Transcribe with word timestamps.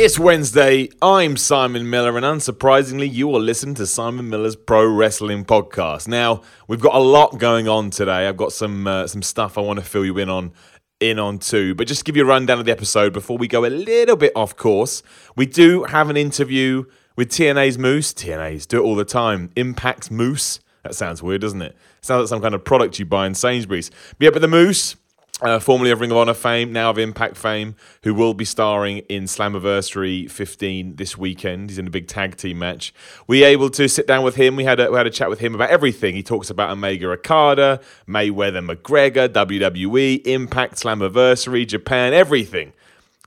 It's 0.00 0.16
Wednesday. 0.16 0.90
I'm 1.02 1.36
Simon 1.36 1.90
Miller, 1.90 2.16
and 2.16 2.24
unsurprisingly, 2.24 3.12
you 3.12 3.26
will 3.26 3.40
listen 3.40 3.74
to 3.74 3.84
Simon 3.84 4.30
Miller's 4.30 4.54
Pro 4.54 4.86
Wrestling 4.86 5.44
Podcast. 5.44 6.06
Now, 6.06 6.42
we've 6.68 6.78
got 6.78 6.94
a 6.94 7.00
lot 7.00 7.38
going 7.38 7.66
on 7.66 7.90
today. 7.90 8.28
I've 8.28 8.36
got 8.36 8.52
some 8.52 8.86
uh, 8.86 9.08
some 9.08 9.22
stuff 9.22 9.58
I 9.58 9.60
want 9.60 9.80
to 9.80 9.84
fill 9.84 10.04
you 10.04 10.16
in 10.18 10.30
on 10.30 10.52
in 11.00 11.18
on 11.18 11.40
too. 11.40 11.74
But 11.74 11.88
just 11.88 12.02
to 12.02 12.04
give 12.04 12.16
you 12.16 12.22
a 12.22 12.26
rundown 12.26 12.60
of 12.60 12.64
the 12.64 12.70
episode 12.70 13.12
before 13.12 13.38
we 13.38 13.48
go 13.48 13.64
a 13.64 13.66
little 13.66 14.14
bit 14.14 14.30
off 14.36 14.54
course, 14.54 15.02
we 15.34 15.46
do 15.46 15.82
have 15.82 16.10
an 16.10 16.16
interview 16.16 16.84
with 17.16 17.28
TNA's 17.28 17.76
Moose. 17.76 18.14
TNA's 18.14 18.66
do 18.66 18.78
it 18.78 18.86
all 18.86 18.94
the 18.94 19.04
time. 19.04 19.50
Impact's 19.56 20.12
Moose. 20.12 20.60
That 20.84 20.94
sounds 20.94 21.24
weird, 21.24 21.40
doesn't 21.40 21.60
it? 21.60 21.76
Sounds 22.02 22.20
like 22.20 22.28
some 22.28 22.40
kind 22.40 22.54
of 22.54 22.64
product 22.64 23.00
you 23.00 23.04
buy 23.04 23.26
in 23.26 23.34
Sainsbury's. 23.34 23.90
But 23.90 24.26
yeah, 24.26 24.30
but 24.30 24.42
the 24.42 24.46
Moose 24.46 24.94
uh, 25.40 25.58
formerly 25.58 25.90
of 25.90 26.00
Ring 26.00 26.10
of 26.10 26.16
Honor 26.16 26.34
fame, 26.34 26.72
now 26.72 26.90
of 26.90 26.98
Impact 26.98 27.36
fame, 27.36 27.76
who 28.02 28.12
will 28.12 28.34
be 28.34 28.44
starring 28.44 28.98
in 29.08 29.24
Slammiversary 29.24 30.30
15 30.30 30.96
this 30.96 31.16
weekend. 31.16 31.70
He's 31.70 31.78
in 31.78 31.86
a 31.86 31.90
big 31.90 32.08
tag 32.08 32.36
team 32.36 32.58
match. 32.58 32.92
We 33.26 33.44
able 33.44 33.70
to 33.70 33.88
sit 33.88 34.06
down 34.06 34.24
with 34.24 34.34
him. 34.34 34.56
We 34.56 34.64
had 34.64 34.80
a, 34.80 34.90
we 34.90 34.96
had 34.96 35.06
a 35.06 35.10
chat 35.10 35.30
with 35.30 35.38
him 35.38 35.54
about 35.54 35.70
everything. 35.70 36.14
He 36.14 36.22
talks 36.22 36.50
about 36.50 36.70
Omega 36.70 37.10
Okada, 37.10 37.80
Mayweather 38.08 38.68
McGregor, 38.68 39.28
WWE, 39.28 40.26
Impact, 40.26 40.74
Slammiversary, 40.74 41.66
Japan, 41.66 42.12
everything. 42.12 42.72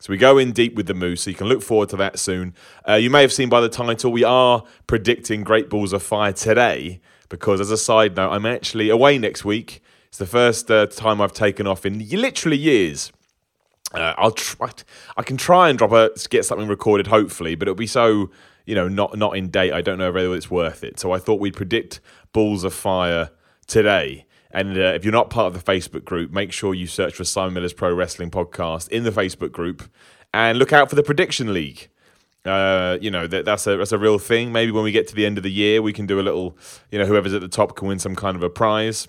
So 0.01 0.11
we 0.11 0.17
go 0.17 0.37
in 0.37 0.51
deep 0.51 0.75
with 0.75 0.87
the 0.87 0.95
Moose, 0.95 1.23
so 1.23 1.29
you 1.29 1.35
can 1.35 1.47
look 1.47 1.61
forward 1.61 1.89
to 1.89 1.97
that 1.97 2.17
soon. 2.17 2.55
Uh, 2.89 2.95
you 2.95 3.11
may 3.11 3.21
have 3.21 3.31
seen 3.31 3.49
by 3.49 3.61
the 3.61 3.69
title, 3.69 4.11
we 4.11 4.23
are 4.23 4.63
predicting 4.87 5.43
Great 5.43 5.69
Balls 5.69 5.93
of 5.93 6.01
Fire 6.01 6.33
today, 6.33 6.99
because 7.29 7.61
as 7.61 7.69
a 7.69 7.77
side 7.77 8.15
note, 8.15 8.31
I'm 8.31 8.47
actually 8.47 8.89
away 8.89 9.19
next 9.19 9.45
week 9.45 9.81
it's 10.11 10.17
the 10.17 10.25
first 10.25 10.69
uh, 10.69 10.87
time 10.87 11.21
I've 11.21 11.31
taken 11.31 11.65
off 11.65 11.85
in 11.85 12.05
literally 12.09 12.57
years. 12.57 13.13
Uh, 13.93 14.13
I'll 14.17 14.31
try. 14.31 14.69
I 15.15 15.23
can 15.23 15.37
try 15.37 15.69
and 15.69 15.77
drop 15.77 15.93
a 15.93 16.11
get 16.29 16.43
something 16.43 16.67
recorded, 16.67 17.07
hopefully, 17.07 17.55
but 17.55 17.69
it'll 17.69 17.75
be 17.75 17.87
so 17.87 18.29
you 18.65 18.75
know 18.75 18.89
not 18.89 19.17
not 19.17 19.37
in 19.37 19.47
date. 19.47 19.71
I 19.71 19.79
don't 19.79 19.97
know 19.97 20.11
whether 20.11 20.35
it's 20.35 20.51
worth 20.51 20.83
it. 20.83 20.99
So 20.99 21.13
I 21.13 21.17
thought 21.17 21.39
we'd 21.39 21.55
predict 21.55 22.01
balls 22.33 22.65
of 22.65 22.73
fire 22.73 23.29
today. 23.67 24.25
And 24.51 24.77
uh, 24.77 24.91
if 24.95 25.05
you're 25.05 25.13
not 25.13 25.29
part 25.29 25.47
of 25.47 25.53
the 25.53 25.71
Facebook 25.71 26.03
group, 26.03 26.29
make 26.29 26.51
sure 26.51 26.73
you 26.73 26.87
search 26.87 27.13
for 27.13 27.23
Simon 27.23 27.53
Miller's 27.53 27.71
Pro 27.71 27.93
Wrestling 27.93 28.31
Podcast 28.31 28.89
in 28.89 29.03
the 29.03 29.11
Facebook 29.11 29.53
group, 29.53 29.89
and 30.33 30.59
look 30.59 30.73
out 30.73 30.89
for 30.89 30.97
the 30.97 31.03
prediction 31.03 31.53
league. 31.53 31.87
Uh, 32.43 32.97
you 32.99 33.09
know 33.09 33.27
that 33.27 33.45
that's 33.45 33.65
a 33.65 33.77
that's 33.77 33.93
a 33.93 33.97
real 33.97 34.19
thing. 34.19 34.51
Maybe 34.51 34.73
when 34.73 34.83
we 34.83 34.91
get 34.91 35.07
to 35.07 35.15
the 35.15 35.25
end 35.25 35.37
of 35.37 35.45
the 35.45 35.51
year, 35.51 35.81
we 35.81 35.93
can 35.93 36.05
do 36.05 36.19
a 36.19 36.21
little. 36.21 36.57
You 36.91 36.99
know, 36.99 37.05
whoever's 37.05 37.33
at 37.33 37.39
the 37.39 37.47
top 37.47 37.77
can 37.77 37.87
win 37.87 37.99
some 37.99 38.17
kind 38.17 38.35
of 38.35 38.43
a 38.43 38.49
prize 38.49 39.07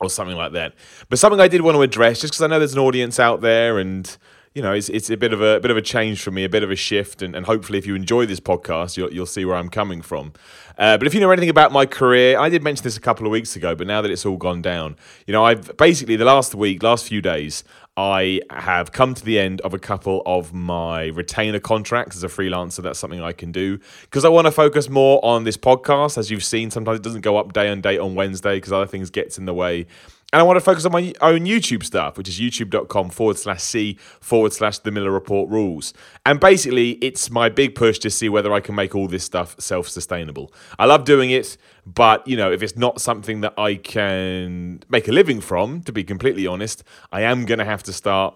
or 0.00 0.10
something 0.10 0.36
like 0.36 0.52
that. 0.52 0.74
But 1.08 1.18
something 1.18 1.40
I 1.40 1.48
did 1.48 1.62
want 1.62 1.76
to 1.76 1.82
address, 1.82 2.20
just 2.20 2.32
because 2.32 2.42
I 2.42 2.46
know 2.46 2.58
there's 2.58 2.74
an 2.74 2.80
audience 2.80 3.18
out 3.18 3.40
there, 3.40 3.78
and 3.78 4.16
you 4.54 4.62
know, 4.62 4.72
it's 4.72 4.88
it's 4.88 5.10
a 5.10 5.16
bit 5.16 5.32
of 5.32 5.40
a, 5.40 5.56
a 5.56 5.60
bit 5.60 5.70
of 5.70 5.76
a 5.76 5.82
change 5.82 6.22
for 6.22 6.30
me, 6.30 6.44
a 6.44 6.48
bit 6.48 6.62
of 6.62 6.70
a 6.70 6.76
shift, 6.76 7.22
and, 7.22 7.36
and 7.36 7.46
hopefully, 7.46 7.78
if 7.78 7.86
you 7.86 7.94
enjoy 7.94 8.26
this 8.26 8.40
podcast, 8.40 8.96
you'll 8.96 9.12
you'll 9.12 9.26
see 9.26 9.44
where 9.44 9.56
I'm 9.56 9.68
coming 9.68 10.02
from. 10.02 10.32
Uh, 10.76 10.96
but 10.96 11.06
if 11.06 11.14
you 11.14 11.20
know 11.20 11.30
anything 11.30 11.48
about 11.48 11.72
my 11.72 11.86
career, 11.86 12.38
I 12.38 12.48
did 12.48 12.62
mention 12.62 12.84
this 12.84 12.96
a 12.96 13.00
couple 13.00 13.26
of 13.26 13.32
weeks 13.32 13.56
ago, 13.56 13.74
but 13.74 13.86
now 13.86 14.00
that 14.00 14.10
it's 14.10 14.24
all 14.24 14.36
gone 14.36 14.62
down, 14.62 14.96
you 15.26 15.32
know, 15.32 15.44
I've 15.44 15.76
basically 15.76 16.16
the 16.16 16.24
last 16.24 16.54
week, 16.54 16.82
last 16.82 17.06
few 17.06 17.20
days, 17.20 17.64
I 17.98 18.42
have 18.50 18.92
come 18.92 19.12
to 19.14 19.24
the 19.24 19.40
end 19.40 19.60
of 19.62 19.74
a 19.74 19.78
couple 19.80 20.22
of 20.24 20.54
my 20.54 21.06
retainer 21.06 21.58
contracts 21.58 22.14
as 22.14 22.22
a 22.22 22.28
freelancer. 22.28 22.80
That's 22.80 22.96
something 22.96 23.20
I 23.20 23.32
can 23.32 23.50
do 23.50 23.80
because 24.02 24.24
I 24.24 24.28
want 24.28 24.46
to 24.46 24.52
focus 24.52 24.88
more 24.88 25.18
on 25.24 25.42
this 25.42 25.56
podcast. 25.56 26.16
As 26.16 26.30
you've 26.30 26.44
seen, 26.44 26.70
sometimes 26.70 27.00
it 27.00 27.02
doesn't 27.02 27.22
go 27.22 27.36
up 27.38 27.52
day 27.52 27.68
on 27.68 27.80
day 27.80 27.98
on 27.98 28.14
Wednesday 28.14 28.58
because 28.58 28.72
other 28.72 28.86
things 28.86 29.10
gets 29.10 29.36
in 29.36 29.46
the 29.46 29.52
way. 29.52 29.88
And 30.30 30.40
I 30.40 30.42
want 30.42 30.58
to 30.58 30.60
focus 30.60 30.84
on 30.84 30.92
my 30.92 31.14
own 31.22 31.46
YouTube 31.46 31.82
stuff, 31.82 32.18
which 32.18 32.28
is 32.28 32.38
youtube.com 32.38 33.08
forward 33.08 33.38
slash 33.38 33.62
C 33.62 33.96
forward 34.20 34.52
slash 34.52 34.78
the 34.78 34.90
Miller 34.90 35.10
Report 35.10 35.48
rules. 35.48 35.94
And 36.26 36.38
basically, 36.38 36.92
it's 37.00 37.30
my 37.30 37.48
big 37.48 37.74
push 37.74 37.98
to 38.00 38.10
see 38.10 38.28
whether 38.28 38.52
I 38.52 38.60
can 38.60 38.74
make 38.74 38.94
all 38.94 39.08
this 39.08 39.24
stuff 39.24 39.56
self 39.58 39.88
sustainable. 39.88 40.52
I 40.78 40.84
love 40.84 41.04
doing 41.04 41.30
it, 41.30 41.56
but 41.86 42.28
you 42.28 42.36
know, 42.36 42.52
if 42.52 42.62
it's 42.62 42.76
not 42.76 43.00
something 43.00 43.40
that 43.40 43.58
I 43.58 43.76
can 43.76 44.82
make 44.90 45.08
a 45.08 45.12
living 45.12 45.40
from, 45.40 45.80
to 45.84 45.92
be 45.92 46.04
completely 46.04 46.46
honest, 46.46 46.84
I 47.10 47.22
am 47.22 47.46
going 47.46 47.58
to 47.58 47.64
have 47.64 47.82
to 47.84 47.92
start 47.94 48.34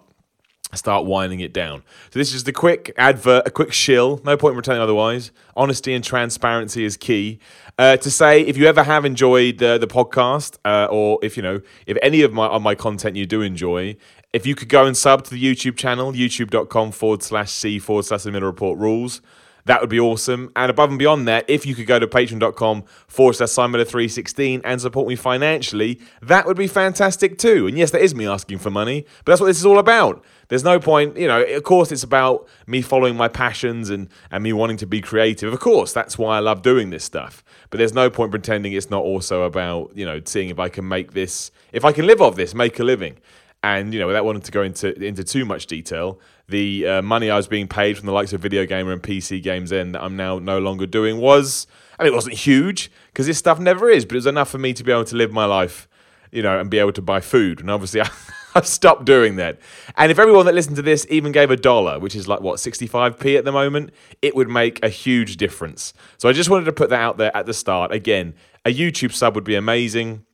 start 0.75 1.05
winding 1.05 1.41
it 1.41 1.53
down. 1.53 1.83
So 2.11 2.19
this 2.19 2.35
is 2.35 2.45
the 2.45 2.53
quick 2.53 2.93
advert, 2.97 3.47
a 3.47 3.51
quick 3.51 3.73
shill. 3.73 4.21
No 4.25 4.37
point 4.37 4.53
in 4.53 4.57
pretending 4.57 4.83
otherwise. 4.83 5.31
Honesty 5.57 5.93
and 5.93 6.03
transparency 6.03 6.85
is 6.85 6.97
key. 6.97 7.39
Uh, 7.79 7.97
to 7.99 8.11
say 8.11 8.41
if 8.43 8.57
you 8.57 8.67
ever 8.67 8.83
have 8.83 9.05
enjoyed 9.05 9.59
the 9.59 9.79
the 9.79 9.87
podcast, 9.87 10.59
uh, 10.65 10.89
or 10.91 11.19
if 11.23 11.37
you 11.37 11.43
know 11.43 11.61
if 11.87 11.97
any 12.03 12.23
of 12.23 12.33
my 12.33 12.47
of 12.47 12.63
my 12.63 12.75
content 12.75 13.17
you 13.17 13.27
do 13.27 13.43
enjoy, 13.43 13.97
if 14.33 14.47
you 14.47 14.55
could 14.55 14.69
go 14.69 14.87
and 14.87 14.97
sub 14.97 15.25
to 15.25 15.31
the 15.31 15.43
YouTube 15.43 15.77
channel, 15.77 16.13
youtube.com 16.13 16.93
forward 16.93 17.23
slash 17.23 17.51
c 17.51 17.79
forward 17.79 18.05
slash 18.05 18.23
the 18.23 18.33
report 18.33 18.79
rules. 18.79 19.21
That 19.65 19.81
would 19.81 19.91
be 19.91 20.01
awesome. 20.01 20.51
And 20.57 20.71
above 20.71 20.91
and 20.91 20.99
beyond 20.99 21.29
that, 21.29 21.45
if 21.49 21.65
you 21.65 21.75
could 21.75 21.87
go 21.87 21.99
to 21.99 22.07
patreon.com 22.07 22.83
forward 23.07 23.35
slash 23.35 23.51
Simon316 23.51 24.61
and 24.65 24.81
support 24.81 25.07
me 25.07 25.15
financially, 25.15 26.01
that 26.21 26.47
would 26.47 26.57
be 26.57 26.67
fantastic 26.67 27.39
too. 27.39 27.69
And 27.69 27.79
yes, 27.79 27.93
that 27.93 28.01
is 28.01 28.15
me 28.15 28.27
asking 28.27 28.59
for 28.59 28.71
money, 28.71 29.07
but 29.25 29.33
that's 29.33 29.41
what 29.41 29.47
this 29.47 29.59
is 29.59 29.67
all 29.67 29.79
about. 29.79 30.25
There's 30.49 30.65
no 30.65 30.81
point, 30.81 31.17
you 31.17 31.29
know, 31.29 31.43
of 31.43 31.63
course, 31.63 31.93
it's 31.93 32.03
about 32.03 32.49
me 32.67 32.83
following 32.83 33.17
my 33.17 33.29
passions 33.29 33.89
and, 33.89 34.09
and 34.31 34.43
me 34.43 34.53
wanting 34.53 34.77
to 34.79 34.87
be 34.87 35.01
creative. 35.01 35.53
Of 35.53 35.61
course, 35.61 35.93
that's 35.93 36.19
why 36.19 36.37
I 36.37 36.41
love 36.41 36.63
doing 36.63 36.91
this 36.91 37.05
stuff. 37.05 37.45
But 37.71 37.79
there's 37.79 37.95
no 37.95 38.11
point 38.11 38.33
pretending 38.33 38.73
it's 38.73 38.91
not 38.91 39.03
also 39.03 39.45
about, 39.45 39.93
you 39.95 40.05
know, 40.05 40.21
seeing 40.25 40.49
if 40.49 40.59
I 40.59 40.69
can 40.69 40.87
make 40.87 41.13
this, 41.13 41.53
if 41.73 41.85
I 41.85 41.93
can 41.93 42.07
live 42.07 42.21
off 42.21 42.35
this, 42.35 42.55
make 42.55 42.79
a 42.81 42.85
living. 42.85 43.17
And 43.65 43.95
you 43.95 44.01
know, 44.01 44.09
without 44.09 44.25
wanting 44.25 44.43
to 44.43 44.53
go 44.53 44.63
into 44.63 44.93
into 45.03 45.23
too 45.23 45.45
much 45.45 45.67
detail, 45.67 46.21
the 46.49 46.87
uh, 46.87 47.03
money 47.03 47.31
I 47.31 47.37
was 47.37 47.47
being 47.47 47.69
paid 47.69 47.97
from 47.97 48.07
the 48.07 48.13
likes 48.13 48.33
of 48.33 48.41
Video 48.41 48.67
Gamer 48.67 48.93
and 48.93 49.03
PC 49.03 49.43
Games 49.43 49.73
N 49.73 49.93
that 49.93 50.03
I'm 50.03 50.17
now 50.17 50.39
no 50.39 50.59
longer 50.59 50.87
doing 50.87 51.19
was, 51.19 51.67
and 51.99 52.09
it 52.09 52.13
wasn't 52.13 52.35
huge 52.35 52.91
because 53.07 53.27
this 53.27 53.39
stuff 53.39 53.61
never 53.61 53.89
is, 53.89 54.05
but 54.05 54.15
it 54.15 54.19
was 54.19 54.27
enough 54.27 54.51
for 54.51 54.59
me 54.59 54.73
to 54.73 54.83
be 54.83 54.91
able 54.91 55.05
to 55.05 55.17
live 55.17 55.33
my 55.33 55.45
life, 55.45 55.89
you 56.33 56.43
know, 56.43 56.59
and 56.59 56.71
be 56.71 56.79
able 56.79 56.93
to 56.93 57.03
buy 57.03 57.21
food. 57.21 57.61
And 57.61 57.71
obviously, 57.71 58.01
I, 58.03 58.11
I've 58.55 58.67
stopped 58.67 59.05
doing 59.05 59.37
that. 59.37 59.59
And 59.97 60.11
if 60.11 60.19
everyone 60.19 60.47
that 60.47 60.55
listened 60.55 60.77
to 60.77 60.83
this 60.83 61.07
even 61.09 61.31
gave 61.31 61.51
a 61.51 61.57
dollar, 61.57 61.99
which 62.01 62.17
is 62.17 62.27
like 62.27 62.41
what 62.41 62.57
65p 62.59 63.39
at 63.39 63.45
the 63.45 63.53
moment, 63.53 63.91
it 64.21 64.35
would 64.35 64.49
make 64.49 64.85
a 64.85 64.89
huge 64.89 65.37
difference. 65.37 65.95
So 66.19 66.29
I 66.29 66.33
just 66.33 66.51
wanted 66.51 66.65
to 66.65 66.73
put 66.73 66.91
that 66.91 67.01
out 67.01 67.17
there 67.17 67.35
at 67.37 67.47
the 67.47 67.55
start. 67.55 67.93
Again, 67.93 68.35
a 68.65 68.75
YouTube 68.75 69.13
sub 69.13 69.35
would 69.35 69.45
be 69.45 69.55
amazing 69.55 70.27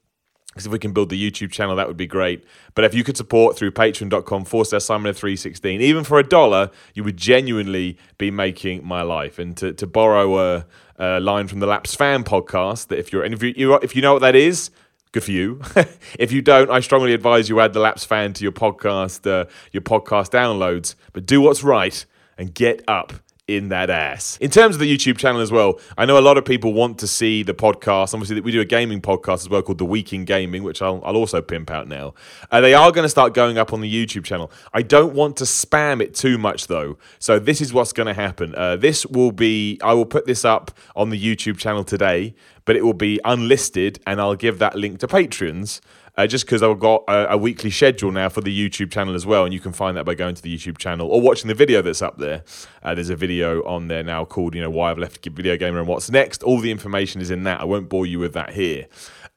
because 0.59 0.67
if 0.67 0.73
we 0.73 0.79
can 0.81 0.93
build 0.93 1.09
the 1.09 1.31
YouTube 1.31 1.53
channel, 1.53 1.77
that 1.77 1.87
would 1.87 1.97
be 1.97 2.09
great. 2.09 2.45
But 2.75 2.85
if 2.85 2.93
you 2.93 3.05
could 3.05 3.17
support 3.17 3.57
through 3.57 3.71
patreon.com 3.71 4.45
forward 4.45 4.65
slash 4.65 4.83
Simon 4.83 5.15
316, 5.15 5.81
even 5.81 6.03
for 6.03 6.19
a 6.19 6.25
dollar, 6.25 6.73
you 6.95 7.05
would 7.05 7.17
genuinely 7.17 7.97
be 8.19 8.33
making 8.33 8.85
my 8.85 9.03
life. 9.03 9.39
And 9.39 9.57
to, 9.59 9.73
to 9.75 9.87
borrow 9.87 10.37
a, 10.39 10.67
a 10.99 11.21
line 11.21 11.47
from 11.47 11.61
the 11.61 11.69
Lapsed 11.69 11.97
Fan 11.97 12.25
podcast, 12.25 12.89
that 12.89 12.99
if 12.99 13.13
you're, 13.13 13.25
if 13.25 13.41
you, 13.41 13.75
if 13.77 13.95
you 13.95 14.03
know 14.03 14.15
what 14.15 14.23
that 14.23 14.35
is, 14.35 14.73
good 15.13 15.23
for 15.23 15.31
you. 15.31 15.61
if 16.19 16.33
you 16.33 16.43
don't, 16.43 16.73
I 16.73 16.81
strongly 16.81 17.15
advise 17.15 17.49
you 17.49 17.61
add 17.61 17.73
the 17.73 17.79
Lapsed 17.79 18.09
Fan 18.09 18.33
to 18.33 18.43
your 18.43 18.51
podcast, 18.51 19.31
uh, 19.31 19.49
your 19.71 19.83
podcast 19.83 20.33
downloads. 20.33 20.97
But 21.13 21.25
do 21.25 21.41
what's 21.41 21.63
right 21.63 22.05
and 22.37 22.53
get 22.53 22.83
up 22.89 23.13
in 23.49 23.71
that 23.71 23.89
ass. 23.89 24.37
In 24.43 24.51
terms 24.51 24.77
of 24.77 24.81
the 24.81 24.95
YouTube 24.95 25.17
channel 25.17 25.41
as 25.41 25.51
well, 25.51 25.81
I 25.97 26.05
know 26.05 26.19
a 26.19 26.21
lot 26.21 26.37
of 26.37 26.45
people 26.45 26.75
want 26.75 26.99
to 26.99 27.07
see 27.07 27.43
the 27.43 27.55
podcast. 27.55 28.13
Obviously, 28.13 28.41
we 28.43 28.53
do 28.53 28.61
a 28.61 28.67
gaming 28.67 29.01
podcast 29.01 29.41
as 29.41 29.49
well 29.49 29.63
called 29.63 29.79
The 29.79 29.87
Week 29.87 30.13
in 30.13 30.27
Gaming, 30.27 30.63
which 30.63 30.83
I'll, 30.83 31.03
I'll 31.03 31.17
also 31.17 31.41
pimp 31.41 31.71
out 31.71 31.89
now. 31.89 32.13
Uh, 32.51 32.61
they 32.61 32.75
are 32.75 32.93
going 32.93 33.07
to 33.07 33.09
start 33.09 33.33
going 33.33 33.57
up 33.57 33.73
on 33.73 33.81
the 33.81 33.91
YouTube 33.91 34.25
channel. 34.25 34.53
I 34.75 34.83
don't 34.83 35.15
want 35.15 35.39
to 35.39 35.45
spam 35.45 36.03
it 36.03 36.15
too 36.15 36.37
much 36.37 36.67
though. 36.67 36.99
So 37.19 37.39
this 37.39 37.63
is 37.63 37.73
what's 37.73 37.95
going 37.95 38.07
to 38.07 38.15
happen. 38.15 38.55
Uh, 38.55 38.77
this 38.77 39.07
will 39.07 39.33
be, 39.33 39.81
I 39.83 39.95
will 39.95 40.07
put 40.07 40.27
this 40.27 40.45
up 40.45 40.71
on 40.95 41.09
the 41.09 41.19
YouTube 41.19 41.57
channel 41.57 41.85
today, 41.85 42.35
but 42.67 42.77
it 42.77 42.85
will 42.85 42.93
be 42.93 43.19
unlisted 43.25 43.99
and 44.07 44.21
I'll 44.21 44.37
give 44.37 44.59
that 44.59 44.75
link 44.77 45.01
to 45.01 45.09
Patreons. 45.09 45.81
Uh, 46.19 46.27
just 46.27 46.45
because 46.45 46.65
I've 46.65 46.81
got 46.81 47.05
a, 47.07 47.35
a, 47.35 47.39
weekly 47.39 47.71
schedule 47.71 48.11
now 48.11 48.29
for 48.29 48.41
the 48.41 48.51
YouTube 48.53 48.91
channel 48.91 49.15
as 49.15 49.25
well, 49.25 49.45
and 49.45 49.55
you 49.55 49.61
can 49.61 49.73
find 49.73 49.97
that 49.97 50.05
by 50.05 50.17
going 50.17 50.35
to 50.35 50.43
the 50.43 50.53
YouTube 50.53 50.77
channel 50.77 51.09
or 51.09 51.21
watching 51.21 51.47
the 51.47 51.55
video 51.55 51.81
that's 51.81 52.03
up 52.03 52.19
there. 52.19 52.43
Uh, 52.83 52.93
there's 52.93 53.09
a 53.09 53.15
video 53.15 53.63
on 53.65 53.87
there 53.87 54.03
now 54.03 54.25
called, 54.25 54.57
you 54.57 54.61
know, 54.61 54.69
why 54.69 54.91
I've 54.91 54.99
left 54.99 55.25
Video 55.25 55.57
Gamer 55.57 55.79
and 55.79 55.87
what's 55.87 56.11
next. 56.11 56.43
All 56.43 56.59
the 56.59 56.73
information 56.73 57.21
is 57.21 57.31
in 57.31 57.45
that. 57.45 57.61
I 57.61 57.65
won't 57.65 57.89
bore 57.89 58.05
you 58.05 58.19
with 58.19 58.33
that 58.33 58.51
here. 58.51 58.89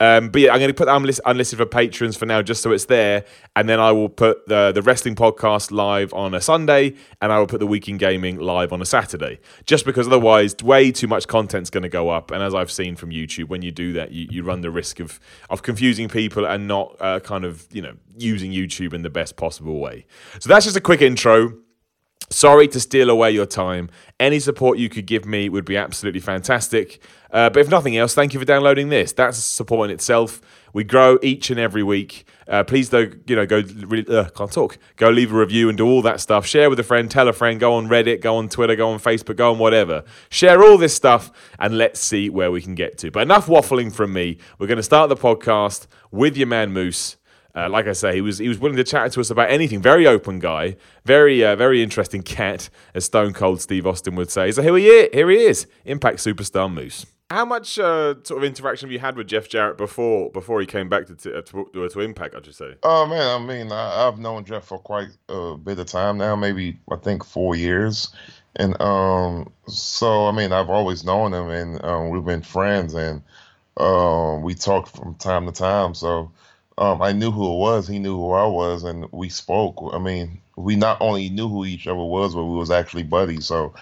Um, 0.01 0.29
but 0.29 0.41
yeah, 0.41 0.51
I'm 0.51 0.57
going 0.57 0.69
to 0.69 0.73
put 0.73 0.85
that 0.85 0.95
unlisted, 0.95 1.23
unlisted 1.27 1.59
for 1.59 1.67
patrons 1.67 2.17
for 2.17 2.25
now, 2.25 2.41
just 2.41 2.63
so 2.63 2.71
it's 2.71 2.85
there. 2.85 3.23
And 3.55 3.69
then 3.69 3.79
I 3.79 3.91
will 3.91 4.09
put 4.09 4.47
the 4.47 4.71
the 4.71 4.81
wrestling 4.81 5.13
podcast 5.13 5.69
live 5.69 6.11
on 6.11 6.33
a 6.33 6.41
Sunday, 6.41 6.95
and 7.21 7.31
I 7.31 7.37
will 7.37 7.45
put 7.45 7.59
the 7.59 7.67
Week 7.67 7.87
in 7.87 7.97
Gaming 7.97 8.39
live 8.39 8.73
on 8.73 8.81
a 8.81 8.85
Saturday. 8.85 9.39
Just 9.67 9.85
because 9.85 10.07
otherwise, 10.07 10.55
way 10.63 10.91
too 10.91 11.05
much 11.05 11.27
content's 11.27 11.69
going 11.69 11.83
to 11.83 11.89
go 11.89 12.09
up. 12.09 12.31
And 12.31 12.41
as 12.41 12.55
I've 12.55 12.71
seen 12.71 12.95
from 12.95 13.11
YouTube, 13.11 13.49
when 13.49 13.61
you 13.61 13.71
do 13.71 13.93
that, 13.93 14.11
you, 14.11 14.27
you 14.31 14.41
run 14.41 14.61
the 14.61 14.71
risk 14.71 14.99
of 14.99 15.19
of 15.51 15.61
confusing 15.61 16.09
people 16.09 16.45
and 16.45 16.67
not 16.71 16.95
uh, 16.99 17.19
kind 17.19 17.43
of 17.43 17.67
you 17.71 17.81
know 17.81 17.95
using 18.17 18.51
YouTube 18.51 18.93
in 18.93 19.01
the 19.01 19.09
best 19.09 19.35
possible 19.35 19.79
way. 19.79 20.05
So 20.39 20.47
that's 20.49 20.65
just 20.65 20.77
a 20.77 20.81
quick 20.81 21.01
intro. 21.01 21.53
Sorry 22.29 22.67
to 22.69 22.79
steal 22.79 23.09
away 23.09 23.31
your 23.31 23.45
time. 23.45 23.89
Any 24.17 24.39
support 24.39 24.77
you 24.77 24.87
could 24.87 25.05
give 25.05 25.25
me 25.25 25.49
would 25.49 25.65
be 25.65 25.75
absolutely 25.75 26.21
fantastic. 26.21 27.01
Uh, 27.29 27.49
but 27.49 27.59
if 27.59 27.69
nothing 27.69 27.97
else, 27.97 28.13
thank 28.13 28.33
you 28.33 28.39
for 28.39 28.45
downloading 28.45 28.87
this. 28.87 29.11
That's 29.11 29.37
support 29.37 29.89
in 29.89 29.93
itself. 29.93 30.39
We 30.73 30.85
grow 30.85 31.17
each 31.21 31.49
and 31.49 31.59
every 31.59 31.83
week. 31.83 32.25
Uh, 32.47 32.63
please, 32.63 32.89
though, 32.89 33.09
you 33.27 33.35
know, 33.35 33.45
go. 33.45 33.59
Uh, 33.59 34.29
can't 34.29 34.51
talk. 34.51 34.77
Go 34.95 35.09
leave 35.09 35.33
a 35.33 35.37
review 35.37 35.67
and 35.67 35.77
do 35.77 35.85
all 35.85 36.01
that 36.03 36.21
stuff. 36.21 36.45
Share 36.45 36.69
with 36.69 36.79
a 36.79 36.83
friend. 36.83 37.11
Tell 37.11 37.27
a 37.27 37.33
friend. 37.33 37.59
Go 37.59 37.73
on 37.73 37.87
Reddit. 37.87 38.21
Go 38.21 38.37
on 38.37 38.47
Twitter. 38.47 38.77
Go 38.77 38.89
on 38.89 38.99
Facebook. 38.99 39.35
Go 39.35 39.51
on 39.51 39.59
whatever. 39.59 40.03
Share 40.29 40.63
all 40.63 40.77
this 40.77 40.95
stuff, 40.95 41.31
and 41.59 41.77
let's 41.77 41.99
see 41.99 42.29
where 42.29 42.51
we 42.51 42.61
can 42.61 42.75
get 42.75 42.97
to. 42.99 43.11
But 43.11 43.23
enough 43.23 43.47
waffling 43.47 43.93
from 43.93 44.13
me. 44.13 44.37
We're 44.57 44.67
going 44.67 44.77
to 44.77 44.83
start 44.83 45.09
the 45.09 45.17
podcast 45.17 45.87
with 46.11 46.37
your 46.37 46.47
man 46.47 46.71
Moose. 46.71 47.17
Uh, 47.55 47.69
like 47.69 47.87
I 47.87 47.93
say, 47.93 48.13
he 48.15 48.21
was 48.21 48.37
he 48.37 48.47
was 48.47 48.59
willing 48.59 48.77
to 48.77 48.83
chat 48.83 49.11
to 49.13 49.19
us 49.19 49.29
about 49.29 49.49
anything. 49.49 49.81
Very 49.81 50.07
open 50.07 50.39
guy, 50.39 50.77
very 51.05 51.43
uh, 51.43 51.55
very 51.55 51.83
interesting 51.83 52.21
cat, 52.21 52.69
as 52.93 53.05
Stone 53.05 53.33
Cold 53.33 53.61
Steve 53.61 53.85
Austin 53.85 54.15
would 54.15 54.31
say. 54.31 54.51
So 54.51 54.61
here 54.61 54.77
he 54.77 54.87
is, 54.87 55.09
here 55.13 55.29
he 55.29 55.37
is, 55.37 55.67
Impact 55.85 56.19
superstar 56.19 56.71
Moose. 56.71 57.05
How 57.29 57.45
much 57.45 57.79
uh, 57.79 58.15
sort 58.23 58.39
of 58.39 58.43
interaction 58.43 58.87
have 58.87 58.91
you 58.91 58.99
had 58.99 59.15
with 59.15 59.27
Jeff 59.27 59.47
Jarrett 59.47 59.77
before 59.77 60.29
before 60.31 60.59
he 60.59 60.65
came 60.65 60.89
back 60.89 61.07
to 61.07 61.15
to, 61.15 61.41
to, 61.41 61.89
to 61.89 61.99
Impact? 61.99 62.35
I'd 62.35 62.43
just 62.43 62.57
say. 62.57 62.75
Oh 62.83 63.05
man, 63.05 63.41
I 63.41 63.45
mean, 63.45 63.71
I, 63.71 64.05
have 64.05 64.19
known 64.19 64.45
Jeff 64.45 64.65
for 64.65 64.79
quite 64.79 65.09
a 65.29 65.57
bit 65.57 65.79
of 65.79 65.87
time 65.87 66.17
now, 66.17 66.35
maybe 66.35 66.79
I 66.89 66.97
think 66.97 67.25
four 67.25 67.55
years, 67.55 68.13
and 68.55 68.79
um, 68.81 69.51
so 69.67 70.27
I 70.27 70.31
mean, 70.31 70.51
I've 70.51 70.69
always 70.69 71.03
known 71.03 71.33
him, 71.33 71.49
and 71.49 71.83
um, 71.85 72.09
we've 72.09 72.25
been 72.25 72.41
friends, 72.41 72.93
and 72.93 73.21
um, 73.77 74.41
we 74.41 74.53
talk 74.53 74.87
from 74.87 75.15
time 75.15 75.45
to 75.45 75.51
time. 75.53 75.93
So 75.93 76.31
um, 76.77 77.01
I 77.01 77.11
knew 77.11 77.31
who 77.31 77.53
it 77.53 77.57
was. 77.57 77.87
He 77.87 77.99
knew 77.99 78.15
who 78.15 78.31
I 78.31 78.45
was, 78.45 78.83
and 78.83 79.05
we 79.11 79.29
spoke. 79.29 79.77
I 79.93 79.99
mean, 79.99 80.41
we 80.55 80.75
not 80.75 80.97
only 81.01 81.29
knew 81.29 81.47
who 81.47 81.65
each 81.65 81.87
other 81.87 81.97
was, 81.97 82.33
but 82.33 82.45
we 82.45 82.55
was 82.55 82.71
actually 82.71 83.03
buddies. 83.03 83.45
So, 83.45 83.73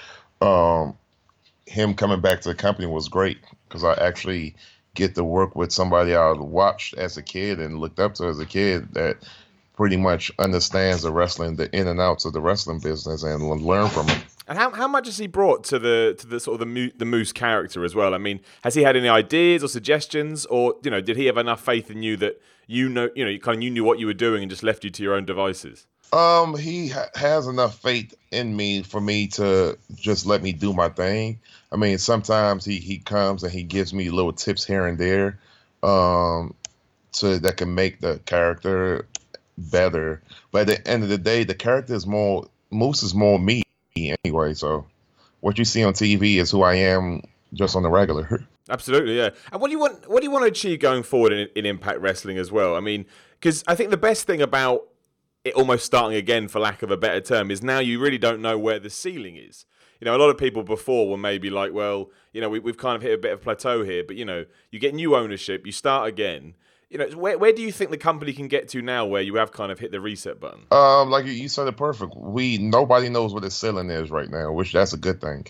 um, 0.41 0.97
him 1.65 1.93
coming 1.93 2.21
back 2.21 2.41
to 2.41 2.49
the 2.49 2.55
company 2.55 2.87
was 2.87 3.07
great 3.09 3.37
because 3.67 3.83
I 3.83 3.93
actually 3.93 4.55
get 4.95 5.15
to 5.15 5.23
work 5.23 5.55
with 5.55 5.71
somebody 5.71 6.15
I 6.15 6.31
watched 6.31 6.95
as 6.95 7.15
a 7.15 7.23
kid 7.23 7.59
and 7.59 7.79
looked 7.79 7.99
up 7.99 8.15
to 8.15 8.25
as 8.25 8.39
a 8.39 8.45
kid 8.45 8.93
that 8.93 9.17
pretty 9.77 9.95
much 9.95 10.31
understands 10.39 11.03
the 11.03 11.11
wrestling, 11.11 11.55
the 11.55 11.73
in 11.73 11.87
and 11.87 12.01
outs 12.01 12.25
of 12.25 12.33
the 12.33 12.41
wrestling 12.41 12.79
business, 12.79 13.23
and 13.23 13.61
learn 13.61 13.87
from 13.89 14.07
him. 14.07 14.21
And 14.47 14.57
how, 14.57 14.71
how 14.71 14.87
much 14.87 15.05
has 15.05 15.19
he 15.19 15.27
brought 15.27 15.63
to 15.65 15.77
the 15.77 16.15
to 16.17 16.27
the 16.27 16.39
sort 16.39 16.59
of 16.59 16.67
the 16.67 16.91
the 16.97 17.05
Moose 17.05 17.31
character 17.31 17.85
as 17.85 17.93
well? 17.93 18.15
I 18.15 18.17
mean, 18.17 18.41
has 18.63 18.73
he 18.73 18.81
had 18.81 18.97
any 18.97 19.07
ideas 19.07 19.63
or 19.63 19.67
suggestions, 19.67 20.45
or 20.47 20.75
you 20.83 20.89
know, 20.89 21.01
did 21.01 21.17
he 21.17 21.27
have 21.27 21.37
enough 21.37 21.63
faith 21.63 21.91
in 21.91 22.01
you 22.01 22.17
that 22.17 22.41
you 22.69 22.87
know, 22.87 23.09
you 23.15 23.25
know, 23.25 23.31
you 23.31 23.39
kind 23.39 23.57
of 23.57 23.63
you 23.63 23.71
knew 23.71 23.83
what 23.83 23.97
you 23.97 24.05
were 24.05 24.13
doing 24.13 24.43
and 24.43 24.49
just 24.49 24.61
left 24.61 24.83
you 24.83 24.91
to 24.91 25.01
your 25.01 25.15
own 25.15 25.25
devices? 25.25 25.87
Um, 26.13 26.55
he 26.55 26.89
ha- 26.89 27.09
has 27.15 27.47
enough 27.47 27.79
faith 27.79 28.13
in 28.31 28.55
me 28.55 28.83
for 28.83 29.01
me 29.01 29.27
to 29.27 29.75
just 29.95 30.27
let 30.27 30.43
me 30.43 30.53
do 30.53 30.71
my 30.71 30.89
thing. 30.89 31.39
I 31.71 31.77
mean, 31.77 31.97
sometimes 31.97 32.63
he 32.63 32.77
he 32.77 32.99
comes 32.99 33.43
and 33.43 33.51
he 33.51 33.63
gives 33.63 33.91
me 33.91 34.11
little 34.11 34.33
tips 34.33 34.63
here 34.63 34.85
and 34.85 34.99
there, 34.99 35.39
um, 35.81 36.53
so 37.11 37.39
that 37.39 37.57
can 37.57 37.73
make 37.73 38.01
the 38.01 38.19
character 38.25 39.07
better. 39.57 40.21
But 40.51 40.61
at 40.61 40.67
the 40.67 40.87
end 40.87 41.01
of 41.01 41.09
the 41.09 41.17
day, 41.17 41.45
the 41.45 41.55
character 41.55 41.95
is 41.95 42.05
more 42.05 42.47
Moose 42.69 43.01
is 43.01 43.15
more 43.15 43.39
me 43.39 43.63
anyway. 43.95 44.53
So 44.53 44.85
what 45.39 45.57
you 45.57 45.65
see 45.65 45.83
on 45.83 45.93
TV 45.93 46.35
is 46.35 46.51
who 46.51 46.61
I 46.61 46.75
am 46.75 47.23
just 47.53 47.75
on 47.75 47.83
the 47.83 47.89
regular. 47.89 48.47
Absolutely, 48.69 49.17
yeah. 49.17 49.29
And 49.51 49.61
what 49.61 49.67
do 49.67 49.71
you 49.71 49.79
want? 49.79 50.09
What 50.09 50.21
do 50.21 50.25
you 50.25 50.31
want 50.31 50.43
to 50.43 50.49
achieve 50.49 50.79
going 50.79 51.03
forward 51.03 51.33
in, 51.33 51.47
in 51.55 51.65
Impact 51.65 51.99
Wrestling 51.99 52.37
as 52.37 52.51
well? 52.51 52.75
I 52.75 52.79
mean, 52.79 53.05
because 53.39 53.63
I 53.67 53.75
think 53.75 53.89
the 53.89 53.97
best 53.97 54.27
thing 54.27 54.41
about 54.41 54.83
it 55.43 55.53
almost 55.53 55.85
starting 55.85 56.17
again, 56.17 56.47
for 56.47 56.59
lack 56.59 56.83
of 56.83 56.91
a 56.91 56.97
better 56.97 57.21
term, 57.21 57.51
is 57.51 57.63
now 57.63 57.79
you 57.79 57.99
really 57.99 58.17
don't 58.17 58.41
know 58.41 58.57
where 58.57 58.79
the 58.79 58.89
ceiling 58.89 59.37
is. 59.37 59.65
You 59.99 60.05
know, 60.05 60.15
a 60.15 60.19
lot 60.19 60.29
of 60.29 60.37
people 60.37 60.63
before 60.63 61.09
were 61.09 61.17
maybe 61.17 61.49
like, 61.49 61.73
well, 61.73 62.09
you 62.31 62.39
know, 62.39 62.49
we, 62.49 62.59
we've 62.59 62.77
kind 62.77 62.95
of 62.95 63.01
hit 63.01 63.13
a 63.13 63.17
bit 63.17 63.33
of 63.33 63.41
plateau 63.41 63.83
here, 63.83 64.03
but 64.05 64.15
you 64.15 64.25
know, 64.25 64.45
you 64.71 64.79
get 64.79 64.93
new 64.93 65.15
ownership, 65.15 65.65
you 65.65 65.71
start 65.71 66.07
again. 66.07 66.55
You 66.89 66.97
know, 66.97 67.07
where, 67.09 67.37
where 67.37 67.53
do 67.53 67.61
you 67.61 67.71
think 67.71 67.91
the 67.91 67.97
company 67.97 68.33
can 68.33 68.47
get 68.47 68.69
to 68.69 68.81
now, 68.81 69.05
where 69.05 69.21
you 69.21 69.35
have 69.35 69.51
kind 69.51 69.71
of 69.71 69.77
hit 69.77 69.91
the 69.91 70.01
reset 70.01 70.39
button? 70.39 70.61
Um, 70.71 71.11
like 71.11 71.25
you 71.25 71.47
said 71.47 71.67
it 71.67 71.77
perfect. 71.77 72.15
We 72.15 72.57
nobody 72.57 73.09
knows 73.09 73.33
what 73.33 73.43
the 73.43 73.51
ceiling 73.51 73.91
is 73.91 74.09
right 74.09 74.29
now, 74.29 74.51
which 74.53 74.73
that's 74.73 74.93
a 74.93 74.97
good 74.97 75.21
thing. 75.21 75.45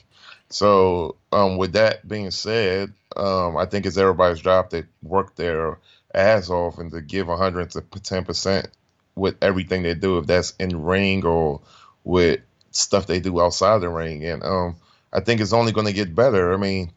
So, 0.50 1.16
um, 1.31 1.57
with 1.57 1.74
that 1.74 2.07
being 2.07 2.31
said, 2.31 2.94
um, 3.16 3.57
I 3.57 3.66
think 3.66 3.86
it's 3.86 3.98
everybody's 3.98 4.42
job 4.42 4.69
to 4.72 4.86
work 5.04 5.36
their 5.36 5.78
ass 6.13 6.50
off 6.50 6.80
and 6.80 6.92
to 6.92 7.01
give 7.01 7.28
110 7.28 8.25
percent 8.25 8.68
with 9.16 9.36
everything 9.42 9.84
they 9.84 9.94
do, 9.94 10.18
if 10.18 10.25
that's 10.25 10.54
in 10.60 10.84
ring 10.84 11.25
or 11.25 11.62
with 12.04 12.40
stuff 12.72 13.06
they 13.06 13.19
do 13.19 13.42
outside 13.42 13.80
the 13.80 13.90
ring. 13.90 14.24
And 14.25 14.44
um, 14.44 14.75
I 15.13 15.19
think 15.19 15.42
it's 15.42 15.54
only 15.54 15.72
going 15.72 15.88
to 15.88 15.94
get 15.94 16.16
better. 16.16 16.54
I 16.54 16.57
mean, 16.57 16.92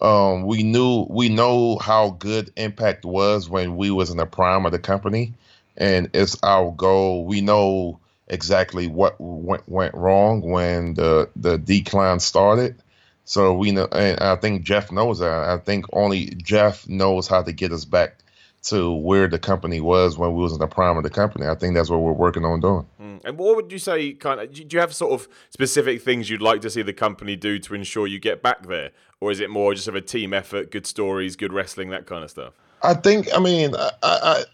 um, 0.00 0.44
we 0.46 0.62
knew 0.62 1.06
we 1.08 1.28
know 1.28 1.76
how 1.78 2.10
good 2.10 2.50
Impact 2.56 3.04
was 3.04 3.48
when 3.48 3.76
we 3.76 3.90
was 3.90 4.10
in 4.10 4.16
the 4.16 4.26
prime 4.26 4.64
of 4.66 4.72
the 4.72 4.78
company, 4.78 5.34
and 5.76 6.08
it's 6.14 6.36
our 6.42 6.70
goal. 6.72 7.26
We 7.26 7.42
know 7.42 7.98
exactly 8.28 8.86
what 8.86 9.16
went 9.18 9.68
went 9.68 9.94
wrong 9.94 10.40
when 10.40 10.94
the 10.94 11.28
the 11.36 11.58
decline 11.58 12.20
started 12.20 12.76
so 13.24 13.54
we 13.54 13.72
know, 13.72 13.88
and 13.92 14.20
I 14.20 14.36
think 14.36 14.62
Jeff 14.62 14.92
knows 14.92 15.18
that. 15.20 15.32
I 15.32 15.58
think 15.58 15.86
only 15.92 16.26
Jeff 16.36 16.86
knows 16.88 17.26
how 17.26 17.42
to 17.42 17.52
get 17.52 17.72
us 17.72 17.84
back 17.84 18.18
to 18.64 18.92
where 18.92 19.28
the 19.28 19.38
company 19.38 19.80
was 19.80 20.16
when 20.16 20.34
we 20.34 20.42
was 20.42 20.52
in 20.52 20.58
the 20.58 20.66
prime 20.66 20.96
of 20.96 21.02
the 21.02 21.10
company. 21.10 21.46
I 21.46 21.54
think 21.54 21.74
that's 21.74 21.90
what 21.90 22.00
we're 22.00 22.12
working 22.12 22.44
on 22.44 22.60
doing. 22.60 22.86
Mm. 23.00 23.24
And 23.24 23.38
what 23.38 23.56
would 23.56 23.72
you 23.72 23.78
say? 23.78 24.12
Kind 24.12 24.40
of, 24.40 24.52
do 24.52 24.64
you 24.68 24.80
have 24.80 24.94
sort 24.94 25.12
of 25.12 25.28
specific 25.50 26.02
things 26.02 26.28
you'd 26.28 26.42
like 26.42 26.60
to 26.62 26.70
see 26.70 26.82
the 26.82 26.92
company 26.92 27.36
do 27.36 27.58
to 27.58 27.74
ensure 27.74 28.06
you 28.06 28.18
get 28.18 28.42
back 28.42 28.66
there, 28.66 28.90
or 29.20 29.30
is 29.30 29.40
it 29.40 29.50
more 29.50 29.74
just 29.74 29.88
of 29.88 29.94
a 29.94 30.00
team 30.00 30.34
effort, 30.34 30.70
good 30.70 30.86
stories, 30.86 31.36
good 31.36 31.52
wrestling, 31.52 31.90
that 31.90 32.06
kind 32.06 32.24
of 32.24 32.30
stuff? 32.30 32.54
I 32.82 32.94
think. 32.94 33.28
I 33.34 33.40
mean, 33.40 33.74
I, 33.74 33.90
I, 34.02 34.44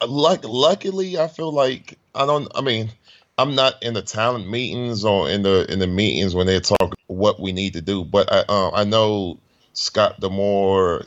I 0.00 0.04
like. 0.04 0.44
Luckily, 0.44 1.18
I 1.18 1.26
feel 1.26 1.52
like 1.52 1.98
I 2.14 2.24
don't. 2.24 2.46
I 2.54 2.60
mean. 2.60 2.90
I'm 3.36 3.54
not 3.54 3.82
in 3.82 3.94
the 3.94 4.02
talent 4.02 4.48
meetings 4.48 5.04
or 5.04 5.28
in 5.28 5.42
the 5.42 5.70
in 5.70 5.80
the 5.80 5.86
meetings 5.86 6.34
when 6.34 6.46
they 6.46 6.60
talk 6.60 6.94
what 7.08 7.40
we 7.40 7.52
need 7.52 7.72
to 7.74 7.80
do. 7.80 8.04
But 8.04 8.32
I 8.32 8.44
uh, 8.48 8.70
I 8.70 8.84
know 8.84 9.38
Scott 9.72 10.20
D'Amore 10.20 11.06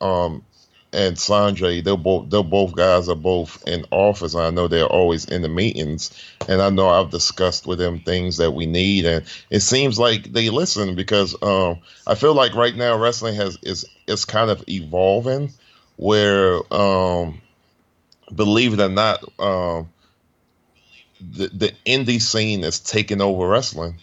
um, 0.00 0.44
and 0.92 1.16
Sanjay, 1.16 1.82
they're 1.82 1.96
both 1.96 2.30
they're 2.30 2.44
both 2.44 2.76
guys 2.76 3.08
are 3.08 3.16
both 3.16 3.66
in 3.66 3.84
office. 3.90 4.36
I 4.36 4.50
know 4.50 4.68
they're 4.68 4.86
always 4.86 5.24
in 5.24 5.42
the 5.42 5.48
meetings, 5.48 6.12
and 6.48 6.62
I 6.62 6.70
know 6.70 6.88
I've 6.88 7.10
discussed 7.10 7.66
with 7.66 7.80
them 7.80 7.98
things 7.98 8.36
that 8.36 8.52
we 8.52 8.66
need, 8.66 9.04
and 9.04 9.24
it 9.50 9.60
seems 9.60 9.98
like 9.98 10.32
they 10.32 10.50
listen 10.50 10.94
because 10.94 11.34
um, 11.42 11.80
I 12.06 12.14
feel 12.14 12.34
like 12.34 12.54
right 12.54 12.76
now 12.76 12.96
wrestling 12.96 13.34
has 13.34 13.58
is 13.62 13.84
is 14.06 14.24
kind 14.24 14.50
of 14.50 14.62
evolving, 14.68 15.52
where 15.96 16.60
um, 16.72 17.40
believe 18.32 18.74
it 18.74 18.80
or 18.80 18.88
not, 18.88 19.24
um, 19.40 19.90
the 21.32 21.48
the 21.48 21.72
indie 21.86 22.20
scene 22.20 22.64
is 22.64 22.80
taking 22.80 23.20
over 23.20 23.48
wrestling 23.48 23.98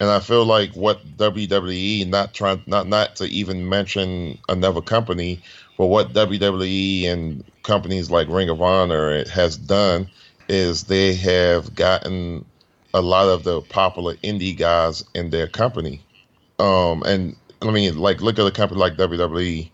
and 0.00 0.10
I 0.10 0.20
feel 0.20 0.44
like 0.44 0.74
what 0.74 1.04
WWE 1.16 2.06
not 2.08 2.34
trying 2.34 2.62
not 2.66 2.88
not 2.88 3.16
to 3.16 3.24
even 3.26 3.68
mention 3.68 4.38
another 4.48 4.80
company, 4.80 5.40
but 5.78 5.86
what 5.86 6.12
WWE 6.12 7.06
and 7.06 7.44
companies 7.62 8.10
like 8.10 8.28
Ring 8.28 8.48
of 8.48 8.60
Honor 8.60 9.24
has 9.28 9.56
done 9.56 10.08
is 10.48 10.84
they 10.84 11.14
have 11.14 11.74
gotten 11.74 12.44
a 12.92 13.00
lot 13.00 13.28
of 13.28 13.44
the 13.44 13.60
popular 13.62 14.14
indie 14.16 14.56
guys 14.56 15.04
in 15.14 15.30
their 15.30 15.46
company. 15.46 16.04
Um, 16.58 17.02
and 17.04 17.36
I 17.62 17.70
mean, 17.70 17.96
like 17.96 18.20
look 18.20 18.38
at 18.38 18.46
a 18.46 18.50
company 18.50 18.80
like 18.80 18.96
WWE. 18.96 19.70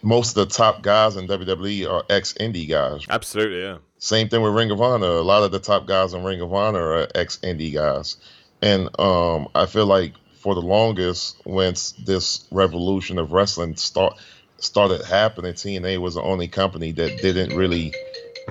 Most 0.00 0.36
of 0.36 0.48
the 0.48 0.54
top 0.54 0.82
guys 0.82 1.16
in 1.16 1.26
WWE 1.26 1.90
are 1.90 2.04
ex 2.08 2.34
indie 2.34 2.68
guys. 2.68 3.04
Absolutely, 3.10 3.62
yeah. 3.62 3.78
Same 3.98 4.28
thing 4.28 4.42
with 4.42 4.54
Ring 4.54 4.70
of 4.70 4.80
Honor. 4.80 5.06
A 5.06 5.22
lot 5.22 5.42
of 5.42 5.50
the 5.50 5.58
top 5.58 5.86
guys 5.86 6.14
in 6.14 6.22
Ring 6.22 6.40
of 6.40 6.52
Honor 6.52 6.92
are 6.92 7.08
ex 7.14 7.38
indie 7.38 7.74
guys. 7.74 8.16
And 8.62 8.88
um, 8.98 9.48
I 9.54 9.66
feel 9.66 9.86
like 9.86 10.14
for 10.38 10.54
the 10.54 10.62
longest, 10.62 11.36
once 11.44 11.92
this 11.92 12.46
revolution 12.50 13.18
of 13.18 13.32
wrestling 13.32 13.76
start 13.76 14.16
started 14.58 15.04
happening, 15.04 15.52
TNA 15.52 15.98
was 15.98 16.14
the 16.14 16.22
only 16.22 16.48
company 16.48 16.92
that 16.92 17.18
didn't 17.18 17.56
really 17.56 17.94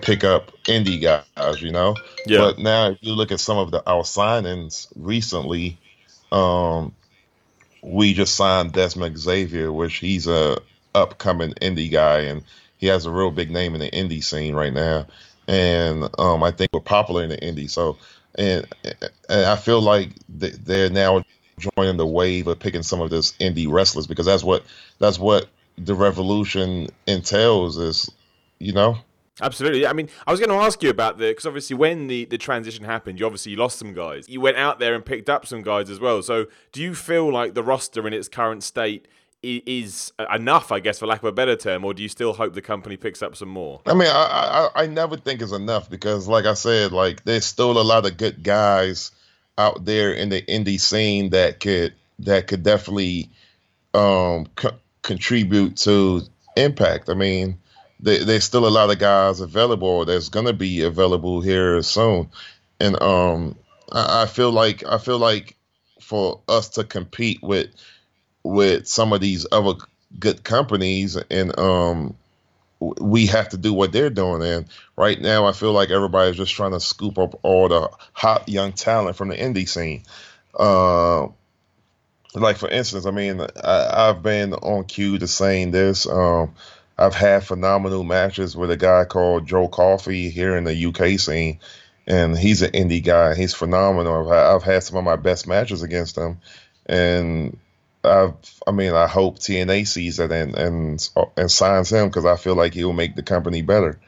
pick 0.01 0.23
up 0.23 0.51
indie 0.65 1.01
guys, 1.01 1.61
you 1.61 1.71
know. 1.71 1.95
Yeah. 2.25 2.39
But 2.39 2.59
now, 2.59 2.91
if 2.91 2.97
you 3.01 3.13
look 3.13 3.31
at 3.31 3.39
some 3.39 3.57
of 3.57 3.71
the 3.71 3.81
our 3.89 4.03
signings 4.03 4.87
recently, 4.95 5.77
um, 6.31 6.93
we 7.81 8.13
just 8.13 8.35
signed 8.35 8.73
Desmond 8.73 9.17
Xavier, 9.17 9.71
which 9.71 9.95
he's 9.95 10.27
a 10.27 10.57
upcoming 10.93 11.53
indie 11.53 11.91
guy, 11.91 12.21
and 12.21 12.43
he 12.77 12.87
has 12.87 13.05
a 13.05 13.11
real 13.11 13.31
big 13.31 13.49
name 13.49 13.73
in 13.75 13.79
the 13.79 13.91
indie 13.91 14.23
scene 14.23 14.55
right 14.55 14.73
now. 14.73 15.07
And 15.47 16.09
um, 16.19 16.43
I 16.43 16.51
think 16.51 16.71
we're 16.73 16.81
popular 16.81 17.23
in 17.23 17.29
the 17.29 17.37
indie. 17.37 17.69
So, 17.69 17.97
and, 18.35 18.67
and 19.29 19.45
I 19.45 19.55
feel 19.55 19.81
like 19.81 20.09
they're 20.29 20.89
now 20.89 21.23
joining 21.75 21.97
the 21.97 22.05
wave 22.05 22.47
of 22.47 22.59
picking 22.59 22.83
some 22.83 23.01
of 23.01 23.09
this 23.09 23.31
indie 23.33 23.69
wrestlers 23.69 24.07
because 24.07 24.25
that's 24.25 24.43
what 24.43 24.63
that's 24.99 25.17
what 25.17 25.47
the 25.77 25.95
revolution 25.95 26.87
entails. 27.07 27.77
Is 27.77 28.11
you 28.59 28.73
know 28.73 28.97
Absolutely. 29.41 29.85
I 29.85 29.93
mean, 29.93 30.09
I 30.25 30.31
was 30.31 30.39
going 30.39 30.49
to 30.49 30.55
ask 30.55 30.81
you 30.81 30.89
about 30.89 31.19
the 31.19 31.29
because 31.29 31.45
obviously 31.45 31.75
when 31.75 32.07
the 32.07 32.25
the 32.25 32.37
transition 32.37 32.85
happened, 32.85 33.19
you 33.19 33.25
obviously 33.25 33.55
lost 33.55 33.77
some 33.77 33.93
guys. 33.93 34.27
You 34.27 34.41
went 34.41 34.57
out 34.57 34.79
there 34.79 34.95
and 34.95 35.05
picked 35.05 35.29
up 35.29 35.45
some 35.45 35.61
guys 35.61 35.89
as 35.89 35.99
well. 35.99 36.21
So, 36.23 36.47
do 36.71 36.81
you 36.81 36.95
feel 36.95 37.31
like 37.31 37.53
the 37.53 37.63
roster 37.63 38.07
in 38.07 38.13
its 38.13 38.27
current 38.27 38.63
state 38.63 39.07
is 39.44 40.12
enough, 40.34 40.72
I 40.72 40.79
guess, 40.79 41.00
for 41.00 41.08
lack 41.08 41.20
of 41.20 41.25
a 41.25 41.32
better 41.32 41.56
term, 41.56 41.86
or 41.86 41.94
do 41.94 42.03
you 42.03 42.10
still 42.10 42.34
hope 42.34 42.53
the 42.53 42.62
company 42.62 42.98
picks 42.98 43.22
up 43.22 43.36
some 43.36 43.50
more? 43.50 43.82
I 43.86 43.94
mean, 43.94 44.10
I 44.10 44.70
I, 44.75 44.84
I 44.84 44.88
never 44.88 45.17
think 45.17 45.41
it's 45.41 45.51
enough 45.51 45.89
because, 45.89 46.27
like 46.27 46.46
I 46.46 46.53
said, 46.53 46.91
like 46.91 47.24
there's 47.24 47.46
still 47.46 47.79
a 47.79 47.84
lot 47.84 48.06
of 48.06 48.17
good 48.17 48.44
guys 48.44 49.12
out 49.58 49.86
there 49.86 50.12
in 50.12 50.29
the 50.29 50.41
indie 50.44 50.79
scene 50.79 51.32
that 51.32 51.60
could 51.60 51.94
that 52.20 52.48
could 52.48 52.63
definitely 52.63 53.29
um 53.94 54.48
co- 54.56 54.77
contribute 55.03 55.77
to 55.77 56.22
impact. 56.56 57.10
I 57.10 57.13
mean 57.13 57.58
there's 58.00 58.44
still 58.44 58.67
a 58.67 58.70
lot 58.70 58.91
of 58.91 59.00
guys 59.00 59.39
available 59.39 60.06
that's 60.06 60.29
to 60.29 60.53
be 60.53 60.82
available 60.82 61.41
here 61.41 61.82
soon 61.82 62.29
and 62.79 63.01
um 63.01 63.56
I, 63.91 64.24
I, 64.24 64.25
feel 64.27 64.51
like 64.51 64.86
i 64.86 64.98
feel 64.98 65.17
like 65.17 65.56
for 66.00 66.39
us 66.48 66.70
to 66.70 66.84
compete 66.84 67.41
with 67.41 67.70
with 68.47 68.87
some 68.87 69.13
of 69.13 69.21
these 69.21 69.45
other 69.51 69.73
good 70.19 70.43
companies 70.43 71.15
and 71.15 71.57
um 71.59 72.15
we 72.79 73.25
have 73.25 73.49
to 73.49 73.57
do 73.57 73.73
what 73.73 73.91
they're 73.91 74.09
doing 74.09 74.41
and 74.41 74.65
right 74.95 75.19
now 75.19 75.45
i 75.45 75.51
feel 75.51 75.73
like 75.73 75.89
everybody's 75.89 76.37
just 76.37 76.53
trying 76.53 76.71
to 76.71 76.79
scoop 76.79 77.17
up 77.17 77.39
all 77.43 77.67
the 77.67 77.89
hot 78.13 78.47
young 78.47 78.71
talent 78.71 79.15
from 79.15 79.29
the 79.29 79.35
indie 79.35 79.67
scene 79.67 80.03
uh 80.57 81.27
like 82.35 82.57
for 82.57 82.69
instance 82.69 83.05
i 83.05 83.11
mean 83.11 83.41
I, 83.63 84.09
i've 84.09 84.23
been 84.23 84.53
on 84.53 84.85
cue 84.85 85.17
to 85.17 85.27
saying 85.27 85.71
this 85.71 86.07
um 86.07 86.53
I've 86.97 87.13
had 87.13 87.43
phenomenal 87.43 88.03
matches 88.03 88.57
with 88.57 88.71
a 88.71 88.77
guy 88.77 89.05
called 89.05 89.45
Joe 89.45 89.67
Coffey 89.67 90.29
here 90.29 90.57
in 90.57 90.63
the 90.63 90.85
UK 90.87 91.19
scene, 91.19 91.59
and 92.07 92.37
he's 92.37 92.63
an 92.63 92.71
indie 92.71 93.03
guy. 93.03 93.35
He's 93.35 93.53
phenomenal. 93.53 94.31
I've, 94.31 94.55
I've 94.55 94.63
had 94.63 94.83
some 94.83 94.97
of 94.97 95.03
my 95.03 95.15
best 95.15 95.47
matches 95.47 95.83
against 95.83 96.17
him, 96.17 96.39
and 96.87 97.57
I've, 98.07 98.33
I 98.65 98.71
mean, 98.71 98.93
I 98.93 99.07
hope 99.07 99.39
TNA 99.39 99.87
sees 99.87 100.19
it 100.19 100.31
and 100.31 100.55
and 100.55 101.09
and 101.35 101.51
signs 101.51 101.91
him 101.91 102.07
because 102.07 102.25
I 102.25 102.35
feel 102.35 102.55
like 102.55 102.73
he'll 102.73 102.93
make 102.93 103.15
the 103.15 103.23
company 103.23 103.61
better. 103.61 103.99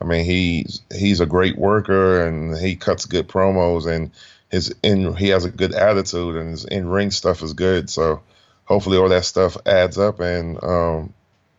I 0.00 0.04
mean, 0.04 0.24
he's 0.24 0.82
he's 0.94 1.20
a 1.20 1.26
great 1.26 1.56
worker 1.56 2.26
and 2.26 2.56
he 2.56 2.76
cuts 2.76 3.06
good 3.06 3.28
promos 3.28 3.86
and 3.86 4.10
his 4.50 4.74
in 4.82 5.14
he 5.16 5.28
has 5.28 5.44
a 5.44 5.50
good 5.50 5.72
attitude 5.74 6.36
and 6.36 6.50
his 6.50 6.64
in 6.64 6.88
ring 6.88 7.10
stuff 7.10 7.42
is 7.42 7.52
good. 7.54 7.90
So 7.90 8.22
hopefully 8.64 8.98
all 8.98 9.08
that 9.08 9.24
stuff 9.24 9.56
adds 9.66 9.98
up 9.98 10.20
and 10.20 10.62
um, 10.62 11.14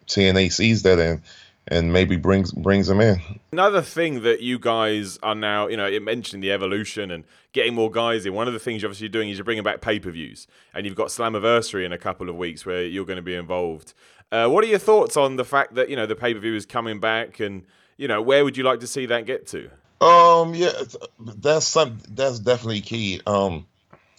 TNA 0.07 0.51
sees 0.51 0.83
that 0.83 0.99
and 0.99 1.21
and 1.67 1.91
maybe 1.91 2.15
brings 2.15 2.51
brings 2.51 2.87
them 2.87 3.01
in. 3.01 3.19
Another 3.51 3.81
thing 3.81 4.21
that 4.21 4.41
you 4.41 4.59
guys 4.59 5.17
are 5.23 5.35
now, 5.35 5.67
you 5.67 5.77
know, 5.77 5.87
it 5.87 6.03
mentioned 6.03 6.43
the 6.43 6.51
evolution 6.51 7.11
and 7.11 7.23
getting 7.53 7.73
more 7.73 7.89
guys 7.89 8.25
in. 8.25 8.33
One 8.33 8.47
of 8.47 8.53
the 8.53 8.59
things 8.59 8.81
you're 8.81 8.89
obviously 8.89 9.09
doing 9.09 9.29
is 9.29 9.37
you're 9.37 9.45
bringing 9.45 9.63
back 9.63 9.81
pay 9.81 9.99
per 9.99 10.11
views, 10.11 10.47
and 10.73 10.85
you've 10.85 10.95
got 10.95 11.07
Slammiversary 11.07 11.85
in 11.85 11.91
a 11.91 11.97
couple 11.97 12.29
of 12.29 12.35
weeks 12.35 12.65
where 12.65 12.83
you're 12.83 13.05
going 13.05 13.17
to 13.17 13.23
be 13.23 13.35
involved. 13.35 13.93
Uh, 14.31 14.47
what 14.47 14.63
are 14.63 14.67
your 14.67 14.79
thoughts 14.79 15.17
on 15.17 15.35
the 15.35 15.45
fact 15.45 15.75
that 15.75 15.89
you 15.89 15.95
know 15.95 16.05
the 16.05 16.15
pay 16.15 16.33
per 16.33 16.39
view 16.39 16.55
is 16.55 16.65
coming 16.65 16.99
back, 16.99 17.39
and 17.39 17.63
you 17.97 18.07
know 18.07 18.21
where 18.21 18.43
would 18.43 18.57
you 18.57 18.63
like 18.63 18.79
to 18.79 18.87
see 18.87 19.05
that 19.07 19.25
get 19.25 19.47
to? 19.47 19.69
Um, 20.01 20.53
yeah, 20.53 20.71
that's 21.19 21.67
some 21.67 21.99
that's 22.09 22.39
definitely 22.39 22.81
key. 22.81 23.21
Um, 23.25 23.65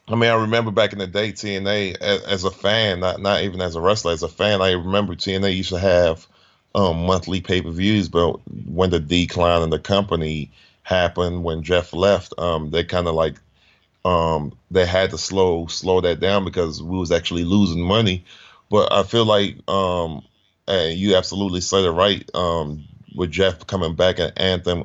I 0.09 0.15
mean, 0.15 0.31
I 0.31 0.35
remember 0.35 0.71
back 0.71 0.93
in 0.93 0.99
the 0.99 1.07
day, 1.07 1.33
TNA 1.33 1.97
as, 2.01 2.23
as, 2.23 2.45
a 2.45 2.51
fan, 2.51 3.01
not 3.01 3.21
not 3.21 3.43
even 3.43 3.61
as 3.61 3.75
a 3.75 3.81
wrestler, 3.81 4.13
as 4.13 4.23
a 4.23 4.29
fan, 4.29 4.63
I 4.63 4.73
remember 4.73 5.15
TNA 5.15 5.55
used 5.55 5.71
to 5.71 5.79
have 5.79 6.27
um, 6.77 7.07
monthly 7.07 7.41
pay 7.41 7.63
per 7.63 7.71
views, 7.71 8.09
but 8.09 8.39
when 8.67 8.91
the 8.91 9.01
decline 9.01 9.63
in 9.63 9.71
the 9.71 9.79
company 9.79 10.53
happened, 10.83 11.43
when 11.43 11.63
Jeff 11.63 11.93
left, 11.93 12.35
um, 12.39 12.71
they 12.71 12.85
kind 12.85 13.09
of 13.09 13.15
like 13.15 13.37
um, 14.05 14.53
they 14.71 14.87
had 14.87 15.11
to 15.11 15.19
slow 15.19 15.67
slow 15.67 16.01
that 16.03 16.21
down 16.21 16.45
because 16.45 16.83
we 16.83 16.99
was 16.99 17.11
actually 17.11 17.45
losing 17.45 17.81
money. 17.81 18.25
But 18.71 18.93
I 18.93 19.03
feel 19.03 19.25
like 19.25 19.69
um, 19.69 20.23
and 20.69 20.99
you 20.99 21.17
absolutely 21.17 21.63
said 21.63 21.85
it 21.85 21.91
right. 21.91 22.29
Um, 22.35 22.85
with 23.15 23.31
Jeff 23.31 23.67
coming 23.67 23.95
back 23.95 24.21
at 24.21 24.39
Anthem 24.39 24.85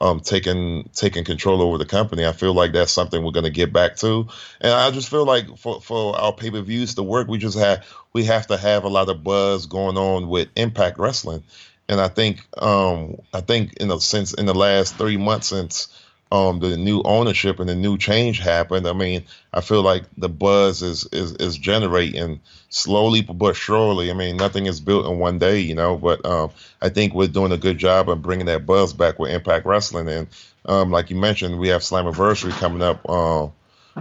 um, 0.00 0.20
taking 0.20 0.88
taking 0.94 1.24
control 1.24 1.62
over 1.62 1.78
the 1.78 1.86
company. 1.86 2.26
I 2.26 2.32
feel 2.32 2.54
like 2.54 2.72
that's 2.72 2.92
something 2.92 3.22
we're 3.22 3.32
going 3.32 3.44
to 3.44 3.50
get 3.50 3.72
back 3.72 3.96
to, 3.96 4.28
and 4.60 4.72
I 4.72 4.90
just 4.90 5.08
feel 5.08 5.24
like 5.24 5.56
for, 5.58 5.80
for 5.80 6.18
our 6.18 6.32
pay 6.32 6.50
per 6.50 6.60
views 6.60 6.94
to 6.94 7.02
work, 7.02 7.28
we 7.28 7.38
just 7.38 7.58
have 7.58 7.86
we 8.12 8.24
have 8.24 8.46
to 8.48 8.56
have 8.56 8.84
a 8.84 8.88
lot 8.88 9.08
of 9.08 9.24
buzz 9.24 9.66
going 9.66 9.96
on 9.96 10.28
with 10.28 10.48
Impact 10.56 10.98
Wrestling, 10.98 11.42
and 11.88 12.00
I 12.00 12.08
think 12.08 12.46
um, 12.58 13.16
I 13.32 13.40
think 13.40 13.74
in 13.74 13.90
a 13.90 14.00
sense 14.00 14.34
in 14.34 14.46
the 14.46 14.54
last 14.54 14.96
three 14.96 15.16
months 15.16 15.48
since 15.48 15.88
um, 16.34 16.58
the 16.58 16.76
new 16.76 17.00
ownership 17.02 17.60
and 17.60 17.68
the 17.68 17.76
new 17.76 17.96
change 17.96 18.40
happened, 18.40 18.88
I 18.88 18.92
mean, 18.92 19.22
I 19.52 19.60
feel 19.60 19.82
like 19.82 20.02
the 20.18 20.28
buzz 20.28 20.82
is 20.82 21.06
is 21.12 21.32
is 21.34 21.56
generating 21.56 22.40
slowly 22.70 23.22
but 23.22 23.54
surely. 23.54 24.10
I 24.10 24.14
mean, 24.14 24.36
nothing 24.36 24.66
is 24.66 24.80
built 24.80 25.06
in 25.06 25.20
one 25.20 25.38
day, 25.38 25.60
you 25.60 25.76
know. 25.76 25.96
But 25.96 26.26
um, 26.26 26.50
I 26.82 26.88
think 26.88 27.14
we're 27.14 27.28
doing 27.28 27.52
a 27.52 27.56
good 27.56 27.78
job 27.78 28.10
of 28.10 28.20
bringing 28.20 28.46
that 28.46 28.66
buzz 28.66 28.92
back 28.92 29.20
with 29.20 29.30
Impact 29.30 29.64
Wrestling, 29.64 30.08
and 30.08 30.26
um, 30.66 30.90
like 30.90 31.08
you 31.08 31.16
mentioned, 31.16 31.60
we 31.60 31.68
have 31.68 31.82
Slammiversary 31.82 32.50
coming 32.58 32.82
up. 32.82 33.08
Uh, 33.08 33.48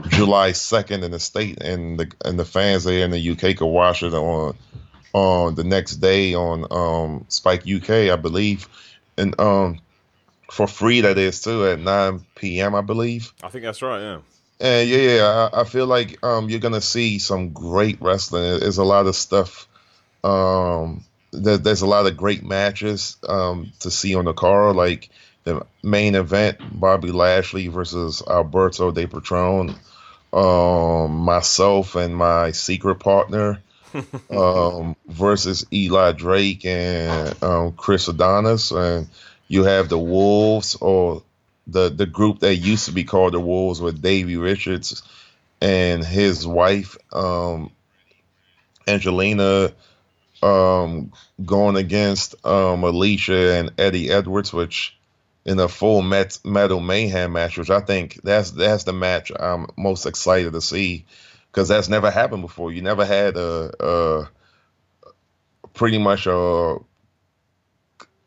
July 0.08 0.54
second 0.54 1.04
in 1.04 1.12
the 1.12 1.20
state, 1.20 1.62
and 1.62 2.00
the 2.00 2.12
and 2.26 2.40
the 2.40 2.46
fans 2.46 2.84
there 2.84 3.06
in 3.06 3.12
the 3.12 3.30
UK 3.30 3.56
can 3.58 3.68
watch 3.68 4.02
it 4.02 4.16
on 4.16 4.56
on 5.14 5.54
the 5.54 5.64
next 5.64 5.98
day 5.98 6.34
on 6.34 6.66
um, 6.72 7.26
Spike 7.28 7.70
UK, 7.70 8.10
I 8.10 8.16
believe, 8.16 8.68
and 9.20 9.40
um, 9.40 9.78
for 10.54 10.68
free. 10.68 11.02
That 11.02 11.18
is 11.18 11.42
too 11.42 11.66
at 11.66 11.80
9 11.80 12.26
p.m. 12.36 12.76
I 12.76 12.82
believe. 12.82 13.34
I 13.44 13.50
think 13.50 13.64
that's 13.64 13.82
right. 13.82 14.00
Yeah. 14.00 14.20
And 14.60 14.88
yeah, 14.88 14.98
yeah, 14.98 15.50
I, 15.52 15.62
I 15.62 15.64
feel 15.64 15.88
like 15.88 16.24
um, 16.24 16.50
you're 16.50 16.60
gonna 16.60 16.80
see 16.80 17.20
some 17.20 17.52
great 17.52 18.00
wrestling. 18.02 18.60
There's 18.60 18.78
a 18.78 18.84
lot 18.84 19.08
of 19.08 19.16
stuff. 19.16 19.68
Um, 20.24 21.04
there, 21.32 21.58
there's 21.58 21.82
a 21.82 21.88
lot 21.88 22.06
of 22.06 22.16
great 22.16 22.44
matches 22.44 23.18
um, 23.28 23.74
to 23.80 23.90
see 23.90 24.16
on 24.16 24.26
the 24.26 24.34
card, 24.34 24.76
like 24.76 25.10
the 25.44 25.66
main 25.82 26.16
event: 26.16 26.60
Bobby 26.72 27.12
Lashley 27.12 27.68
versus 27.68 28.22
Alberto 28.26 28.88
El 28.88 29.08
Patron. 29.08 29.76
Um, 30.32 31.18
myself 31.18 31.96
and 31.96 32.16
my 32.16 32.52
secret 32.52 32.96
partner 32.96 33.62
um, 34.32 34.96
versus 35.08 35.66
Eli 35.72 36.12
Drake 36.14 36.66
and 36.66 37.44
um, 37.44 37.74
Chris 37.74 38.08
Adonis, 38.08 38.72
and 38.72 39.08
you 39.48 39.64
have 39.64 39.90
the 39.90 40.00
Wolves 40.00 40.76
or 40.76 41.24
the 41.68 41.90
the 41.90 42.06
group 42.06 42.40
that 42.40 42.56
used 42.56 42.86
to 42.86 42.92
be 42.92 43.04
called 43.04 43.34
the 43.34 43.40
Wolves 43.40 43.82
with 43.82 44.02
Davey 44.02 44.38
Richards 44.38 45.04
and 45.62 46.04
his 46.04 46.46
wife 46.46 46.98
um, 47.14 47.72
Angelina 48.88 49.72
um, 50.42 51.14
going 51.44 51.78
against 51.78 52.36
um, 52.46 52.82
Alisha 52.82 53.60
and 53.60 53.72
Eddie 53.78 54.12
Edwards, 54.12 54.52
which 54.52 54.98
in 55.46 55.60
a 55.60 55.68
full 55.68 56.02
met, 56.02 56.38
metal 56.44 56.80
mayhem 56.80 57.34
match, 57.34 57.58
which 57.58 57.70
I 57.70 57.80
think 57.80 58.20
that's 58.24 58.52
that's 58.52 58.84
the 58.84 58.94
match 58.94 59.32
I'm 59.38 59.68
most 59.78 60.06
excited 60.06 60.54
to 60.54 60.62
see 60.62 61.06
because 61.52 61.68
that's 61.68 61.90
never 61.90 62.12
happened 62.12 62.42
before. 62.42 62.72
You 62.72 62.82
never 62.82 63.06
had 63.06 63.38
a, 63.38 63.72
a 63.80 64.30
pretty 65.74 65.98
much 65.98 66.28
a 66.28 66.78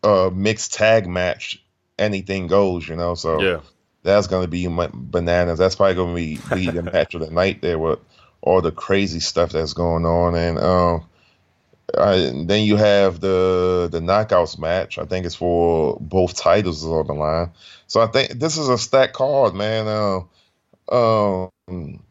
a 0.07 0.31
mixed 0.31 0.73
tag 0.75 1.09
match, 1.09 1.63
anything 1.99 2.47
goes, 2.47 2.89
you 2.89 2.97
know. 2.97 3.15
So 3.15 3.41
yeah, 3.41 3.61
that's 4.03 4.29
gonna 4.29 4.47
be 4.47 4.67
bananas. 4.69 5.59
That's 5.59 5.75
probably 5.75 5.95
gonna 5.95 6.15
be, 6.15 6.39
be 6.55 6.71
the 6.71 6.83
match 6.93 7.15
of 7.15 7.21
the 7.21 7.31
night 7.31 7.61
there 7.61 7.79
with 7.79 7.99
all 8.41 8.61
the 8.61 8.73
crazy 8.73 9.21
stuff 9.21 9.51
that's 9.51 9.73
going 9.73 10.07
on, 10.07 10.35
and 10.37 10.59
um, 10.59 11.05
I, 11.97 12.33
then 12.47 12.65
you 12.65 12.77
have 12.77 13.21
the 13.21 13.89
the 13.91 14.01
knockouts 14.01 14.59
match. 14.59 14.99
I 14.99 15.05
think 15.05 15.27
it's 15.27 15.35
for 15.35 15.99
both 16.01 16.37
titles 16.37 16.85
on 16.85 17.07
the 17.07 17.15
line. 17.15 17.51
So 17.89 18.01
I 18.01 18.07
think 18.07 18.33
this 18.33 18.59
is 18.59 18.69
a 18.69 18.79
stacked 18.79 19.15
card, 19.15 19.55
man. 19.55 19.87
Uh, 19.89 20.21
um, 21.69 22.03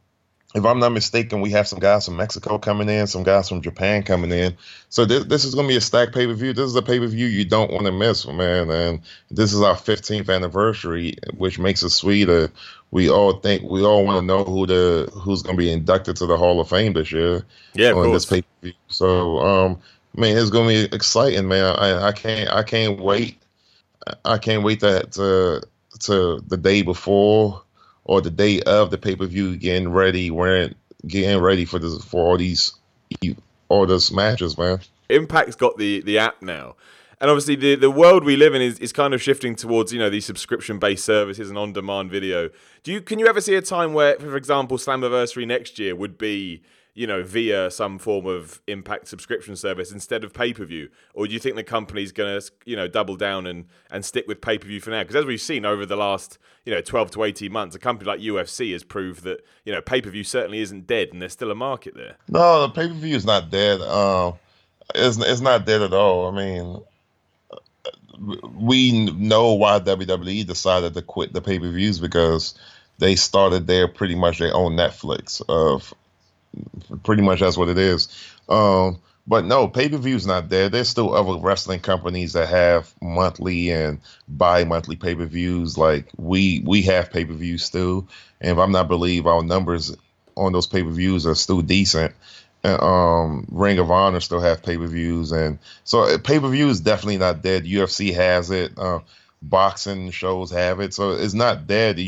if 0.55 0.65
I'm 0.65 0.79
not 0.79 0.93
mistaken, 0.93 1.41
we 1.41 1.49
have 1.51 1.67
some 1.67 1.79
guys 1.79 2.05
from 2.05 2.15
Mexico 2.15 2.57
coming 2.57 2.87
in, 2.87 3.07
some 3.07 3.23
guys 3.23 3.49
from 3.49 3.61
Japan 3.61 4.03
coming 4.03 4.31
in. 4.31 4.55
So 4.87 5.03
this, 5.03 5.25
this 5.25 5.43
is 5.43 5.53
going 5.53 5.67
to 5.67 5.73
be 5.73 5.75
a 5.75 5.81
stacked 5.81 6.13
pay 6.13 6.25
per 6.25 6.33
view. 6.33 6.53
This 6.53 6.67
is 6.67 6.75
a 6.77 6.81
pay 6.81 6.97
per 6.97 7.07
view 7.07 7.27
you 7.27 7.43
don't 7.43 7.71
want 7.71 7.85
to 7.87 7.91
miss, 7.91 8.25
man. 8.25 8.69
And 8.69 9.01
this 9.29 9.51
is 9.51 9.61
our 9.61 9.75
15th 9.75 10.33
anniversary, 10.33 11.17
which 11.35 11.59
makes 11.59 11.83
it 11.83 11.89
sweeter. 11.89 12.49
We 12.91 13.09
all 13.09 13.33
think 13.33 13.69
we 13.69 13.83
all 13.83 14.05
want 14.05 14.21
to 14.21 14.25
know 14.25 14.45
who 14.45 14.65
the 14.65 15.11
who's 15.13 15.41
going 15.41 15.57
to 15.57 15.61
be 15.61 15.71
inducted 15.71 16.15
to 16.17 16.25
the 16.25 16.37
Hall 16.37 16.61
of 16.61 16.69
Fame 16.69 16.93
this 16.93 17.11
year. 17.11 17.43
Yeah, 17.73 17.91
on 17.91 18.13
this 18.13 18.25
pay 18.25 18.41
per 18.41 18.47
view. 18.61 18.73
So, 18.87 19.39
um, 19.39 19.79
man, 20.15 20.37
it's 20.37 20.49
going 20.49 20.69
to 20.69 20.89
be 20.89 20.95
exciting, 20.95 21.49
man. 21.49 21.75
I, 21.75 22.07
I 22.07 22.11
can't 22.13 22.49
I 22.49 22.63
can't 22.63 22.97
wait. 23.01 23.41
I 24.23 24.37
can't 24.37 24.63
wait 24.63 24.79
that 24.79 25.11
to 25.13 25.61
to 25.99 26.41
the 26.47 26.55
day 26.55 26.81
before 26.81 27.64
or 28.05 28.21
the 28.21 28.29
day 28.29 28.61
of 28.61 28.91
the 28.91 28.97
pay 28.97 29.15
per 29.15 29.25
view, 29.25 29.57
getting 29.57 29.89
ready, 29.89 30.31
wearing, 30.31 30.73
getting 31.05 31.41
ready 31.41 31.65
for 31.65 31.79
this 31.79 32.03
for 32.03 32.21
all 32.25 32.37
these 32.37 32.73
all 33.67 33.85
those 33.85 34.11
matches, 34.11 34.57
man. 34.57 34.79
Impact's 35.09 35.55
got 35.55 35.77
the 35.77 36.01
the 36.01 36.17
app 36.17 36.41
now. 36.41 36.75
And 37.21 37.31
obviously, 37.31 37.55
the, 37.55 37.75
the 37.75 37.89
world 37.89 38.25
we 38.25 38.35
live 38.35 38.53
in 38.53 38.61
is, 38.61 38.77
is 38.79 38.91
kind 38.91 39.13
of 39.13 39.21
shifting 39.21 39.55
towards 39.55 39.93
you 39.93 39.99
know 39.99 40.09
these 40.09 40.25
subscription 40.25 40.79
based 40.79 41.05
services 41.05 41.49
and 41.49 41.57
on 41.57 41.73
demand 41.73 42.11
video. 42.11 42.49
Do 42.83 42.91
you 42.91 43.01
can 43.01 43.19
you 43.19 43.27
ever 43.27 43.41
see 43.41 43.55
a 43.55 43.61
time 43.61 43.93
where, 43.93 44.17
for 44.17 44.35
example, 44.35 44.77
Slammiversary 44.77 45.47
next 45.47 45.79
year 45.79 45.95
would 45.95 46.17
be 46.17 46.61
you 46.95 47.05
know, 47.05 47.21
via 47.21 47.69
some 47.69 47.99
form 47.99 48.25
of 48.25 48.61
impact 48.67 49.09
subscription 49.09 49.55
service 49.57 49.91
instead 49.91 50.23
of 50.23 50.33
pay 50.33 50.53
per 50.53 50.63
view? 50.63 50.89
Or 51.13 51.27
do 51.27 51.33
you 51.33 51.39
think 51.39 51.57
the 51.57 51.63
company's 51.63 52.13
going 52.13 52.39
to, 52.39 52.51
you 52.65 52.77
know, 52.77 52.87
double 52.87 53.17
down 53.17 53.45
and, 53.45 53.65
and 53.91 54.03
stick 54.03 54.25
with 54.27 54.39
pay 54.39 54.57
per 54.57 54.65
view 54.65 54.79
for 54.79 54.91
now? 54.91 55.03
Because 55.03 55.17
as 55.17 55.25
we've 55.25 55.41
seen 55.41 55.65
over 55.65 55.85
the 55.85 55.97
last, 55.97 56.39
you 56.65 56.73
know, 56.73 56.79
12 56.79 57.11
to 57.11 57.25
18 57.25 57.51
months, 57.51 57.75
a 57.75 57.79
company 57.79 58.07
like 58.07 58.21
UFC 58.21 58.71
has 58.71 58.83
proved 58.83 59.23
that, 59.23 59.45
you 59.65 59.73
know, 59.73 59.81
pay 59.81 60.01
per 60.01 60.09
view 60.09 60.23
certainly 60.23 60.59
isn't 60.59 60.87
dead 60.87 61.09
and 61.11 61.21
there's 61.21 61.33
still 61.33 61.51
a 61.51 61.55
market 61.55 61.95
there. 61.95 62.15
No, 62.29 62.61
the 62.61 62.69
pay 62.69 62.87
per 62.87 62.93
view 62.93 63.15
is 63.15 63.25
not 63.25 63.51
dead. 63.51 63.81
Uh, 63.81 64.31
it's, 64.95 65.17
it's 65.17 65.41
not 65.41 65.65
dead 65.65 65.81
at 65.81 65.93
all. 65.93 66.29
I 66.29 66.31
mean, 66.31 66.81
we 68.57 69.09
know 69.11 69.51
why 69.51 69.79
WWE 69.79 70.47
decided 70.47 70.93
to 70.93 71.01
quit 71.01 71.33
the 71.33 71.41
pay 71.41 71.59
per 71.59 71.69
views 71.69 71.99
because 71.99 72.57
they 72.99 73.17
started 73.17 73.67
their 73.67 73.89
pretty 73.89 74.15
much 74.15 74.39
their 74.39 74.55
own 74.55 74.77
Netflix 74.77 75.41
of 75.49 75.93
pretty 77.03 77.21
much 77.21 77.39
that's 77.39 77.57
what 77.57 77.69
it 77.69 77.77
is. 77.77 78.07
Um, 78.49 78.99
but 79.27 79.45
no, 79.45 79.67
pay 79.67 79.89
per 79.89 79.97
view's 79.97 80.27
not 80.27 80.49
there. 80.49 80.69
There's 80.69 80.89
still 80.89 81.15
other 81.15 81.39
wrestling 81.39 81.79
companies 81.79 82.33
that 82.33 82.47
have 82.49 82.93
monthly 83.01 83.71
and 83.71 83.99
bi-monthly 84.27 84.95
pay 84.95 85.15
per 85.15 85.25
views. 85.25 85.77
Like 85.77 86.09
we 86.17 86.61
we 86.65 86.83
have 86.83 87.11
pay 87.11 87.25
per 87.25 87.33
views 87.33 87.63
still, 87.63 88.07
and 88.39 88.51
if 88.51 88.57
I'm 88.57 88.71
not 88.71 88.87
believe 88.87 89.25
our 89.25 89.43
numbers 89.43 89.95
on 90.37 90.53
those 90.53 90.67
pay 90.67 90.83
per 90.83 90.91
views 90.91 91.25
are 91.25 91.35
still 91.35 91.61
decent. 91.61 92.13
Um, 92.63 93.45
Ring 93.51 93.77
of 93.77 93.91
Honor 93.91 94.19
still 94.19 94.41
have 94.41 94.63
pay 94.63 94.77
per 94.77 94.87
views, 94.87 95.31
and 95.31 95.59
so 95.83 96.01
uh, 96.01 96.17
pay 96.17 96.39
per 96.39 96.49
view 96.49 96.69
is 96.69 96.81
definitely 96.81 97.17
not 97.17 97.41
dead. 97.41 97.65
UFC 97.65 98.13
has 98.13 98.51
it. 98.51 98.77
Uh, 98.77 98.99
boxing 99.41 100.11
shows 100.11 100.51
have 100.51 100.79
it, 100.79 100.93
so 100.93 101.11
it's 101.11 101.33
not 101.33 101.67
dead. 101.67 101.99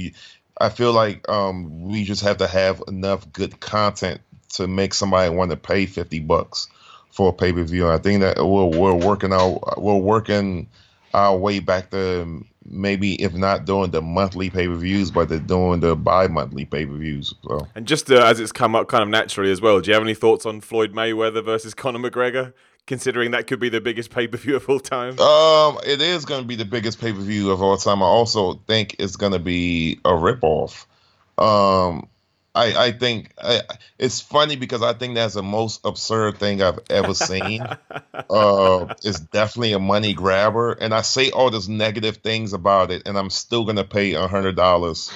I 0.60 0.70
feel 0.70 0.94
like 0.94 1.28
um, 1.30 1.84
we 1.84 2.04
just 2.04 2.24
have 2.24 2.38
to 2.38 2.48
have 2.48 2.82
enough 2.88 3.32
good 3.32 3.60
content 3.60 4.22
to 4.58 4.68
make 4.68 4.94
somebody 4.94 5.34
want 5.34 5.52
to 5.52 5.58
pay 5.58 5.86
50 5.86 6.20
bucks 6.20 6.68
for 7.12 7.30
a 7.30 7.34
pay 7.34 7.54
per 7.54 7.64
view. 7.64 7.86
And 7.86 7.94
I 7.94 7.98
think 7.98 8.22
that 8.22 8.38
we're, 8.38 8.66
we're 8.66 8.94
working 8.94 9.34
out, 9.34 9.82
we're 9.82 9.96
working 9.96 10.68
our 11.14 11.36
way 11.36 11.60
back 11.60 11.90
to 11.92 12.46
maybe 12.70 13.22
if 13.22 13.34
not 13.34 13.66
doing 13.66 13.92
the 13.92 14.02
monthly 14.02 14.50
pay 14.50 14.68
per 14.68 14.76
views, 14.76 15.12
but 15.12 15.30
they're 15.30 15.40
doing 15.40 15.80
the 15.80 15.96
bi 15.96 16.28
monthly 16.28 16.66
pay 16.66 16.86
per 16.86 16.94
views. 16.94 17.34
So. 17.48 17.68
And 17.76 17.88
just 17.88 18.12
uh, 18.12 18.26
as 18.26 18.40
it's 18.40 18.52
come 18.52 18.76
up 18.76 18.88
kind 18.88 19.04
of 19.04 19.10
naturally 19.10 19.52
as 19.52 19.62
well, 19.62 19.80
do 19.80 19.90
you 19.90 19.94
have 19.94 20.04
any 20.04 20.14
thoughts 20.14 20.46
on 20.46 20.62
Floyd 20.62 20.94
Mayweather 20.94 21.44
versus 21.44 21.74
Conor 21.74 22.00
McGregor? 22.00 22.54
Considering 22.86 23.32
that 23.32 23.48
could 23.48 23.60
be 23.60 23.68
the 23.68 23.82
biggest 23.82 24.12
pay 24.12 24.28
per 24.28 24.38
view 24.38 24.56
of 24.56 24.70
all 24.70 24.80
time. 24.80 25.20
Um, 25.20 25.78
it 25.86 26.02
is 26.02 26.24
going 26.24 26.42
to 26.42 26.48
be 26.48 26.56
the 26.56 26.64
biggest 26.64 27.02
pay 27.02 27.12
per 27.12 27.20
view 27.20 27.52
of 27.52 27.62
all 27.62 27.76
time. 27.76 28.02
I 28.02 28.06
also 28.06 28.62
think 28.66 28.96
it's 29.00 29.18
going 29.18 29.34
to 29.34 29.40
be 29.40 30.00
a 30.06 30.12
ripoff. 30.12 30.86
Um, 31.38 32.08
I, 32.58 32.86
I 32.88 32.92
think 32.92 33.32
I, 33.38 33.62
it's 34.00 34.20
funny 34.20 34.56
because 34.56 34.82
I 34.82 34.94
think 34.94 35.14
that's 35.16 35.36
the 35.36 35.44
most 35.44 35.86
absurd 35.86 36.40
thing 36.40 36.62
I've 36.62 36.80
ever 36.90 37.14
seen. 37.14 37.62
uh, 38.30 38.94
it's 39.04 39.20
definitely 39.20 39.74
a 39.74 39.80
money 39.80 40.14
grabber, 40.14 40.72
and 40.74 40.94
I 40.94 41.02
say 41.02 41.30
all 41.30 41.52
these 41.52 41.70
negative 41.70 42.18
things 42.18 42.54
about 42.54 42.90
it, 42.90 43.04
and 43.06 43.18
I'm 43.18 43.30
still 43.30 43.64
gonna 43.64 43.84
pay 43.84 44.14
a 44.14 44.28
hundred 44.28 44.56
dollars 44.56 45.12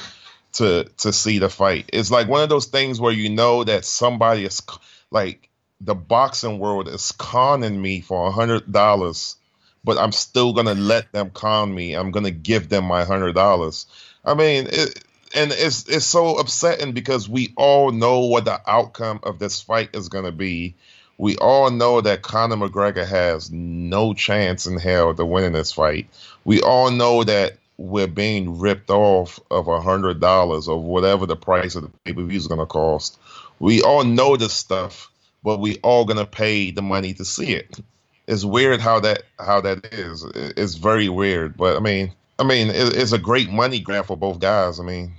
to 0.54 0.84
to 1.00 1.12
see 1.12 1.40
the 1.40 1.50
fight. 1.50 1.90
It's 1.92 2.12
like 2.12 2.28
one 2.28 2.44
of 2.44 2.50
those 2.50 2.68
things 2.68 3.02
where 3.02 3.14
you 3.14 3.30
know 3.30 3.64
that 3.64 3.86
somebody 3.86 4.46
is 4.46 4.62
like 5.10 5.50
the 5.82 5.96
boxing 5.96 6.60
world 6.60 6.88
is 6.88 7.12
conning 7.14 7.82
me 7.82 8.02
for 8.02 8.28
a 8.28 8.32
hundred 8.32 8.72
dollars, 8.72 9.36
but 9.84 9.98
I'm 9.98 10.12
still 10.12 10.54
gonna 10.54 10.76
let 10.76 11.12
them 11.12 11.32
con 11.32 11.74
me. 11.74 11.96
I'm 11.96 12.12
gonna 12.12 12.30
give 12.30 12.70
them 12.70 12.86
my 12.86 13.04
hundred 13.04 13.34
dollars. 13.34 13.88
I 14.24 14.36
mean. 14.36 14.68
It, 14.70 15.04
and 15.36 15.52
it's 15.52 15.88
it's 15.88 16.06
so 16.06 16.38
upsetting 16.38 16.94
because 16.94 17.30
we 17.30 17.54
all 17.58 17.92
know 17.92 18.22
what 18.22 18.46
the 18.46 18.60
outcome 18.68 19.20
of 19.24 19.40
this 19.40 19.62
fight 19.62 19.90
is 19.96 20.10
going 20.10 20.26
to 20.26 20.32
be. 20.32 20.76
We 21.18 21.38
all 21.38 21.70
know 21.70 22.02
that 22.02 22.24
Conor 22.24 22.56
McGregor 22.58 23.08
has 23.08 23.52
no 23.52 24.14
chance 24.14 24.66
in 24.66 24.78
hell 24.78 25.14
to 25.14 25.26
win 25.26 25.44
in 25.44 25.54
this 25.54 25.72
fight. 25.72 26.08
We 26.46 26.62
all 26.62 26.92
know 26.92 27.24
that 27.24 27.58
we're 27.78 28.08
being 28.08 28.60
ripped 28.60 28.90
off 28.90 29.40
of 29.52 29.68
a 29.68 29.82
hundred 29.82 30.20
dollars 30.20 30.68
or 30.68 30.82
whatever 30.82 31.26
the 31.26 31.36
price 31.36 31.76
of 31.76 31.84
the 31.84 31.90
pay 32.06 32.14
per 32.14 32.24
view 32.24 32.38
is 32.38 32.48
going 32.48 32.60
to 32.60 32.66
cost. 32.66 33.20
We 33.60 33.82
all 33.82 34.04
know 34.04 34.38
this 34.38 34.54
stuff, 34.54 35.12
but 35.44 35.60
we 35.60 35.78
all 35.84 36.06
going 36.06 36.18
to 36.18 36.26
pay 36.26 36.72
the 36.72 36.82
money 36.82 37.14
to 37.16 37.26
see 37.26 37.54
it. 37.54 37.80
It's 38.28 38.46
weird 38.46 38.82
how 38.82 39.00
that 39.02 39.24
how 39.40 39.62
that 39.62 39.86
is. 39.94 40.24
It's 40.34 40.76
very 40.76 41.10
weird, 41.10 41.58
but 41.58 41.78
I 41.78 41.80
mean, 41.80 42.14
I 42.40 42.44
mean, 42.44 42.70
it's 42.72 43.12
a 43.12 43.20
great 43.20 43.52
money 43.52 43.80
grab 43.80 44.06
for 44.06 44.18
both 44.18 44.40
guys. 44.40 44.80
I 44.80 44.84
mean, 44.84 45.14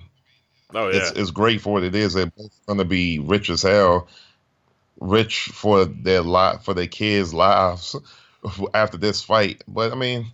Oh 0.74 0.88
yeah, 0.88 0.96
it's, 0.98 1.10
it's 1.12 1.30
great 1.30 1.60
for 1.60 1.74
what 1.74 1.84
it 1.84 1.94
is. 1.94 2.14
They're 2.14 2.26
both 2.26 2.52
going 2.66 2.78
to 2.78 2.84
be 2.84 3.18
rich 3.18 3.50
as 3.50 3.62
hell, 3.62 4.08
rich 5.00 5.50
for 5.52 5.84
their 5.84 6.22
lot 6.22 6.64
for 6.64 6.74
their 6.74 6.86
kids' 6.86 7.34
lives 7.34 7.96
after 8.74 8.96
this 8.96 9.22
fight. 9.22 9.62
But 9.68 9.92
I 9.92 9.94
mean, 9.94 10.26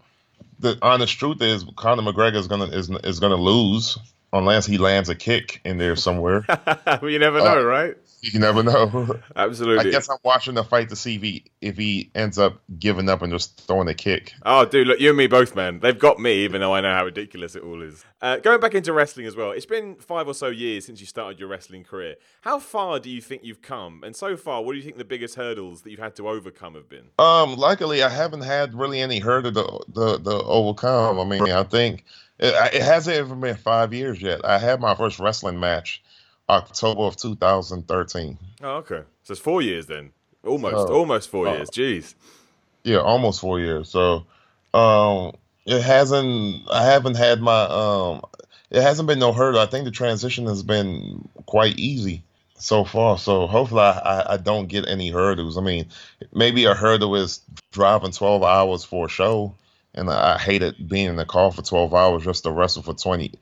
the 0.58 0.78
honest 0.82 1.18
truth 1.18 1.40
is, 1.42 1.64
Conor 1.76 2.02
McGregor 2.02 2.36
is 2.36 2.48
gonna 2.48 2.66
is 2.66 2.90
is 3.04 3.20
gonna 3.20 3.36
lose 3.36 3.98
unless 4.32 4.66
he 4.66 4.78
lands 4.78 5.08
a 5.08 5.14
kick 5.14 5.60
in 5.64 5.78
there 5.78 5.96
somewhere. 5.96 6.44
well, 6.86 7.10
you 7.10 7.18
never 7.18 7.38
know, 7.38 7.60
uh, 7.60 7.62
right? 7.62 7.96
You 8.20 8.40
never 8.40 8.62
know. 8.62 9.20
Absolutely. 9.36 9.88
I 9.88 9.92
guess 9.92 10.08
I'm 10.08 10.18
watching 10.24 10.54
the 10.54 10.64
fight 10.64 10.88
to 10.88 10.96
see 10.96 11.16
if 11.16 11.22
he 11.22 11.44
if 11.60 11.76
he 11.76 12.10
ends 12.14 12.38
up 12.38 12.60
giving 12.78 13.08
up 13.08 13.22
and 13.22 13.32
just 13.32 13.60
throwing 13.60 13.88
a 13.88 13.94
kick. 13.94 14.34
Oh, 14.44 14.64
dude, 14.64 14.88
look, 14.88 15.00
you 15.00 15.10
and 15.10 15.18
me 15.18 15.26
both, 15.26 15.54
man. 15.54 15.80
They've 15.80 15.98
got 15.98 16.18
me, 16.18 16.44
even 16.44 16.60
though 16.60 16.74
I 16.74 16.80
know 16.80 16.92
how 16.92 17.04
ridiculous 17.04 17.54
it 17.54 17.62
all 17.62 17.82
is. 17.82 18.04
Uh, 18.20 18.38
going 18.38 18.60
back 18.60 18.74
into 18.74 18.92
wrestling 18.92 19.26
as 19.26 19.36
well, 19.36 19.52
it's 19.52 19.66
been 19.66 19.94
five 19.96 20.26
or 20.26 20.34
so 20.34 20.48
years 20.48 20.86
since 20.86 21.00
you 21.00 21.06
started 21.06 21.38
your 21.38 21.48
wrestling 21.48 21.84
career. 21.84 22.16
How 22.40 22.58
far 22.58 22.98
do 22.98 23.08
you 23.08 23.20
think 23.20 23.44
you've 23.44 23.62
come? 23.62 24.02
And 24.04 24.16
so 24.16 24.36
far, 24.36 24.62
what 24.62 24.72
do 24.72 24.78
you 24.78 24.84
think 24.84 24.98
the 24.98 25.04
biggest 25.04 25.36
hurdles 25.36 25.82
that 25.82 25.90
you've 25.90 26.00
had 26.00 26.16
to 26.16 26.28
overcome 26.28 26.74
have 26.74 26.88
been? 26.88 27.10
Um, 27.18 27.54
luckily, 27.54 28.02
I 28.02 28.08
haven't 28.08 28.42
had 28.42 28.74
really 28.74 29.00
any 29.00 29.20
hurdle 29.20 29.52
to, 29.52 29.92
the 29.92 30.18
the 30.18 30.42
overcome. 30.42 31.20
I 31.20 31.24
mean, 31.24 31.50
I 31.50 31.62
think 31.62 32.04
it, 32.38 32.54
it 32.74 32.82
hasn't 32.82 33.16
even 33.16 33.40
been 33.40 33.56
five 33.56 33.94
years 33.94 34.20
yet. 34.20 34.44
I 34.44 34.58
had 34.58 34.80
my 34.80 34.94
first 34.94 35.18
wrestling 35.20 35.60
match 35.60 36.02
October 36.48 37.02
of 37.02 37.16
2013. 37.16 38.38
Oh, 38.62 38.68
okay. 38.76 39.02
So 39.22 39.32
it's 39.32 39.40
four 39.40 39.62
years 39.62 39.86
then. 39.86 40.10
Almost, 40.44 40.74
uh, 40.74 40.94
almost 40.94 41.28
four 41.30 41.48
uh, 41.48 41.54
years. 41.54 41.70
Jeez. 41.70 42.14
Yeah, 42.84 42.98
almost 42.98 43.40
four 43.40 43.60
years. 43.60 43.90
So, 43.90 44.24
um, 44.72 45.32
it 45.66 45.82
hasn't. 45.82 46.62
I 46.70 46.84
haven't 46.84 47.16
had 47.16 47.40
my. 47.40 47.62
Um, 47.64 48.22
it 48.70 48.82
hasn't 48.82 49.08
been 49.08 49.18
no 49.18 49.32
hurdle. 49.32 49.60
I 49.60 49.66
think 49.66 49.84
the 49.84 49.90
transition 49.90 50.46
has 50.46 50.62
been 50.62 51.28
quite 51.46 51.78
easy 51.78 52.22
so 52.58 52.84
far. 52.84 53.18
So 53.18 53.46
hopefully, 53.46 53.82
I, 53.82 54.34
I 54.34 54.36
don't 54.36 54.68
get 54.68 54.88
any 54.88 55.10
hurdles. 55.10 55.58
I 55.58 55.60
mean, 55.60 55.86
maybe 56.32 56.64
a 56.64 56.74
hurdle 56.74 57.16
is 57.16 57.40
driving 57.72 58.12
12 58.12 58.42
hours 58.42 58.84
for 58.84 59.06
a 59.06 59.08
show, 59.08 59.54
and 59.94 60.10
I 60.10 60.38
hated 60.38 60.88
being 60.88 61.08
in 61.08 61.16
the 61.16 61.24
car 61.24 61.50
for 61.50 61.62
12 61.62 61.94
hours 61.94 62.24
just 62.24 62.44
to 62.44 62.50
wrestle 62.50 62.82
for 62.82 62.94
20 62.94 63.32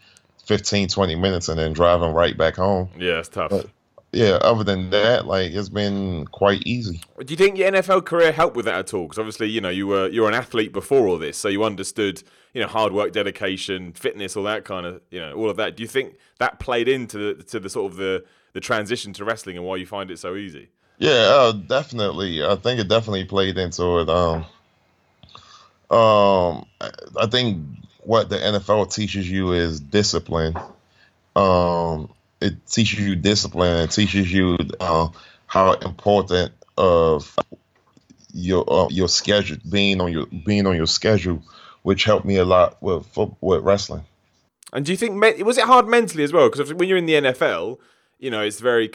15, 0.46 0.88
20 0.88 1.14
minutes 1.16 1.48
and 1.48 1.59
then 1.59 1.72
driving 1.72 2.12
right 2.12 2.37
back 2.37 2.56
home. 2.56 2.88
Yeah, 2.96 3.18
it's 3.18 3.28
tough. 3.28 3.50
But, 3.50 3.66
yeah, 4.12 4.38
other 4.40 4.64
than 4.64 4.90
that, 4.90 5.26
like 5.26 5.52
it's 5.52 5.68
been 5.68 6.26
quite 6.26 6.62
easy. 6.64 7.00
Do 7.18 7.26
you 7.28 7.37
think 7.37 7.59
your 7.59 7.70
NFL 7.70 8.06
career 8.06 8.32
helped 8.32 8.56
with 8.56 8.64
that 8.64 8.76
at 8.76 8.94
all? 8.94 9.02
Because 9.02 9.18
obviously, 9.18 9.48
you 9.50 9.61
know, 9.61 9.68
you 9.68 9.87
were 9.87 10.09
you 10.09 10.22
were 10.22 10.28
an 10.28 10.35
athlete 10.35 10.72
before 10.72 11.06
all 11.06 11.18
this, 11.18 11.37
so 11.37 11.48
you 11.48 11.64
understood, 11.64 12.22
you 12.54 12.62
know, 12.62 12.66
hard 12.66 12.92
work, 12.92 13.12
dedication, 13.12 13.92
fitness, 13.92 14.37
all 14.37 14.44
that 14.44 14.64
kind 14.64 14.87
of, 14.87 15.02
you 15.11 15.20
know, 15.20 15.35
all 15.35 15.50
of 15.50 15.56
that. 15.56 15.76
Do 15.76 15.82
you 15.82 15.88
think 15.88 16.16
that 16.38 16.61
played 16.61 16.88
into 16.88 17.35
the 17.35 17.42
to 17.42 17.61
the 17.61 17.68
sort 17.68 17.92
of 17.92 17.98
the 17.98 18.24
the 18.52 18.61
transition 18.61 19.12
to 19.14 19.24
wrestling 19.24 19.59
and 19.59 19.66
why 19.66 19.76
you 19.76 19.87
find 19.87 20.11
it 20.11 20.18
so 20.18 20.37
easy? 20.37 20.70
Yeah, 20.98 21.11
uh, 21.11 21.52
definitely. 21.52 22.42
I 22.42 22.54
think 22.54 22.80
it 22.80 22.88
definitely 22.88 23.26
played 23.26 23.59
into 23.59 23.98
it. 23.98 24.09
Um, 24.09 24.46
um, 25.90 26.64
I 27.18 27.26
think 27.30 27.59
what 28.07 28.29
the 28.29 28.37
NFL 28.37 28.95
teaches 28.95 29.29
you 29.29 29.53
is 29.53 29.81
discipline. 29.81 30.57
Um, 31.35 32.12
it, 32.40 32.64
teaches 32.66 33.01
you 33.01 33.16
discipline. 33.16 33.81
It 33.81 33.90
teaches 33.90 34.33
you 34.33 34.57
uh, 34.79 35.09
how 35.47 35.73
important 35.73 36.53
of 36.79 37.37
your 38.33 38.64
uh, 38.73 38.88
your 38.90 39.09
schedule 39.09 39.57
being 39.69 40.01
on 40.01 40.12
your 40.12 40.27
being 40.27 40.66
on 40.66 40.77
your 40.77 40.87
schedule, 40.87 41.42
which 41.83 42.05
helped 42.05 42.25
me 42.25 42.37
a 42.37 42.45
lot 42.45 42.81
with 42.81 43.07
with 43.40 43.62
wrestling. 43.62 44.05
And 44.73 44.87
do 44.87 44.92
you 44.92 44.97
think 44.97 45.21
was 45.45 45.59
it 45.59 45.64
hard 45.64 45.88
mentally 45.88 46.23
as 46.23 46.33
well? 46.33 46.49
Because 46.49 46.73
when 46.73 46.88
you're 46.88 46.99
in 46.99 47.07
the 47.07 47.14
NFL, 47.14 47.79
you 48.19 48.31
know 48.31 48.42
it's 48.42 48.61
very 48.61 48.88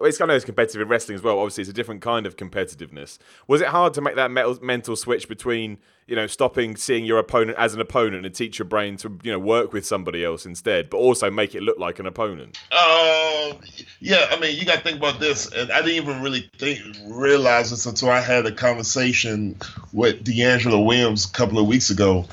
it's 0.00 0.18
kind 0.18 0.30
of 0.30 0.36
as 0.36 0.44
competitive 0.44 0.80
in 0.80 0.88
wrestling 0.88 1.14
as 1.14 1.22
well. 1.22 1.38
Obviously, 1.38 1.62
it's 1.62 1.70
a 1.70 1.74
different 1.74 2.02
kind 2.02 2.26
of 2.26 2.36
competitiveness. 2.36 3.18
Was 3.46 3.60
it 3.60 3.68
hard 3.68 3.94
to 3.94 4.00
make 4.00 4.16
that 4.16 4.30
mental 4.30 4.96
switch 4.96 5.28
between 5.28 5.78
you 6.06 6.16
know 6.16 6.26
stopping 6.26 6.76
seeing 6.76 7.04
your 7.04 7.18
opponent 7.18 7.56
as 7.58 7.74
an 7.74 7.80
opponent 7.80 8.26
and 8.26 8.34
teach 8.34 8.58
your 8.58 8.66
brain 8.66 8.96
to 8.98 9.18
you 9.22 9.32
know 9.32 9.38
work 9.38 9.72
with 9.72 9.86
somebody 9.86 10.24
else 10.24 10.46
instead, 10.46 10.90
but 10.90 10.98
also 10.98 11.30
make 11.30 11.54
it 11.54 11.62
look 11.62 11.78
like 11.78 11.98
an 11.98 12.06
opponent? 12.06 12.58
Uh, 12.72 13.52
yeah. 14.00 14.26
I 14.30 14.38
mean, 14.40 14.58
you 14.58 14.64
got 14.64 14.76
to 14.76 14.80
think 14.80 14.98
about 14.98 15.20
this, 15.20 15.52
and 15.52 15.70
I 15.70 15.80
didn't 15.80 16.02
even 16.02 16.22
really 16.22 16.50
think 16.58 16.80
realize 17.06 17.70
this 17.70 17.86
until 17.86 18.10
I 18.10 18.20
had 18.20 18.46
a 18.46 18.52
conversation 18.52 19.56
with 19.92 20.24
DeAngelo 20.24 20.84
Williams 20.84 21.26
a 21.26 21.32
couple 21.32 21.58
of 21.58 21.66
weeks 21.66 21.90
ago. 21.90 22.26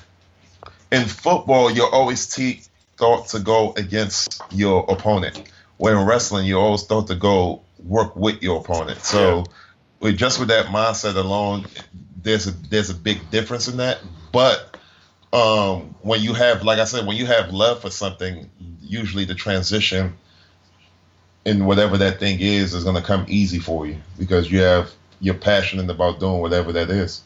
In 0.91 1.05
football, 1.05 1.71
you're 1.71 1.89
always 1.89 2.27
te- 2.27 2.63
thought 2.97 3.27
to 3.29 3.39
go 3.39 3.73
against 3.77 4.41
your 4.51 4.85
opponent 4.89 5.50
when 5.81 5.97
wrestling, 6.05 6.45
you 6.45 6.59
always 6.59 6.83
thought 6.83 7.07
to 7.07 7.15
go 7.15 7.63
work 7.83 8.15
with 8.15 8.43
your 8.43 8.61
opponent. 8.61 8.99
So, 9.01 9.37
yeah. 9.37 9.43
with 9.99 10.15
just 10.15 10.39
with 10.39 10.49
that 10.49 10.67
mindset 10.67 11.15
alone, 11.15 11.65
there's 12.21 12.45
a 12.45 12.51
there's 12.69 12.91
a 12.91 12.93
big 12.93 13.31
difference 13.31 13.67
in 13.67 13.77
that. 13.77 13.99
But 14.31 14.77
um, 15.33 15.95
when 16.03 16.21
you 16.21 16.35
have, 16.35 16.63
like 16.63 16.77
I 16.77 16.83
said, 16.83 17.07
when 17.07 17.17
you 17.17 17.25
have 17.25 17.51
love 17.51 17.81
for 17.81 17.89
something, 17.89 18.47
usually 18.79 19.25
the 19.25 19.33
transition 19.33 20.15
in 21.45 21.65
whatever 21.65 21.97
that 21.97 22.19
thing 22.19 22.39
is 22.39 22.75
is 22.75 22.83
going 22.83 22.95
to 22.95 23.01
come 23.01 23.25
easy 23.27 23.57
for 23.57 23.87
you 23.87 23.97
because 24.19 24.51
you 24.51 24.59
have 24.59 24.91
you're 25.19 25.33
passionate 25.33 25.89
about 25.89 26.19
doing 26.19 26.41
whatever 26.41 26.71
that 26.73 26.91
is. 26.91 27.23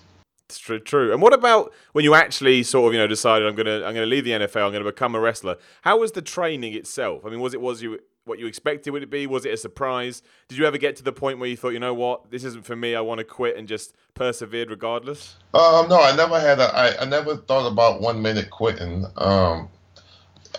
It's 0.48 0.60
true, 0.60 0.80
true. 0.80 1.12
And 1.12 1.22
what 1.22 1.34
about 1.34 1.74
when 1.92 2.06
you 2.06 2.16
actually 2.16 2.64
sort 2.64 2.88
of, 2.88 2.94
you 2.94 3.00
know, 3.00 3.08
decided 3.08 3.50
I'm 3.50 3.56
gonna 3.56 3.84
I'm 3.84 3.94
gonna 3.94 4.06
leave 4.06 4.24
the 4.24 4.32
NFL, 4.32 4.66
I'm 4.66 4.72
gonna 4.72 4.86
become 4.86 5.14
a 5.14 5.20
wrestler? 5.20 5.58
How 5.82 5.98
was 5.98 6.14
the 6.14 6.22
training 6.22 6.74
itself? 6.74 7.26
I 7.26 7.30
mean, 7.30 7.42
was 7.42 7.54
it 7.54 7.60
was 7.60 7.82
you 7.82 8.00
what 8.26 8.40
you 8.40 8.48
expected 8.48 8.92
would 8.92 9.04
it 9.04 9.10
be? 9.10 9.28
Was 9.28 9.46
it 9.46 9.54
a 9.54 9.58
surprise? 9.58 10.22
Did 10.48 10.58
you 10.58 10.66
ever 10.66 10.78
get 10.78 10.96
to 10.98 11.04
the 11.04 11.12
point 11.12 11.40
where 11.40 11.48
you 11.48 11.56
thought, 11.56 11.70
you 11.70 11.80
know 11.80 11.94
what, 11.94 12.32
this 12.32 12.44
isn't 12.44 12.66
for 12.66 12.76
me. 12.76 12.96
I 12.96 13.02
want 13.02 13.20
to 13.20 13.24
quit 13.24 13.56
and 13.56 13.68
just 13.68 13.96
persevered 14.16 14.70
regardless? 14.70 15.36
Um, 15.54 15.88
no, 15.88 16.02
I 16.02 16.16
never 16.16 16.40
had. 16.40 16.60
A, 16.60 16.76
I, 16.76 17.02
I 17.02 17.06
never 17.06 17.38
thought 17.38 17.72
about 17.72 18.02
one 18.02 18.22
minute 18.22 18.50
quitting. 18.50 19.06
Um, 19.16 19.70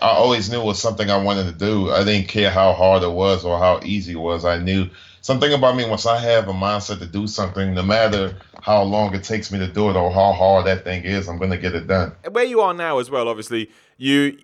I 0.00 0.10
always 0.10 0.50
knew 0.50 0.60
it 0.60 0.64
was 0.64 0.80
something 0.80 1.10
I 1.10 1.22
wanted 1.22 1.44
to 1.44 1.52
do. 1.52 1.90
I 1.90 2.04
didn't 2.04 2.28
care 2.28 2.50
how 2.50 2.72
hard 2.72 3.02
it 3.02 3.10
was 3.10 3.44
or 3.44 3.58
how 3.58 3.80
easy 3.82 4.12
it 4.12 4.16
was. 4.16 4.44
I 4.44 4.58
knew 4.58 4.88
something 5.22 5.52
about 5.52 5.76
me. 5.76 5.88
Once 5.88 6.06
I 6.06 6.18
have 6.18 6.48
a 6.48 6.52
mindset 6.52 7.00
to 7.00 7.06
do 7.06 7.26
something, 7.26 7.74
no 7.74 7.82
matter 7.82 8.36
how 8.62 8.82
long 8.82 9.14
it 9.14 9.24
takes 9.24 9.50
me 9.50 9.58
to 9.58 9.66
do 9.66 9.90
it 9.90 9.96
or 9.96 10.12
how 10.12 10.32
hard 10.32 10.66
that 10.66 10.84
thing 10.84 11.04
is, 11.04 11.28
I'm 11.28 11.38
going 11.38 11.50
to 11.50 11.58
get 11.58 11.74
it 11.74 11.86
done. 11.86 12.12
Where 12.30 12.44
you 12.44 12.60
are 12.60 12.74
now, 12.74 12.98
as 12.98 13.10
well, 13.10 13.28
obviously, 13.28 13.70
you 13.96 14.38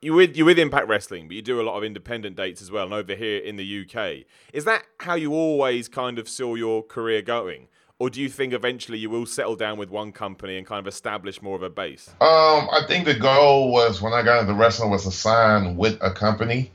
you 0.00 0.14
with 0.14 0.36
you 0.36 0.44
with 0.44 0.58
Impact 0.58 0.88
Wrestling, 0.88 1.28
but 1.28 1.34
you 1.34 1.42
do 1.42 1.60
a 1.60 1.62
lot 1.62 1.76
of 1.76 1.84
independent 1.84 2.36
dates 2.36 2.62
as 2.62 2.70
well, 2.70 2.84
and 2.84 2.94
over 2.94 3.14
here 3.14 3.38
in 3.38 3.56
the 3.56 3.82
UK. 3.82 4.24
Is 4.52 4.64
that 4.64 4.84
how 4.98 5.14
you 5.14 5.32
always 5.32 5.88
kind 5.88 6.18
of 6.18 6.28
saw 6.28 6.54
your 6.54 6.82
career 6.82 7.22
going? 7.22 7.68
Or 8.00 8.08
do 8.08 8.20
you 8.20 8.28
think 8.28 8.52
eventually 8.52 8.96
you 8.98 9.10
will 9.10 9.26
settle 9.26 9.56
down 9.56 9.76
with 9.76 9.90
one 9.90 10.12
company 10.12 10.56
and 10.56 10.64
kind 10.64 10.78
of 10.78 10.86
establish 10.86 11.42
more 11.42 11.56
of 11.56 11.64
a 11.64 11.70
base? 11.70 12.10
Um, 12.20 12.68
I 12.70 12.82
think 12.86 13.06
the 13.06 13.14
goal 13.14 13.72
was 13.72 14.00
when 14.00 14.12
I 14.12 14.22
got 14.22 14.40
into 14.40 14.54
wrestling 14.54 14.90
was 14.90 15.02
to 15.02 15.10
sign 15.10 15.76
with 15.76 15.98
a 16.00 16.12
company. 16.12 16.70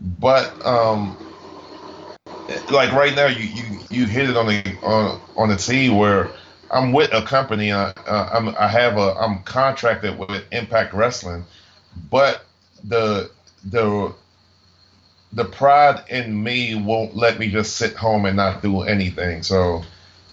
But 0.00 0.66
um 0.66 1.16
like 2.70 2.92
right 2.92 3.14
now 3.14 3.26
you, 3.26 3.44
you, 3.44 3.80
you 3.90 4.06
hit 4.06 4.28
it 4.30 4.36
on 4.36 4.46
the 4.46 4.62
on 4.82 5.20
on 5.36 5.48
the 5.48 5.56
tee 5.56 5.90
where 5.90 6.30
I'm 6.70 6.92
with 6.92 7.12
a 7.12 7.22
company. 7.22 7.72
Uh, 7.72 7.92
uh, 8.06 8.30
I'm 8.32 8.48
I 8.58 8.68
have 8.68 8.96
a 8.96 9.14
I'm 9.14 9.42
contracted 9.44 10.18
with 10.18 10.44
Impact 10.52 10.92
Wrestling, 10.94 11.44
but 12.10 12.44
the 12.84 13.30
the 13.64 14.14
the 15.32 15.44
pride 15.44 16.04
in 16.08 16.42
me 16.42 16.74
won't 16.74 17.14
let 17.14 17.38
me 17.38 17.50
just 17.50 17.76
sit 17.76 17.94
home 17.94 18.24
and 18.24 18.36
not 18.36 18.62
do 18.62 18.82
anything. 18.82 19.42
So 19.42 19.82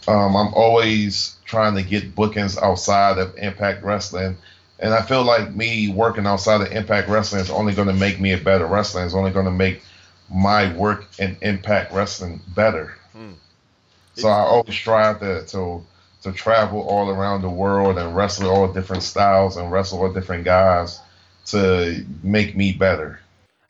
um, 0.08 0.36
I'm 0.36 0.54
always 0.54 1.36
trying 1.46 1.76
to 1.76 1.84
get 1.84 2.16
bookings 2.16 2.58
outside 2.58 3.18
of 3.18 3.38
Impact 3.38 3.84
Wrestling. 3.84 4.38
And 4.80 4.94
I 4.94 5.02
feel 5.02 5.24
like 5.24 5.56
me 5.56 5.90
working 5.90 6.26
outside 6.26 6.62
of 6.62 6.72
Impact 6.72 7.10
Wrestling 7.10 7.42
is 7.42 7.50
only 7.50 7.74
going 7.74 7.88
to 7.88 7.94
make 7.94 8.20
me 8.20 8.34
a 8.34 8.38
better 8.38 8.66
wrestler. 8.66 9.06
It's 9.06 9.14
only 9.14 9.32
going 9.32 9.46
to 9.46 9.52
make 9.52 9.82
my 10.34 10.74
work 10.74 11.06
in 11.20 11.38
Impact 11.42 11.94
Wrestling 11.94 12.42
better. 12.56 12.96
Hmm. 13.14 13.34
So 14.16 14.30
I 14.30 14.40
always 14.40 14.76
strive 14.76 15.20
to, 15.20 15.46
to 15.48 15.84
to 16.24 16.32
travel 16.32 16.82
all 16.82 17.10
around 17.10 17.44
the 17.44 17.50
world 17.50 18.00
and 18.00 18.16
wrestle 18.16 18.50
all 18.50 18.68
different 18.68 19.04
styles 19.04 19.58
and 19.58 19.72
wrestle 19.72 20.02
all 20.02 20.12
different 20.12 20.44
guys 20.44 21.00
to 21.46 22.06
make 22.24 22.56
me 22.56 22.72
better. 22.72 23.20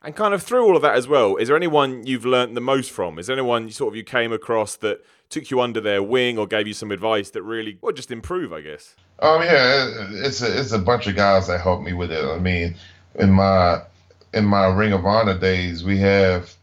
And 0.02 0.14
kind 0.14 0.34
of 0.34 0.42
through 0.42 0.64
all 0.64 0.76
of 0.76 0.82
that 0.82 0.94
as 0.94 1.08
well, 1.08 1.36
is 1.36 1.48
there 1.48 1.56
anyone 1.56 2.06
you've 2.06 2.24
learned 2.24 2.56
the 2.56 2.60
most 2.60 2.92
from? 2.92 3.18
Is 3.18 3.26
there 3.26 3.34
anyone 3.34 3.64
you 3.64 3.72
sort 3.72 3.92
of 3.92 3.96
you 3.96 4.04
came 4.04 4.32
across 4.32 4.76
that 4.76 5.04
took 5.30 5.50
you 5.50 5.60
under 5.60 5.80
their 5.80 6.02
wing 6.02 6.38
or 6.38 6.46
gave 6.46 6.68
you 6.68 6.74
some 6.74 6.92
advice 6.92 7.30
that 7.30 7.42
really, 7.42 7.78
well, 7.80 7.92
just 7.92 8.12
improve, 8.12 8.52
I 8.52 8.60
guess? 8.60 8.94
Um, 9.18 9.42
yeah, 9.42 10.06
it's 10.10 10.42
a, 10.42 10.60
it's 10.60 10.72
a 10.72 10.78
bunch 10.78 11.06
of 11.06 11.16
guys 11.16 11.48
that 11.48 11.60
helped 11.60 11.84
me 11.84 11.92
with 11.92 12.12
it. 12.12 12.24
I 12.24 12.38
mean, 12.38 12.76
in 13.16 13.32
my 13.32 13.82
in 14.32 14.44
my 14.44 14.66
Ring 14.66 14.92
of 14.92 15.06
Honor 15.06 15.38
days, 15.38 15.82
we 15.82 15.98
have 15.98 16.54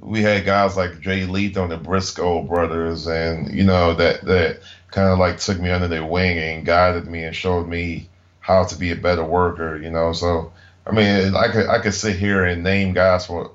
we 0.00 0.20
had 0.20 0.44
guys 0.44 0.76
like 0.76 1.00
Jay 1.00 1.24
Lethal 1.24 1.64
and 1.64 1.72
the 1.72 1.78
Briscoe 1.78 2.42
brothers, 2.42 3.06
and 3.06 3.52
you 3.52 3.64
know 3.64 3.94
that 3.94 4.24
that 4.26 4.60
kind 4.90 5.08
of 5.08 5.18
like 5.18 5.38
took 5.38 5.58
me 5.58 5.70
under 5.70 5.88
their 5.88 6.04
wing 6.04 6.38
and 6.38 6.66
guided 6.66 7.06
me 7.06 7.24
and 7.24 7.34
showed 7.34 7.66
me 7.66 8.08
how 8.44 8.62
to 8.62 8.76
be 8.76 8.90
a 8.90 8.96
better 8.96 9.24
worker, 9.24 9.78
you 9.78 9.90
know. 9.90 10.12
So 10.12 10.52
I 10.86 10.92
mean, 10.92 11.34
I 11.34 11.48
could 11.50 11.66
I 11.66 11.78
could 11.78 11.94
sit 11.94 12.16
here 12.16 12.44
and 12.44 12.62
name 12.62 12.92
guys 12.92 13.24
for 13.24 13.50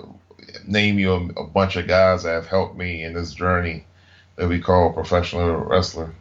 name 0.66 0.98
you 0.98 1.14
a, 1.14 1.26
a 1.42 1.48
bunch 1.48 1.76
of 1.76 1.88
guys 1.88 2.24
that 2.24 2.32
have 2.32 2.48
helped 2.48 2.76
me 2.76 3.04
in 3.04 3.14
this 3.14 3.34
journey 3.36 3.86
that 4.38 4.50
we 4.50 4.60
call 4.60 4.92
professional 4.92 5.58
wrestler. 5.58 6.12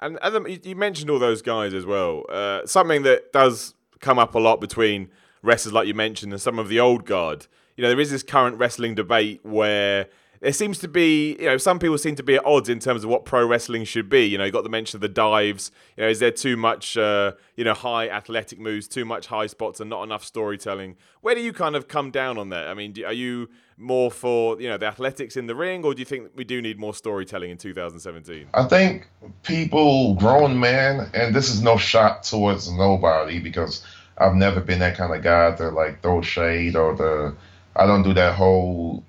And 0.00 0.18
you 0.64 0.74
mentioned 0.74 1.08
all 1.08 1.20
those 1.20 1.40
guys 1.40 1.72
as 1.72 1.86
well. 1.86 2.24
Uh, 2.28 2.66
something 2.66 3.02
that 3.04 3.32
does 3.32 3.74
come 4.00 4.18
up 4.18 4.34
a 4.34 4.40
lot 4.40 4.60
between 4.60 5.08
wrestlers, 5.42 5.72
like 5.72 5.86
you 5.86 5.94
mentioned, 5.94 6.32
and 6.32 6.42
some 6.42 6.58
of 6.58 6.68
the 6.68 6.80
old 6.80 7.06
guard. 7.06 7.46
You 7.76 7.82
know, 7.82 7.88
there 7.88 8.00
is 8.00 8.10
this 8.10 8.24
current 8.24 8.58
wrestling 8.58 8.96
debate 8.96 9.40
where 9.44 10.08
there 10.40 10.52
seems 10.52 10.78
to 10.78 10.88
be, 10.88 11.36
you 11.38 11.46
know, 11.46 11.56
some 11.56 11.78
people 11.78 11.98
seem 11.98 12.14
to 12.16 12.22
be 12.22 12.36
at 12.36 12.44
odds 12.44 12.68
in 12.68 12.78
terms 12.78 13.04
of 13.04 13.10
what 13.10 13.24
pro 13.24 13.46
wrestling 13.46 13.84
should 13.84 14.08
be. 14.08 14.24
You 14.24 14.38
know, 14.38 14.44
you 14.44 14.52
got 14.52 14.64
the 14.64 14.70
mention 14.70 14.96
of 14.96 15.00
the 15.00 15.08
dives. 15.08 15.70
You 15.96 16.04
know, 16.04 16.08
is 16.08 16.18
there 16.18 16.30
too 16.30 16.56
much, 16.56 16.96
uh, 16.96 17.32
you 17.56 17.64
know, 17.64 17.74
high 17.74 18.08
athletic 18.08 18.58
moves, 18.58 18.88
too 18.88 19.04
much 19.04 19.26
high 19.26 19.46
spots, 19.46 19.80
and 19.80 19.90
not 19.90 20.02
enough 20.02 20.24
storytelling? 20.24 20.96
Where 21.20 21.34
do 21.34 21.40
you 21.40 21.52
kind 21.52 21.76
of 21.76 21.88
come 21.88 22.10
down 22.10 22.38
on 22.38 22.50
that? 22.50 22.68
I 22.68 22.74
mean, 22.74 22.94
are 23.04 23.12
you 23.12 23.48
more 23.78 24.10
for 24.10 24.60
you 24.60 24.68
know 24.68 24.78
the 24.78 24.86
athletics 24.86 25.36
in 25.36 25.46
the 25.46 25.54
ring, 25.54 25.84
or 25.84 25.94
do 25.94 26.00
you 26.00 26.04
think 26.04 26.30
we 26.34 26.44
do 26.44 26.62
need 26.62 26.78
more 26.78 26.94
storytelling 26.94 27.50
in 27.50 27.58
2017? 27.58 28.48
I 28.54 28.64
think 28.64 29.08
people, 29.42 30.14
grown 30.14 30.58
men, 30.58 31.10
and 31.14 31.34
this 31.34 31.48
is 31.50 31.62
no 31.62 31.76
shot 31.76 32.22
towards 32.22 32.70
nobody 32.70 33.38
because 33.38 33.84
I've 34.18 34.34
never 34.34 34.60
been 34.60 34.78
that 34.80 34.96
kind 34.96 35.14
of 35.14 35.22
guy 35.22 35.54
to 35.56 35.70
like 35.70 36.02
throw 36.02 36.22
shade 36.22 36.76
or 36.76 36.94
the. 36.94 37.34
I 37.78 37.86
don't 37.86 38.02
do 38.02 38.14
that 38.14 38.34
whole 38.34 39.04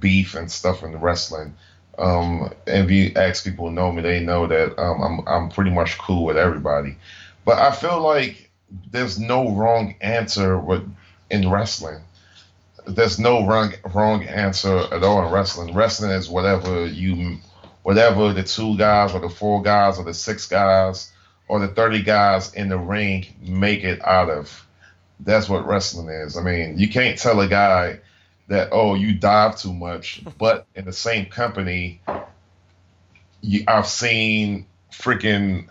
beef 0.00 0.34
and 0.34 0.50
stuff 0.50 0.82
in 0.82 1.00
wrestling. 1.00 1.54
Um, 1.98 2.52
if 2.66 2.90
you 2.90 3.12
ask 3.16 3.44
people 3.44 3.68
who 3.68 3.74
know 3.74 3.92
me, 3.92 4.02
they 4.02 4.20
know 4.20 4.46
that 4.46 4.78
um, 4.78 5.02
I'm 5.02 5.28
I'm 5.28 5.48
pretty 5.50 5.70
much 5.70 5.98
cool 5.98 6.24
with 6.24 6.36
everybody. 6.36 6.96
But 7.44 7.58
I 7.58 7.72
feel 7.72 8.00
like 8.00 8.50
there's 8.90 9.18
no 9.18 9.54
wrong 9.54 9.94
answer 10.00 10.58
with 10.58 10.88
in 11.30 11.50
wrestling. 11.50 12.00
There's 12.86 13.18
no 13.18 13.46
wrong 13.46 13.74
wrong 13.94 14.24
answer 14.24 14.78
at 14.92 15.02
all 15.02 15.26
in 15.26 15.32
wrestling. 15.32 15.74
Wrestling 15.74 16.10
is 16.10 16.28
whatever 16.28 16.86
you 16.86 17.38
whatever 17.82 18.32
the 18.32 18.42
two 18.42 18.76
guys 18.76 19.14
or 19.14 19.20
the 19.20 19.28
four 19.28 19.62
guys 19.62 19.98
or 19.98 20.04
the 20.04 20.14
six 20.14 20.46
guys 20.46 21.12
or 21.48 21.58
the 21.60 21.68
30 21.68 22.02
guys 22.02 22.54
in 22.54 22.68
the 22.68 22.78
ring 22.78 23.26
make 23.42 23.84
it 23.84 24.04
out 24.06 24.30
of. 24.30 24.66
That's 25.20 25.48
what 25.48 25.66
wrestling 25.66 26.08
is. 26.08 26.36
I 26.36 26.42
mean, 26.42 26.78
you 26.78 26.88
can't 26.88 27.18
tell 27.18 27.40
a 27.40 27.48
guy 27.48 28.00
that 28.48 28.68
oh 28.72 28.94
you 28.94 29.14
dive 29.14 29.58
too 29.58 29.72
much, 29.72 30.22
but 30.38 30.66
in 30.74 30.84
the 30.84 30.92
same 30.92 31.26
company, 31.26 32.00
you, 33.40 33.64
I've 33.68 33.86
seen 33.86 34.66
freaking 34.92 35.68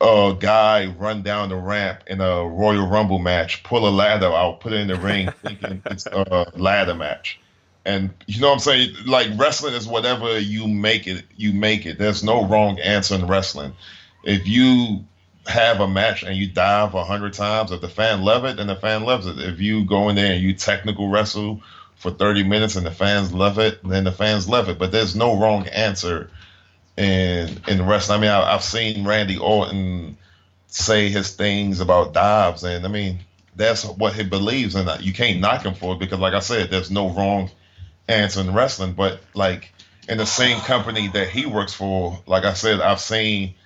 a 0.00 0.36
guy 0.38 0.86
run 0.86 1.22
down 1.22 1.48
the 1.48 1.56
ramp 1.56 2.00
in 2.06 2.20
a 2.20 2.46
Royal 2.46 2.86
Rumble 2.86 3.18
match, 3.18 3.62
pull 3.62 3.88
a 3.88 3.90
ladder 3.90 4.26
out, 4.26 4.60
put 4.60 4.72
it 4.72 4.80
in 4.80 4.88
the 4.88 4.96
ring, 4.96 5.30
thinking 5.42 5.82
it's 5.86 6.06
a 6.06 6.52
ladder 6.54 6.94
match. 6.94 7.40
And 7.84 8.10
you 8.26 8.40
know 8.40 8.48
what 8.48 8.54
I'm 8.54 8.58
saying? 8.60 8.94
Like 9.06 9.28
wrestling 9.36 9.74
is 9.74 9.86
whatever 9.86 10.38
you 10.38 10.66
make 10.66 11.06
it, 11.06 11.24
you 11.36 11.52
make 11.52 11.86
it. 11.86 11.98
There's 11.98 12.24
no 12.24 12.44
wrong 12.44 12.80
answer 12.80 13.14
in 13.14 13.26
wrestling. 13.26 13.74
If 14.24 14.48
you 14.48 15.04
have 15.46 15.80
a 15.80 15.86
match 15.86 16.24
and 16.24 16.36
you 16.36 16.48
dive 16.48 16.94
a 16.94 17.04
hundred 17.04 17.34
times, 17.34 17.70
if 17.70 17.80
the 17.80 17.88
fan 17.88 18.22
love 18.22 18.44
it, 18.44 18.56
then 18.56 18.66
the 18.66 18.74
fan 18.74 19.04
loves 19.04 19.26
it. 19.26 19.38
If 19.38 19.60
you 19.60 19.84
go 19.84 20.08
in 20.08 20.16
there 20.16 20.32
and 20.32 20.42
you 20.42 20.52
technical 20.52 21.08
wrestle 21.08 21.62
for 22.06 22.12
30 22.12 22.44
minutes 22.44 22.76
and 22.76 22.86
the 22.86 22.92
fans 22.92 23.32
love 23.32 23.58
it, 23.58 23.80
then 23.82 24.04
the 24.04 24.12
fans 24.12 24.48
love 24.48 24.68
it. 24.68 24.78
But 24.78 24.92
there's 24.92 25.16
no 25.16 25.36
wrong 25.36 25.66
answer 25.66 26.30
in 26.96 27.60
in 27.66 27.84
wrestling. 27.84 28.18
I 28.18 28.20
mean, 28.20 28.30
I, 28.30 28.52
have 28.52 28.62
seen 28.62 29.04
Randy 29.04 29.38
Orton 29.38 30.16
say 30.68 31.08
his 31.08 31.34
things 31.34 31.80
about 31.80 32.14
dives, 32.14 32.62
and 32.62 32.84
I 32.84 32.88
mean, 32.88 33.18
that's 33.56 33.84
what 33.84 34.12
he 34.12 34.22
believes, 34.22 34.76
and 34.76 34.88
you 35.04 35.12
can't 35.12 35.40
knock 35.40 35.64
him 35.64 35.74
for 35.74 35.94
it 35.94 35.98
because, 35.98 36.20
like 36.20 36.34
I 36.34 36.38
said, 36.38 36.70
there's 36.70 36.92
no 36.92 37.08
wrong 37.08 37.50
answer 38.06 38.40
in 38.40 38.54
wrestling. 38.54 38.92
But 38.92 39.20
like 39.34 39.72
in 40.08 40.18
the 40.18 40.26
same 40.26 40.60
company 40.60 41.08
that 41.08 41.28
he 41.28 41.44
works 41.44 41.74
for, 41.74 42.22
like 42.26 42.44
I 42.44 42.52
said, 42.52 42.80
I've 42.80 43.00
seen 43.00 43.56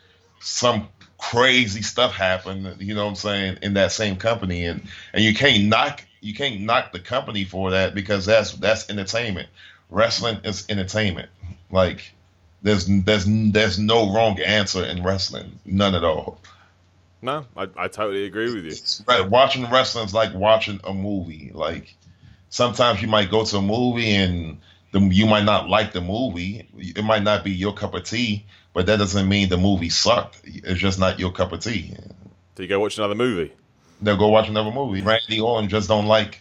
some 0.41 0.89
crazy 1.19 1.83
stuff 1.83 2.15
happen. 2.15 2.77
You 2.81 2.95
know 2.95 3.05
what 3.05 3.11
I'm 3.11 3.17
saying 3.17 3.59
in 3.61 3.75
that 3.75 3.93
same 3.93 4.17
company, 4.17 4.65
and 4.65 4.89
and 5.13 5.23
you 5.23 5.35
can't 5.35 5.65
knock 5.65 6.07
you 6.21 6.35
can't 6.35 6.61
knock 6.61 6.93
the 6.93 7.01
company 7.01 7.45
for 7.45 7.71
that 7.71 7.95
because 7.95 8.27
that's 8.27 8.53
that's 8.53 8.89
entertainment. 8.91 9.49
Wrestling 9.89 10.41
is 10.45 10.67
entertainment. 10.69 11.31
Like 11.71 12.13
there's 12.63 12.87
there's 12.87 13.25
there's 13.27 13.79
no 13.79 14.13
wrong 14.13 14.39
answer 14.41 14.85
in 14.85 15.03
wrestling, 15.03 15.59
none 15.65 15.95
at 15.95 16.05
all. 16.05 16.41
No, 17.23 17.45
I, 17.57 17.69
I 17.77 17.89
totally 17.89 18.25
agree 18.25 18.53
with 18.53 18.65
you. 18.65 19.05
Right, 19.07 19.29
watching 19.29 19.69
wrestling 19.71 20.07
is 20.07 20.15
like 20.15 20.35
watching 20.35 20.81
a 20.85 20.95
movie. 20.95 21.51
Like 21.53 21.95
sometimes 22.49 23.03
you 23.03 23.09
might 23.09 23.31
go 23.31 23.45
to 23.45 23.57
a 23.59 23.63
movie 23.63 24.15
and 24.15 24.59
the, 24.93 25.01
you 25.01 25.27
might 25.27 25.45
not 25.45 25.69
like 25.69 25.93
the 25.93 26.01
movie. 26.01 26.69
It 26.77 27.05
might 27.05 27.23
not 27.23 27.45
be 27.45 27.53
your 27.53 27.75
cup 27.75 27.95
of 27.95 28.05
tea, 28.05 28.47
but 28.73 28.87
that 28.87 28.99
doesn't 28.99 29.29
mean 29.29 29.49
the 29.49 29.59
movie 29.59 29.91
sucked. 29.91 30.41
It's 30.45 30.81
just 30.81 30.99
not 30.99 31.19
your 31.19 31.33
cup 31.33 31.53
of 31.53 31.61
tea. 31.61 31.95
So 32.57 32.63
you 32.63 32.69
go 32.69 32.81
watch 32.81 32.99
another 32.99 33.15
movie. 33.15 33.53
They'll 34.03 34.17
go 34.17 34.29
watch 34.29 34.49
another 34.49 34.71
movie. 34.71 35.03
Randy 35.03 35.41
Orton 35.41 35.69
just 35.69 35.89
don't 35.89 36.07
like 36.07 36.41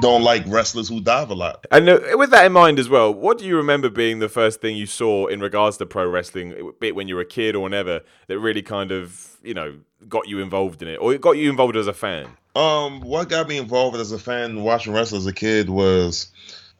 don't 0.00 0.22
like 0.22 0.44
wrestlers 0.46 0.88
who 0.88 1.00
dive 1.00 1.30
a 1.30 1.34
lot. 1.34 1.66
And 1.70 1.88
uh, 1.88 2.00
with 2.14 2.30
that 2.30 2.46
in 2.46 2.52
mind 2.52 2.78
as 2.78 2.88
well, 2.88 3.12
what 3.12 3.38
do 3.38 3.44
you 3.44 3.56
remember 3.56 3.88
being 3.88 4.18
the 4.18 4.28
first 4.28 4.60
thing 4.60 4.76
you 4.76 4.86
saw 4.86 5.26
in 5.26 5.40
regards 5.40 5.76
to 5.78 5.86
pro 5.86 6.08
wrestling, 6.08 6.72
be 6.80 6.88
it 6.88 6.94
when 6.94 7.08
you 7.08 7.14
were 7.14 7.22
a 7.22 7.26
kid 7.26 7.54
or 7.54 7.60
whenever, 7.60 8.00
that 8.28 8.38
really 8.38 8.62
kind 8.62 8.92
of 8.92 9.36
you 9.42 9.54
know 9.54 9.78
got 10.08 10.28
you 10.28 10.40
involved 10.40 10.82
in 10.82 10.88
it, 10.88 10.96
or 10.96 11.12
it 11.14 11.20
got 11.20 11.32
you 11.32 11.50
involved 11.50 11.76
as 11.76 11.86
a 11.86 11.92
fan? 11.92 12.28
Um, 12.54 13.00
what 13.00 13.28
got 13.28 13.48
me 13.48 13.58
involved 13.58 13.96
as 13.96 14.12
a 14.12 14.18
fan 14.18 14.62
watching 14.62 14.92
wrestling 14.92 15.20
as 15.20 15.26
a 15.26 15.32
kid 15.32 15.68
was 15.68 16.28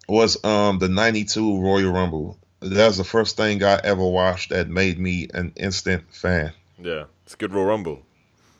was 0.08 0.42
um 0.44 0.78
the 0.78 0.88
'92 0.88 1.62
Royal 1.62 1.92
Rumble. 1.92 2.38
That 2.60 2.86
was 2.86 2.96
the 2.96 3.04
first 3.04 3.36
thing 3.36 3.62
I 3.62 3.78
ever 3.84 4.04
watched 4.04 4.50
that 4.50 4.68
made 4.68 4.98
me 4.98 5.28
an 5.34 5.52
instant 5.56 6.14
fan. 6.14 6.52
Yeah, 6.82 7.04
it's 7.24 7.34
a 7.34 7.36
good 7.36 7.52
Royal 7.52 7.66
Rumble. 7.66 8.05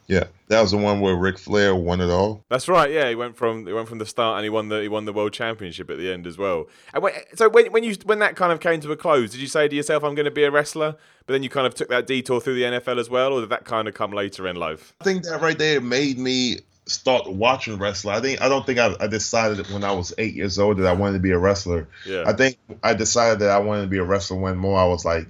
Yeah, 0.06 0.24
that 0.48 0.60
was 0.60 0.70
the 0.70 0.76
one 0.76 1.00
where 1.00 1.16
Ric 1.16 1.38
Flair 1.38 1.74
won 1.74 2.00
it 2.00 2.10
all. 2.10 2.44
That's 2.48 2.68
right. 2.68 2.90
Yeah, 2.90 3.08
he 3.08 3.14
went 3.14 3.36
from 3.36 3.66
he 3.66 3.72
went 3.72 3.88
from 3.88 3.98
the 3.98 4.06
start 4.06 4.38
and 4.38 4.44
he 4.44 4.50
won 4.50 4.68
the 4.68 4.80
he 4.80 4.88
won 4.88 5.04
the 5.04 5.12
world 5.12 5.32
championship 5.32 5.90
at 5.90 5.98
the 5.98 6.12
end 6.12 6.26
as 6.26 6.38
well. 6.38 6.66
And 6.94 7.02
when, 7.02 7.12
so 7.34 7.48
when 7.48 7.72
when 7.72 7.82
you 7.82 7.96
when 8.04 8.20
that 8.20 8.36
kind 8.36 8.52
of 8.52 8.60
came 8.60 8.80
to 8.80 8.92
a 8.92 8.96
close, 8.96 9.32
did 9.32 9.40
you 9.40 9.48
say 9.48 9.66
to 9.66 9.74
yourself, 9.74 10.04
"I'm 10.04 10.14
going 10.14 10.26
to 10.26 10.30
be 10.30 10.44
a 10.44 10.50
wrestler"? 10.50 10.96
But 11.26 11.32
then 11.32 11.42
you 11.42 11.48
kind 11.48 11.66
of 11.66 11.74
took 11.74 11.88
that 11.88 12.06
detour 12.06 12.40
through 12.40 12.54
the 12.54 12.62
NFL 12.62 13.00
as 13.00 13.10
well, 13.10 13.32
or 13.32 13.40
did 13.40 13.50
that 13.50 13.64
kind 13.64 13.88
of 13.88 13.94
come 13.94 14.12
later 14.12 14.46
in 14.46 14.54
life? 14.54 14.94
I 15.00 15.04
think 15.04 15.24
that 15.24 15.40
right 15.40 15.58
there 15.58 15.80
made 15.80 16.18
me 16.18 16.60
start 16.86 17.28
watching 17.28 17.78
wrestling. 17.78 18.14
I 18.14 18.20
think 18.20 18.40
I 18.40 18.48
don't 18.48 18.64
think 18.64 18.78
I, 18.78 18.94
I 19.00 19.08
decided 19.08 19.68
when 19.70 19.82
I 19.82 19.92
was 19.92 20.14
eight 20.18 20.34
years 20.34 20.58
old 20.58 20.78
that 20.78 20.86
I 20.86 20.92
wanted 20.92 21.14
to 21.14 21.22
be 21.22 21.32
a 21.32 21.38
wrestler. 21.38 21.88
Yeah. 22.06 22.24
I 22.26 22.32
think 22.32 22.58
I 22.82 22.94
decided 22.94 23.40
that 23.40 23.50
I 23.50 23.58
wanted 23.58 23.82
to 23.82 23.88
be 23.88 23.98
a 23.98 24.04
wrestler 24.04 24.38
when 24.38 24.56
more 24.56 24.78
I 24.78 24.84
was 24.84 25.04
like 25.04 25.26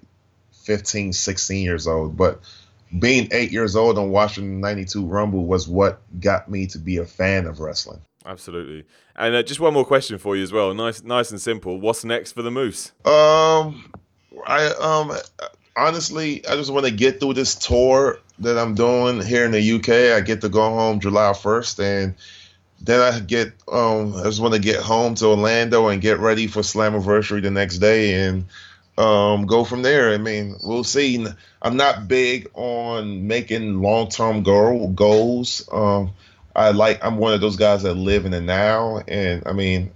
15, 0.65 1.13
16 1.15 1.65
years 1.65 1.87
old. 1.87 2.17
But 2.17 2.41
being 2.99 3.29
eight 3.33 3.53
years 3.53 3.77
old 3.77 3.99
and 3.99 4.11
watching 4.11 4.61
92 4.61 5.05
Rumble 5.05 5.45
was 5.45 5.69
what 5.69 6.01
got 6.21 6.49
me 6.49 6.67
to 6.69 6.79
be 6.79 6.99
a 6.99 7.05
fan 7.05 7.47
of 7.47 7.61
wrestling. 7.61 8.01
Absolutely. 8.25 8.85
And 9.15 9.35
uh, 9.35 9.43
just 9.43 9.61
one 9.61 9.73
more 9.73 9.85
question 9.85 10.19
for 10.19 10.37
you 10.37 10.43
as 10.43 10.53
well. 10.53 10.75
Nice, 10.75 11.03
nice 11.03 11.31
and 11.31 11.41
simple. 11.41 11.81
What's 11.81 12.05
next 12.05 12.33
for 12.33 12.43
the 12.43 12.51
Moose? 12.51 12.93
Um, 13.05 13.93
I 14.47 14.67
um 14.81 15.13
honestly, 15.77 16.47
I 16.47 16.57
just 16.57 16.73
want 16.73 16.87
to 16.87 16.93
get 16.93 17.21
through 17.21 17.35
this 17.35 17.55
tour 17.55 18.19
that 18.41 18.59
I'm 18.59 18.75
doing 18.75 19.23
here 19.23 19.45
in 19.45 19.53
the 19.53 19.73
UK. 19.73 20.17
I 20.17 20.21
get 20.21 20.41
to 20.41 20.49
go 20.49 20.61
home 20.61 21.01
July 21.01 21.33
1st, 21.33 21.79
and 21.85 22.15
then 22.81 23.01
I 23.01 23.21
get 23.21 23.53
um 23.69 24.15
I 24.17 24.25
just 24.25 24.41
want 24.41 24.55
to 24.55 24.61
get 24.61 24.81
home 24.81 25.15
to 25.17 25.27
Orlando 25.27 25.89
and 25.89 26.03
get 26.03 26.19
ready 26.19 26.47
for 26.47 26.61
Slammiversary 26.61 27.43
the 27.43 27.51
next 27.51 27.79
day, 27.79 28.15
and 28.15 28.47
um, 28.99 29.47
go 29.47 29.65
from 29.65 29.83
there. 29.83 30.13
I 30.13 30.19
mean, 30.19 30.57
we'll 30.63 30.85
see. 30.85 31.27
I'm 31.63 31.77
not 31.77 32.09
big 32.09 32.49
on 32.55 33.27
making 33.27 33.81
long 33.83 34.09
term 34.09 34.43
goal 34.43 34.89
goals. 34.89 35.69
Um, 35.71 36.13
I 36.55 36.71
like 36.71 37.05
I'm 37.05 37.19
one 37.19 37.35
of 37.35 37.41
those 37.41 37.57
guys 37.57 37.83
that 37.83 37.95
live 37.95 38.25
in 38.25 38.33
the 38.33 38.41
now, 38.41 38.99
and 39.07 39.43
I 39.47 39.53
mean, 39.53 39.93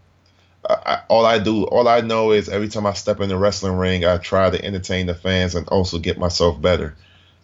I, 0.68 1.00
all 1.08 1.24
I 1.24 1.38
do, 1.38 1.64
all 1.64 1.88
I 1.88 2.00
know 2.02 2.32
is 2.32 2.48
every 2.48 2.68
time 2.68 2.86
I 2.86 2.92
step 2.92 3.20
in 3.20 3.28
the 3.30 3.38
wrestling 3.38 3.76
ring, 3.76 4.04
I 4.04 4.18
try 4.18 4.50
to 4.50 4.62
entertain 4.62 5.06
the 5.06 5.14
fans 5.14 5.54
and 5.54 5.66
also 5.68 5.98
get 5.98 6.18
myself 6.18 6.60
better 6.60 6.94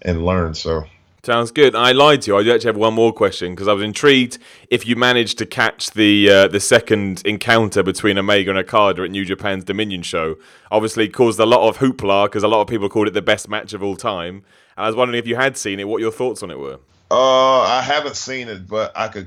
and 0.03 0.25
learn. 0.25 0.55
So 0.55 0.85
Sounds 1.27 1.51
good. 1.51 1.75
I 1.75 1.91
lied 1.91 2.23
to 2.23 2.31
you. 2.31 2.37
I 2.39 2.45
do 2.45 2.55
actually 2.55 2.69
have 2.69 2.77
one 2.77 2.95
more 2.95 3.13
question 3.13 3.53
because 3.53 3.67
I 3.67 3.73
was 3.73 3.83
intrigued 3.83 4.39
if 4.71 4.87
you 4.87 4.95
managed 4.95 5.39
to 5.39 5.45
catch 5.45 5.91
the 5.91 6.31
uh, 6.31 6.47
the 6.47 6.61
second 6.61 7.21
encounter 7.25 7.83
between 7.83 8.17
Omega 8.17 8.51
and 8.51 8.59
Okada 8.61 9.03
at 9.03 9.11
New 9.11 9.25
Japan's 9.25 9.65
Dominion 9.65 10.03
show. 10.03 10.37
Obviously, 10.71 11.09
caused 11.09 11.41
a 11.41 11.45
lot 11.45 11.69
of 11.69 11.79
hoopla 11.79 12.27
because 12.27 12.45
a 12.45 12.47
lot 12.47 12.61
of 12.61 12.69
people 12.69 12.89
called 12.89 13.09
it 13.09 13.15
the 13.15 13.23
best 13.23 13.49
match 13.49 13.73
of 13.73 13.83
all 13.83 13.97
time. 13.97 14.45
And 14.77 14.85
I 14.85 14.87
was 14.87 14.95
wondering 14.95 15.19
if 15.19 15.27
you 15.27 15.35
had 15.35 15.57
seen 15.57 15.81
it, 15.81 15.89
what 15.89 16.01
your 16.01 16.13
thoughts 16.13 16.45
on 16.45 16.53
it 16.53 16.61
were. 16.61 16.79
Uh, 17.11 17.61
I 17.63 17.83
haven't 17.83 18.15
seen 18.15 18.47
it, 18.47 18.69
but 18.69 18.97
I 18.97 19.09
could 19.09 19.27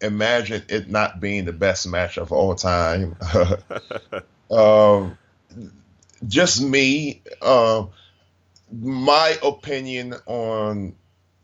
imagine 0.00 0.62
it 0.70 0.88
not 0.88 1.20
being 1.20 1.44
the 1.44 1.52
best 1.52 1.86
match 1.86 2.16
of 2.16 2.32
all 2.32 2.54
time. 2.54 3.14
um, 4.50 5.18
just 6.26 6.62
me. 6.62 7.20
Uh, 7.42 7.84
my 8.72 9.36
opinion 9.42 10.14
on 10.24 10.94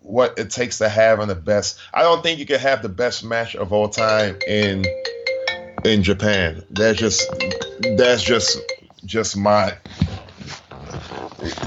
what 0.03 0.39
it 0.39 0.51
takes 0.51 0.79
to 0.79 0.89
have 0.89 1.21
on 1.21 1.29
the 1.29 1.35
best. 1.35 1.79
I 1.93 2.03
don't 2.03 2.23
think 2.23 2.39
you 2.39 2.47
can 2.47 2.61
have 2.61 2.83
the 2.83 2.89
best 2.89 3.25
match 3.25 3.55
of 3.55 3.73
all 3.73 3.89
time 3.89 4.39
in 4.47 4.85
in 5.85 6.03
Japan. 6.03 6.65
That's 6.71 6.99
just 6.99 7.29
that's 7.97 8.23
just 8.23 8.59
just 9.05 9.37
my 9.37 9.77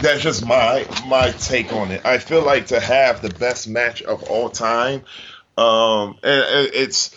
that's 0.01 0.21
just 0.21 0.45
my 0.45 0.87
my 1.07 1.31
take 1.31 1.71
on 1.73 1.91
it. 1.91 2.05
I 2.05 2.17
feel 2.17 2.41
like 2.41 2.67
to 2.67 2.79
have 2.79 3.21
the 3.21 3.29
best 3.29 3.67
match 3.67 4.01
of 4.01 4.23
all 4.23 4.49
time, 4.49 5.03
um, 5.57 6.17
and, 6.23 6.69
it's 6.73 7.15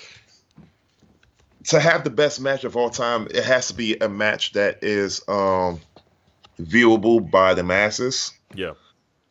to 1.69 1.79
have 1.79 2.05
the 2.05 2.11
best 2.11 2.41
match 2.41 2.65
of 2.65 2.77
all 2.77 2.91
time. 2.91 3.29
It 3.31 3.45
has 3.45 3.69
to 3.69 3.75
be 3.75 3.97
a 3.97 4.09
match 4.09 4.53
that 4.53 4.83
is 4.83 5.23
um, 5.29 5.81
viewable 6.61 7.31
by 7.31 7.55
the 7.55 7.63
masses. 7.63 8.33
Yeah. 8.55 8.73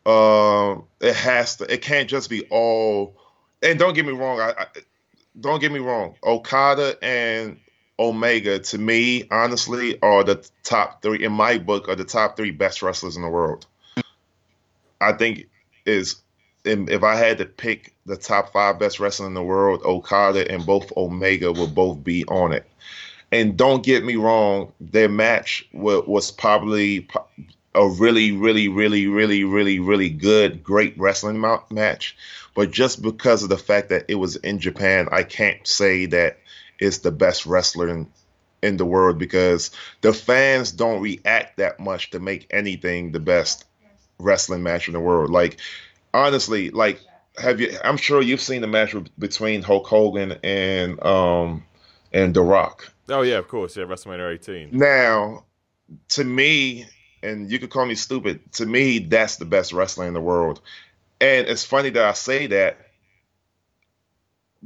Um, 0.08 0.84
it 1.00 1.14
has 1.14 1.56
to. 1.56 1.72
It 1.72 1.82
can't 1.82 2.08
just 2.08 2.30
be 2.30 2.44
all. 2.48 3.14
And 3.62 3.78
don't 3.78 3.94
get 3.94 4.06
me 4.06 4.12
wrong. 4.12 4.40
I, 4.40 4.54
I 4.58 4.66
don't 5.38 5.60
get 5.60 5.70
me 5.70 5.80
wrong. 5.80 6.14
Okada 6.24 6.96
and 7.02 7.58
Omega, 7.98 8.58
to 8.58 8.78
me, 8.78 9.28
honestly, 9.30 10.00
are 10.00 10.24
the 10.24 10.48
top 10.62 11.02
three 11.02 11.22
in 11.22 11.32
my 11.32 11.58
book. 11.58 11.88
Are 11.88 11.94
the 11.94 12.04
top 12.04 12.36
three 12.36 12.52
best 12.52 12.80
wrestlers 12.80 13.16
in 13.16 13.22
the 13.22 13.28
world. 13.28 13.66
I 15.00 15.12
think 15.12 15.46
is 15.84 16.22
if 16.64 17.02
I 17.02 17.16
had 17.16 17.38
to 17.38 17.44
pick 17.44 17.92
the 18.06 18.16
top 18.16 18.52
five 18.52 18.78
best 18.78 19.00
wrestlers 19.00 19.26
in 19.26 19.34
the 19.34 19.42
world, 19.42 19.82
Okada 19.84 20.50
and 20.50 20.64
both 20.64 20.90
Omega 20.96 21.52
will 21.52 21.68
both 21.68 22.02
be 22.02 22.24
on 22.26 22.52
it. 22.52 22.66
And 23.30 23.58
don't 23.58 23.84
get 23.84 24.04
me 24.04 24.16
wrong, 24.16 24.72
their 24.80 25.08
match 25.08 25.68
was 25.72 26.30
probably 26.30 27.06
a 27.78 27.88
really, 27.88 28.32
really, 28.32 28.68
really, 28.68 29.06
really, 29.06 29.44
really, 29.44 29.78
really 29.78 30.10
good, 30.10 30.64
great 30.64 30.98
wrestling 30.98 31.40
match. 31.70 32.16
But 32.54 32.72
just 32.72 33.00
because 33.00 33.44
of 33.44 33.50
the 33.50 33.56
fact 33.56 33.90
that 33.90 34.06
it 34.08 34.16
was 34.16 34.34
in 34.34 34.58
Japan, 34.58 35.08
I 35.12 35.22
can't 35.22 35.64
say 35.66 36.06
that 36.06 36.38
it's 36.80 36.98
the 36.98 37.12
best 37.12 37.46
wrestler 37.46 37.88
in, 37.88 38.08
in 38.62 38.78
the 38.78 38.84
world 38.84 39.18
because 39.18 39.70
the 40.00 40.12
fans 40.12 40.72
don't 40.72 41.00
react 41.00 41.58
that 41.58 41.78
much 41.78 42.10
to 42.10 42.18
make 42.18 42.48
anything 42.50 43.12
the 43.12 43.20
best 43.20 43.64
wrestling 44.18 44.64
match 44.64 44.88
in 44.88 44.94
the 44.94 45.00
world. 45.00 45.30
Like, 45.30 45.58
honestly, 46.12 46.70
like, 46.70 47.00
have 47.36 47.60
you? 47.60 47.78
I'm 47.84 47.96
sure 47.96 48.20
you've 48.20 48.40
seen 48.40 48.60
the 48.60 48.66
match 48.66 48.96
between 49.16 49.62
Hulk 49.62 49.86
Hogan 49.86 50.36
and 50.42 51.00
um 51.04 51.64
and 52.12 52.34
The 52.34 52.42
Rock. 52.42 52.92
Oh 53.08 53.22
yeah, 53.22 53.38
of 53.38 53.46
course, 53.46 53.76
yeah, 53.76 53.84
WrestleMania 53.84 54.34
18. 54.34 54.70
Now, 54.72 55.44
to 56.08 56.24
me, 56.24 56.86
and 57.22 57.50
you 57.50 57.58
could 57.58 57.70
call 57.70 57.86
me 57.86 57.94
stupid. 57.94 58.52
To 58.54 58.66
me, 58.66 58.98
that's 58.98 59.36
the 59.36 59.44
best 59.44 59.72
wrestler 59.72 60.06
in 60.06 60.14
the 60.14 60.20
world. 60.20 60.60
And 61.20 61.46
it's 61.48 61.64
funny 61.64 61.90
that 61.90 62.04
I 62.04 62.12
say 62.12 62.46
that 62.48 62.78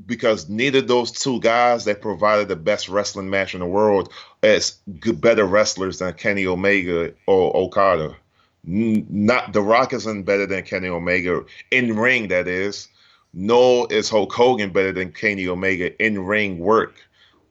because 0.06 0.48
neither 0.48 0.80
those 0.80 1.12
two 1.12 1.40
guys 1.40 1.84
that 1.84 2.00
provided 2.00 2.48
the 2.48 2.56
best 2.56 2.88
wrestling 2.88 3.28
match 3.30 3.54
in 3.54 3.60
the 3.60 3.66
world 3.66 4.12
as 4.42 4.78
good, 5.00 5.20
better 5.20 5.44
wrestlers 5.44 5.98
than 5.98 6.14
Kenny 6.14 6.46
Omega 6.46 7.12
or 7.26 7.56
Okada. 7.56 8.16
Not 8.64 9.52
The 9.52 9.60
Rock 9.60 9.92
isn't 9.92 10.22
better 10.22 10.46
than 10.46 10.62
Kenny 10.62 10.88
Omega 10.88 11.44
in 11.70 11.96
ring. 11.96 12.28
That 12.28 12.46
is, 12.46 12.88
nor 13.34 13.92
is 13.92 14.08
Hulk 14.08 14.32
Hogan 14.32 14.70
better 14.70 14.92
than 14.92 15.12
Kenny 15.12 15.48
Omega 15.48 16.00
in 16.02 16.24
ring 16.24 16.58
work. 16.58 16.94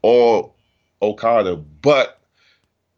or 0.01 0.51
Okada. 1.01 1.55
But 1.55 2.20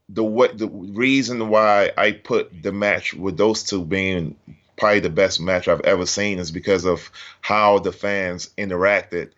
the 0.09 0.23
way, 0.23 0.49
the 0.53 0.67
reason 0.67 1.49
why 1.49 1.91
I 1.97 2.11
put 2.11 2.61
the 2.61 2.71
match 2.71 3.13
with 3.13 3.37
those 3.37 3.63
two 3.63 3.83
being 3.83 4.35
probably 4.77 4.99
the 4.99 5.09
best 5.09 5.39
match 5.39 5.67
I've 5.67 5.81
ever 5.81 6.05
seen 6.05 6.39
is 6.39 6.51
because 6.51 6.85
of 6.85 7.09
how 7.41 7.79
the 7.79 7.91
fans 7.91 8.49
interacted 8.57 9.31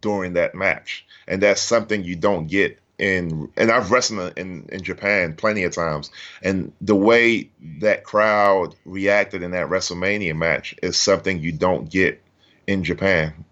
during 0.00 0.34
that 0.34 0.54
match, 0.54 1.06
and 1.26 1.42
that's 1.42 1.60
something 1.60 2.04
you 2.04 2.16
don't 2.16 2.46
get 2.46 2.78
in. 2.98 3.50
And 3.56 3.70
I've 3.70 3.90
wrestled 3.90 4.34
in 4.36 4.68
in 4.70 4.82
Japan 4.82 5.34
plenty 5.34 5.64
of 5.64 5.74
times, 5.74 6.10
and 6.42 6.72
the 6.80 6.96
way 6.96 7.50
that 7.80 8.04
crowd 8.04 8.74
reacted 8.84 9.42
in 9.42 9.52
that 9.52 9.68
WrestleMania 9.68 10.36
match 10.36 10.74
is 10.82 10.96
something 10.96 11.40
you 11.40 11.52
don't 11.52 11.90
get 11.90 12.22
in 12.66 12.84
Japan. 12.84 13.44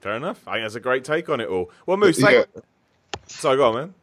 Fair 0.00 0.14
enough. 0.14 0.46
I 0.46 0.54
think 0.54 0.64
that's 0.64 0.74
a 0.74 0.80
great 0.80 1.04
take 1.04 1.28
on 1.28 1.40
it 1.40 1.48
all. 1.48 1.70
Well, 1.86 1.96
Moose, 1.96 2.20
yeah. 2.20 2.44
sorry, 3.26 3.56
go 3.56 3.68
on, 3.68 3.74
man. 3.74 3.94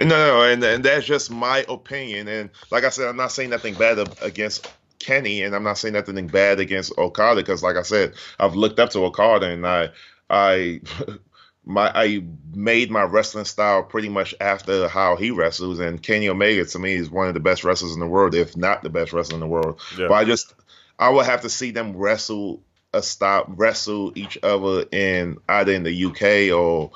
No, 0.00 0.06
no, 0.08 0.42
and 0.42 0.62
and 0.64 0.84
that's 0.84 1.06
just 1.06 1.30
my 1.30 1.64
opinion. 1.68 2.28
And 2.28 2.50
like 2.70 2.84
I 2.84 2.88
said, 2.88 3.08
I'm 3.08 3.16
not 3.16 3.32
saying 3.32 3.50
nothing 3.50 3.74
bad 3.74 3.98
against 4.22 4.72
Kenny, 4.98 5.42
and 5.42 5.54
I'm 5.54 5.62
not 5.62 5.78
saying 5.78 5.94
nothing 5.94 6.26
bad 6.26 6.60
against 6.60 6.96
Okada 6.96 7.40
because, 7.40 7.62
like 7.62 7.76
I 7.76 7.82
said, 7.82 8.14
I've 8.38 8.54
looked 8.54 8.78
up 8.78 8.90
to 8.90 9.04
Okada, 9.04 9.50
and 9.50 9.66
I, 9.66 9.90
I, 10.28 10.80
my, 11.64 11.90
I 11.94 12.24
made 12.54 12.90
my 12.90 13.02
wrestling 13.02 13.44
style 13.44 13.82
pretty 13.82 14.08
much 14.08 14.34
after 14.40 14.88
how 14.88 15.16
he 15.16 15.30
wrestles. 15.30 15.80
And 15.80 16.02
Kenny 16.02 16.28
Omega 16.28 16.64
to 16.64 16.78
me 16.78 16.94
is 16.94 17.10
one 17.10 17.28
of 17.28 17.34
the 17.34 17.40
best 17.40 17.64
wrestlers 17.64 17.94
in 17.94 18.00
the 18.00 18.06
world, 18.06 18.34
if 18.34 18.56
not 18.56 18.82
the 18.82 18.90
best 18.90 19.12
wrestler 19.12 19.34
in 19.34 19.40
the 19.40 19.46
world. 19.46 19.80
Yeah. 19.98 20.08
But 20.08 20.14
I 20.14 20.24
just, 20.24 20.54
I 20.98 21.10
would 21.10 21.26
have 21.26 21.42
to 21.42 21.50
see 21.50 21.72
them 21.72 21.96
wrestle 21.96 22.62
a 22.92 23.02
stop, 23.02 23.46
wrestle 23.48 24.12
each 24.16 24.38
other 24.42 24.84
in 24.92 25.38
either 25.48 25.72
in 25.72 25.82
the 25.82 26.04
UK 26.06 26.56
or 26.56 26.90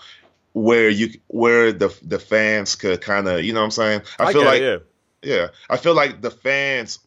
where 0.55 0.89
you 0.89 1.11
where 1.27 1.73
the 1.73 1.95
the 2.03 2.19
fans 2.19 2.77
could 2.77 3.01
kind 3.01 3.29
of 3.29 3.45
you 3.45 3.53
know 3.53 3.61
what 3.61 3.65
I'm 3.65 3.71
saying. 3.73 4.03
I, 4.19 4.25
I 4.27 4.33
feel 4.33 4.45
like 4.45 4.63
it, 4.63 4.87
yeah. 5.23 5.35
yeah, 5.35 5.49
I 5.69 5.77
feel 5.77 5.95
like 5.95 6.23
the 6.23 6.31
fans 6.31 7.01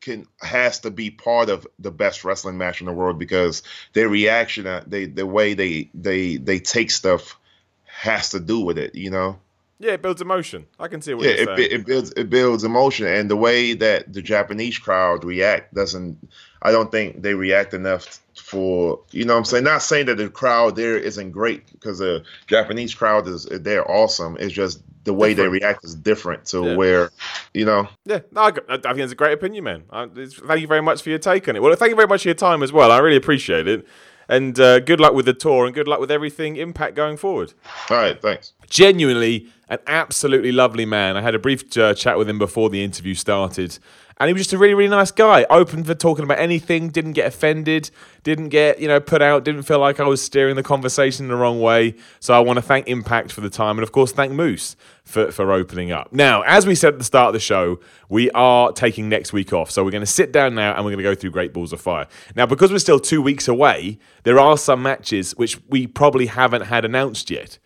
can 0.00 0.24
has 0.40 0.80
to 0.80 0.90
be 0.90 1.10
part 1.10 1.50
of 1.50 1.66
the 1.78 1.90
best 1.90 2.24
wrestling 2.24 2.56
match 2.56 2.80
in 2.80 2.86
the 2.86 2.92
world 2.92 3.18
because 3.18 3.64
their 3.92 4.08
reaction, 4.08 4.66
uh, 4.66 4.84
they 4.86 5.06
the 5.06 5.26
way 5.26 5.54
they 5.54 5.90
they 5.92 6.36
they 6.36 6.60
take 6.60 6.90
stuff 6.90 7.36
has 7.84 8.30
to 8.30 8.40
do 8.40 8.60
with 8.60 8.78
it. 8.78 8.94
You 8.94 9.10
know. 9.10 9.38
Yeah, 9.80 9.92
it 9.92 10.02
builds 10.02 10.20
emotion. 10.20 10.66
I 10.80 10.88
can 10.88 11.00
see 11.00 11.14
what 11.14 11.24
yeah, 11.24 11.34
you're 11.34 11.44
saying. 11.46 11.58
It, 11.58 11.72
it 11.72 11.86
builds 11.86 12.12
it 12.16 12.28
builds 12.28 12.64
emotion, 12.64 13.06
and 13.06 13.30
the 13.30 13.36
way 13.36 13.74
that 13.74 14.12
the 14.12 14.20
Japanese 14.20 14.78
crowd 14.78 15.24
react 15.24 15.74
doesn't. 15.74 16.18
I 16.60 16.72
don't 16.72 16.90
think 16.90 17.22
they 17.22 17.34
react 17.34 17.72
enough 17.72 18.20
for 18.34 19.00
you 19.12 19.24
know. 19.24 19.36
I'm 19.36 19.44
saying 19.44 19.62
not 19.62 19.82
saying 19.82 20.06
that 20.06 20.16
the 20.16 20.28
crowd 20.28 20.74
there 20.74 20.96
isn't 20.96 21.30
great 21.30 21.70
because 21.70 22.00
the 22.00 22.24
Japanese 22.48 22.92
crowd 22.92 23.28
is 23.28 23.44
they're 23.44 23.88
awesome. 23.88 24.36
It's 24.40 24.52
just 24.52 24.82
the 25.04 25.14
way 25.14 25.30
different. 25.30 25.52
they 25.52 25.58
react 25.60 25.84
is 25.84 25.94
different 25.94 26.44
to 26.46 26.64
yeah. 26.64 26.76
where 26.76 27.10
you 27.54 27.64
know. 27.64 27.88
Yeah, 28.04 28.20
no, 28.32 28.42
I, 28.42 28.52
I, 28.68 28.78
think 28.78 28.98
it's 28.98 29.12
a 29.12 29.16
great 29.16 29.32
opinion, 29.32 29.62
man. 29.62 29.84
I, 29.90 30.06
thank 30.06 30.60
you 30.60 30.66
very 30.66 30.82
much 30.82 31.02
for 31.02 31.10
your 31.10 31.20
take 31.20 31.48
on 31.48 31.54
it. 31.54 31.62
Well, 31.62 31.74
thank 31.76 31.90
you 31.90 31.96
very 31.96 32.08
much 32.08 32.22
for 32.22 32.28
your 32.28 32.34
time 32.34 32.64
as 32.64 32.72
well. 32.72 32.90
I 32.90 32.98
really 32.98 33.16
appreciate 33.16 33.68
it. 33.68 33.86
And 34.28 34.58
uh, 34.60 34.80
good 34.80 35.00
luck 35.00 35.14
with 35.14 35.24
the 35.24 35.32
tour 35.32 35.64
and 35.64 35.74
good 35.74 35.88
luck 35.88 36.00
with 36.00 36.10
everything 36.10 36.56
Impact 36.56 36.94
going 36.94 37.16
forward. 37.16 37.54
All 37.90 37.96
right, 37.96 38.20
thanks. 38.20 38.52
Genuinely 38.68 39.48
an 39.68 39.78
absolutely 39.86 40.52
lovely 40.52 40.84
man. 40.84 41.16
I 41.16 41.22
had 41.22 41.34
a 41.34 41.38
brief 41.38 41.76
uh, 41.76 41.94
chat 41.94 42.18
with 42.18 42.28
him 42.28 42.38
before 42.38 42.70
the 42.70 42.82
interview 42.82 43.14
started. 43.14 43.78
And 44.20 44.28
he 44.28 44.32
was 44.32 44.42
just 44.42 44.52
a 44.52 44.58
really, 44.58 44.74
really 44.74 44.90
nice 44.90 45.12
guy, 45.12 45.46
open 45.48 45.84
for 45.84 45.94
talking 45.94 46.24
about 46.24 46.40
anything, 46.40 46.88
didn't 46.88 47.12
get 47.12 47.26
offended, 47.26 47.90
didn't 48.24 48.48
get, 48.48 48.80
you 48.80 48.88
know, 48.88 48.98
put 48.98 49.22
out, 49.22 49.44
didn't 49.44 49.62
feel 49.62 49.78
like 49.78 50.00
I 50.00 50.04
was 50.04 50.20
steering 50.20 50.56
the 50.56 50.62
conversation 50.64 51.26
in 51.26 51.28
the 51.30 51.36
wrong 51.36 51.60
way. 51.60 51.94
So 52.18 52.34
I 52.34 52.40
want 52.40 52.56
to 52.56 52.62
thank 52.62 52.88
Impact 52.88 53.32
for 53.32 53.42
the 53.42 53.50
time 53.50 53.78
and, 53.78 53.84
of 53.84 53.92
course, 53.92 54.10
thank 54.10 54.32
Moose 54.32 54.74
for, 55.04 55.30
for 55.30 55.52
opening 55.52 55.92
up. 55.92 56.12
Now, 56.12 56.42
as 56.42 56.66
we 56.66 56.74
said 56.74 56.94
at 56.94 56.98
the 56.98 57.04
start 57.04 57.28
of 57.28 57.32
the 57.32 57.40
show, 57.40 57.78
we 58.08 58.28
are 58.32 58.72
taking 58.72 59.08
next 59.08 59.32
week 59.32 59.52
off. 59.52 59.70
So 59.70 59.84
we're 59.84 59.92
going 59.92 60.00
to 60.00 60.06
sit 60.06 60.32
down 60.32 60.56
now 60.56 60.74
and 60.74 60.84
we're 60.84 60.90
going 60.90 61.04
to 61.04 61.10
go 61.10 61.14
through 61.14 61.30
Great 61.30 61.52
Balls 61.52 61.72
of 61.72 61.80
Fire. 61.80 62.08
Now, 62.34 62.44
because 62.44 62.72
we're 62.72 62.78
still 62.80 62.98
two 62.98 63.22
weeks 63.22 63.46
away, 63.46 63.98
there 64.24 64.40
are 64.40 64.58
some 64.58 64.82
matches 64.82 65.36
which 65.36 65.60
we 65.68 65.86
probably 65.86 66.26
haven't 66.26 66.62
had 66.62 66.84
announced 66.84 67.30
yet. 67.30 67.60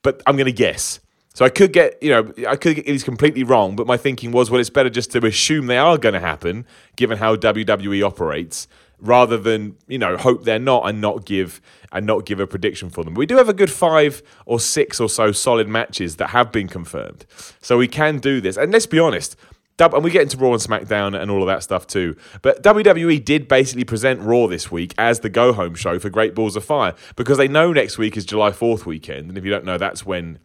But 0.00 0.22
I'm 0.26 0.36
going 0.36 0.46
to 0.46 0.52
guess. 0.52 1.00
So 1.34 1.44
I 1.44 1.48
could 1.48 1.72
get, 1.72 2.02
you 2.02 2.10
know, 2.10 2.32
I 2.46 2.56
could 2.56 2.76
get 2.76 2.86
these 2.86 3.04
completely 3.04 3.42
wrong, 3.42 3.74
but 3.74 3.86
my 3.86 3.96
thinking 3.96 4.32
was, 4.32 4.50
well, 4.50 4.60
it's 4.60 4.70
better 4.70 4.90
just 4.90 5.10
to 5.12 5.26
assume 5.26 5.66
they 5.66 5.78
are 5.78 5.96
going 5.96 6.12
to 6.12 6.20
happen, 6.20 6.66
given 6.96 7.18
how 7.18 7.36
WWE 7.36 8.04
operates, 8.04 8.68
rather 9.02 9.36
than 9.36 9.76
you 9.88 9.98
know 9.98 10.16
hope 10.16 10.44
they're 10.44 10.58
not 10.58 10.88
and 10.88 11.00
not 11.00 11.24
give 11.24 11.60
and 11.90 12.06
not 12.06 12.24
give 12.24 12.38
a 12.38 12.46
prediction 12.46 12.88
for 12.90 13.02
them. 13.02 13.14
We 13.14 13.26
do 13.26 13.36
have 13.36 13.48
a 13.48 13.54
good 13.54 13.70
five 13.70 14.22
or 14.46 14.60
six 14.60 15.00
or 15.00 15.08
so 15.08 15.32
solid 15.32 15.68
matches 15.68 16.16
that 16.16 16.28
have 16.28 16.52
been 16.52 16.68
confirmed, 16.68 17.26
so 17.60 17.78
we 17.78 17.88
can 17.88 18.18
do 18.18 18.40
this. 18.40 18.56
And 18.56 18.72
let's 18.72 18.86
be 18.86 18.98
honest. 18.98 19.36
And 19.78 20.04
we 20.04 20.12
get 20.12 20.22
into 20.22 20.36
Raw 20.36 20.52
and 20.52 20.62
SmackDown 20.62 21.20
and 21.20 21.28
all 21.28 21.40
of 21.40 21.48
that 21.48 21.64
stuff 21.64 21.88
too. 21.88 22.14
But 22.40 22.62
WWE 22.62 23.24
did 23.24 23.48
basically 23.48 23.82
present 23.82 24.20
Raw 24.20 24.46
this 24.46 24.70
week 24.70 24.94
as 24.96 25.20
the 25.20 25.28
go 25.28 25.52
home 25.52 25.74
show 25.74 25.98
for 25.98 26.08
Great 26.08 26.36
Balls 26.36 26.54
of 26.54 26.64
Fire 26.64 26.94
because 27.16 27.36
they 27.36 27.48
know 27.48 27.72
next 27.72 27.98
week 27.98 28.16
is 28.16 28.24
July 28.24 28.50
4th 28.50 28.86
weekend. 28.86 29.30
And 29.30 29.36
if 29.36 29.44
you 29.44 29.50
don't 29.50 29.64
know, 29.64 29.78
that's 29.78 30.06
when 30.06 30.38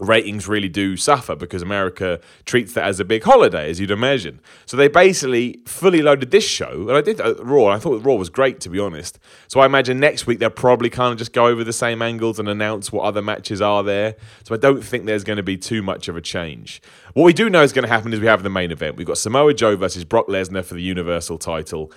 ratings 0.00 0.48
really 0.48 0.68
do 0.68 0.96
suffer 0.96 1.36
because 1.36 1.62
America 1.62 2.20
treats 2.44 2.72
that 2.74 2.84
as 2.84 3.00
a 3.00 3.04
big 3.04 3.22
holiday, 3.22 3.70
as 3.70 3.78
you'd 3.78 3.90
imagine. 3.90 4.40
So 4.66 4.76
they 4.76 4.88
basically 4.88 5.60
fully 5.66 6.02
loaded 6.02 6.30
this 6.30 6.46
show, 6.46 6.88
and 6.88 6.92
I 6.92 7.00
did 7.00 7.20
uh, 7.20 7.34
Raw. 7.36 7.66
I 7.66 7.78
thought 7.78 8.04
Raw 8.04 8.14
was 8.14 8.30
great, 8.30 8.60
to 8.60 8.70
be 8.70 8.78
honest. 8.78 9.18
So 9.48 9.60
I 9.60 9.66
imagine 9.66 10.00
next 10.00 10.26
week 10.26 10.38
they'll 10.38 10.50
probably 10.50 10.90
kind 10.90 11.12
of 11.12 11.18
just 11.18 11.32
go 11.32 11.46
over 11.46 11.62
the 11.64 11.72
same 11.72 12.02
angles 12.02 12.38
and 12.38 12.48
announce 12.48 12.90
what 12.90 13.04
other 13.04 13.22
matches 13.22 13.60
are 13.60 13.82
there. 13.82 14.16
So 14.44 14.54
I 14.54 14.58
don't 14.58 14.82
think 14.82 15.06
there's 15.06 15.24
going 15.24 15.36
to 15.36 15.42
be 15.42 15.56
too 15.56 15.82
much 15.82 16.08
of 16.08 16.16
a 16.16 16.20
change. 16.20 16.80
What 17.14 17.24
we 17.24 17.32
do 17.32 17.50
know 17.50 17.62
is 17.62 17.72
going 17.72 17.84
to 17.84 17.92
happen 17.92 18.12
is 18.12 18.20
we 18.20 18.26
have 18.26 18.42
the 18.42 18.50
main 18.50 18.70
event. 18.70 18.96
We've 18.96 19.06
got 19.06 19.18
Samoa 19.18 19.54
Joe 19.54 19.76
versus 19.76 20.04
Brock 20.04 20.28
Lesnar 20.28 20.64
for 20.64 20.74
the 20.74 20.82
Universal 20.82 21.38
title. 21.38 21.92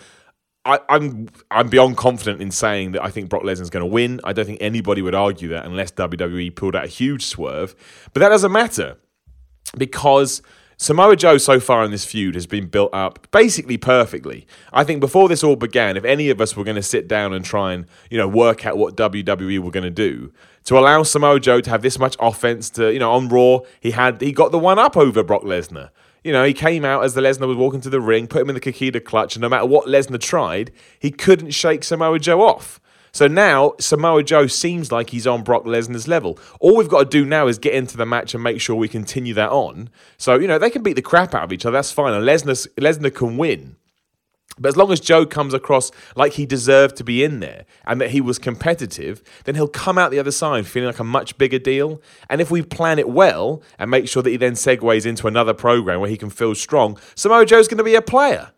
I, 0.65 0.75
am 0.75 0.81
I'm, 0.89 1.29
I'm 1.51 1.69
beyond 1.69 1.97
confident 1.97 2.41
in 2.41 2.51
saying 2.51 2.93
that 2.93 3.03
I 3.03 3.09
think 3.09 3.29
Brock 3.29 3.43
Lesnar's 3.43 3.69
going 3.69 3.81
to 3.81 3.91
win. 3.91 4.21
I 4.23 4.33
don't 4.33 4.45
think 4.45 4.59
anybody 4.61 5.01
would 5.01 5.15
argue 5.15 5.49
that 5.49 5.65
unless 5.65 5.91
WWE 5.91 6.55
pulled 6.55 6.75
out 6.75 6.85
a 6.85 6.87
huge 6.87 7.25
swerve. 7.25 7.75
But 8.13 8.21
that 8.21 8.29
doesn't 8.29 8.51
matter 8.51 8.97
because 9.77 10.41
Samoa 10.77 11.15
Joe 11.15 11.37
so 11.37 11.59
far 11.59 11.83
in 11.83 11.91
this 11.91 12.05
feud 12.05 12.35
has 12.35 12.47
been 12.47 12.67
built 12.67 12.93
up 12.93 13.29
basically 13.31 13.77
perfectly. 13.77 14.47
I 14.71 14.83
think 14.83 14.99
before 14.99 15.29
this 15.29 15.43
all 15.43 15.55
began, 15.55 15.97
if 15.97 16.03
any 16.03 16.29
of 16.29 16.41
us 16.41 16.55
were 16.55 16.63
going 16.63 16.75
to 16.75 16.83
sit 16.83 17.07
down 17.07 17.33
and 17.33 17.43
try 17.43 17.73
and 17.73 17.85
you 18.09 18.17
know 18.17 18.27
work 18.27 18.65
out 18.65 18.77
what 18.77 18.97
WWE 18.97 19.59
were 19.59 19.71
going 19.71 19.83
to 19.83 19.89
do 19.89 20.31
to 20.65 20.77
allow 20.77 21.03
Samoa 21.03 21.39
Joe 21.39 21.61
to 21.61 21.69
have 21.69 21.81
this 21.81 21.99
much 21.99 22.15
offense, 22.19 22.69
to 22.71 22.91
you 22.91 22.99
know 22.99 23.11
on 23.11 23.29
Raw 23.29 23.59
he 23.79 23.91
had 23.91 24.21
he 24.21 24.31
got 24.31 24.51
the 24.51 24.59
one 24.59 24.79
up 24.79 24.97
over 24.97 25.23
Brock 25.23 25.43
Lesnar. 25.43 25.89
You 26.23 26.31
know, 26.31 26.45
he 26.45 26.53
came 26.53 26.85
out 26.85 27.03
as 27.03 27.13
the 27.13 27.21
Lesnar 27.21 27.47
was 27.47 27.57
walking 27.57 27.81
to 27.81 27.89
the 27.89 27.99
ring, 27.99 28.27
put 28.27 28.41
him 28.41 28.49
in 28.49 28.55
the 28.55 28.61
Coquina 28.61 29.03
clutch, 29.03 29.35
and 29.35 29.41
no 29.41 29.49
matter 29.49 29.65
what 29.65 29.87
Lesnar 29.87 30.21
tried, 30.21 30.71
he 30.99 31.11
couldn't 31.11 31.51
shake 31.51 31.83
Samoa 31.83 32.19
Joe 32.19 32.41
off. 32.41 32.79
So 33.11 33.27
now 33.27 33.73
Samoa 33.79 34.23
Joe 34.23 34.47
seems 34.47 34.91
like 34.91 35.11
he's 35.11 35.27
on 35.27 35.43
Brock 35.43 35.65
Lesnar's 35.65 36.07
level. 36.07 36.39
All 36.59 36.75
we've 36.75 36.89
got 36.89 37.03
to 37.03 37.09
do 37.09 37.25
now 37.25 37.47
is 37.47 37.59
get 37.59 37.75
into 37.75 37.95
the 37.95 38.07
match 38.07 38.33
and 38.33 38.41
make 38.41 38.59
sure 38.59 38.75
we 38.75 38.87
continue 38.87 39.35
that 39.35 39.51
on. 39.51 39.89
So, 40.17 40.39
you 40.39 40.47
know, 40.47 40.57
they 40.57 40.71
can 40.71 40.81
beat 40.81 40.95
the 40.95 41.03
crap 41.03 41.35
out 41.35 41.43
of 41.43 41.53
each 41.53 41.65
other. 41.65 41.77
That's 41.77 41.91
fine. 41.91 42.13
And 42.13 42.25
Lesnar, 42.25 42.67
Lesnar 42.75 43.13
can 43.13 43.37
win. 43.37 43.75
But 44.57 44.69
as 44.69 44.77
long 44.77 44.91
as 44.91 44.99
Joe 44.99 45.25
comes 45.25 45.53
across 45.53 45.91
like 46.15 46.33
he 46.33 46.45
deserved 46.45 46.95
to 46.97 47.03
be 47.03 47.23
in 47.23 47.39
there 47.39 47.65
and 47.85 47.99
that 47.99 48.11
he 48.11 48.21
was 48.21 48.37
competitive, 48.37 49.23
then 49.45 49.55
he'll 49.55 49.67
come 49.67 49.97
out 49.97 50.11
the 50.11 50.19
other 50.19 50.31
side 50.31 50.67
feeling 50.67 50.87
like 50.87 50.99
a 50.99 51.03
much 51.03 51.37
bigger 51.37 51.59
deal. 51.59 52.01
And 52.29 52.39
if 52.39 52.51
we 52.51 52.61
plan 52.61 52.99
it 52.99 53.09
well 53.09 53.63
and 53.79 53.89
make 53.89 54.07
sure 54.07 54.21
that 54.21 54.29
he 54.29 54.37
then 54.37 54.53
segues 54.53 55.05
into 55.05 55.27
another 55.27 55.53
program 55.53 55.99
where 55.99 56.09
he 56.09 56.17
can 56.17 56.29
feel 56.29 56.53
strong, 56.55 56.99
Samoa 57.15 57.45
Joe's 57.45 57.67
going 57.67 57.79
to 57.79 57.83
be 57.83 57.95
a 57.95 58.01
player. 58.01 58.51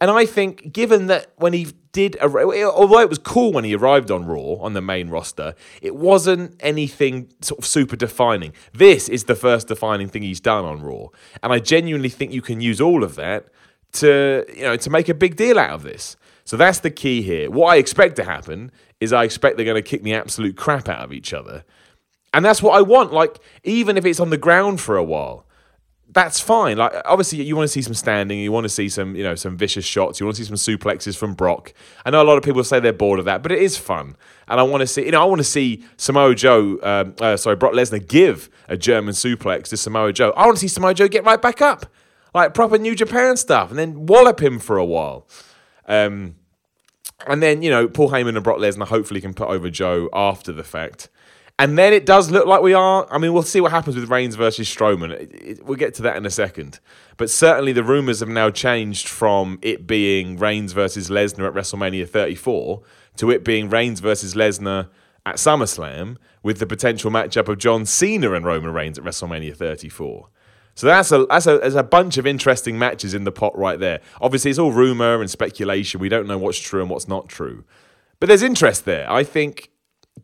And 0.00 0.12
I 0.12 0.26
think, 0.26 0.72
given 0.72 1.08
that 1.08 1.32
when 1.38 1.52
he 1.52 1.72
did, 1.90 2.16
although 2.20 3.00
it 3.00 3.08
was 3.08 3.18
cool 3.18 3.52
when 3.52 3.64
he 3.64 3.74
arrived 3.74 4.12
on 4.12 4.26
Raw 4.26 4.54
on 4.60 4.74
the 4.74 4.80
main 4.80 5.08
roster, 5.08 5.54
it 5.82 5.96
wasn't 5.96 6.54
anything 6.60 7.32
sort 7.40 7.58
of 7.58 7.66
super 7.66 7.96
defining. 7.96 8.52
This 8.72 9.08
is 9.08 9.24
the 9.24 9.34
first 9.34 9.66
defining 9.66 10.08
thing 10.08 10.22
he's 10.22 10.40
done 10.40 10.64
on 10.64 10.82
Raw. 10.82 11.06
And 11.42 11.52
I 11.52 11.58
genuinely 11.58 12.10
think 12.10 12.32
you 12.32 12.42
can 12.42 12.60
use 12.60 12.80
all 12.80 13.02
of 13.02 13.16
that 13.16 13.48
to 13.92 14.44
you 14.54 14.62
know 14.62 14.76
to 14.76 14.90
make 14.90 15.08
a 15.08 15.14
big 15.14 15.36
deal 15.36 15.58
out 15.58 15.70
of 15.70 15.82
this. 15.82 16.16
So 16.44 16.56
that's 16.56 16.80
the 16.80 16.90
key 16.90 17.20
here. 17.20 17.50
What 17.50 17.74
I 17.74 17.76
expect 17.76 18.16
to 18.16 18.24
happen 18.24 18.72
is 19.00 19.12
I 19.12 19.24
expect 19.24 19.56
they're 19.56 19.66
going 19.66 19.74
to 19.74 19.82
kick 19.82 20.02
the 20.02 20.14
absolute 20.14 20.56
crap 20.56 20.88
out 20.88 21.04
of 21.04 21.12
each 21.12 21.34
other. 21.34 21.62
And 22.32 22.42
that's 22.42 22.62
what 22.62 22.76
I 22.76 22.80
want. 22.80 23.12
Like, 23.12 23.38
even 23.64 23.98
if 23.98 24.06
it's 24.06 24.18
on 24.18 24.30
the 24.30 24.38
ground 24.38 24.80
for 24.80 24.96
a 24.96 25.04
while, 25.04 25.44
that's 26.10 26.40
fine. 26.40 26.78
Like, 26.78 26.92
obviously, 27.04 27.42
you 27.42 27.54
want 27.54 27.66
to 27.66 27.72
see 27.72 27.82
some 27.82 27.92
standing, 27.92 28.38
you 28.38 28.50
want 28.50 28.64
to 28.64 28.70
see 28.70 28.88
some, 28.88 29.14
you 29.14 29.22
know, 29.22 29.34
some 29.34 29.58
vicious 29.58 29.84
shots, 29.84 30.20
you 30.20 30.26
want 30.26 30.36
to 30.36 30.44
see 30.44 30.48
some 30.48 30.56
suplexes 30.56 31.18
from 31.18 31.34
Brock. 31.34 31.74
I 32.06 32.10
know 32.10 32.22
a 32.22 32.24
lot 32.24 32.38
of 32.38 32.44
people 32.44 32.64
say 32.64 32.80
they're 32.80 32.94
bored 32.94 33.18
of 33.18 33.26
that, 33.26 33.42
but 33.42 33.52
it 33.52 33.60
is 33.60 33.76
fun. 33.76 34.16
And 34.48 34.58
I 34.58 34.62
want 34.62 34.80
to 34.80 34.86
see, 34.86 35.04
you 35.04 35.10
know, 35.10 35.20
I 35.20 35.26
want 35.26 35.40
to 35.40 35.44
see 35.44 35.84
Samoa 35.98 36.34
Joe, 36.34 36.78
um, 36.82 37.14
uh, 37.20 37.36
sorry, 37.36 37.56
Brock 37.56 37.74
Lesnar 37.74 38.06
give 38.06 38.48
a 38.68 38.76
German 38.78 39.12
suplex 39.12 39.64
to 39.68 39.76
Samoa 39.76 40.14
Joe. 40.14 40.32
I 40.34 40.46
want 40.46 40.56
to 40.56 40.60
see 40.60 40.68
Samoa 40.68 40.94
Joe 40.94 41.08
get 41.08 41.24
right 41.24 41.40
back 41.40 41.60
up 41.60 41.84
like 42.34 42.54
proper 42.54 42.78
New 42.78 42.94
Japan 42.94 43.36
stuff, 43.36 43.70
and 43.70 43.78
then 43.78 44.06
wallop 44.06 44.40
him 44.40 44.58
for 44.58 44.76
a 44.76 44.84
while. 44.84 45.28
Um, 45.86 46.36
and 47.26 47.42
then 47.42 47.62
you 47.62 47.70
know 47.70 47.88
Paul 47.88 48.10
Heyman 48.10 48.34
and 48.36 48.44
Brock 48.44 48.58
Lesnar 48.58 48.86
hopefully 48.86 49.20
can 49.20 49.34
put 49.34 49.48
over 49.48 49.70
Joe 49.70 50.08
after 50.12 50.52
the 50.52 50.64
fact. 50.64 51.08
And 51.60 51.76
then 51.76 51.92
it 51.92 52.06
does 52.06 52.30
look 52.30 52.46
like 52.46 52.62
we 52.62 52.72
are. 52.72 53.12
I 53.12 53.18
mean, 53.18 53.32
we'll 53.32 53.42
see 53.42 53.60
what 53.60 53.72
happens 53.72 53.96
with 53.96 54.08
Reigns 54.08 54.36
versus 54.36 54.72
Strowman. 54.72 55.10
It, 55.10 55.32
it, 55.34 55.66
we'll 55.66 55.76
get 55.76 55.92
to 55.94 56.02
that 56.02 56.16
in 56.16 56.24
a 56.24 56.30
second. 56.30 56.78
But 57.16 57.30
certainly 57.30 57.72
the 57.72 57.82
rumors 57.82 58.20
have 58.20 58.28
now 58.28 58.50
changed 58.50 59.08
from 59.08 59.58
it 59.60 59.84
being 59.84 60.38
Reigns 60.38 60.72
versus 60.72 61.10
Lesnar 61.10 61.48
at 61.48 61.54
WrestleMania 61.54 62.08
34 62.08 62.82
to 63.16 63.30
it 63.32 63.42
being 63.44 63.68
Reigns 63.68 63.98
versus 63.98 64.34
Lesnar 64.34 64.88
at 65.26 65.34
SummerSlam 65.36 66.16
with 66.44 66.60
the 66.60 66.66
potential 66.66 67.10
matchup 67.10 67.48
of 67.48 67.58
John 67.58 67.84
Cena 67.84 68.34
and 68.34 68.44
Roman 68.44 68.72
Reigns 68.72 68.96
at 68.96 69.04
WrestleMania 69.04 69.56
34. 69.56 70.28
So 70.78 70.86
that's 70.86 71.10
a 71.10 71.26
that's 71.26 71.48
a, 71.48 71.58
that's 71.58 71.74
a 71.74 71.82
bunch 71.82 72.18
of 72.18 72.26
interesting 72.26 72.78
matches 72.78 73.12
in 73.12 73.24
the 73.24 73.32
pot 73.32 73.58
right 73.58 73.80
there. 73.80 74.00
Obviously, 74.20 74.52
it's 74.52 74.60
all 74.60 74.70
rumor 74.70 75.20
and 75.20 75.28
speculation. 75.28 75.98
We 75.98 76.08
don't 76.08 76.28
know 76.28 76.38
what's 76.38 76.56
true 76.56 76.80
and 76.80 76.88
what's 76.88 77.08
not 77.08 77.28
true, 77.28 77.64
but 78.20 78.28
there's 78.28 78.44
interest 78.44 78.84
there. 78.84 79.10
I 79.10 79.24
think 79.24 79.72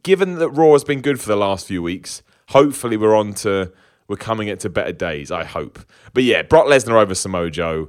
given 0.05 0.36
that 0.36 0.50
Raw 0.50 0.74
has 0.74 0.84
been 0.84 1.00
good 1.00 1.20
for 1.20 1.26
the 1.26 1.34
last 1.34 1.66
few 1.66 1.82
weeks, 1.82 2.22
hopefully 2.50 2.96
we're 2.96 3.16
on 3.16 3.34
to 3.34 3.72
we're 4.07 4.14
coming 4.14 4.46
into 4.46 4.70
better 4.70 4.92
days. 4.92 5.32
I 5.32 5.42
hope. 5.42 5.80
But 6.12 6.22
yeah, 6.22 6.42
Brock 6.42 6.66
Lesnar 6.66 7.02
over 7.02 7.16
Samoa 7.16 7.50
Joe. 7.50 7.88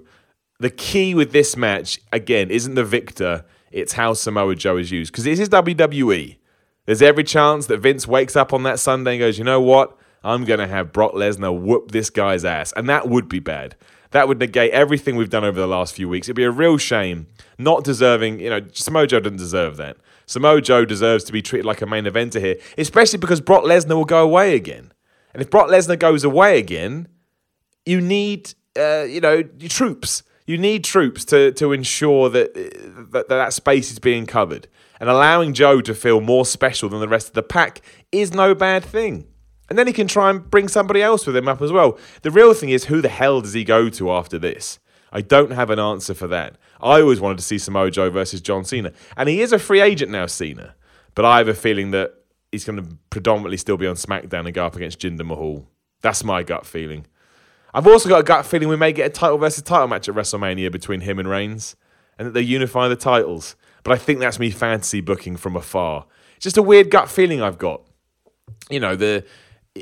The 0.59 0.71
key 0.71 1.13
with 1.13 1.33
this 1.33 1.55
match 1.55 2.01
again 2.11 2.49
isn't 2.49 2.73
the 2.73 2.83
victor; 2.83 3.45
it's 3.71 3.93
how 3.93 4.13
Samoa 4.13 4.55
Joe 4.55 4.77
is 4.77 4.89
used 4.89 5.11
because 5.11 5.25
this 5.25 5.39
is 5.39 5.49
WWE. 5.49 6.37
There's 6.87 7.03
every 7.03 7.25
chance 7.25 7.67
that 7.67 7.77
Vince 7.77 8.07
wakes 8.07 8.35
up 8.35 8.53
on 8.53 8.63
that 8.63 8.79
Sunday 8.79 9.11
and 9.11 9.19
goes, 9.19 9.37
you 9.37 9.43
know 9.43 9.61
what? 9.61 9.95
I'm 10.25 10.43
going 10.43 10.59
to 10.59 10.67
have 10.67 10.91
Brock 10.91 11.13
Lesnar 11.13 11.57
whoop 11.57 11.91
this 11.91 12.09
guy's 12.09 12.43
ass. 12.43 12.73
And 12.75 12.89
that 12.89 13.07
would 13.07 13.29
be 13.29 13.39
bad. 13.39 13.75
That 14.09 14.27
would 14.27 14.39
negate 14.39 14.71
everything 14.71 15.15
we've 15.15 15.29
done 15.29 15.43
over 15.43 15.59
the 15.59 15.67
last 15.67 15.93
few 15.93 16.09
weeks. 16.09 16.27
It'd 16.27 16.35
be 16.35 16.43
a 16.43 16.51
real 16.51 16.77
shame. 16.77 17.27
Not 17.59 17.83
deserving, 17.83 18.39
you 18.39 18.49
know, 18.49 18.61
Samoa 18.73 19.05
Joe 19.05 19.19
doesn't 19.19 19.37
deserve 19.37 19.77
that. 19.77 19.97
Samoa 20.25 20.61
Joe 20.61 20.83
deserves 20.83 21.23
to 21.25 21.31
be 21.31 21.43
treated 21.43 21.65
like 21.65 21.81
a 21.81 21.85
main 21.85 22.05
eventer 22.05 22.39
here, 22.39 22.55
especially 22.77 23.19
because 23.19 23.39
Brock 23.39 23.65
Lesnar 23.65 23.95
will 23.95 24.05
go 24.05 24.23
away 24.23 24.55
again. 24.55 24.91
And 25.33 25.41
if 25.41 25.49
Brock 25.51 25.69
Lesnar 25.69 25.99
goes 25.99 26.23
away 26.23 26.57
again, 26.57 27.07
you 27.85 28.01
need, 28.01 28.53
uh, 28.79 29.03
you 29.03 29.21
know, 29.21 29.43
troops. 29.43 30.23
You 30.47 30.57
need 30.57 30.83
troops 30.83 31.25
to 31.25 31.51
to 31.53 31.71
ensure 31.71 32.29
that, 32.29 32.53
that 33.11 33.29
that 33.29 33.53
space 33.53 33.91
is 33.91 33.99
being 33.99 34.25
covered. 34.25 34.67
And 34.99 35.09
allowing 35.09 35.53
Joe 35.53 35.81
to 35.81 35.93
feel 35.93 36.21
more 36.21 36.45
special 36.45 36.87
than 36.89 36.99
the 36.99 37.07
rest 37.07 37.27
of 37.27 37.33
the 37.33 37.43
pack 37.43 37.81
is 38.11 38.33
no 38.33 38.55
bad 38.55 38.83
thing. 38.83 39.27
And 39.69 39.77
then 39.77 39.87
he 39.87 39.93
can 39.93 40.07
try 40.07 40.29
and 40.29 40.49
bring 40.49 40.67
somebody 40.67 41.01
else 41.01 41.25
with 41.25 41.35
him 41.35 41.47
up 41.47 41.61
as 41.61 41.71
well. 41.71 41.97
The 42.21 42.31
real 42.31 42.53
thing 42.53 42.69
is, 42.69 42.85
who 42.85 43.01
the 43.01 43.09
hell 43.09 43.41
does 43.41 43.53
he 43.53 43.63
go 43.63 43.89
to 43.89 44.11
after 44.11 44.37
this? 44.37 44.79
I 45.11 45.21
don't 45.21 45.51
have 45.51 45.69
an 45.69 45.79
answer 45.79 46.13
for 46.13 46.27
that. 46.27 46.57
I 46.81 47.01
always 47.01 47.21
wanted 47.21 47.37
to 47.37 47.43
see 47.43 47.57
Samoa 47.57 47.89
Joe 47.89 48.09
versus 48.09 48.41
John 48.41 48.65
Cena. 48.65 48.91
And 49.15 49.29
he 49.29 49.41
is 49.41 49.53
a 49.53 49.59
free 49.59 49.81
agent 49.81 50.11
now, 50.11 50.25
Cena. 50.25 50.75
But 51.15 51.25
I 51.25 51.37
have 51.37 51.47
a 51.47 51.53
feeling 51.53 51.91
that 51.91 52.13
he's 52.51 52.65
going 52.65 52.83
to 52.83 52.97
predominantly 53.09 53.57
still 53.57 53.77
be 53.77 53.87
on 53.87 53.95
SmackDown 53.95 54.45
and 54.45 54.53
go 54.53 54.65
up 54.65 54.75
against 54.75 54.99
Jinder 54.99 55.25
Mahal. 55.25 55.67
That's 56.01 56.23
my 56.23 56.43
gut 56.43 56.65
feeling. 56.65 57.05
I've 57.73 57.87
also 57.87 58.07
got 58.07 58.21
a 58.21 58.23
gut 58.23 58.45
feeling 58.45 58.69
we 58.69 58.77
may 58.77 58.93
get 58.93 59.07
a 59.07 59.09
title 59.09 59.37
versus 59.37 59.63
title 59.63 59.87
match 59.87 60.07
at 60.07 60.15
WrestleMania 60.15 60.71
between 60.71 61.01
him 61.01 61.19
and 61.19 61.27
Reigns, 61.27 61.75
and 62.17 62.27
that 62.27 62.31
they 62.31 62.41
unify 62.41 62.87
the 62.87 62.95
titles. 62.95 63.55
But 63.83 63.93
I 63.93 63.97
think 63.97 64.19
that's 64.19 64.39
me 64.39 64.49
fantasy 64.49 65.01
booking 65.01 65.35
from 65.35 65.55
afar. 65.55 66.05
It's 66.37 66.43
just 66.43 66.57
a 66.57 66.61
weird 66.61 66.89
gut 66.89 67.09
feeling 67.09 67.41
I've 67.41 67.57
got. 67.57 67.81
You 68.69 68.79
know, 68.79 68.95
the 68.95 69.25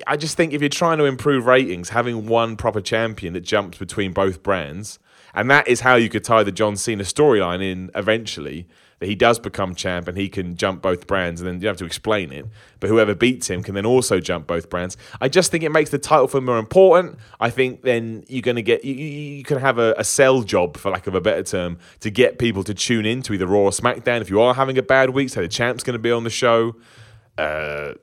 I 0.08 0.18
just 0.18 0.36
think 0.36 0.54
if 0.54 0.62
you're 0.62 0.70
trying 0.70 0.98
to 0.98 1.06
improve 1.06 1.46
ratings, 1.46 1.90
having 1.90 2.26
one 2.26 2.56
proper 2.56 2.82
champion 2.82 3.34
that 3.34 3.42
jumps 3.42 3.78
between 3.78 4.12
both 4.12 4.42
brands, 4.42 4.98
and 5.36 5.50
that 5.52 5.68
is 5.68 5.82
how 5.82 5.96
you 5.96 6.10
could 6.10 6.24
tie 6.24 6.44
the 6.44 6.52
John 6.52 6.76
Cena 6.76 7.04
storyline 7.04 7.64
in 7.64 7.92
eventually, 7.94 8.68
that 9.00 9.08
he 9.08 9.16
does 9.16 9.38
become 9.38 9.76
champ 9.76 10.08
and 10.08 10.18
he 10.18 10.30
can 10.30 10.56
jump 10.56 10.82
both 10.82 11.06
brands, 11.06 11.42
and 11.42 11.48
then 11.48 11.62
you 11.62 11.68
have 11.68 11.78
to 11.78 11.86
explain 11.86 12.32
it. 12.32 12.48
But 12.80 12.90
whoever 12.90 13.14
beats 13.14 13.50
him 13.50 13.62
can 13.62 13.76
then 13.76 13.86
also 13.86 14.20
jump 14.20 14.48
both 14.48 14.70
brands. 14.70 14.98
I 15.22 15.30
just 15.30 15.52
think 15.52 15.64
it 15.64 15.72
makes 15.72 15.90
the 15.90 16.00
title 16.00 16.28
for 16.28 16.42
more 16.42 16.58
important. 16.58 17.20
I 17.40 17.50
think 17.50 17.84
then 17.84 18.24
you're 18.28 18.42
going 18.42 18.56
to 18.56 18.62
get 18.62 18.86
you, 18.86 18.96
you 18.96 19.44
can 19.44 19.60
have 19.60 19.78
a, 19.78 19.94
a 19.98 20.04
sell 20.04 20.42
job, 20.42 20.78
for 20.78 20.90
lack 20.90 21.06
of 21.06 21.14
a 21.14 21.22
better 21.22 21.44
term, 21.44 21.78
to 22.00 22.10
get 22.10 22.40
people 22.40 22.64
to 22.64 22.74
tune 22.74 23.06
in 23.06 23.22
to 23.24 23.34
either 23.34 23.46
Raw 23.46 23.60
or 23.60 23.72
SmackDown. 23.72 24.22
If 24.22 24.30
you 24.30 24.42
are 24.42 24.54
having 24.54 24.78
a 24.78 24.84
bad 24.84 25.12
week, 25.12 25.30
say 25.30 25.42
the 25.42 25.48
champ's 25.48 25.84
going 25.84 25.94
to 25.94 26.00
be 26.00 26.12
on 26.12 26.24
the 26.24 26.30
show. 26.30 26.76
Uh, 27.38 27.94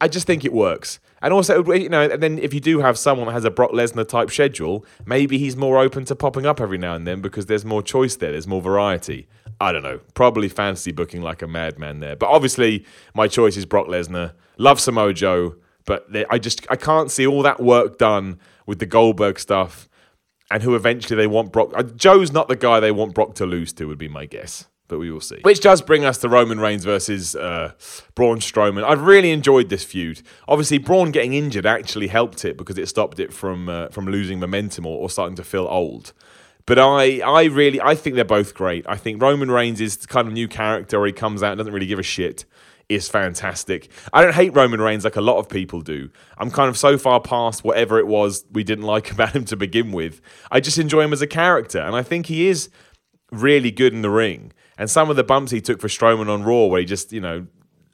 I 0.00 0.08
just 0.08 0.26
think 0.26 0.44
it 0.44 0.52
works. 0.52 1.00
And 1.22 1.32
also, 1.32 1.62
you 1.72 1.88
know, 1.88 2.02
and 2.02 2.22
then 2.22 2.38
if 2.38 2.54
you 2.54 2.60
do 2.60 2.80
have 2.80 2.98
someone 2.98 3.26
that 3.26 3.32
has 3.32 3.44
a 3.44 3.50
Brock 3.50 3.72
Lesnar 3.72 4.08
type 4.08 4.30
schedule, 4.30 4.84
maybe 5.04 5.38
he's 5.38 5.56
more 5.56 5.78
open 5.78 6.04
to 6.06 6.16
popping 6.16 6.46
up 6.46 6.60
every 6.60 6.78
now 6.78 6.94
and 6.94 7.06
then 7.06 7.20
because 7.20 7.46
there's 7.46 7.64
more 7.64 7.82
choice 7.82 8.16
there, 8.16 8.32
there's 8.32 8.46
more 8.46 8.62
variety. 8.62 9.28
I 9.60 9.72
don't 9.72 9.82
know. 9.82 10.00
Probably 10.14 10.48
fantasy 10.48 10.92
booking 10.92 11.20
like 11.20 11.42
a 11.42 11.46
madman 11.46 12.00
there. 12.00 12.16
But 12.16 12.30
obviously, 12.30 12.86
my 13.14 13.28
choice 13.28 13.56
is 13.56 13.66
Brock 13.66 13.86
Lesnar. 13.86 14.32
Love 14.56 14.80
Samoa 14.80 15.12
Joe, 15.12 15.56
but 15.84 16.06
I 16.30 16.38
just 16.38 16.66
I 16.70 16.76
can't 16.76 17.10
see 17.10 17.26
all 17.26 17.42
that 17.42 17.60
work 17.60 17.98
done 17.98 18.38
with 18.66 18.78
the 18.78 18.86
Goldberg 18.86 19.38
stuff 19.38 19.88
and 20.50 20.62
who 20.62 20.74
eventually 20.74 21.16
they 21.16 21.26
want 21.26 21.52
Brock. 21.52 21.72
Uh, 21.74 21.82
Joe's 21.82 22.32
not 22.32 22.48
the 22.48 22.56
guy 22.56 22.80
they 22.80 22.90
want 22.90 23.14
Brock 23.14 23.34
to 23.36 23.46
lose 23.46 23.72
to, 23.74 23.86
would 23.86 23.98
be 23.98 24.08
my 24.08 24.26
guess 24.26 24.66
but 24.90 24.98
we 24.98 25.10
will 25.10 25.20
see. 25.20 25.38
Which 25.42 25.60
does 25.60 25.80
bring 25.80 26.04
us 26.04 26.18
to 26.18 26.28
Roman 26.28 26.60
Reigns 26.60 26.84
versus 26.84 27.34
uh, 27.34 27.72
Braun 28.14 28.40
Strowman. 28.40 28.84
I've 28.84 29.02
really 29.02 29.30
enjoyed 29.30 29.70
this 29.70 29.84
feud. 29.84 30.20
Obviously, 30.48 30.78
Braun 30.78 31.12
getting 31.12 31.32
injured 31.32 31.64
actually 31.64 32.08
helped 32.08 32.44
it 32.44 32.58
because 32.58 32.76
it 32.76 32.88
stopped 32.88 33.18
it 33.18 33.32
from 33.32 33.68
uh, 33.68 33.88
from 33.88 34.06
losing 34.06 34.40
momentum 34.40 34.84
or, 34.84 34.98
or 34.98 35.08
starting 35.08 35.36
to 35.36 35.44
feel 35.44 35.66
old. 35.70 36.12
But 36.66 36.78
I, 36.78 37.20
I 37.20 37.44
really, 37.44 37.80
I 37.80 37.94
think 37.94 38.16
they're 38.16 38.24
both 38.24 38.54
great. 38.54 38.84
I 38.86 38.96
think 38.96 39.22
Roman 39.22 39.50
Reigns 39.50 39.80
is 39.80 40.04
kind 40.06 40.28
of 40.28 40.34
new 40.34 40.46
character 40.46 41.04
he 41.06 41.12
comes 41.12 41.42
out 41.42 41.52
and 41.52 41.58
doesn't 41.58 41.72
really 41.72 41.86
give 41.86 41.98
a 41.98 42.04
shit. 42.04 42.44
Is 42.88 43.08
fantastic. 43.08 43.88
I 44.12 44.22
don't 44.22 44.34
hate 44.34 44.52
Roman 44.54 44.80
Reigns 44.80 45.04
like 45.04 45.14
a 45.14 45.20
lot 45.20 45.38
of 45.38 45.48
people 45.48 45.80
do. 45.80 46.10
I'm 46.38 46.50
kind 46.50 46.68
of 46.68 46.76
so 46.76 46.98
far 46.98 47.20
past 47.20 47.62
whatever 47.62 48.00
it 48.00 48.08
was 48.08 48.44
we 48.50 48.64
didn't 48.64 48.84
like 48.84 49.10
about 49.12 49.36
him 49.36 49.44
to 49.44 49.56
begin 49.56 49.92
with. 49.92 50.20
I 50.50 50.58
just 50.58 50.76
enjoy 50.76 51.02
him 51.02 51.12
as 51.12 51.22
a 51.22 51.28
character, 51.28 51.78
and 51.78 51.94
I 51.94 52.02
think 52.02 52.26
he 52.26 52.48
is 52.48 52.68
really 53.30 53.70
good 53.70 53.92
in 53.92 54.02
the 54.02 54.10
ring. 54.10 54.52
And 54.80 54.88
some 54.88 55.10
of 55.10 55.16
the 55.16 55.22
bumps 55.22 55.52
he 55.52 55.60
took 55.60 55.78
for 55.78 55.88
Strowman 55.88 56.30
on 56.30 56.42
Raw, 56.42 56.64
where 56.64 56.80
he 56.80 56.86
just, 56.86 57.12
you 57.12 57.20
know, 57.20 57.46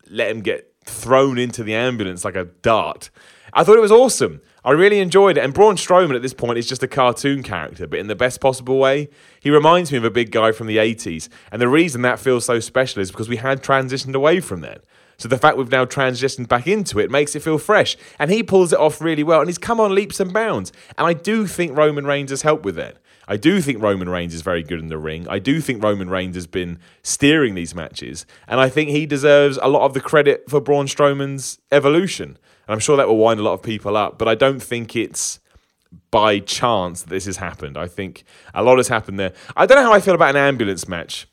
let 0.08 0.30
him 0.30 0.40
get 0.40 0.72
thrown 0.84 1.36
into 1.36 1.64
the 1.64 1.74
ambulance 1.74 2.24
like 2.24 2.36
a 2.36 2.44
dart. 2.44 3.10
I 3.52 3.64
thought 3.64 3.76
it 3.76 3.80
was 3.80 3.90
awesome. 3.90 4.40
I 4.64 4.70
really 4.70 5.00
enjoyed 5.00 5.36
it. 5.36 5.42
And 5.42 5.52
Braun 5.52 5.74
Strowman 5.74 6.14
at 6.14 6.22
this 6.22 6.32
point 6.32 6.58
is 6.58 6.68
just 6.68 6.84
a 6.84 6.88
cartoon 6.88 7.42
character, 7.42 7.88
but 7.88 7.98
in 7.98 8.06
the 8.06 8.14
best 8.14 8.40
possible 8.40 8.78
way. 8.78 9.08
He 9.40 9.50
reminds 9.50 9.90
me 9.90 9.98
of 9.98 10.04
a 10.04 10.12
big 10.12 10.30
guy 10.30 10.52
from 10.52 10.68
the 10.68 10.76
80s. 10.76 11.28
And 11.50 11.60
the 11.60 11.66
reason 11.66 12.02
that 12.02 12.20
feels 12.20 12.44
so 12.44 12.60
special 12.60 13.02
is 13.02 13.10
because 13.10 13.28
we 13.28 13.38
had 13.38 13.64
transitioned 13.64 14.14
away 14.14 14.38
from 14.38 14.60
that. 14.60 14.84
So 15.18 15.26
the 15.26 15.38
fact 15.38 15.56
we've 15.56 15.68
now 15.68 15.86
transitioned 15.86 16.46
back 16.46 16.68
into 16.68 17.00
it 17.00 17.10
makes 17.10 17.34
it 17.34 17.42
feel 17.42 17.58
fresh. 17.58 17.96
And 18.20 18.30
he 18.30 18.44
pulls 18.44 18.72
it 18.72 18.78
off 18.78 19.00
really 19.00 19.24
well. 19.24 19.40
And 19.40 19.48
he's 19.48 19.58
come 19.58 19.80
on 19.80 19.92
leaps 19.92 20.20
and 20.20 20.32
bounds. 20.32 20.70
And 20.96 21.04
I 21.04 21.14
do 21.14 21.48
think 21.48 21.76
Roman 21.76 22.06
Reigns 22.06 22.30
has 22.30 22.42
helped 22.42 22.64
with 22.64 22.76
that. 22.76 22.98
I 23.28 23.36
do 23.36 23.60
think 23.60 23.82
Roman 23.82 24.08
Reigns 24.08 24.34
is 24.34 24.42
very 24.42 24.62
good 24.62 24.78
in 24.78 24.88
the 24.88 24.98
ring. 24.98 25.26
I 25.28 25.38
do 25.38 25.60
think 25.60 25.82
Roman 25.82 26.08
Reigns 26.08 26.36
has 26.36 26.46
been 26.46 26.78
steering 27.02 27.54
these 27.54 27.74
matches, 27.74 28.24
and 28.46 28.60
I 28.60 28.68
think 28.68 28.90
he 28.90 29.06
deserves 29.06 29.58
a 29.60 29.68
lot 29.68 29.84
of 29.84 29.94
the 29.94 30.00
credit 30.00 30.48
for 30.48 30.60
Braun 30.60 30.86
Strowman's 30.86 31.58
evolution. 31.72 32.38
And 32.66 32.74
I'm 32.74 32.78
sure 32.78 32.96
that 32.96 33.08
will 33.08 33.18
wind 33.18 33.40
a 33.40 33.42
lot 33.42 33.54
of 33.54 33.62
people 33.62 33.96
up, 33.96 34.18
but 34.18 34.28
I 34.28 34.34
don't 34.34 34.62
think 34.62 34.94
it's 34.94 35.40
by 36.10 36.40
chance 36.40 37.02
that 37.02 37.10
this 37.10 37.26
has 37.26 37.36
happened. 37.36 37.76
I 37.76 37.86
think 37.86 38.24
a 38.54 38.62
lot 38.62 38.76
has 38.76 38.88
happened 38.88 39.18
there. 39.18 39.32
I 39.56 39.66
don't 39.66 39.76
know 39.76 39.84
how 39.84 39.92
I 39.92 40.00
feel 40.00 40.14
about 40.14 40.30
an 40.30 40.36
ambulance 40.36 40.88
match. 40.88 41.26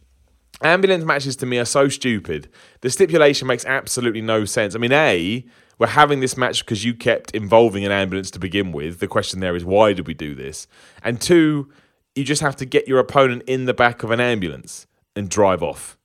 Ambulance 0.62 1.04
matches 1.04 1.36
to 1.38 1.46
me 1.46 1.58
are 1.58 1.66
so 1.66 1.90
stupid. 1.90 2.50
The 2.82 2.90
stipulation 2.90 3.48
makes 3.48 3.66
absolutely 3.66 4.22
no 4.22 4.46
sense. 4.46 4.76
I 4.76 4.78
mean, 4.78 4.94
A, 4.94 5.46
we're 5.78 5.88
having 5.88 6.20
this 6.20 6.38
match 6.38 6.64
because 6.64 6.86
you 6.86 6.94
kept 6.94 7.32
involving 7.32 7.84
an 7.84 7.92
ambulance 7.92 8.32
to 8.32 8.40
begin 8.40 8.72
with. 8.72 9.00
The 9.00 9.08
question 9.08 9.40
there 9.40 9.56
is, 9.56 9.66
why 9.66 9.94
did 9.94 10.08
we 10.08 10.14
do 10.14 10.36
this? 10.36 10.68
And 11.04 11.20
two, 11.20 11.70
you 12.16 12.24
just 12.24 12.42
have 12.42 12.56
to 12.58 12.66
get 12.66 12.88
your 12.88 13.00
opponent 13.00 13.44
in 13.48 13.66
the 13.66 13.74
back 13.74 14.04
of 14.04 14.12
an 14.12 14.20
ambulance 14.20 14.88
and 15.16 15.30
drive 15.30 15.64
off. 15.64 15.98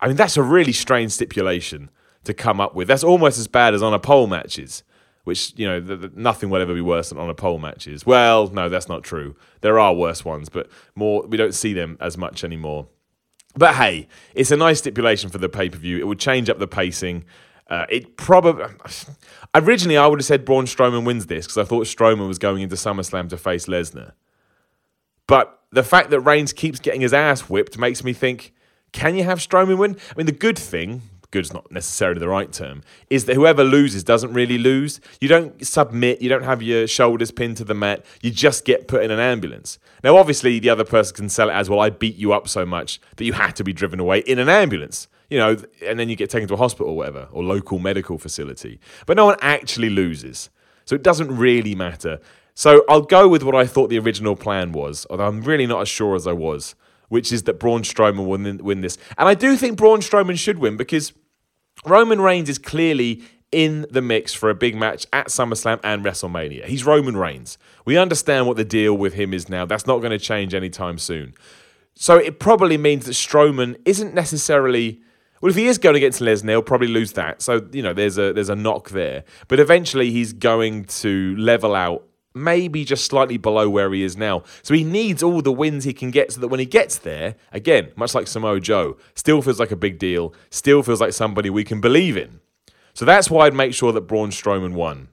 I 0.00 0.08
mean, 0.08 0.16
that's 0.16 0.36
a 0.36 0.42
really 0.42 0.72
strange 0.72 1.12
stipulation 1.12 1.90
to 2.24 2.34
come 2.34 2.60
up 2.60 2.74
with. 2.74 2.88
That's 2.88 3.04
almost 3.04 3.38
as 3.38 3.48
bad 3.48 3.74
as 3.74 3.82
on 3.82 3.94
a 3.94 3.98
pole 3.98 4.26
matches, 4.26 4.82
which, 5.24 5.52
you 5.56 5.66
know, 5.66 5.80
the, 5.80 5.96
the, 5.96 6.12
nothing 6.14 6.50
will 6.50 6.60
ever 6.60 6.74
be 6.74 6.80
worse 6.80 7.10
than 7.10 7.18
on 7.18 7.30
a 7.30 7.34
pole 7.34 7.58
matches. 7.58 8.04
Well, 8.04 8.48
no, 8.48 8.68
that's 8.68 8.88
not 8.88 9.04
true. 9.04 9.36
There 9.60 9.78
are 9.78 9.94
worse 9.94 10.24
ones, 10.24 10.48
but 10.48 10.68
more 10.94 11.22
we 11.26 11.36
don't 11.36 11.54
see 11.54 11.72
them 11.72 11.96
as 12.00 12.18
much 12.18 12.42
anymore. 12.42 12.88
But 13.54 13.74
hey, 13.76 14.08
it's 14.34 14.50
a 14.50 14.56
nice 14.56 14.78
stipulation 14.78 15.30
for 15.30 15.38
the 15.38 15.48
pay 15.48 15.68
per 15.68 15.78
view. 15.78 15.98
It 15.98 16.06
would 16.06 16.18
change 16.18 16.48
up 16.48 16.58
the 16.58 16.66
pacing. 16.66 17.24
Uh, 17.68 17.86
it 17.88 18.16
probably 18.16 18.64
originally 19.54 19.96
I 19.96 20.06
would 20.06 20.18
have 20.18 20.26
said 20.26 20.44
Braun 20.44 20.64
Strowman 20.64 21.04
wins 21.04 21.26
this 21.26 21.46
because 21.46 21.58
I 21.58 21.64
thought 21.64 21.86
Strowman 21.86 22.26
was 22.26 22.38
going 22.38 22.62
into 22.62 22.76
SummerSlam 22.76 23.28
to 23.28 23.36
face 23.36 23.66
Lesnar. 23.66 24.12
But 25.32 25.62
the 25.70 25.82
fact 25.82 26.10
that 26.10 26.20
Reigns 26.20 26.52
keeps 26.52 26.78
getting 26.78 27.00
his 27.00 27.14
ass 27.14 27.48
whipped 27.48 27.78
makes 27.78 28.04
me 28.04 28.12
think, 28.12 28.52
can 28.92 29.14
you 29.14 29.24
have 29.24 29.38
Strowman 29.38 29.78
win? 29.78 29.96
I 30.10 30.12
mean, 30.14 30.26
the 30.26 30.32
good 30.32 30.58
thing, 30.58 31.00
good's 31.30 31.54
not 31.54 31.72
necessarily 31.72 32.20
the 32.20 32.28
right 32.28 32.52
term, 32.52 32.82
is 33.08 33.24
that 33.24 33.36
whoever 33.36 33.64
loses 33.64 34.04
doesn't 34.04 34.34
really 34.34 34.58
lose. 34.58 35.00
You 35.22 35.28
don't 35.28 35.66
submit, 35.66 36.20
you 36.20 36.28
don't 36.28 36.42
have 36.42 36.60
your 36.60 36.86
shoulders 36.86 37.30
pinned 37.30 37.56
to 37.56 37.64
the 37.64 37.72
mat, 37.72 38.04
you 38.20 38.30
just 38.30 38.66
get 38.66 38.88
put 38.88 39.02
in 39.04 39.10
an 39.10 39.20
ambulance. 39.20 39.78
Now, 40.04 40.18
obviously, 40.18 40.58
the 40.58 40.68
other 40.68 40.84
person 40.84 41.16
can 41.16 41.28
sell 41.30 41.48
it 41.48 41.54
as 41.54 41.70
well, 41.70 41.80
I 41.80 41.88
beat 41.88 42.16
you 42.16 42.34
up 42.34 42.46
so 42.46 42.66
much 42.66 43.00
that 43.16 43.24
you 43.24 43.32
had 43.32 43.56
to 43.56 43.64
be 43.64 43.72
driven 43.72 44.00
away 44.00 44.18
in 44.18 44.38
an 44.38 44.50
ambulance. 44.50 45.08
You 45.30 45.38
know, 45.38 45.56
and 45.86 45.98
then 45.98 46.10
you 46.10 46.16
get 46.16 46.28
taken 46.28 46.46
to 46.48 46.54
a 46.54 46.58
hospital 46.58 46.92
or 46.92 46.96
whatever, 46.98 47.28
or 47.32 47.42
local 47.42 47.78
medical 47.78 48.18
facility. 48.18 48.80
But 49.06 49.16
no 49.16 49.24
one 49.24 49.36
actually 49.40 49.88
loses. 49.88 50.50
So 50.84 50.94
it 50.94 51.02
doesn't 51.02 51.34
really 51.34 51.74
matter. 51.74 52.20
So 52.54 52.84
I'll 52.88 53.02
go 53.02 53.28
with 53.28 53.42
what 53.42 53.54
I 53.54 53.66
thought 53.66 53.88
the 53.88 53.98
original 53.98 54.36
plan 54.36 54.72
was, 54.72 55.06
although 55.08 55.26
I'm 55.26 55.42
really 55.42 55.66
not 55.66 55.80
as 55.80 55.88
sure 55.88 56.14
as 56.14 56.26
I 56.26 56.32
was, 56.32 56.74
which 57.08 57.32
is 57.32 57.44
that 57.44 57.58
Braun 57.58 57.82
Strowman 57.82 58.26
will 58.26 58.62
win, 58.62 58.80
this. 58.80 58.98
And 59.16 59.28
I 59.28 59.34
do 59.34 59.56
think 59.56 59.76
Braun 59.76 60.00
Strowman 60.00 60.38
should 60.38 60.58
win 60.58 60.76
because 60.76 61.12
Roman 61.84 62.20
Reigns 62.20 62.48
is 62.48 62.58
clearly 62.58 63.22
in 63.50 63.86
the 63.90 64.00
mix 64.00 64.32
for 64.32 64.48
a 64.48 64.54
big 64.54 64.74
match 64.74 65.06
at 65.12 65.28
SummerSlam 65.28 65.78
and 65.84 66.04
WrestleMania. 66.04 66.64
He's 66.64 66.84
Roman 66.84 67.16
Reigns. 67.16 67.58
We 67.84 67.98
understand 67.98 68.46
what 68.46 68.56
the 68.56 68.64
deal 68.64 68.94
with 68.94 69.14
him 69.14 69.34
is 69.34 69.48
now. 69.48 69.66
That's 69.66 69.86
not 69.86 69.98
going 69.98 70.10
to 70.10 70.18
change 70.18 70.54
anytime 70.54 70.98
soon. 70.98 71.34
So 71.94 72.16
it 72.16 72.40
probably 72.40 72.78
means 72.78 73.04
that 73.06 73.12
Strowman 73.12 73.76
isn't 73.84 74.14
necessarily 74.14 75.02
well, 75.42 75.50
if 75.50 75.56
he 75.56 75.66
is 75.66 75.76
going 75.76 75.96
against 75.96 76.20
Lesnar, 76.20 76.50
he'll 76.50 76.62
probably 76.62 76.86
lose 76.86 77.14
that. 77.14 77.42
So 77.42 77.68
you 77.72 77.82
know, 77.82 77.92
there's 77.92 78.16
a 78.16 78.32
there's 78.32 78.48
a 78.48 78.54
knock 78.54 78.90
there. 78.90 79.24
But 79.48 79.58
eventually, 79.58 80.12
he's 80.12 80.32
going 80.32 80.84
to 80.84 81.34
level 81.36 81.74
out, 81.74 82.06
maybe 82.34 82.84
just 82.84 83.04
slightly 83.04 83.36
below 83.36 83.68
where 83.68 83.92
he 83.92 84.02
is 84.02 84.16
now. 84.16 84.42
So 84.62 84.74
he 84.74 84.84
needs 84.84 85.22
all 85.22 85.42
the 85.42 85.52
wins 85.52 85.84
he 85.84 85.92
can 85.92 86.10
get, 86.10 86.32
so 86.32 86.40
that 86.40 86.48
when 86.48 86.60
he 86.60 86.66
gets 86.66 86.98
there, 86.98 87.36
again, 87.52 87.92
much 87.96 88.14
like 88.14 88.26
Samoa 88.26 88.60
Joe, 88.60 88.96
still 89.14 89.42
feels 89.42 89.60
like 89.60 89.70
a 89.70 89.76
big 89.76 89.98
deal. 89.98 90.34
Still 90.50 90.82
feels 90.82 91.00
like 91.00 91.12
somebody 91.12 91.50
we 91.50 91.64
can 91.64 91.80
believe 91.80 92.16
in. 92.16 92.40
So 92.94 93.04
that's 93.04 93.30
why 93.30 93.46
I'd 93.46 93.54
make 93.54 93.74
sure 93.74 93.92
that 93.92 94.02
Braun 94.02 94.30
Strowman 94.30 94.74
won. 94.74 95.08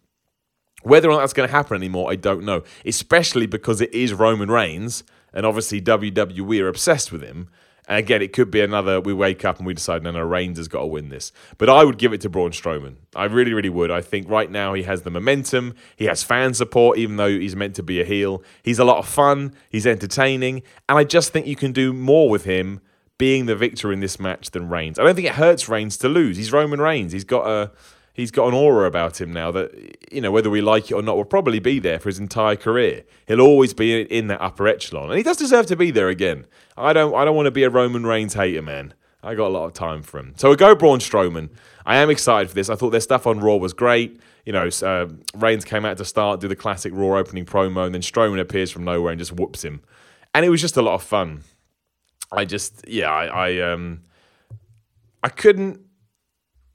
Whether 0.83 1.09
or 1.09 1.13
not 1.13 1.19
that's 1.19 1.33
going 1.33 1.47
to 1.47 1.55
happen 1.55 1.75
anymore, 1.75 2.11
I 2.11 2.15
don't 2.15 2.45
know. 2.45 2.63
Especially 2.85 3.45
because 3.45 3.81
it 3.81 3.93
is 3.93 4.13
Roman 4.13 4.49
Reigns, 4.49 5.03
and 5.33 5.45
obviously 5.45 5.81
WWE 5.81 6.61
are 6.61 6.67
obsessed 6.67 7.11
with 7.11 7.21
him. 7.21 7.49
And 7.89 7.97
again, 7.97 8.21
it 8.21 8.33
could 8.33 8.51
be 8.51 8.61
another. 8.61 9.01
We 9.01 9.13
wake 9.13 9.43
up 9.43 9.57
and 9.57 9.65
we 9.65 9.73
decide, 9.73 10.03
no, 10.03 10.11
no, 10.11 10.21
Reigns 10.21 10.59
has 10.59 10.67
got 10.67 10.81
to 10.81 10.85
win 10.85 11.09
this. 11.09 11.31
But 11.57 11.69
I 11.69 11.83
would 11.83 11.97
give 11.97 12.13
it 12.13 12.21
to 12.21 12.29
Braun 12.29 12.51
Strowman. 12.51 12.97
I 13.15 13.25
really, 13.25 13.51
really 13.51 13.69
would. 13.69 13.89
I 13.89 14.01
think 14.01 14.29
right 14.29 14.49
now 14.49 14.75
he 14.75 14.83
has 14.83 15.01
the 15.01 15.09
momentum. 15.09 15.73
He 15.95 16.05
has 16.05 16.21
fan 16.23 16.53
support, 16.53 16.99
even 16.99 17.17
though 17.17 17.27
he's 17.27 17.55
meant 17.55 17.75
to 17.75 17.83
be 17.83 17.99
a 17.99 18.05
heel. 18.05 18.43
He's 18.61 18.77
a 18.77 18.85
lot 18.85 18.99
of 18.99 19.07
fun. 19.07 19.55
He's 19.69 19.87
entertaining, 19.87 20.61
and 20.87 20.99
I 20.99 21.03
just 21.03 21.33
think 21.33 21.47
you 21.47 21.55
can 21.55 21.71
do 21.71 21.91
more 21.91 22.29
with 22.29 22.45
him 22.45 22.79
being 23.17 23.47
the 23.47 23.55
victor 23.55 23.91
in 23.91 23.99
this 23.99 24.19
match 24.19 24.51
than 24.51 24.69
Reigns. 24.69 24.99
I 24.99 25.03
don't 25.03 25.15
think 25.15 25.27
it 25.27 25.33
hurts 25.33 25.67
Reigns 25.67 25.97
to 25.97 26.07
lose. 26.07 26.37
He's 26.37 26.53
Roman 26.53 26.79
Reigns. 26.79 27.11
He's 27.11 27.25
got 27.25 27.47
a 27.47 27.71
he's 28.13 28.31
got 28.31 28.47
an 28.47 28.53
aura 28.53 28.87
about 28.87 29.19
him 29.19 29.31
now 29.31 29.51
that 29.51 29.97
you 30.11 30.21
know 30.21 30.31
whether 30.31 30.49
we 30.49 30.61
like 30.61 30.91
it 30.91 30.93
or 30.93 31.01
not 31.01 31.15
will 31.15 31.25
probably 31.25 31.59
be 31.59 31.79
there 31.79 31.99
for 31.99 32.09
his 32.09 32.19
entire 32.19 32.55
career. 32.55 33.03
He'll 33.27 33.41
always 33.41 33.73
be 33.73 34.01
in 34.01 34.27
that 34.27 34.41
upper 34.41 34.67
echelon, 34.67 35.09
and 35.09 35.17
he 35.17 35.23
does 35.23 35.37
deserve 35.37 35.65
to 35.67 35.75
be 35.75 35.91
there 35.91 36.09
again. 36.09 36.45
I 36.77 36.93
don't 36.93 37.13
I 37.15 37.25
don't 37.25 37.35
want 37.35 37.47
to 37.47 37.51
be 37.51 37.63
a 37.63 37.69
Roman 37.69 38.05
Reigns 38.05 38.33
hater, 38.33 38.61
man. 38.61 38.93
I 39.21 39.35
got 39.35 39.47
a 39.47 39.53
lot 39.53 39.65
of 39.65 39.73
time 39.73 40.01
for 40.01 40.19
him. 40.19 40.33
So 40.37 40.49
we 40.49 40.55
go 40.55 40.75
Braun 40.75 40.99
Strowman. 40.99 41.49
I 41.85 41.97
am 41.97 42.09
excited 42.09 42.49
for 42.49 42.55
this. 42.55 42.69
I 42.69 42.75
thought 42.75 42.91
their 42.91 43.01
stuff 43.01 43.27
on 43.27 43.39
Raw 43.39 43.57
was 43.57 43.73
great. 43.73 44.19
You 44.45 44.53
know, 44.53 44.69
uh, 44.81 45.07
Reigns 45.35 45.65
came 45.65 45.85
out 45.85 45.97
to 45.97 46.05
start, 46.05 46.39
do 46.39 46.47
the 46.47 46.55
classic 46.55 46.93
Raw 46.95 47.17
opening 47.17 47.45
promo, 47.45 47.85
and 47.85 47.93
then 47.93 48.01
Strowman 48.01 48.39
appears 48.39 48.71
from 48.71 48.85
nowhere 48.85 49.11
and 49.11 49.19
just 49.19 49.33
whoops 49.33 49.63
him. 49.63 49.81
And 50.33 50.45
it 50.45 50.49
was 50.49 50.61
just 50.61 50.77
a 50.77 50.81
lot 50.81 50.93
of 50.93 51.03
fun. 51.03 51.43
I 52.31 52.45
just, 52.45 52.87
yeah, 52.87 53.11
I, 53.11 53.25
I 53.25 53.71
um, 53.71 54.03
I 55.23 55.29
couldn't 55.29 55.81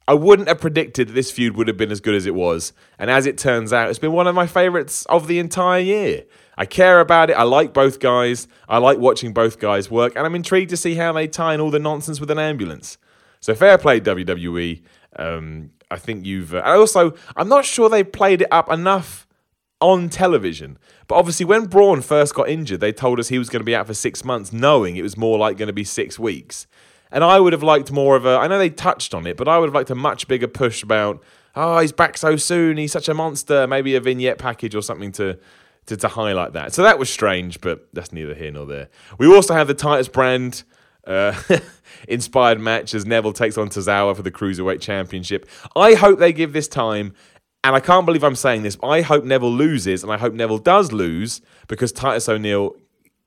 I 0.07 0.15
wouldn't 0.15 0.49
have 0.49 0.61
predicted 0.61 1.09
that 1.09 1.13
this 1.13 1.31
feud 1.31 1.57
would 1.57 1.67
have 1.69 1.77
been 1.77 1.91
as 1.91 2.01
good 2.01 2.15
as 2.15 2.27
it 2.27 2.35
was. 2.35 2.73
And 2.99 3.11
as 3.11 3.25
it 3.25 3.39
turns 3.39 3.73
out, 3.73 3.89
it's 3.89 3.99
been 3.99 4.13
one 4.13 4.27
of 4.27 4.35
my 4.35 4.47
favourites 4.47 5.07
of 5.07 5.29
the 5.29 5.39
entire 5.39 5.81
year. 5.81 6.25
I 6.59 6.67
care 6.67 7.01
about 7.01 7.31
it. 7.31 7.35
I 7.35 7.43
like 7.45 7.73
both 7.73 8.01
guys. 8.01 8.47
I 8.69 8.79
like 8.79 8.99
watching 8.99 9.33
both 9.33 9.59
guys 9.59 9.91
work. 9.91 10.15
And 10.15 10.27
I'm 10.27 10.35
intrigued 10.35 10.71
to 10.71 10.77
see 10.77 10.95
how 10.95 11.13
they 11.13 11.27
tie 11.27 11.55
in 11.55 11.61
all 11.61 11.71
the 11.71 11.79
nonsense 11.79 12.21
with 12.21 12.31
an 12.31 12.39
ambulance. 12.39 12.99
So 13.41 13.55
fair 13.55 13.79
play, 13.79 14.01
WWE. 14.01 14.83
Um, 15.17 15.71
I 15.91 15.97
think 15.97 16.27
you've. 16.27 16.55
Uh, 16.55 16.59
and 16.59 16.79
also, 16.79 17.15
I'm 17.37 17.49
not 17.49 17.65
sure 17.65 17.89
they 17.89 18.05
played 18.05 18.43
it 18.43 18.49
up 18.51 18.71
enough 18.71 19.27
on 19.81 20.09
television. 20.09 20.79
But 21.09 21.17
obviously, 21.17 21.47
when 21.47 21.67
Braun 21.67 22.03
first 22.03 22.35
got 22.35 22.49
injured, 22.49 22.81
they 22.81 22.93
told 22.93 23.19
us 23.21 23.29
he 23.29 23.39
was 23.39 23.49
going 23.49 23.61
to 23.61 23.65
be 23.65 23.75
out 23.75 23.87
for 23.87 23.95
six 23.95 24.25
months, 24.25 24.53
knowing 24.53 24.97
it 24.97 25.03
was 25.03 25.17
more 25.17 25.39
like 25.39 25.57
going 25.57 25.67
to 25.67 25.73
be 25.73 25.85
six 25.85 26.19
weeks. 26.19 26.67
And 27.15 27.23
I 27.23 27.39
would 27.39 27.53
have 27.53 27.63
liked 27.63 27.93
more 27.93 28.17
of 28.17 28.27
a. 28.27 28.37
I 28.37 28.49
know 28.49 28.59
they 28.59 28.69
touched 28.69 29.15
on 29.15 29.25
it, 29.27 29.37
but 29.37 29.47
I 29.47 29.57
would 29.57 29.69
have 29.69 29.75
liked 29.75 29.89
a 29.89 29.95
much 29.95 30.27
bigger 30.27 30.49
push 30.49 30.83
about. 30.83 31.23
Oh, 31.55 31.79
he's 31.79 31.93
back 31.93 32.19
so 32.19 32.37
soon. 32.37 32.77
He's 32.77 32.91
such 32.91 33.09
a 33.09 33.15
monster. 33.15 33.69
Maybe 33.69 33.95
a 33.95 34.01
vignette 34.01 34.37
package 34.37 34.75
or 34.75 34.83
something 34.83 35.13
to, 35.13 35.39
to, 35.87 35.97
to 35.97 36.09
highlight 36.09 36.55
that. 36.55 36.75
So 36.75 36.83
that 36.83 36.99
was 36.99 37.09
strange, 37.09 37.61
but 37.61 37.89
that's 37.93 38.13
neither 38.13 38.35
here 38.35 38.51
nor 38.51 38.67
there. 38.67 38.89
We 39.17 39.33
also 39.33 39.55
have 39.55 39.69
the 39.69 39.75
Titus 39.75 40.09
brand 40.09 40.65
uh, 41.07 41.41
inspired 42.09 42.59
match 42.59 42.95
as 42.95 43.07
Neville 43.07 43.33
takes 43.33 43.57
on 43.57 43.69
Tozawa 43.69 44.17
for 44.17 44.23
the 44.23 44.33
Cruiserweight 44.33 44.81
Championship. 44.81 45.49
I 45.77 45.95
hope 45.95 46.19
they 46.19 46.33
give 46.33 46.53
this 46.53 46.67
time, 46.67 47.15
and 47.63 47.77
I 47.77 47.81
can't 47.81 48.07
believe 48.07 48.25
I'm 48.25 48.35
saying 48.35 48.65
this, 48.65 48.75
but 48.75 48.89
I 48.89 49.03
hope 49.03 49.23
Neville 49.23 49.53
loses, 49.53 50.03
and 50.03 50.13
I 50.13 50.19
hope 50.19 50.35
Neville 50.35 50.59
does 50.59 50.91
lose 50.91 51.41
because 51.69 51.93
Titus 51.93 52.29
O'Neil 52.29 52.75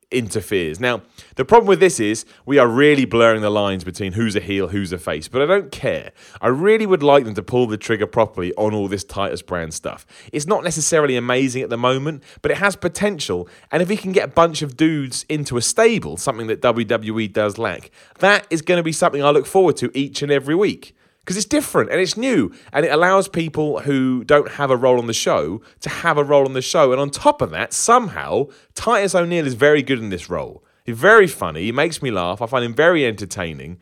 interferes. 0.10 0.80
Now, 0.80 1.02
the 1.36 1.44
problem 1.44 1.68
with 1.68 1.80
this 1.80 2.00
is 2.00 2.26
we 2.46 2.58
are 2.58 2.68
really 2.68 3.06
blurring 3.06 3.42
the 3.42 3.50
lines 3.50 3.84
between 3.84 4.14
who's 4.14 4.36
a 4.36 4.40
heel, 4.40 4.70
who's 4.70 4.94
a 4.94 4.98
face, 4.98 5.28
but 5.28 5.42
I 5.42 5.46
don't 5.46 5.72
care. 5.72 6.12
I 6.42 6.48
really 6.48 6.86
would 6.86 7.04
like 7.04 7.26
them 7.26 7.36
to 7.36 7.44
pull 7.44 7.68
the 7.68 7.78
trigger 7.78 8.08
properly 8.08 8.54
on 8.54 8.74
all 8.74 8.88
this 8.88 9.04
Titus 9.04 9.42
brand 9.42 9.74
stuff. 9.74 10.06
It's 10.32 10.48
not 10.48 10.64
necessarily 10.64 11.18
amazing 11.18 11.62
at 11.62 11.70
the 11.70 11.78
moment, 11.78 12.24
but 12.42 12.52
it 12.52 12.58
has 12.58 12.76
potential. 12.76 13.50
And 13.72 13.82
if 13.82 13.90
we 13.90 13.98
can 13.98 14.14
get 14.14 14.24
a 14.30 14.32
bunch 14.32 14.62
of 14.62 14.78
dudes 14.78 15.26
into 15.28 15.58
a 15.58 15.62
stable, 15.62 16.18
something 16.18 16.48
that 16.48 16.62
WWE 16.62 17.32
does 17.32 17.58
lack, 17.58 17.92
that 18.20 18.48
is 18.50 18.62
going 18.62 18.78
to 18.78 18.84
be 18.84 18.94
something 18.94 19.24
I 19.24 19.32
look 19.32 19.46
forward 19.46 19.78
to 19.78 19.92
each 19.98 20.22
and 20.22 20.32
every 20.32 20.56
week 20.56 20.96
because 21.28 21.36
it's 21.36 21.46
different 21.46 21.92
and 21.92 22.00
it's 22.00 22.16
new 22.16 22.54
and 22.72 22.86
it 22.86 22.90
allows 22.90 23.28
people 23.28 23.82
who 23.82 24.24
don't 24.24 24.50
have 24.52 24.72
a 24.72 24.78
role 24.78 24.98
on 24.98 25.08
the 25.08 25.14
show 25.14 25.62
to 25.82 25.90
have 25.90 26.18
a 26.18 26.24
role 26.24 26.46
on 26.46 26.54
the 26.54 26.62
show. 26.62 26.94
And 26.94 27.02
on 27.02 27.10
top 27.10 27.42
of 27.42 27.50
that, 27.50 27.74
somehow 27.74 28.46
Titus 28.76 29.14
O'Neil 29.14 29.46
is 29.46 29.54
very 29.54 29.84
good 29.84 30.00
in 30.00 30.08
this 30.08 30.30
role. 30.30 30.64
He's 30.86 30.98
very 30.98 31.28
funny. 31.28 31.64
He 31.64 31.74
makes 31.74 32.02
me 32.02 32.12
laugh. 32.12 32.42
I 32.42 32.46
find 32.46 32.64
him 32.64 32.74
very 32.74 33.06
entertaining. 33.06 33.78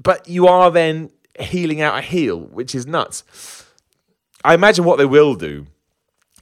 But 0.00 0.28
you 0.28 0.46
are 0.46 0.70
then 0.70 1.10
heeling 1.40 1.80
out 1.80 1.98
a 1.98 2.00
heel, 2.00 2.38
which 2.38 2.72
is 2.72 2.86
nuts. 2.86 3.24
I 4.44 4.54
imagine 4.54 4.84
what 4.84 4.98
they 4.98 5.04
will 5.04 5.34
do 5.34 5.66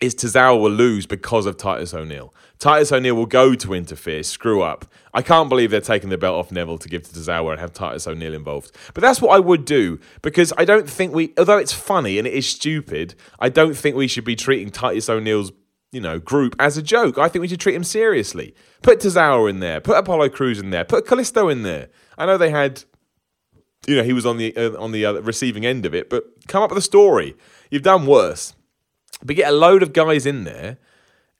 is 0.02 0.14
Tozawa 0.14 0.60
will 0.60 0.70
lose 0.70 1.06
because 1.06 1.46
of 1.46 1.56
Titus 1.56 1.94
O'Neil. 1.94 2.34
Titus 2.59 2.92
O'Neil 2.92 3.14
will 3.14 3.26
go 3.26 3.55
to 3.55 3.74
interfere, 3.74 4.22
screw 4.22 4.62
up. 4.62 4.86
I 5.12 5.22
can't 5.22 5.48
believe 5.48 5.70
they're 5.70 5.80
taking 5.80 6.09
the 6.09 6.18
belt 6.18 6.36
off 6.36 6.52
Neville 6.52 6.78
to 6.78 6.88
give 6.88 7.02
to 7.02 7.11
Tozawa 7.11 7.52
and 7.52 7.61
have 7.61 7.72
Titus 7.72 8.07
O'Neil 8.07 8.34
involved. 8.34 8.74
But 8.94 9.02
that's 9.02 9.20
what 9.20 9.34
I 9.34 9.38
would 9.38 9.64
do 9.64 9.98
because 10.22 10.52
I 10.57 10.64
don't 10.64 10.88
think 10.88 11.12
we, 11.14 11.34
although 11.36 11.59
it's 11.59 11.72
funny 11.72 12.18
and 12.18 12.26
it 12.26 12.32
is 12.32 12.48
stupid, 12.48 13.14
I 13.38 13.48
don't 13.48 13.76
think 13.76 13.96
we 13.96 14.09
should 14.09 14.24
be 14.24 14.36
treating 14.36 14.70
Titus 14.70 15.09
O'Neil's 15.09 15.52
you 15.94 16.00
know, 16.00 16.18
group 16.18 16.57
as 16.59 16.76
a 16.76 16.82
joke. 16.82 17.18
I 17.18 17.28
think 17.28 17.40
we 17.40 17.48
should 17.48 17.61
treat 17.61 17.76
him 17.76 17.84
seriously. 17.84 18.55
Put 18.82 18.98
Tozawa 18.98 19.48
in 19.48 19.61
there. 19.61 19.80
Put 19.80 19.96
Apollo 19.96 20.30
Crews 20.30 20.59
in 20.59 20.70
there. 20.70 20.84
Put 20.84 21.07
Kalisto 21.07 21.50
in 21.50 21.62
there. 21.62 21.88
I 22.18 22.26
know 22.26 22.36
they 22.36 22.50
had, 22.50 22.82
you 23.86 23.96
know, 23.96 24.02
he 24.02 24.12
was 24.12 24.26
on 24.26 24.36
the 24.36 24.57
uh, 24.57 24.76
on 24.76 24.90
the 24.90 25.07
uh, 25.07 25.12
receiving 25.20 25.64
end 25.64 25.86
of 25.86 25.94
it, 25.94 26.11
but 26.11 26.24
come 26.48 26.64
up 26.64 26.70
with 26.70 26.78
a 26.78 26.82
story. 26.82 27.36
You've 27.70 27.82
done 27.82 28.07
worse. 28.07 28.55
But 29.24 29.36
get 29.36 29.48
a 29.48 29.57
load 29.57 29.84
of 29.84 29.92
guys 29.92 30.26
in 30.26 30.42
there 30.42 30.78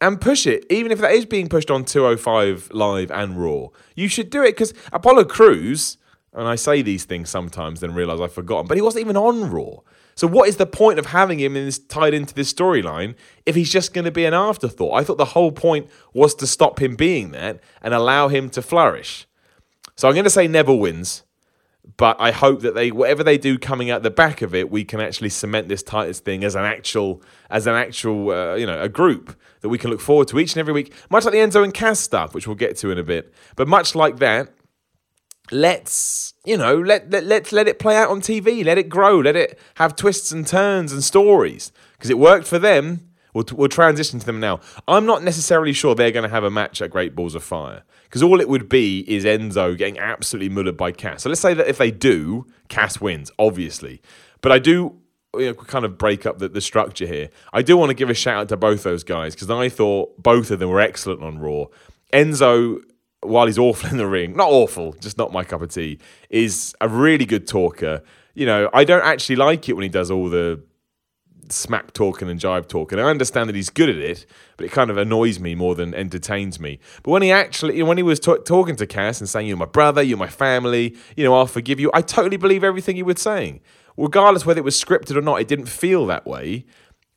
and 0.01 0.21
push 0.21 0.47
it, 0.47 0.67
even 0.71 0.93
if 0.93 1.01
that 1.01 1.13
is 1.13 1.27
being 1.27 1.49
pushed 1.49 1.71
on 1.71 1.85
205 1.85 2.71
Live 2.73 3.11
and 3.11 3.43
Raw. 3.43 3.69
You 3.95 4.09
should 4.09 4.31
do 4.31 4.43
it 4.43 4.53
because 4.53 4.75
Apollo 4.93 5.25
Crews, 5.25 5.99
and 6.33 6.49
I 6.49 6.57
say 6.57 6.83
these 6.83 7.05
things 7.05 7.31
sometimes, 7.31 7.81
then 7.81 7.95
realize 7.95 8.21
I've 8.21 8.33
forgotten, 8.33 8.67
but 8.67 8.77
he 8.77 8.83
wasn't 8.83 9.03
even 9.03 9.17
on 9.17 9.51
Raw. 9.51 9.81
So 10.17 10.27
what 10.29 10.49
is 10.49 10.57
the 10.57 10.67
point 10.67 10.99
of 10.99 11.07
having 11.07 11.41
him 11.41 11.57
in 11.57 11.65
this, 11.65 11.79
tied 11.79 12.15
into 12.15 12.35
this 12.35 12.53
storyline 12.53 13.15
if 13.47 13.55
he's 13.55 13.73
just 13.73 13.93
going 13.93 14.05
to 14.05 14.13
be 14.13 14.25
an 14.25 14.35
afterthought? 14.35 15.01
I 15.01 15.05
thought 15.05 15.19
the 15.19 15.25
whole 15.25 15.53
point 15.53 15.89
was 16.13 16.35
to 16.37 16.47
stop 16.47 16.81
him 16.81 16.95
being 16.95 17.33
that 17.33 17.61
and 17.83 17.93
allow 17.93 18.29
him 18.29 18.49
to 18.51 18.63
flourish. 18.63 19.27
So 19.97 20.09
I'm 20.09 20.15
going 20.15 20.25
to 20.25 20.31
say 20.31 20.47
Neville 20.47 20.79
wins 20.79 21.25
but 21.97 22.17
I 22.19 22.31
hope 22.31 22.63
that 22.63 22.75
they 22.75 22.91
whatever 22.91 23.23
they 23.23 23.39
do 23.39 23.59
coming 23.59 23.91
out 23.91 24.03
the 24.03 24.11
back 24.11 24.43
of 24.43 24.55
it, 24.55 24.71
we 24.71 24.85
can 24.85 25.01
actually 25.01 25.29
cement 25.29 25.69
this 25.69 25.83
Titus 25.83 26.21
thing 26.21 26.43
as 26.43 26.55
an 26.55 26.65
actual 26.65 27.23
as 27.51 27.67
an 27.67 27.75
actual 27.75 28.31
uh, 28.31 28.55
you 28.55 28.67
know 28.67 28.81
a 28.81 28.89
group 28.89 29.37
that 29.61 29.69
we 29.69 29.79
can 29.79 29.91
look 29.91 30.01
forward 30.01 30.29
to 30.29 30.39
each 30.39 30.55
and 30.55 30.61
every 30.61 30.73
week, 30.73 30.93
much 31.11 31.25
like 31.25 31.33
the 31.33 31.39
Enzo 31.39 31.63
and 31.63 31.73
Cass 31.73 32.01
stuff, 32.01 32.35
which 32.35 32.47
we'll 32.47 32.57
get 32.57 32.77
to 32.79 32.91
in 32.91 32.99
a 32.99 33.03
bit. 33.03 33.33
But 33.57 33.69
much 33.69 33.95
like 33.95 34.19
that, 34.19 34.53
let's 35.51 36.35
you 36.45 36.57
know 36.57 36.79
let 36.79 37.11
let 37.11 37.25
let's 37.25 37.53
let 37.53 37.69
it 37.69 37.79
play 37.79 37.97
out 37.97 38.11
on 38.11 38.21
TV, 38.21 38.65
let 38.65 38.79
it 38.79 38.89
grow, 38.89 39.19
let 39.19 39.37
it 39.37 39.59
have 39.75 39.95
twists 39.95 40.33
and 40.33 40.47
turns 40.47 40.93
and 40.93 41.05
stories 41.05 41.71
because 41.93 42.11
it 42.11 42.19
worked 42.19 42.47
for 42.47 42.59
them. 42.59 43.11
We'll, 43.35 43.45
we'll 43.53 43.69
transition 43.69 44.21
to 44.21 44.27
them 44.27 44.41
now. 44.41 44.61
I'm 44.89 45.05
not 45.05 45.23
necessarily 45.23 45.73
sure 45.73 45.95
they're 45.95 46.13
going 46.13 46.23
to 46.23 46.29
have 46.31 46.45
a 46.45 46.51
match 46.51 46.81
at 46.81 46.91
Great 46.91 47.15
Balls 47.15 47.35
of 47.35 47.43
Fire 47.43 47.83
because 48.05 48.23
all 48.23 48.41
it 48.41 48.49
would 48.49 48.69
be 48.69 49.01
is 49.13 49.25
Enzo 49.25 49.77
getting 49.77 49.99
absolutely 49.99 50.55
mullered 50.55 50.77
by 50.77 50.93
Cass. 50.93 51.25
So 51.25 51.29
let's 51.29 51.41
say 51.41 51.53
that 51.53 51.67
if 51.67 51.79
they 51.79 51.91
do, 51.91 52.47
Cass 52.69 53.01
wins, 53.01 53.31
obviously. 53.39 54.01
But 54.41 54.53
I 54.53 54.61
do 54.61 55.01
you 55.37 55.47
know, 55.47 55.55
kind 55.55 55.85
of 55.85 55.99
break 55.99 56.27
up 56.27 56.39
the, 56.39 56.49
the 56.49 56.61
structure 56.61 57.07
here. 57.07 57.29
I 57.53 57.63
do 57.63 57.77
want 57.77 57.91
to 57.91 57.95
give 57.95 58.09
a 58.09 58.15
shout 58.15 58.43
out 58.43 58.49
to 58.51 58.57
both 58.57 58.85
those 58.85 59.03
guys 59.03 59.35
because 59.35 59.51
I 59.51 59.69
thought 59.69 60.23
both 60.23 60.53
of 60.53 60.61
them 60.61 60.71
were 60.71 60.81
excellent 60.81 61.23
on 61.23 61.39
Raw. 61.39 61.67
Enzo, 62.13 62.79
while 63.21 63.47
he's 63.47 63.59
awful 63.59 63.91
in 63.91 63.97
the 63.97 64.07
ring, 64.07 64.37
not 64.37 64.49
awful, 64.49 64.93
just 65.01 65.19
not 65.19 65.33
my 65.33 65.43
cup 65.43 65.61
of 65.61 65.71
tea, 65.71 65.99
is 66.31 66.75
a 66.81 66.89
really 66.89 67.27
good 67.27 67.49
talker. 67.49 68.03
You 68.35 68.47
know, 68.47 68.71
I 68.73 68.85
don't 68.85 69.05
actually 69.05 69.37
like 69.37 69.69
it 69.69 69.73
when 69.73 69.83
he 69.83 69.89
does 69.89 70.11
all 70.11 70.29
the 70.29 70.63
smack 71.53 71.93
talking 71.93 72.29
and 72.29 72.41
jive 72.41 72.69
talking. 72.69 72.99
I 72.99 73.03
understand 73.03 73.49
that 73.49 73.57
he's 73.57 73.71
good 73.71 73.89
at 73.89 73.97
it, 73.97 74.27
but 74.57 74.67
it 74.67 74.73
kind 74.73 74.91
of 74.91 74.97
annoys 74.97 75.39
me 75.39 75.55
more 75.55 75.75
than 75.75 75.95
entertains 75.95 76.61
me. 76.61 76.79
But 77.03 77.11
when 77.11 77.23
he 77.23 77.31
actually, 77.31 77.83
when 77.83 77.97
he 77.97 78.03
was 78.03 78.21
t- 78.21 78.37
talking 78.45 78.77
to 78.77 78.87
Cass 78.87 79.21
and 79.21 79.29
saying, 79.29 79.47
"You're 79.47 79.57
my 79.57 79.65
brother, 79.65 80.03
you're 80.03 80.19
my 80.19 80.29
family," 80.29 80.97
you 81.17 81.25
know, 81.25 81.35
I'll 81.35 81.47
forgive 81.47 81.81
you. 81.81 81.91
I 81.95 82.03
totally 82.03 82.37
believe 82.37 82.65
everything 82.65 82.97
he 82.97 83.03
was 83.03 83.21
saying, 83.21 83.61
regardless 83.97 84.47
whether 84.47 84.61
it 84.61 84.65
was 84.65 84.83
scripted 84.83 85.17
or 85.17 85.23
not. 85.23 85.41
It 85.41 85.49
didn't 85.49 85.67
feel 85.67 86.07
that 86.07 86.27
way, 86.27 86.65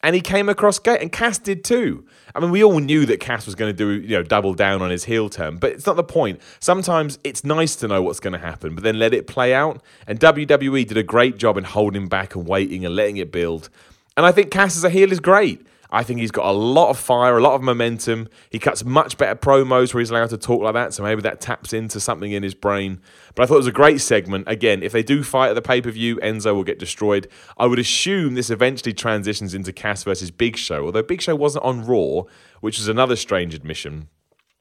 and 0.03 0.15
he 0.15 0.21
came 0.21 0.47
across 0.47 0.77
great, 0.77 1.01
and 1.01 1.11
Cass 1.11 1.39
did 1.39 1.63
too. 1.63 2.05
I 2.35 2.39
mean, 2.39 2.51
we 2.51 2.63
all 2.63 2.79
knew 2.79 3.05
that 3.07 3.19
Cass 3.19 3.47
was 3.47 3.55
going 3.55 3.75
to 3.75 3.77
do, 3.77 3.99
you 3.99 4.15
know, 4.15 4.21
double 4.21 4.53
down 4.53 4.81
on 4.81 4.91
his 4.91 5.05
heel 5.05 5.27
turn, 5.27 5.57
but 5.57 5.71
it's 5.71 5.87
not 5.87 5.95
the 5.95 6.03
point. 6.03 6.39
Sometimes 6.59 7.17
it's 7.23 7.43
nice 7.43 7.75
to 7.77 7.87
know 7.87 8.03
what's 8.03 8.19
going 8.19 8.33
to 8.33 8.39
happen, 8.39 8.75
but 8.75 8.83
then 8.83 8.99
let 8.99 9.13
it 9.13 9.25
play 9.25 9.55
out. 9.55 9.81
And 10.05 10.19
WWE 10.19 10.87
did 10.87 10.97
a 10.97 11.03
great 11.03 11.37
job 11.37 11.57
in 11.57 11.63
holding 11.63 12.07
back 12.07 12.35
and 12.35 12.47
waiting 12.47 12.85
and 12.85 12.95
letting 12.95 13.17
it 13.17 13.31
build. 13.31 13.69
And 14.17 14.25
I 14.25 14.31
think 14.31 14.51
Cass 14.51 14.75
as 14.75 14.83
a 14.83 14.89
heel 14.89 15.11
is 15.11 15.19
great. 15.19 15.65
I 15.89 16.03
think 16.03 16.19
he's 16.19 16.31
got 16.31 16.47
a 16.47 16.51
lot 16.51 16.89
of 16.89 16.99
fire, 16.99 17.37
a 17.37 17.41
lot 17.41 17.53
of 17.53 17.61
momentum. 17.61 18.27
He 18.49 18.59
cuts 18.59 18.83
much 18.83 19.17
better 19.17 19.35
promos 19.35 19.93
where 19.93 19.99
he's 19.99 20.09
allowed 20.09 20.31
to 20.31 20.37
talk 20.37 20.61
like 20.61 20.73
that, 20.73 20.93
so 20.93 21.03
maybe 21.03 21.21
that 21.21 21.39
taps 21.39 21.71
into 21.71 21.99
something 21.99 22.31
in 22.31 22.43
his 22.43 22.53
brain. 22.53 22.99
But 23.35 23.43
I 23.43 23.45
thought 23.45 23.55
it 23.55 23.59
was 23.59 23.67
a 23.67 23.71
great 23.71 24.01
segment. 24.01 24.45
Again, 24.47 24.83
if 24.83 24.91
they 24.91 25.03
do 25.03 25.23
fight 25.23 25.49
at 25.49 25.53
the 25.53 25.61
pay 25.61 25.81
per 25.81 25.91
view, 25.91 26.17
Enzo 26.17 26.53
will 26.53 26.65
get 26.65 26.79
destroyed. 26.79 27.29
I 27.57 27.67
would 27.67 27.79
assume 27.79 28.35
this 28.35 28.49
eventually 28.49 28.93
transitions 28.93 29.53
into 29.53 29.71
Cass 29.71 30.03
versus 30.03 30.29
Big 30.29 30.57
Show, 30.57 30.85
although 30.85 31.03
Big 31.03 31.21
Show 31.21 31.35
wasn't 31.35 31.63
on 31.63 31.85
Raw, 31.85 32.23
which 32.59 32.79
is 32.79 32.89
another 32.89 33.15
strange 33.15 33.53
admission. 33.53 34.09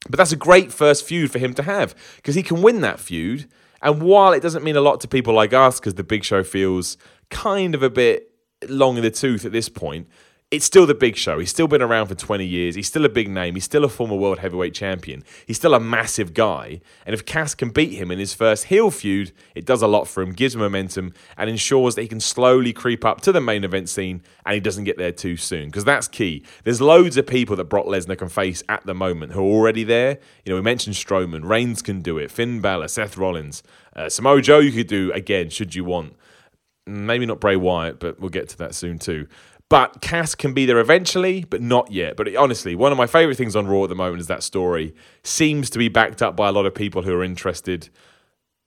But 0.08 0.18
that's 0.18 0.32
a 0.32 0.36
great 0.36 0.72
first 0.72 1.04
feud 1.04 1.32
for 1.32 1.40
him 1.40 1.54
to 1.54 1.64
have 1.64 1.96
because 2.16 2.36
he 2.36 2.44
can 2.44 2.62
win 2.62 2.82
that 2.82 3.00
feud. 3.00 3.48
And 3.82 4.00
while 4.00 4.32
it 4.32 4.42
doesn't 4.42 4.64
mean 4.64 4.76
a 4.76 4.80
lot 4.80 5.00
to 5.00 5.08
people 5.08 5.34
like 5.34 5.52
us 5.52 5.80
because 5.80 5.94
the 5.94 6.04
Big 6.04 6.22
Show 6.22 6.44
feels 6.44 6.96
kind 7.30 7.74
of 7.74 7.82
a 7.82 7.90
bit 7.90 8.25
long 8.68 8.96
in 8.96 9.02
the 9.02 9.10
tooth 9.10 9.44
at 9.44 9.52
this 9.52 9.68
point, 9.68 10.08
it's 10.52 10.64
still 10.64 10.86
the 10.86 10.94
big 10.94 11.16
show. 11.16 11.40
He's 11.40 11.50
still 11.50 11.66
been 11.66 11.82
around 11.82 12.06
for 12.06 12.14
20 12.14 12.46
years. 12.46 12.76
He's 12.76 12.86
still 12.86 13.04
a 13.04 13.08
big 13.08 13.28
name. 13.28 13.54
He's 13.54 13.64
still 13.64 13.82
a 13.82 13.88
former 13.88 14.14
world 14.14 14.38
heavyweight 14.38 14.74
champion. 14.74 15.24
He's 15.44 15.56
still 15.56 15.74
a 15.74 15.80
massive 15.80 16.34
guy. 16.34 16.80
And 17.04 17.14
if 17.14 17.26
Cass 17.26 17.56
can 17.56 17.70
beat 17.70 17.94
him 17.94 18.12
in 18.12 18.20
his 18.20 18.32
first 18.32 18.66
heel 18.66 18.92
feud, 18.92 19.32
it 19.56 19.66
does 19.66 19.82
a 19.82 19.88
lot 19.88 20.06
for 20.06 20.22
him, 20.22 20.30
gives 20.30 20.54
him 20.54 20.60
momentum, 20.60 21.14
and 21.36 21.50
ensures 21.50 21.96
that 21.96 22.02
he 22.02 22.08
can 22.08 22.20
slowly 22.20 22.72
creep 22.72 23.04
up 23.04 23.20
to 23.22 23.32
the 23.32 23.40
main 23.40 23.64
event 23.64 23.88
scene 23.88 24.22
and 24.44 24.54
he 24.54 24.60
doesn't 24.60 24.84
get 24.84 24.98
there 24.98 25.10
too 25.10 25.36
soon. 25.36 25.66
Because 25.66 25.84
that's 25.84 26.06
key. 26.06 26.44
There's 26.62 26.80
loads 26.80 27.16
of 27.16 27.26
people 27.26 27.56
that 27.56 27.64
Brock 27.64 27.86
Lesnar 27.86 28.16
can 28.16 28.28
face 28.28 28.62
at 28.68 28.86
the 28.86 28.94
moment 28.94 29.32
who 29.32 29.40
are 29.40 29.52
already 29.52 29.82
there. 29.82 30.20
You 30.44 30.50
know, 30.50 30.56
we 30.56 30.62
mentioned 30.62 30.94
Strowman. 30.94 31.42
Reigns 31.42 31.82
can 31.82 32.02
do 32.02 32.18
it. 32.18 32.30
Finn 32.30 32.60
Balor, 32.60 32.86
Seth 32.86 33.16
Rollins. 33.16 33.64
Uh, 33.96 34.08
Samoa 34.08 34.40
Joe 34.42 34.60
you 34.60 34.70
could 34.70 34.86
do 34.86 35.10
again, 35.12 35.50
should 35.50 35.74
you 35.74 35.82
want 35.82 36.14
maybe 36.86 37.26
not 37.26 37.40
Bray 37.40 37.56
Wyatt, 37.56 37.98
but 37.98 38.20
we'll 38.20 38.30
get 38.30 38.48
to 38.50 38.58
that 38.58 38.74
soon 38.74 38.98
too. 38.98 39.26
But 39.68 40.00
Cass 40.00 40.36
can 40.36 40.54
be 40.54 40.64
there 40.64 40.78
eventually, 40.78 41.44
but 41.44 41.60
not 41.60 41.90
yet. 41.90 42.16
But 42.16 42.34
honestly, 42.36 42.76
one 42.76 42.92
of 42.92 42.98
my 42.98 43.08
favorite 43.08 43.36
things 43.36 43.56
on 43.56 43.66
Raw 43.66 43.82
at 43.82 43.88
the 43.88 43.96
moment 43.96 44.20
is 44.20 44.28
that 44.28 44.44
story 44.44 44.94
seems 45.24 45.70
to 45.70 45.78
be 45.78 45.88
backed 45.88 46.22
up 46.22 46.36
by 46.36 46.48
a 46.48 46.52
lot 46.52 46.66
of 46.66 46.74
people 46.74 47.02
who 47.02 47.12
are 47.14 47.24
interested. 47.24 47.88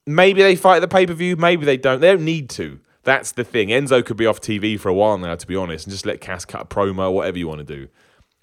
Maybe 0.05 0.41
they 0.41 0.57
fight 0.57 0.79
the 0.79 0.87
pay 0.87 1.05
per 1.05 1.13
view, 1.13 1.37
maybe 1.37 1.65
they 1.65 1.77
don't. 1.77 2.01
They 2.01 2.11
don't 2.11 2.25
need 2.25 2.49
to. 2.51 2.79
That's 3.03 3.31
the 3.31 3.45
thing. 3.45 3.69
Enzo 3.69 4.05
could 4.05 4.17
be 4.17 4.25
off 4.25 4.41
TV 4.41 4.77
for 4.77 4.89
a 4.89 4.93
while 4.93 5.17
now, 5.17 5.35
to 5.35 5.47
be 5.47 5.55
honest, 5.55 5.85
and 5.85 5.93
just 5.93 6.05
let 6.05 6.19
Cass 6.19 6.43
cut 6.43 6.61
a 6.61 6.65
promo, 6.65 7.13
whatever 7.13 7.37
you 7.37 7.47
want 7.47 7.65
to 7.65 7.75
do 7.75 7.87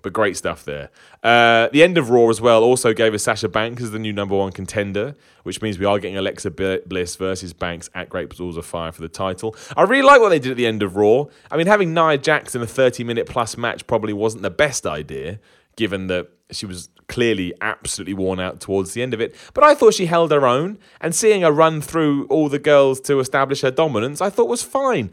but 0.06 0.12
great 0.12 0.36
stuff 0.36 0.64
there. 0.64 0.88
Uh, 1.24 1.68
the 1.72 1.82
end 1.82 1.98
of 1.98 2.10
Raw 2.10 2.28
as 2.28 2.40
well 2.40 2.62
also 2.62 2.92
gave 2.92 3.12
us 3.12 3.24
Sasha 3.24 3.48
Banks 3.48 3.82
as 3.82 3.90
the 3.90 3.98
new 3.98 4.12
number 4.12 4.36
one 4.36 4.52
contender, 4.52 5.16
which 5.42 5.60
means 5.60 5.80
we 5.80 5.84
are 5.84 5.98
getting 5.98 6.16
Alexa 6.16 6.52
Bliss 6.86 7.16
versus 7.16 7.52
Banks 7.52 7.90
at 7.92 8.08
Great 8.08 8.28
Balls 8.38 8.56
of 8.56 8.64
Fire 8.64 8.92
for 8.92 9.02
the 9.02 9.08
title. 9.08 9.56
I 9.76 9.82
really 9.82 10.04
like 10.04 10.20
what 10.20 10.28
they 10.28 10.38
did 10.38 10.52
at 10.52 10.56
the 10.56 10.66
end 10.68 10.84
of 10.84 10.94
Raw. 10.94 11.24
I 11.50 11.56
mean, 11.56 11.66
having 11.66 11.92
Nia 11.92 12.18
Jax 12.18 12.54
in 12.54 12.62
a 12.62 12.68
30 12.68 13.02
minute 13.02 13.26
plus 13.26 13.56
match 13.56 13.84
probably 13.88 14.12
wasn't 14.12 14.44
the 14.44 14.50
best 14.50 14.86
idea, 14.86 15.40
given 15.74 16.06
that 16.06 16.28
she 16.52 16.66
was 16.66 16.88
clearly 17.08 17.52
absolutely 17.60 18.14
worn 18.14 18.38
out 18.38 18.60
towards 18.60 18.92
the 18.92 19.02
end 19.02 19.12
of 19.12 19.20
it. 19.20 19.34
But 19.54 19.64
I 19.64 19.74
thought 19.74 19.94
she 19.94 20.06
held 20.06 20.30
her 20.30 20.46
own, 20.46 20.78
and 21.00 21.16
seeing 21.16 21.42
her 21.42 21.50
run 21.50 21.80
through 21.80 22.26
all 22.26 22.48
the 22.48 22.60
girls 22.60 23.00
to 23.00 23.18
establish 23.18 23.62
her 23.62 23.72
dominance, 23.72 24.20
I 24.20 24.30
thought 24.30 24.46
was 24.46 24.62
fine. 24.62 25.10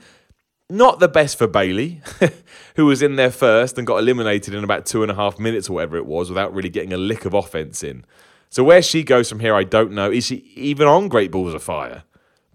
Not 0.69 0.99
the 0.99 1.07
best 1.07 1.37
for 1.37 1.47
Bayley, 1.47 2.01
who 2.75 2.85
was 2.85 3.01
in 3.01 3.15
there 3.15 3.31
first 3.31 3.77
and 3.77 3.85
got 3.85 3.97
eliminated 3.97 4.53
in 4.53 4.63
about 4.63 4.85
two 4.85 5.03
and 5.03 5.11
a 5.11 5.15
half 5.15 5.37
minutes 5.37 5.69
or 5.69 5.73
whatever 5.73 5.97
it 5.97 6.05
was 6.05 6.29
without 6.29 6.53
really 6.53 6.69
getting 6.69 6.93
a 6.93 6.97
lick 6.97 7.25
of 7.25 7.33
offense 7.33 7.83
in. 7.83 8.05
So 8.49 8.63
where 8.63 8.81
she 8.81 9.03
goes 9.03 9.29
from 9.29 9.39
here, 9.39 9.55
I 9.55 9.63
don't 9.63 9.91
know. 9.91 10.11
Is 10.11 10.25
she 10.25 10.35
even 10.55 10.87
on 10.87 11.07
Great 11.07 11.31
Balls 11.31 11.53
of 11.53 11.63
Fire? 11.63 12.03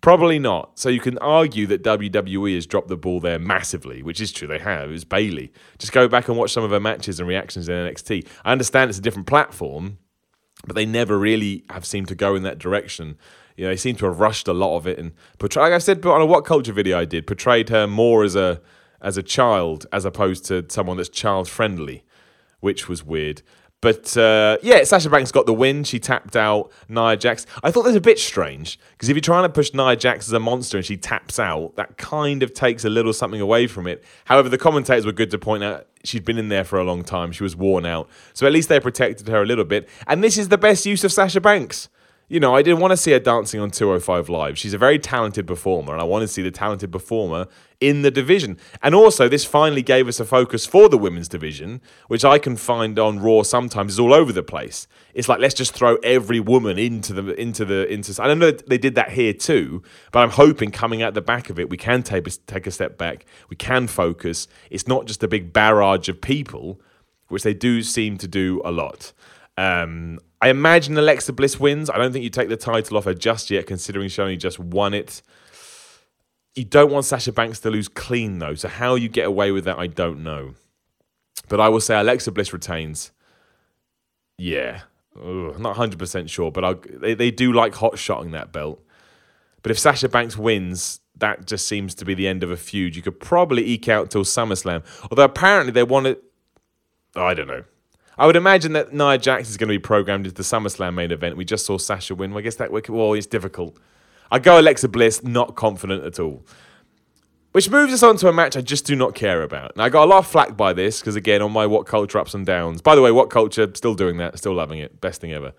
Probably 0.01 0.39
not. 0.39 0.79
So 0.79 0.89
you 0.89 1.01
can 1.01 1.19
argue 1.19 1.67
that 1.67 1.83
WWE 1.83 2.55
has 2.55 2.67
dropped 2.67 2.89
the 2.89 2.97
ball 2.97 3.21
there 3.21 3.39
massively, 3.39 4.03
which 4.03 4.21
is 4.21 4.31
true. 4.31 4.47
They 4.47 4.61
have. 4.61 4.91
It 4.91 4.93
was 4.93 5.05
Bayley. 5.05 5.53
Just 5.79 5.93
go 5.93 6.07
back 6.07 6.29
and 6.29 6.37
watch 6.37 6.53
some 6.53 6.63
of 6.63 6.71
her 6.71 6.81
matches 6.81 7.19
and 7.19 7.29
reactions 7.29 7.69
in 7.69 7.75
NXT. 7.75 8.27
I 8.45 8.53
understand 8.53 8.91
it's 8.91 8.99
a 8.99 9.03
different 9.03 9.27
platform, 9.27 9.99
but 10.65 10.77
they 10.77 10.87
never 10.87 11.19
really 11.19 11.65
have 11.71 11.85
seemed 11.85 12.09
to 12.09 12.15
go 12.15 12.37
in 12.37 12.45
that 12.45 12.59
direction. 12.59 13.19
You 13.59 13.65
know, 13.65 13.71
they 13.71 13.77
seem 13.77 13.97
to 13.97 14.07
have 14.07 14.21
rushed 14.21 14.47
a 14.47 14.53
lot 14.53 14.77
of 14.77 14.87
it 14.87 14.99
and 14.99 15.13
portray. 15.39 15.65
Like 15.65 15.73
I 15.73 15.79
said, 15.79 16.01
but 16.01 16.13
on 16.13 16.21
a 16.21 16.27
what 16.27 16.45
culture 16.45 16.73
video 16.73 16.97
I 16.97 17.05
did, 17.05 17.27
portrayed 17.27 17.71
her 17.71 17.89
more 17.89 18.23
as 18.23 18.37
a 18.37 18.61
as 19.03 19.17
a 19.17 19.23
child 19.23 19.85
as 19.93 20.05
opposed 20.05 20.45
to 20.47 20.65
someone 20.69 20.97
that's 20.97 21.09
child 21.09 21.49
friendly, 21.49 22.05
which 22.61 22.89
was 22.89 23.05
weird. 23.05 23.43
But 23.81 24.17
uh, 24.17 24.59
yeah, 24.63 24.85
Sasha 24.85 25.11
Banks 25.11 25.33
got 25.33 25.47
the 25.47 25.53
win. 25.53 25.83
She 25.83 25.99
tapped 25.99 26.37
out 26.37 26.71
Nia 26.89 27.17
Jax. 27.17 27.47
I 27.65 27.73
thought 27.73 27.83
that 27.83 27.91
was 27.91 27.97
a 27.97 28.01
bit 28.01 28.21
strange 28.21 28.79
because 28.93 29.09
if 29.09 29.17
you're 29.17 29.21
trying 29.21 29.43
to 29.43 29.49
push 29.49 29.75
Nia 29.75 29.97
Jax 29.97 30.29
as 30.29 30.33
a 30.33 30.41
monster 30.41 30.77
and 30.77 30.87
she 30.87 30.97
taps 30.97 31.41
out, 31.41 31.75
that 31.75 31.99
kind 31.99 32.45
of 32.45 32.55
takes 32.55 32.85
a 32.85 32.89
little 32.89 33.13
something 33.13 33.41
away 33.41 33.67
from 33.67 33.89
it. 33.89 34.05
However, 34.27 34.49
the 34.49 34.59
commentators 34.59 35.05
were 35.05 35.13
good 35.13 35.33
to 35.33 35.39
point 35.39 35.65
out 35.65 35.89
she'd 36.05 36.25
been 36.25 36.39
in 36.39 36.49
there 36.49 36.65
for 36.65 36.79
a 36.79 36.85
long 36.85 37.03
time. 37.03 37.33
She 37.33 37.43
was 37.43 37.57
worn 37.57 37.87
out. 37.87 38.09
So 38.35 38.47
at 38.47 38.53
least 38.53 38.69
they 38.69 38.79
protected 38.79 39.27
her 39.27 39.43
a 39.43 39.47
little 39.47 39.65
bit. 39.65 39.89
And 40.07 40.23
this 40.23 40.39
is 40.39 40.49
the 40.49 40.59
best 40.59 40.87
use 40.87 41.03
of 41.03 41.13
Sasha 41.13 41.41
Banks 41.41 41.89
you 42.29 42.41
know, 42.41 42.55
I 42.55 42.61
didn't 42.61 42.81
want 42.81 42.91
to 42.93 42.97
see 42.97 43.13
her 43.13 43.19
dancing 43.19 43.59
on 43.59 43.71
205 43.71 44.29
Live. 44.29 44.59
She's 44.59 44.75
a 44.75 44.79
very 44.79 44.99
talented 44.99 45.47
performer, 45.47 45.93
and 45.93 46.01
I 46.01 46.05
wanted 46.05 46.27
to 46.27 46.33
see 46.33 46.43
the 46.43 46.51
talented 46.51 46.93
performer 46.93 47.47
in 47.81 48.03
the 48.03 48.11
division. 48.11 48.59
And 48.83 48.95
also, 48.95 49.29
this 49.29 49.47
finally 49.47 49.81
gave 49.81 50.09
us 50.09 50.21
a 50.21 50.27
focus 50.27 50.67
for 50.67 50.91
the 50.91 50.99
women's 50.99 51.29
division, 51.29 51.81
which 52.09 52.27
I 52.27 52.39
can 52.39 52.57
find 52.57 52.99
on 52.99 53.19
Raw 53.19 53.43
sometimes 53.43 53.95
is 53.95 53.99
all 53.99 54.13
over 54.13 54.31
the 54.31 54.43
place. 54.43 54.87
It's 55.15 55.27
like 55.27 55.41
let's 55.41 55.55
just 55.55 55.73
throw 55.73 55.97
every 55.97 56.39
woman 56.39 56.79
into 56.79 57.15
the 57.15 57.41
into 57.41 57.65
the 57.65 57.91
into. 57.91 58.23
I 58.23 58.27
don't 58.27 58.39
know 58.39 58.51
they 58.51 58.79
did 58.79 58.95
that 58.97 59.13
here 59.13 59.33
too, 59.33 59.83
but 60.13 60.21
I'm 60.21 60.31
hoping 60.31 60.71
coming 60.71 61.03
out 61.03 61.15
the 61.15 61.23
back 61.23 61.49
of 61.49 61.59
it, 61.59 61.71
we 61.71 61.79
can 61.79 62.03
take 62.03 62.27
a, 62.27 62.31
take 62.31 62.67
a 62.67 62.71
step 62.71 62.99
back. 62.99 63.25
We 63.49 63.57
can 63.57 63.87
focus. 63.87 64.49
It's 64.71 64.87
not 64.87 65.07
just 65.07 65.23
a 65.23 65.29
big 65.29 65.55
barrage 65.55 66.11
of 66.11 66.21
people, 66.21 66.81
which 67.29 67.43
they 67.43 67.55
do 67.55 67.83
seem 67.83 68.19
to 68.19 68.29
do 68.29 68.61
a 68.67 68.71
lot. 68.71 69.15
Um, 69.57 70.21
I 70.41 70.51
imagine 70.51 70.97
Alexa 70.97 71.33
Bliss 71.33 71.59
wins. 71.59 71.91
I 71.91 71.99
don't 71.99 72.13
think 72.13 72.23
you 72.23 72.31
take 72.31 72.49
the 72.49 72.57
title 72.57 72.97
off 72.97 73.05
her 73.05 73.15
just 73.15 73.51
yet, 73.51 73.67
considering 73.67 74.09
she 74.09 74.23
only 74.23 74.37
just 74.37 74.59
won 74.59 74.95
it. 74.95 75.23
You 76.55 76.65
don't 76.65 76.93
want 76.93 77.05
Sasha 77.05 77.33
Banks 77.33 77.61
to 77.61 77.71
lose 77.71 77.89
clean, 77.89 78.39
though. 78.39 78.55
So, 78.55 78.69
how 78.69 78.95
you 78.95 79.09
get 79.09 79.27
away 79.27 79.51
with 79.51 79.65
that, 79.65 79.79
I 79.79 79.87
don't 79.89 80.23
know. 80.23 80.55
But 81.49 81.61
I 81.61 81.69
will 81.69 81.81
say 81.81 81.99
Alexa 81.99 82.31
Bliss 82.33 82.53
retains. 82.53 83.11
Yeah. 84.37 84.83
Ugh, 85.17 85.59
not 85.59 85.77
100% 85.77 86.29
sure, 86.29 86.53
but 86.53 86.65
I'll, 86.65 86.81
they, 86.89 87.15
they 87.15 87.31
do 87.31 87.53
like 87.53 87.75
hot 87.75 87.99
shotting 87.99 88.31
that 88.33 88.53
belt. 88.53 88.81
But 89.63 89.73
if 89.73 89.79
Sasha 89.79 90.09
Banks 90.09 90.37
wins, 90.37 91.01
that 91.17 91.47
just 91.47 91.67
seems 91.67 91.95
to 91.97 92.05
be 92.05 92.15
the 92.15 92.29
end 92.29 92.45
of 92.45 92.51
a 92.51 92.57
feud. 92.57 92.95
You 92.95 93.03
could 93.03 93.19
probably 93.19 93.67
eke 93.67 93.89
out 93.89 94.11
till 94.11 94.23
SummerSlam. 94.23 94.85
Although 95.11 95.25
apparently 95.25 95.73
they 95.73 95.83
want 95.83 96.07
it. 96.07 96.23
I 97.17 97.35
don't 97.35 97.49
know. 97.49 97.65
I 98.19 98.27
would 98.27 98.37
imagine 98.37 98.73
that 98.73 98.93
Nia 98.93 99.17
Jax 99.17 99.49
is 99.49 99.57
going 99.57 99.69
to 99.69 99.75
be 99.75 99.79
programmed 99.79 100.27
into 100.27 100.35
the 100.35 100.43
SummerSlam 100.43 100.95
main 100.95 101.13
event. 101.13 101.37
We 101.37 101.45
just 101.45 101.65
saw 101.65 101.79
Sasha 101.79 102.15
win. 102.15 102.33
Well, 102.33 102.41
I 102.41 102.43
guess 102.43 102.57
that 102.57 102.73
well, 102.73 103.13
it's 103.15 103.27
difficult. 103.27 103.77
I 104.31 104.41
go 104.41 104.61
Alexa 104.61 104.89
Bliss, 104.89 105.23
not 105.23 105.55
confident 105.55 106.05
at 106.05 106.19
all. 106.19 106.45
Which 107.53 107.71
moves 107.71 107.93
us 107.93 108.03
on 108.03 108.17
to 108.19 108.29
a 108.29 108.33
match 108.33 108.57
I 108.57 108.61
just 108.61 108.85
do 108.85 108.95
not 108.95 109.15
care 109.15 109.43
about. 109.43 109.77
Now, 109.77 109.85
I 109.85 109.89
got 109.89 110.05
a 110.05 110.11
lot 110.11 110.19
of 110.19 110.27
flack 110.27 110.57
by 110.57 110.73
this 110.73 111.01
because, 111.01 111.17
again, 111.17 111.41
on 111.41 111.53
my 111.53 111.65
What 111.65 111.87
Culture 111.87 112.19
ups 112.19 112.35
and 112.35 112.45
downs. 112.45 112.83
By 112.83 112.95
the 112.95 113.03
way, 113.03 113.11
What 113.11 113.31
Culture, 113.31 113.71
still 113.75 113.95
doing 113.95 114.19
that, 114.19 114.37
still 114.37 114.55
loving 114.55 114.81
it. 114.81 115.01
Best 115.01 115.21
thing 115.21 115.33
ever. 115.33 115.53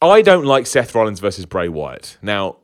I 0.00 0.22
don't 0.22 0.44
like 0.44 0.66
Seth 0.66 0.94
Rollins 0.94 1.20
versus 1.20 1.44
Bray 1.46 1.68
Wyatt. 1.68 2.18
Now, 2.22 2.56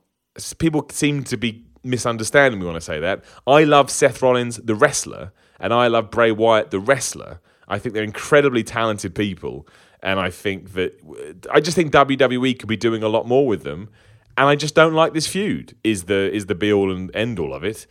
people 0.59 0.87
seem 0.91 1.25
to 1.25 1.37
be 1.37 1.65
misunderstanding 1.83 2.61
me 2.61 2.67
when 2.67 2.77
I 2.77 2.81
say 2.81 2.99
that. 3.01 3.23
I 3.47 3.65
love 3.65 3.91
Seth 3.91 4.23
Rollins, 4.23 4.57
the 4.57 4.75
wrestler, 4.75 5.33
and 5.61 5.73
I 5.73 5.89
love 5.89 6.11
Bray 6.11 6.33
Wyatt, 6.33 6.71
the 6.71 6.81
wrestler. 6.81 7.41
I 7.69 7.79
think 7.79 7.95
they're 7.95 8.05
incredibly 8.05 8.63
talented 8.63 9.15
people, 9.15 9.67
and 10.03 10.21
I 10.21 10.31
think 10.31 10.73
that 10.75 11.01
I 11.51 11.61
just 11.61 11.77
think 11.77 11.93
WWE 11.93 12.59
could 12.59 12.69
be 12.69 12.77
doing 12.77 13.03
a 13.03 13.09
lot 13.09 13.27
more 13.27 13.47
with 13.47 13.63
them, 13.63 13.89
and 14.37 14.49
I 14.49 14.57
just 14.57 14.75
don't 14.75 14.95
like 14.95 15.15
this 15.15 15.27
feud. 15.27 15.77
Is 15.83 16.05
the 16.05 16.33
is 16.35 16.47
the 16.47 16.55
be 16.55 16.73
all 16.73 16.93
and 16.93 17.15
end 17.15 17.39
all 17.39 17.55
of 17.55 17.65
it? 17.65 17.87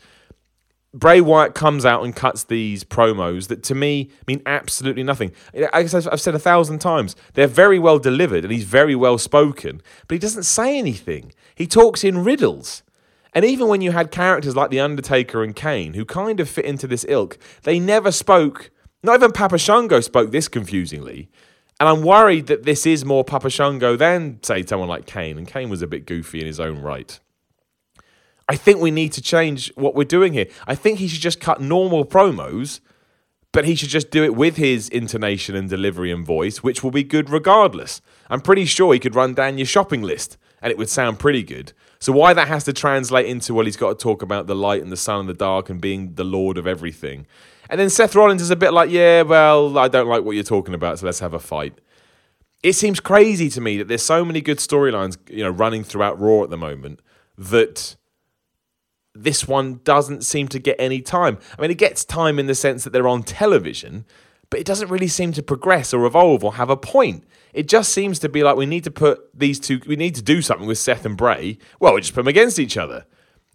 Bray 0.96 1.22
Wyatt 1.22 1.56
comes 1.56 1.86
out 1.86 2.04
and 2.04 2.16
cuts 2.16 2.44
these 2.44 2.84
promos 2.84 3.48
that 3.48 3.64
to 3.64 3.74
me 3.74 4.12
mean 4.28 4.44
absolutely 4.46 5.02
nothing. 5.02 5.32
As 5.74 5.96
I've 5.96 6.22
said 6.22 6.36
a 6.36 6.40
thousand 6.40 6.80
times, 6.80 7.16
they're 7.34 7.48
very 7.48 7.80
well 7.80 7.98
delivered 7.98 8.44
and 8.44 8.54
he's 8.54 8.66
very 8.66 8.94
well 8.96 9.18
spoken, 9.18 9.82
but 10.08 10.14
he 10.14 10.20
doesn't 10.20 10.44
say 10.44 10.78
anything. 10.78 11.34
He 11.56 11.66
talks 11.66 12.04
in 12.04 12.24
riddles. 12.24 12.84
And 13.34 13.44
even 13.44 13.68
when 13.68 13.82
you 13.82 13.92
had 13.92 14.12
characters 14.12 14.56
like 14.56 14.70
The 14.70 14.80
Undertaker 14.80 15.44
and 15.44 15.56
Kane, 15.56 15.96
who 15.96 16.06
kind 16.06 16.40
of 16.40 16.48
fit 16.48 16.66
into 16.66 16.86
this 16.86 17.06
ilk, 17.10 17.40
they 17.64 17.80
never 17.80 18.12
spoke. 18.12 18.70
Not 19.04 19.16
even 19.16 19.34
Papa 19.34 19.58
Shango 19.58 20.00
spoke 20.00 20.32
this 20.32 20.48
confusingly. 20.48 21.30
And 21.80 21.90
I'm 21.90 22.04
worried 22.04 22.48
that 22.48 22.64
this 22.64 22.86
is 22.86 23.04
more 23.04 23.26
Papa 23.26 23.50
Shango 23.50 23.98
than, 23.98 24.40
say, 24.42 24.66
someone 24.66 24.88
like 24.88 25.06
Kane. 25.06 25.38
And 25.38 25.46
Kane 25.46 25.70
was 25.70 25.82
a 25.82 25.88
bit 25.88 26.06
goofy 26.06 26.40
in 26.40 26.46
his 26.46 26.60
own 26.60 26.80
right. 26.80 27.20
I 28.48 28.56
think 28.56 28.80
we 28.80 28.92
need 28.92 29.12
to 29.14 29.22
change 29.22 29.74
what 29.76 29.96
we're 29.96 30.04
doing 30.06 30.34
here. 30.34 30.48
I 30.68 30.76
think 30.76 31.00
he 31.00 31.08
should 31.08 31.22
just 31.22 31.42
cut 31.42 31.60
normal 31.60 32.06
promos, 32.06 32.80
but 33.52 33.66
he 33.66 33.76
should 33.76 33.90
just 33.90 34.12
do 34.12 34.24
it 34.24 34.36
with 34.36 34.58
his 34.58 34.90
intonation 34.90 35.56
and 35.56 35.70
delivery 35.70 36.12
and 36.12 36.26
voice, 36.26 36.64
which 36.64 36.84
will 36.84 36.92
be 36.92 37.04
good 37.04 37.30
regardless. 37.30 38.02
I'm 38.30 38.42
pretty 38.42 38.66
sure 38.66 38.94
he 38.94 39.00
could 39.00 39.16
run 39.16 39.34
down 39.34 39.58
your 39.58 39.68
shopping 39.68 40.02
list 40.02 40.38
and 40.62 40.72
it 40.72 40.78
would 40.78 40.90
sound 40.90 41.20
pretty 41.20 41.44
good. 41.44 41.74
So 42.00 42.14
why 42.14 42.34
that 42.34 42.48
has 42.48 42.64
to 42.66 42.74
translate 42.74 43.26
into 43.26 43.54
well, 43.54 43.66
he's 43.66 43.78
got 43.78 43.98
to 43.98 44.04
talk 44.04 44.22
about 44.22 44.48
the 44.48 44.56
light 44.56 44.82
and 44.82 44.92
the 44.92 44.98
sun 44.98 45.22
and 45.22 45.30
the 45.30 45.34
dark 45.34 45.70
and 45.70 45.80
being 45.80 46.16
the 46.16 46.24
lord 46.24 46.58
of 46.58 46.68
everything. 46.68 47.26
And 47.74 47.80
then 47.80 47.90
Seth 47.90 48.14
Rollins 48.14 48.44
is 48.44 48.52
a 48.52 48.56
bit 48.56 48.72
like, 48.72 48.92
yeah, 48.92 49.24
well, 49.24 49.80
I 49.80 49.88
don't 49.88 50.08
like 50.08 50.24
what 50.24 50.34
you're 50.34 50.44
talking 50.44 50.76
about, 50.76 51.00
so 51.00 51.08
let's 51.08 51.22
have 51.22 51.34
a 51.34 51.40
fight. 51.40 51.82
It 52.62 52.74
seems 52.74 53.00
crazy 53.00 53.50
to 53.50 53.60
me 53.62 53.80
that 53.80 53.88
there's 53.88 54.04
so 54.04 54.24
many 54.24 54.42
good 54.42 54.60
storylines, 54.60 55.18
you 55.28 55.44
know, 55.44 55.50
running 55.50 55.84
throughout 55.84 56.22
Raw 56.22 56.44
at 56.44 56.52
the 56.52 56.56
moment 56.56 57.00
that 57.36 57.96
this 59.16 59.48
one 59.48 59.80
doesn't 59.84 60.24
seem 60.24 60.50
to 60.50 60.60
get 60.60 60.76
any 60.78 61.02
time. 61.02 61.40
I 61.58 61.64
mean, 61.64 61.72
it 61.72 61.80
gets 61.80 62.06
time 62.06 62.38
in 62.38 62.46
the 62.46 62.54
sense 62.54 62.84
that 62.84 62.92
they're 62.92 63.08
on 63.08 63.24
television, 63.24 64.06
but 64.52 64.60
it 64.60 64.68
doesn't 64.68 64.90
really 64.90 65.08
seem 65.08 65.32
to 65.32 65.42
progress 65.42 65.96
or 65.96 66.06
evolve 66.06 66.44
or 66.44 66.54
have 66.54 66.70
a 66.70 66.78
point. 66.78 67.24
It 67.54 67.68
just 67.68 67.92
seems 67.92 68.20
to 68.20 68.30
be 68.30 68.44
like 68.44 68.56
we 68.56 68.68
need 68.68 68.84
to 68.84 68.92
put 68.92 69.28
these 69.34 69.60
two, 69.60 69.82
we 69.88 69.96
need 69.96 70.14
to 70.14 70.22
do 70.22 70.44
something 70.44 70.68
with 70.68 70.78
Seth 70.78 71.08
and 71.08 71.18
Bray. 71.18 71.58
Well, 71.80 71.96
we 71.96 72.02
just 72.02 72.14
put 72.14 72.22
them 72.22 72.28
against 72.28 72.60
each 72.60 72.78
other. 72.78 73.08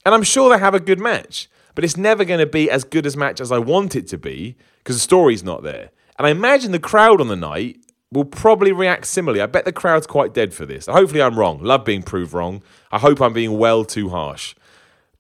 And 0.05 0.13
I'm 0.13 0.25
sure 0.25 0.51
they 0.51 0.59
have 0.59 0.75
a 0.75 0.81
good 0.81 0.99
match, 0.99 1.49
but 1.79 1.85
it's 1.85 1.97
never 1.97 2.25
going 2.25 2.41
to 2.41 2.45
be 2.47 2.69
as 2.69 2.83
good 2.83 3.07
as 3.07 3.17
match 3.17 3.41
as 3.41 3.53
I 3.53 3.59
want 3.59 3.95
it 3.95 4.09
to 4.09 4.19
be 4.19 4.57
because 4.79 4.97
the 4.97 5.01
story's 5.01 5.45
not 5.45 5.63
there. 5.63 5.91
And 6.19 6.27
I 6.27 6.31
imagine 6.31 6.73
the 6.73 6.81
crowd 6.81 7.21
on 7.21 7.29
the 7.29 7.37
night 7.37 7.79
will 8.11 8.25
probably 8.25 8.73
react 8.73 9.07
similarly. 9.07 9.41
I 9.41 9.47
bet 9.47 9.65
the 9.65 9.71
crowd's 9.71 10.05
quite 10.05 10.35
dead 10.35 10.53
for 10.53 10.67
this. 10.67 10.87
Hopefully, 10.87 11.23
I'm 11.23 11.39
wrong. 11.39 11.63
Love 11.63 11.85
being 11.85 12.03
proved 12.03 12.33
wrong. 12.33 12.65
I 12.91 12.99
hope 12.99 13.21
I'm 13.21 13.33
being 13.33 13.59
well 13.59 13.85
too 13.85 14.09
harsh. 14.09 14.57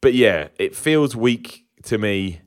But 0.00 0.14
yeah, 0.14 0.48
it 0.58 0.74
feels 0.74 1.14
weak 1.14 1.64
to 1.84 1.96
me. 1.96 2.40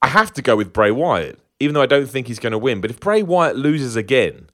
I 0.00 0.06
have 0.06 0.32
to 0.32 0.40
go 0.40 0.56
with 0.56 0.72
Bray 0.72 0.90
Wyatt, 0.90 1.38
even 1.58 1.74
though 1.74 1.82
I 1.82 1.86
don't 1.86 2.08
think 2.08 2.28
he's 2.28 2.38
going 2.38 2.52
to 2.52 2.58
win. 2.58 2.80
But 2.80 2.90
if 2.90 2.98
Bray 2.98 3.22
Wyatt 3.22 3.56
loses 3.56 3.94
again, 3.94 4.48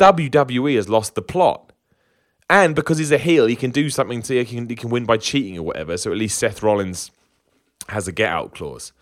WWE 0.00 0.74
has 0.74 0.88
lost 0.88 1.14
the 1.14 1.22
plot. 1.22 1.72
And 2.50 2.74
because 2.74 2.98
he's 2.98 3.12
a 3.12 3.18
heel, 3.18 3.46
he 3.46 3.54
can 3.54 3.70
do 3.70 3.88
something 3.88 4.20
to 4.22 4.44
he 4.44 4.56
can, 4.56 4.68
he 4.68 4.74
can 4.74 4.90
win 4.90 5.04
by 5.04 5.16
cheating 5.16 5.56
or 5.56 5.62
whatever. 5.62 5.96
So 5.96 6.10
at 6.10 6.18
least 6.18 6.38
Seth 6.38 6.60
Rollins 6.60 7.12
has 7.88 8.08
a 8.08 8.12
get 8.12 8.30
out 8.30 8.54
clause. 8.54 8.92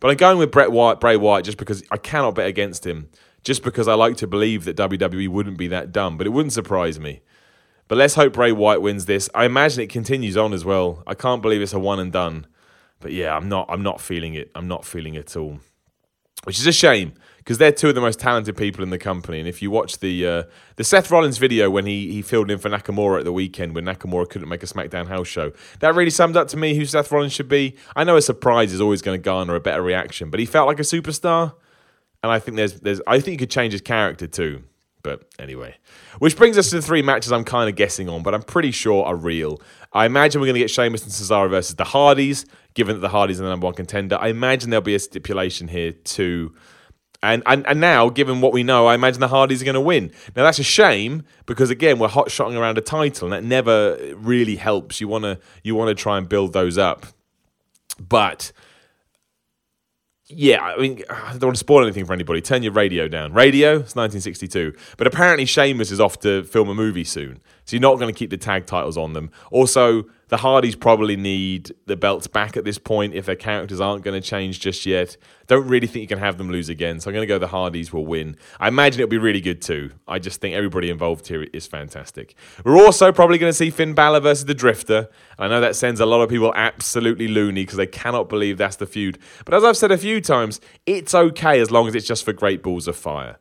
But 0.00 0.10
I'm 0.10 0.16
going 0.16 0.38
with 0.38 0.50
Brett 0.50 0.72
Wyatt, 0.72 1.00
Bray 1.00 1.16
Wyatt, 1.16 1.44
just 1.44 1.58
because 1.58 1.82
I 1.90 1.96
cannot 1.96 2.34
bet 2.34 2.46
against 2.46 2.86
him. 2.86 3.10
Just 3.42 3.62
because 3.62 3.88
I 3.88 3.94
like 3.94 4.18
to 4.18 4.26
believe 4.26 4.64
that 4.64 4.76
WWE 4.76 5.28
wouldn't 5.28 5.56
be 5.56 5.68
that 5.68 5.92
dumb, 5.92 6.18
but 6.18 6.26
it 6.26 6.30
wouldn't 6.30 6.52
surprise 6.52 7.00
me. 7.00 7.22
But 7.88 7.96
let's 7.96 8.14
hope 8.14 8.34
Bray 8.34 8.52
Wyatt 8.52 8.82
wins 8.82 9.06
this. 9.06 9.30
I 9.34 9.46
imagine 9.46 9.82
it 9.82 9.88
continues 9.88 10.36
on 10.36 10.52
as 10.52 10.64
well. 10.64 11.02
I 11.06 11.14
can't 11.14 11.42
believe 11.42 11.62
it's 11.62 11.72
a 11.72 11.78
one 11.78 11.98
and 11.98 12.12
done. 12.12 12.46
But 13.00 13.12
yeah, 13.12 13.34
I'm 13.34 13.48
not 13.48 13.66
I'm 13.68 13.82
not 13.82 14.00
feeling 14.00 14.34
it. 14.34 14.50
I'm 14.54 14.68
not 14.68 14.84
feeling 14.84 15.14
it 15.14 15.30
at 15.30 15.36
all. 15.36 15.60
Which 16.44 16.58
is 16.58 16.66
a 16.66 16.72
shame 16.72 17.14
because 17.50 17.58
they're 17.58 17.72
two 17.72 17.88
of 17.88 17.96
the 17.96 18.00
most 18.00 18.20
talented 18.20 18.56
people 18.56 18.84
in 18.84 18.90
the 18.90 18.98
company. 18.98 19.40
And 19.40 19.48
if 19.48 19.60
you 19.60 19.72
watch 19.72 19.98
the 19.98 20.24
uh, 20.24 20.42
the 20.76 20.84
Seth 20.84 21.10
Rollins 21.10 21.38
video 21.38 21.68
when 21.68 21.84
he 21.84 22.12
he 22.12 22.22
filled 22.22 22.48
in 22.48 22.58
for 22.58 22.70
Nakamura 22.70 23.18
at 23.18 23.24
the 23.24 23.32
weekend 23.32 23.74
when 23.74 23.86
Nakamura 23.86 24.30
couldn't 24.30 24.48
make 24.48 24.62
a 24.62 24.66
SmackDown 24.66 25.08
House 25.08 25.26
show, 25.26 25.50
that 25.80 25.96
really 25.96 26.10
summed 26.10 26.36
up 26.36 26.46
to 26.46 26.56
me 26.56 26.76
who 26.76 26.84
Seth 26.84 27.10
Rollins 27.10 27.32
should 27.32 27.48
be. 27.48 27.74
I 27.96 28.04
know 28.04 28.14
a 28.14 28.22
surprise 28.22 28.72
is 28.72 28.80
always 28.80 29.02
going 29.02 29.18
to 29.18 29.20
garner 29.20 29.56
a 29.56 29.60
better 29.60 29.82
reaction, 29.82 30.30
but 30.30 30.38
he 30.38 30.46
felt 30.46 30.68
like 30.68 30.78
a 30.78 30.84
superstar. 30.84 31.54
And 32.22 32.30
I 32.30 32.38
think 32.38 32.56
there's 32.56 32.74
there's 32.82 33.00
I 33.04 33.18
think 33.18 33.32
he 33.32 33.36
could 33.38 33.50
change 33.50 33.72
his 33.72 33.82
character 33.82 34.28
too. 34.28 34.62
But 35.02 35.24
anyway, 35.40 35.74
which 36.20 36.36
brings 36.36 36.56
us 36.56 36.70
to 36.70 36.76
the 36.76 36.82
three 36.82 37.02
matches 37.02 37.32
I'm 37.32 37.42
kind 37.42 37.68
of 37.68 37.74
guessing 37.74 38.08
on, 38.08 38.22
but 38.22 38.32
I'm 38.32 38.44
pretty 38.44 38.70
sure 38.70 39.04
are 39.04 39.16
real. 39.16 39.60
I 39.92 40.06
imagine 40.06 40.40
we're 40.40 40.46
going 40.46 40.54
to 40.54 40.60
get 40.60 40.70
Sheamus 40.70 41.02
and 41.02 41.10
Cesaro 41.10 41.50
versus 41.50 41.74
the 41.74 41.82
Hardys, 41.82 42.46
given 42.74 42.94
that 42.94 43.00
the 43.00 43.08
Hardys 43.08 43.40
are 43.40 43.42
the 43.42 43.50
number 43.50 43.64
one 43.64 43.74
contender. 43.74 44.16
I 44.20 44.28
imagine 44.28 44.70
there'll 44.70 44.82
be 44.82 44.94
a 44.94 45.00
stipulation 45.00 45.66
here 45.66 45.90
too. 45.90 46.54
And, 47.22 47.42
and 47.44 47.66
and 47.66 47.80
now, 47.80 48.08
given 48.08 48.40
what 48.40 48.54
we 48.54 48.62
know, 48.62 48.86
I 48.86 48.94
imagine 48.94 49.20
the 49.20 49.28
Hardys 49.28 49.60
are 49.60 49.64
going 49.66 49.74
to 49.74 49.80
win. 49.80 50.10
Now 50.34 50.44
that's 50.44 50.58
a 50.58 50.64
shame 50.64 51.24
because 51.44 51.68
again, 51.68 51.98
we're 51.98 52.08
hot 52.08 52.30
shotting 52.30 52.56
around 52.56 52.78
a 52.78 52.80
title, 52.80 53.26
and 53.26 53.32
that 53.34 53.44
never 53.44 53.98
really 54.16 54.56
helps. 54.56 55.00
You 55.02 55.08
wanna 55.08 55.38
you 55.62 55.74
wanna 55.74 55.94
try 55.94 56.16
and 56.16 56.26
build 56.26 56.54
those 56.54 56.78
up, 56.78 57.04
but 57.98 58.52
yeah, 60.32 60.62
I 60.62 60.76
mean, 60.78 61.02
I 61.10 61.32
don't 61.32 61.48
want 61.48 61.56
to 61.56 61.60
spoil 61.60 61.82
anything 61.82 62.04
for 62.06 62.12
anybody. 62.12 62.40
Turn 62.40 62.62
your 62.62 62.72
radio 62.72 63.08
down. 63.08 63.32
Radio, 63.32 63.70
it's 63.70 63.96
1962. 63.96 64.74
But 64.96 65.06
apparently, 65.06 65.44
Sheamus 65.44 65.90
is 65.90 66.00
off 66.00 66.20
to 66.20 66.44
film 66.44 66.68
a 66.68 66.74
movie 66.74 67.04
soon. 67.04 67.40
So 67.64 67.76
you're 67.76 67.80
not 67.80 67.98
going 67.98 68.12
to 68.12 68.16
keep 68.16 68.30
the 68.30 68.36
tag 68.36 68.66
titles 68.66 68.96
on 68.96 69.12
them. 69.12 69.30
Also, 69.50 70.04
the 70.30 70.36
Hardys 70.36 70.76
probably 70.76 71.16
need 71.16 71.74
the 71.86 71.96
belts 71.96 72.28
back 72.28 72.56
at 72.56 72.64
this 72.64 72.78
point 72.78 73.14
if 73.14 73.26
their 73.26 73.36
characters 73.36 73.80
aren't 73.80 74.04
going 74.04 74.20
to 74.20 74.26
change 74.26 74.60
just 74.60 74.86
yet. 74.86 75.16
Don't 75.48 75.66
really 75.66 75.88
think 75.88 76.02
you 76.02 76.06
can 76.06 76.20
have 76.20 76.38
them 76.38 76.50
lose 76.50 76.68
again. 76.68 77.00
So 77.00 77.10
I'm 77.10 77.14
going 77.14 77.24
to 77.24 77.26
go 77.26 77.38
the 77.38 77.48
Hardys 77.48 77.92
will 77.92 78.06
win. 78.06 78.36
I 78.60 78.68
imagine 78.68 79.00
it'll 79.00 79.10
be 79.10 79.18
really 79.18 79.40
good 79.40 79.60
too. 79.60 79.90
I 80.06 80.20
just 80.20 80.40
think 80.40 80.54
everybody 80.54 80.88
involved 80.88 81.26
here 81.26 81.42
is 81.52 81.66
fantastic. 81.66 82.36
We're 82.64 82.78
also 82.78 83.10
probably 83.10 83.38
going 83.38 83.50
to 83.50 83.56
see 83.56 83.70
Finn 83.70 83.92
Balor 83.92 84.20
versus 84.20 84.44
the 84.44 84.54
Drifter. 84.54 85.08
I 85.36 85.48
know 85.48 85.60
that 85.60 85.74
sends 85.74 85.98
a 85.98 86.06
lot 86.06 86.22
of 86.22 86.30
people 86.30 86.52
absolutely 86.54 87.26
loony 87.26 87.62
because 87.62 87.76
they 87.76 87.88
cannot 87.88 88.28
believe 88.28 88.56
that's 88.56 88.76
the 88.76 88.86
feud. 88.86 89.18
But 89.44 89.54
as 89.54 89.64
I've 89.64 89.76
said 89.76 89.90
a 89.90 89.98
few 89.98 90.20
times, 90.20 90.60
it's 90.86 91.12
okay 91.12 91.60
as 91.60 91.72
long 91.72 91.88
as 91.88 91.96
it's 91.96 92.06
just 92.06 92.24
for 92.24 92.32
Great 92.32 92.62
Balls 92.62 92.86
of 92.86 92.94
Fire. 92.94 93.36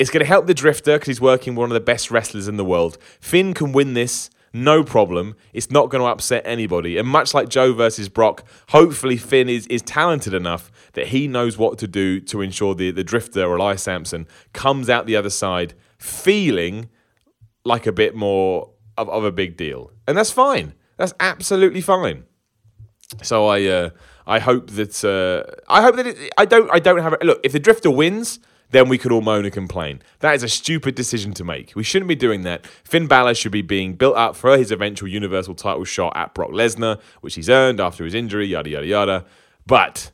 It's 0.00 0.08
going 0.08 0.20
to 0.20 0.26
help 0.26 0.46
the 0.46 0.54
Drifter 0.54 0.94
because 0.94 1.08
he's 1.08 1.20
working 1.20 1.54
one 1.54 1.70
of 1.70 1.74
the 1.74 1.80
best 1.80 2.10
wrestlers 2.10 2.48
in 2.48 2.56
the 2.56 2.64
world. 2.64 2.96
Finn 3.20 3.52
can 3.52 3.72
win 3.72 3.92
this 3.92 4.30
no 4.52 4.84
problem. 4.84 5.34
It's 5.52 5.70
not 5.70 5.90
going 5.90 6.02
to 6.02 6.08
upset 6.08 6.42
anybody. 6.44 6.98
And 6.98 7.08
much 7.08 7.34
like 7.34 7.48
Joe 7.48 7.72
versus 7.72 8.08
Brock, 8.08 8.44
hopefully 8.68 9.16
Finn 9.16 9.48
is, 9.48 9.66
is 9.68 9.82
talented 9.82 10.34
enough 10.34 10.70
that 10.92 11.08
he 11.08 11.26
knows 11.26 11.56
what 11.56 11.78
to 11.78 11.88
do 11.88 12.20
to 12.20 12.40
ensure 12.40 12.74
the, 12.74 12.90
the 12.90 13.04
drifter 13.04 13.44
or 13.44 13.56
Elias 13.56 13.82
Samson 13.82 14.26
comes 14.52 14.90
out 14.90 15.06
the 15.06 15.16
other 15.16 15.30
side 15.30 15.74
feeling 15.98 16.88
like 17.64 17.86
a 17.86 17.92
bit 17.92 18.14
more 18.14 18.70
of, 18.98 19.08
of 19.08 19.24
a 19.24 19.32
big 19.32 19.56
deal. 19.56 19.90
And 20.06 20.16
that's 20.16 20.30
fine. 20.30 20.74
That's 20.96 21.14
absolutely 21.20 21.80
fine. 21.80 22.24
So 23.22 23.46
I 23.46 23.64
uh, 23.64 23.90
I 24.26 24.38
hope 24.38 24.70
that 24.70 25.04
uh, 25.04 25.50
I 25.68 25.82
hope 25.82 25.96
that 25.96 26.06
it, 26.06 26.32
I 26.38 26.44
don't 26.44 26.70
I 26.72 26.78
don't 26.78 26.98
have 26.98 27.14
a, 27.20 27.24
look 27.24 27.40
if 27.44 27.52
the 27.52 27.60
drifter 27.60 27.90
wins 27.90 28.38
then 28.72 28.88
we 28.88 28.98
could 28.98 29.12
all 29.12 29.20
moan 29.20 29.44
and 29.44 29.54
complain. 29.54 30.02
That 30.20 30.34
is 30.34 30.42
a 30.42 30.48
stupid 30.48 30.94
decision 30.94 31.32
to 31.34 31.44
make. 31.44 31.72
We 31.76 31.82
shouldn't 31.82 32.08
be 32.08 32.14
doing 32.14 32.42
that. 32.42 32.66
Finn 32.66 33.06
Balor 33.06 33.34
should 33.34 33.52
be 33.52 33.62
being 33.62 33.94
built 33.94 34.16
up 34.16 34.34
for 34.34 34.58
his 34.58 34.72
eventual 34.72 35.08
Universal 35.08 35.54
title 35.54 35.84
shot 35.84 36.16
at 36.16 36.34
Brock 36.34 36.50
Lesnar, 36.50 37.00
which 37.20 37.34
he's 37.36 37.50
earned 37.50 37.80
after 37.80 38.04
his 38.04 38.14
injury, 38.14 38.46
yada 38.46 38.70
yada 38.70 38.86
yada. 38.86 39.24
But 39.66 40.10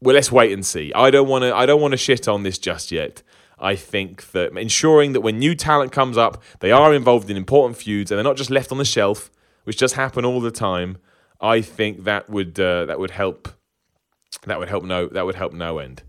well, 0.00 0.14
let's 0.14 0.32
wait 0.32 0.52
and 0.52 0.64
see. 0.64 0.92
I 0.94 1.10
don't 1.10 1.28
want 1.28 1.42
to. 1.42 1.54
I 1.54 1.66
don't 1.66 1.80
want 1.80 1.92
to 1.92 1.98
shit 1.98 2.26
on 2.28 2.42
this 2.42 2.58
just 2.58 2.90
yet. 2.90 3.22
I 3.58 3.74
think 3.74 4.32
that 4.32 4.56
ensuring 4.56 5.12
that 5.12 5.22
when 5.22 5.38
new 5.38 5.54
talent 5.54 5.92
comes 5.92 6.18
up, 6.18 6.42
they 6.60 6.72
are 6.72 6.94
involved 6.94 7.30
in 7.30 7.36
important 7.36 7.78
feuds 7.78 8.10
and 8.10 8.18
they're 8.18 8.24
not 8.24 8.36
just 8.36 8.50
left 8.50 8.70
on 8.70 8.76
the 8.78 8.84
shelf, 8.84 9.30
which 9.64 9.78
just 9.78 9.94
happen 9.94 10.24
all 10.26 10.40
the 10.40 10.50
time. 10.50 10.98
I 11.40 11.62
think 11.62 12.04
that 12.04 12.28
would 12.28 12.58
uh, 12.58 12.86
that 12.86 12.98
would 12.98 13.10
help. 13.10 13.48
That 14.46 14.58
would 14.58 14.68
help 14.68 14.84
no. 14.84 15.08
That 15.08 15.26
would 15.26 15.34
help 15.34 15.52
no 15.52 15.78
end. 15.78 16.02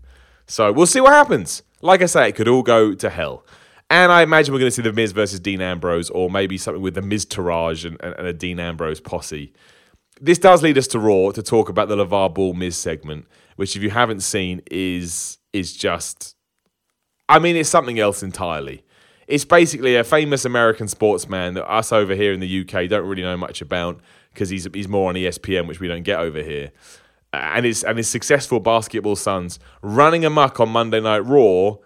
So 0.48 0.72
we'll 0.72 0.86
see 0.86 1.00
what 1.00 1.12
happens. 1.12 1.62
Like 1.82 2.02
I 2.02 2.06
say, 2.06 2.30
it 2.30 2.34
could 2.34 2.48
all 2.48 2.62
go 2.62 2.94
to 2.94 3.10
hell. 3.10 3.46
And 3.90 4.10
I 4.10 4.22
imagine 4.22 4.52
we're 4.52 4.60
going 4.60 4.70
to 4.70 4.74
see 4.74 4.82
The 4.82 4.92
Miz 4.92 5.12
versus 5.12 5.40
Dean 5.40 5.60
Ambrose, 5.60 6.10
or 6.10 6.30
maybe 6.30 6.58
something 6.58 6.82
with 6.82 6.94
The 6.94 7.00
Miztourage 7.02 7.84
and, 7.84 7.96
and, 8.00 8.14
and 8.18 8.26
a 8.26 8.32
Dean 8.32 8.58
Ambrose 8.58 9.00
posse. 9.00 9.52
This 10.20 10.38
does 10.38 10.62
lead 10.62 10.76
us 10.76 10.88
to 10.88 10.98
Raw 10.98 11.30
to 11.30 11.42
talk 11.42 11.68
about 11.68 11.88
the 11.88 11.96
LeVar 11.96 12.34
Ball 12.34 12.54
Miz 12.54 12.76
segment, 12.76 13.26
which, 13.56 13.76
if 13.76 13.82
you 13.82 13.90
haven't 13.90 14.20
seen, 14.20 14.62
is 14.70 15.38
is 15.52 15.74
just. 15.74 16.34
I 17.28 17.38
mean, 17.38 17.56
it's 17.56 17.68
something 17.68 17.98
else 17.98 18.22
entirely. 18.22 18.84
It's 19.26 19.44
basically 19.44 19.96
a 19.96 20.04
famous 20.04 20.44
American 20.44 20.88
sportsman 20.88 21.54
that 21.54 21.70
us 21.70 21.92
over 21.92 22.14
here 22.14 22.32
in 22.32 22.40
the 22.40 22.60
UK 22.60 22.88
don't 22.88 23.06
really 23.06 23.22
know 23.22 23.36
much 23.36 23.60
about 23.60 24.00
because 24.32 24.48
he's 24.48 24.66
he's 24.74 24.88
more 24.88 25.08
on 25.08 25.14
ESPN, 25.14 25.68
which 25.68 25.78
we 25.78 25.88
don't 25.88 26.02
get 26.02 26.18
over 26.18 26.42
here. 26.42 26.72
And 27.38 27.64
his 27.64 27.84
and 27.84 27.98
his 27.98 28.08
successful 28.08 28.60
basketball 28.60 29.16
sons 29.16 29.58
running 29.82 30.24
amok 30.24 30.60
on 30.60 30.68
Monday 30.70 31.00
Night 31.00 31.24
Raw 31.24 31.76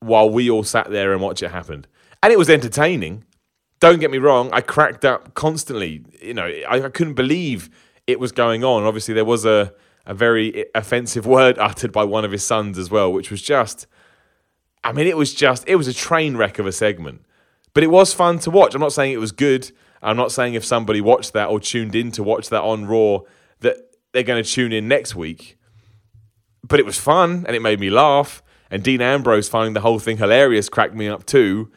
while 0.00 0.30
we 0.30 0.50
all 0.50 0.64
sat 0.64 0.90
there 0.90 1.12
and 1.12 1.20
watched 1.20 1.42
it 1.42 1.50
happen. 1.50 1.86
And 2.22 2.32
it 2.32 2.38
was 2.38 2.50
entertaining. 2.50 3.24
Don't 3.80 3.98
get 3.98 4.10
me 4.10 4.18
wrong, 4.18 4.50
I 4.52 4.60
cracked 4.60 5.04
up 5.06 5.34
constantly. 5.34 6.04
You 6.20 6.34
know, 6.34 6.44
I, 6.44 6.82
I 6.82 6.88
couldn't 6.90 7.14
believe 7.14 7.70
it 8.06 8.20
was 8.20 8.30
going 8.30 8.62
on. 8.62 8.82
Obviously, 8.82 9.14
there 9.14 9.24
was 9.24 9.46
a, 9.46 9.72
a 10.04 10.12
very 10.12 10.66
offensive 10.74 11.26
word 11.38 11.58
uttered 11.58 11.92
by 11.92 12.04
one 12.04 12.24
of 12.24 12.32
his 12.32 12.44
sons 12.44 12.76
as 12.76 12.90
well, 12.90 13.10
which 13.10 13.30
was 13.30 13.40
just, 13.40 13.86
I 14.84 14.92
mean, 14.92 15.06
it 15.06 15.16
was 15.16 15.32
just, 15.32 15.66
it 15.66 15.76
was 15.76 15.88
a 15.88 15.94
train 15.94 16.36
wreck 16.36 16.58
of 16.58 16.66
a 16.66 16.72
segment. 16.72 17.22
But 17.72 17.84
it 17.84 17.90
was 17.90 18.12
fun 18.12 18.38
to 18.40 18.50
watch. 18.50 18.74
I'm 18.74 18.80
not 18.80 18.92
saying 18.92 19.12
it 19.12 19.20
was 19.20 19.32
good. 19.32 19.70
I'm 20.02 20.16
not 20.16 20.32
saying 20.32 20.54
if 20.54 20.64
somebody 20.64 21.00
watched 21.00 21.32
that 21.34 21.48
or 21.48 21.60
tuned 21.60 21.94
in 21.94 22.10
to 22.12 22.22
watch 22.22 22.48
that 22.50 22.62
on 22.62 22.86
Raw 22.86 23.20
that 23.60 23.76
they're 24.12 24.22
going 24.22 24.42
to 24.42 24.48
tune 24.48 24.72
in 24.72 24.88
next 24.88 25.14
week. 25.14 25.58
But 26.66 26.80
it 26.80 26.86
was 26.86 26.98
fun 26.98 27.44
and 27.46 27.56
it 27.56 27.62
made 27.62 27.80
me 27.80 27.90
laugh. 27.90 28.42
And 28.70 28.82
Dean 28.82 29.00
Ambrose 29.00 29.48
finding 29.48 29.74
the 29.74 29.80
whole 29.80 29.98
thing 29.98 30.18
hilarious 30.18 30.68
cracked 30.68 30.94
me 30.94 31.08
up 31.08 31.26
too. 31.26 31.70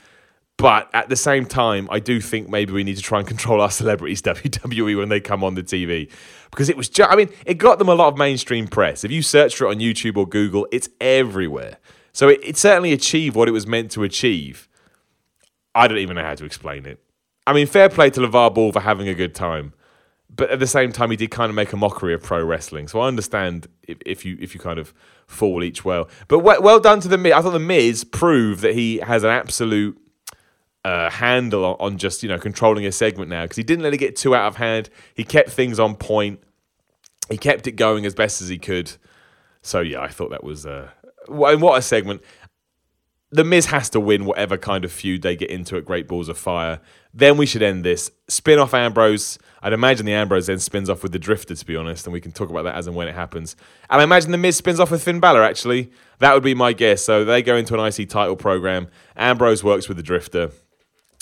But 0.57 0.89
at 0.93 1.09
the 1.09 1.15
same 1.15 1.45
time, 1.45 1.87
I 1.91 1.99
do 1.99 2.21
think 2.21 2.47
maybe 2.47 2.73
we 2.73 2.83
need 2.83 2.97
to 2.97 3.01
try 3.01 3.19
and 3.19 3.27
control 3.27 3.59
our 3.59 3.71
celebrities, 3.71 4.21
WWE, 4.23 4.97
when 4.97 5.09
they 5.09 5.19
come 5.19 5.43
on 5.43 5.55
the 5.55 5.63
TV. 5.63 6.11
Because 6.51 6.69
it 6.69 6.77
was 6.77 6.89
just, 6.89 7.11
I 7.11 7.15
mean, 7.15 7.29
it 7.45 7.55
got 7.55 7.79
them 7.79 7.89
a 7.89 7.95
lot 7.95 8.09
of 8.09 8.17
mainstream 8.17 8.67
press. 8.67 9.03
If 9.03 9.11
you 9.11 9.23
search 9.23 9.55
for 9.55 9.65
it 9.65 9.71
on 9.71 9.77
YouTube 9.77 10.15
or 10.15 10.27
Google, 10.27 10.67
it's 10.71 10.89
everywhere. 11.01 11.77
So 12.11 12.29
it, 12.29 12.39
it 12.43 12.57
certainly 12.57 12.93
achieved 12.93 13.35
what 13.35 13.47
it 13.47 13.51
was 13.51 13.65
meant 13.65 13.89
to 13.91 14.03
achieve. 14.03 14.69
I 15.73 15.87
don't 15.87 15.97
even 15.97 16.15
know 16.15 16.23
how 16.23 16.35
to 16.35 16.45
explain 16.45 16.85
it. 16.85 17.03
I 17.47 17.53
mean, 17.53 17.65
fair 17.65 17.89
play 17.89 18.11
to 18.11 18.21
LeVar 18.21 18.53
Ball 18.53 18.71
for 18.71 18.79
having 18.79 19.07
a 19.07 19.15
good 19.15 19.33
time 19.33 19.73
but 20.35 20.49
at 20.49 20.59
the 20.59 20.67
same 20.67 20.91
time, 20.91 21.11
he 21.11 21.17
did 21.17 21.31
kind 21.31 21.49
of 21.49 21.55
make 21.55 21.73
a 21.73 21.77
mockery 21.77 22.13
of 22.13 22.23
pro 22.23 22.43
wrestling. 22.43 22.87
So 22.87 22.99
I 23.01 23.07
understand 23.07 23.67
if, 23.87 23.97
if 24.05 24.25
you 24.25 24.37
if 24.39 24.53
you 24.53 24.59
kind 24.59 24.79
of 24.79 24.93
fall 25.27 25.63
each 25.63 25.85
well. 25.85 26.09
But 26.27 26.39
well, 26.39 26.61
well 26.61 26.79
done 26.79 26.99
to 27.01 27.07
the 27.07 27.17
Miz. 27.17 27.33
I 27.33 27.41
thought 27.41 27.51
the 27.51 27.59
Miz 27.59 28.03
proved 28.03 28.61
that 28.61 28.73
he 28.73 28.97
has 28.97 29.23
an 29.23 29.29
absolute 29.29 29.99
uh, 30.83 31.09
handle 31.09 31.65
on, 31.65 31.75
on, 31.79 31.97
just 31.97 32.23
you 32.23 32.29
know 32.29 32.39
controlling 32.39 32.85
a 32.85 32.91
segment 32.91 33.29
now 33.29 33.43
because 33.43 33.57
he 33.57 33.63
didn't 33.63 33.83
let 33.83 33.93
it 33.93 33.97
get 33.97 34.15
too 34.15 34.35
out 34.35 34.47
of 34.47 34.55
hand. 34.55 34.89
He 35.13 35.23
kept 35.23 35.49
things 35.49 35.79
on 35.79 35.95
point. 35.95 36.41
He 37.29 37.37
kept 37.37 37.67
it 37.67 37.73
going 37.73 38.05
as 38.05 38.15
best 38.15 38.41
as 38.41 38.49
he 38.49 38.57
could. 38.57 38.91
So 39.61 39.81
yeah, 39.81 40.01
I 40.01 40.07
thought 40.07 40.31
that 40.31 40.43
was 40.43 40.65
uh, 40.65 40.89
what 41.27 41.77
a 41.77 41.81
segment 41.81 42.21
the 43.33 43.43
Miz 43.43 43.65
has 43.67 43.89
to 43.89 43.99
win 43.99 44.25
whatever 44.25 44.57
kind 44.57 44.85
of 44.85 44.91
feud 44.91 45.23
they 45.23 45.35
get 45.35 45.49
into 45.49 45.75
at 45.75 45.85
Great 45.85 46.07
Balls 46.07 46.29
of 46.29 46.37
Fire. 46.37 46.79
Then 47.15 47.35
we 47.35 47.47
should 47.47 47.63
end 47.63 47.83
this. 47.83 48.11
Spin 48.27 48.59
off 48.59 48.75
Ambrose. 48.75 49.39
I'd 49.63 49.73
imagine 49.73 50.05
the 50.05 50.13
Ambrose 50.13 50.45
then 50.45 50.59
spins 50.59 50.87
off 50.87 51.01
with 51.01 51.13
the 51.13 51.19
Drifter, 51.19 51.55
to 51.55 51.65
be 51.65 51.75
honest, 51.75 52.05
and 52.05 52.13
we 52.13 52.21
can 52.21 52.31
talk 52.31 52.51
about 52.51 52.63
that 52.63 52.75
as 52.75 52.85
and 52.85 52.95
when 52.95 53.07
it 53.07 53.15
happens. 53.15 53.55
And 53.89 54.01
I 54.01 54.03
imagine 54.03 54.31
the 54.31 54.37
Miz 54.37 54.55
spins 54.55 54.79
off 54.79 54.91
with 54.91 55.03
Finn 55.03 55.19
Balor, 55.19 55.41
actually. 55.41 55.91
That 56.19 56.35
would 56.35 56.43
be 56.43 56.53
my 56.53 56.73
guess. 56.73 57.03
So 57.03 57.25
they 57.25 57.41
go 57.41 57.55
into 57.55 57.73
an 57.73 57.79
IC 57.79 58.07
title 58.07 58.35
program. 58.35 58.87
Ambrose 59.15 59.63
works 59.63 59.87
with 59.87 59.97
the 59.97 60.03
Drifter. 60.03 60.51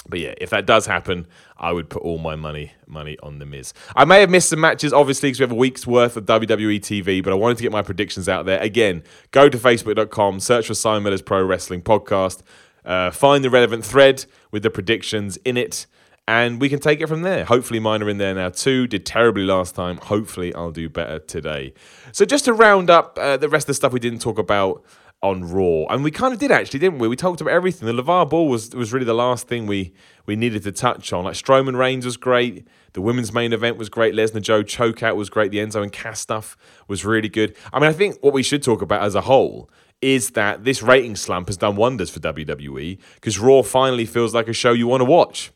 But 0.08 0.20
yeah, 0.20 0.34
if 0.40 0.50
that 0.50 0.66
does 0.66 0.86
happen, 0.86 1.28
I 1.58 1.72
would 1.72 1.90
put 1.90 2.02
all 2.02 2.18
my 2.18 2.36
money 2.36 2.74
money 2.88 3.18
on 3.22 3.40
the 3.40 3.46
Miz. 3.46 3.74
I 3.96 4.06
may 4.06 4.20
have 4.22 4.30
missed 4.30 4.50
some 4.50 4.60
matches, 4.60 4.94
obviously, 4.94 5.30
because 5.30 5.40
we 5.40 5.44
have 5.44 5.52
a 5.52 5.56
week's 5.56 5.86
worth 5.86 6.18
of 6.18 6.26
WWE 6.26 6.80
TV. 6.80 7.24
But 7.24 7.34
I 7.34 7.36
wanted 7.36 7.58
to 7.58 7.64
get 7.64 7.72
my 7.72 7.82
predictions 7.82 8.28
out 8.28 8.46
there. 8.46 8.60
Again, 8.62 9.04
go 9.32 9.48
to 9.48 9.58
facebook.com, 9.58 10.40
search 10.40 10.68
for 10.68 10.74
Simon 10.74 11.04
Miller's 11.04 11.22
Pro 11.22 11.44
Wrestling 11.44 11.82
Podcast, 11.82 12.42
uh, 12.84 13.12
find 13.12 13.44
the 13.44 13.50
relevant 13.50 13.86
thread 13.86 14.26
with 14.52 14.64
the 14.64 14.72
predictions 14.72 15.38
in 15.38 15.56
it, 15.56 15.86
and 16.28 16.60
we 16.60 16.68
can 16.68 16.80
take 16.80 17.00
it 17.00 17.08
from 17.08 17.22
there. 17.22 17.46
Hopefully, 17.46 17.80
mine 17.80 18.02
are 18.02 18.10
in 18.10 18.18
there 18.18 18.34
now 18.34 18.50
too. 18.50 18.88
Did 18.88 19.06
terribly 19.06 19.44
last 19.44 19.76
time. 19.76 19.98
Hopefully, 19.98 20.54
I'll 20.56 20.72
do 20.72 20.90
better 20.90 21.20
today. 21.20 21.74
So, 22.12 22.26
just 22.26 22.46
to 22.46 22.54
round 22.54 22.90
up 22.90 23.18
uh, 23.22 23.38
the 23.38 23.50
rest 23.50 23.66
of 23.66 23.68
the 23.68 23.74
stuff 23.76 23.94
we 23.94 24.00
didn't 24.00 24.20
talk 24.20 24.40
about 24.40 24.84
on 25.24 25.44
Raw, 25.44 25.86
and 25.90 26.04
we 26.04 26.10
kind 26.10 26.34
of 26.34 26.40
did 26.40 26.52
actually, 26.52 26.80
didn't 26.80 27.00
we? 27.00 27.08
We 27.08 27.16
talked 27.16 27.42
about 27.42 27.54
everything. 27.54 27.86
The 27.86 28.02
LeVar 28.02 28.30
Ball 28.30 28.48
was 28.48 28.74
was 28.76 28.92
really 28.92 29.06
the 29.06 29.14
last 29.14 29.48
thing 29.48 29.68
we 29.68 29.94
we 30.26 30.36
needed 30.36 30.64
to 30.64 30.72
touch 30.72 31.14
on. 31.14 31.26
Like 31.26 31.36
Strowman 31.36 31.78
Reigns 31.78 32.06
was 32.06 32.18
great. 32.18 32.68
The 32.94 33.02
women's 33.02 33.32
main 33.32 33.54
event 33.54 33.78
was 33.78 33.90
great. 33.90 34.14
Lesnar 34.14 34.42
Joe 34.42 34.64
chokeout 34.64 35.16
was 35.16 35.30
great. 35.30 35.52
The 35.52 35.60
Enzo 35.60 35.82
and 35.84 35.92
Cass 35.92 36.20
stuff 36.20 36.58
was 36.88 37.06
really 37.06 37.30
good. 37.30 37.56
I 37.72 37.80
mean, 37.80 37.90
I 37.90 37.94
think 37.94 38.18
what 38.22 38.34
we 38.34 38.44
should 38.44 38.64
talk 38.64 38.82
about 38.82 39.04
as 39.04 39.16
a 39.16 39.22
whole 39.22 39.70
is 40.02 40.32
that 40.32 40.64
this 40.64 40.82
rating 40.82 41.16
slump 41.16 41.48
has 41.48 41.58
done 41.58 41.76
wonders 41.76 42.10
for 42.10 42.20
WWE 42.20 42.98
because 43.16 43.38
Raw 43.38 43.62
finally 43.62 44.06
feels 44.06 44.34
like 44.34 44.48
a 44.48 44.54
show 44.54 44.74
you 44.74 44.88
want 44.88 45.02
to 45.02 45.06
watch. 45.06 45.52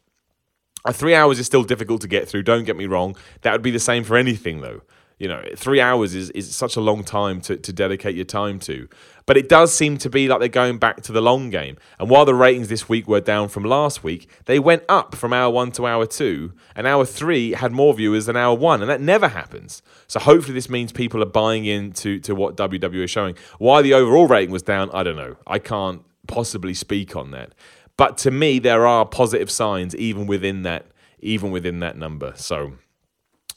A 0.86 0.94
three 0.94 1.16
hours 1.16 1.40
is 1.40 1.48
still 1.48 1.64
difficult 1.64 2.02
to 2.02 2.08
get 2.08 2.30
through. 2.30 2.44
Don't 2.44 2.64
get 2.64 2.78
me 2.78 2.86
wrong. 2.86 3.16
That 3.42 3.54
would 3.54 3.64
be 3.64 3.72
the 3.72 3.80
same 3.80 4.04
for 4.04 4.16
anything, 4.16 4.62
though. 4.62 4.82
You 5.18 5.30
know, 5.30 5.42
three 5.56 5.80
hours 5.80 6.14
is, 6.14 6.30
is 6.32 6.54
such 6.54 6.76
a 6.76 6.82
long 6.82 7.04
time 7.04 7.40
to, 7.42 7.56
to 7.56 7.72
dedicate 7.72 8.16
your 8.16 8.26
time 8.26 8.60
to. 8.62 8.90
But 9.26 9.38
it 9.38 9.48
does 9.48 9.74
seem 9.74 9.98
to 10.00 10.10
be 10.10 10.28
like 10.28 10.40
they're 10.40 10.50
going 10.50 10.78
back 10.78 11.02
to 11.04 11.12
the 11.12 11.22
long 11.22 11.50
game. 11.50 11.78
And 12.00 12.10
while 12.10 12.26
the 12.26 12.36
ratings 12.36 12.68
this 12.68 12.90
week 12.90 13.08
were 13.08 13.22
down 13.22 13.48
from 13.48 13.64
last 13.64 14.04
week, 14.04 14.30
they 14.46 14.60
went 14.60 14.84
up 14.90 15.16
from 15.16 15.32
hour 15.32 15.50
one 15.52 15.72
to 15.74 15.88
hour 15.88 16.06
two. 16.06 16.52
And 16.76 16.86
hour 16.86 17.06
three 17.06 17.54
had 17.54 17.72
more 17.72 17.94
viewers 17.94 18.26
than 18.26 18.36
hour 18.36 18.56
one. 18.56 18.82
And 18.82 18.90
that 18.90 19.02
never 19.02 19.30
happens. 19.30 19.82
So 20.08 20.20
hopefully 20.20 20.54
this 20.54 20.70
means 20.70 20.92
people 20.92 21.24
are 21.24 21.28
buying 21.28 21.66
into 21.66 22.20
to 22.20 22.36
what 22.36 22.58
WWE 22.58 23.06
is 23.06 23.10
showing. 23.10 23.36
Why 23.58 23.82
the 23.82 23.94
overall 23.94 24.28
rating 24.28 24.52
was 24.52 24.64
down, 24.64 24.90
I 24.94 25.04
don't 25.04 25.16
know. 25.16 25.38
I 25.48 25.60
can't 25.60 26.04
possibly 26.28 26.74
speak 26.74 27.16
on 27.16 27.32
that. 27.32 27.54
But 27.98 28.18
to 28.20 28.32
me, 28.32 28.60
there 28.60 28.86
are 28.86 29.06
positive 29.06 29.50
signs 29.50 29.96
even 29.96 30.28
within 30.28 30.64
that, 30.64 30.88
even 31.20 31.52
within 31.52 31.80
that 31.80 31.98
number. 31.98 32.34
So 32.36 32.74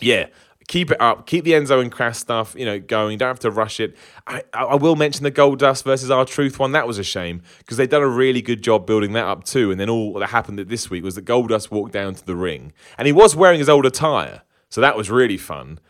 yeah, 0.00 0.26
keep 0.68 0.90
it 0.92 1.00
up, 1.00 1.26
keep 1.26 1.44
the 1.44 1.52
Enzo 1.52 1.80
and 1.80 1.90
Cass 1.90 2.18
stuff, 2.18 2.54
you 2.56 2.64
know, 2.64 2.78
going. 2.78 3.18
Don't 3.18 3.28
have 3.28 3.40
to 3.40 3.50
rush 3.50 3.80
it. 3.80 3.96
I, 4.26 4.44
I 4.52 4.76
will 4.76 4.94
mention 4.94 5.24
the 5.24 5.32
Goldust 5.32 5.82
versus 5.82 6.10
R-Truth 6.10 6.58
one. 6.58 6.72
That 6.72 6.86
was 6.86 6.98
a 6.98 7.02
shame 7.02 7.42
because 7.58 7.76
they've 7.76 7.88
done 7.88 8.02
a 8.02 8.08
really 8.08 8.42
good 8.42 8.62
job 8.62 8.86
building 8.86 9.14
that 9.14 9.24
up 9.24 9.44
too. 9.44 9.70
And 9.72 9.80
then 9.80 9.90
all 9.90 10.12
that 10.20 10.28
happened 10.28 10.58
this 10.58 10.90
week 10.90 11.02
was 11.02 11.16
that 11.16 11.24
Goldust 11.24 11.70
walked 11.70 11.92
down 11.92 12.14
to 12.14 12.24
the 12.24 12.36
ring 12.36 12.72
and 12.96 13.06
he 13.06 13.12
was 13.12 13.34
wearing 13.34 13.58
his 13.58 13.68
old 13.68 13.86
attire, 13.86 14.42
so 14.68 14.80
that 14.80 14.96
was 14.96 15.10
really 15.10 15.38
fun. 15.38 15.80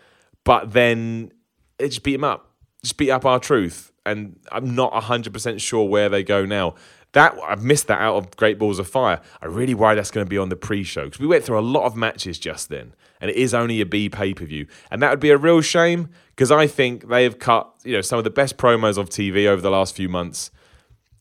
But 0.45 0.72
then 0.72 1.33
it 1.79 1.89
just 1.89 2.03
beat 2.03 2.14
him 2.14 2.24
up, 2.24 2.51
just 2.83 2.97
beat 2.97 3.11
up 3.11 3.26
R-Truth. 3.26 3.93
and 4.09 4.39
I'm 4.51 4.74
not 4.74 4.93
hundred 5.05 5.33
percent 5.33 5.61
sure 5.61 5.85
where 5.89 6.09
they 6.09 6.22
go 6.22 6.45
now. 6.45 6.74
That 7.12 7.37
I've 7.47 7.62
missed 7.62 7.87
that 7.87 8.01
out 8.01 8.16
of 8.16 8.37
Great 8.37 8.59
Balls 8.59 8.79
of 8.79 8.89
Fire. 8.89 9.20
I 9.41 9.47
really 9.47 9.74
worry 9.74 9.95
that's 9.95 10.11
going 10.11 10.26
to 10.26 10.29
be 10.29 10.39
on 10.39 10.49
the 10.49 10.57
pre-show 10.57 11.05
because 11.05 11.20
we 11.20 11.26
went 11.26 11.45
through 11.45 11.59
a 11.59 11.61
lot 11.61 11.85
of 11.85 11.97
matches 11.97 12.39
just 12.39 12.68
then, 12.68 12.95
and 13.21 13.31
it 13.31 13.37
is 13.37 13.55
only 13.55 13.81
a 13.81 13.87
B 13.87 14.09
pay-per-view, 14.09 14.66
and 14.91 15.03
that 15.03 15.11
would 15.11 15.21
be 15.21 15.31
a 15.31 15.39
real 15.39 15.61
shame 15.61 16.09
because 16.31 16.51
I 16.51 16.66
think 16.66 17.09
they 17.09 17.25
have 17.25 17.39
cut 17.39 17.73
you 17.85 17.95
know 17.95 18.01
some 18.01 18.19
of 18.19 18.25
the 18.25 18.31
best 18.31 18.57
promos 18.57 18.99
of 18.99 19.11
TV 19.11 19.47
over 19.47 19.61
the 19.61 19.71
last 19.71 19.95
few 19.95 20.09
months. 20.09 20.51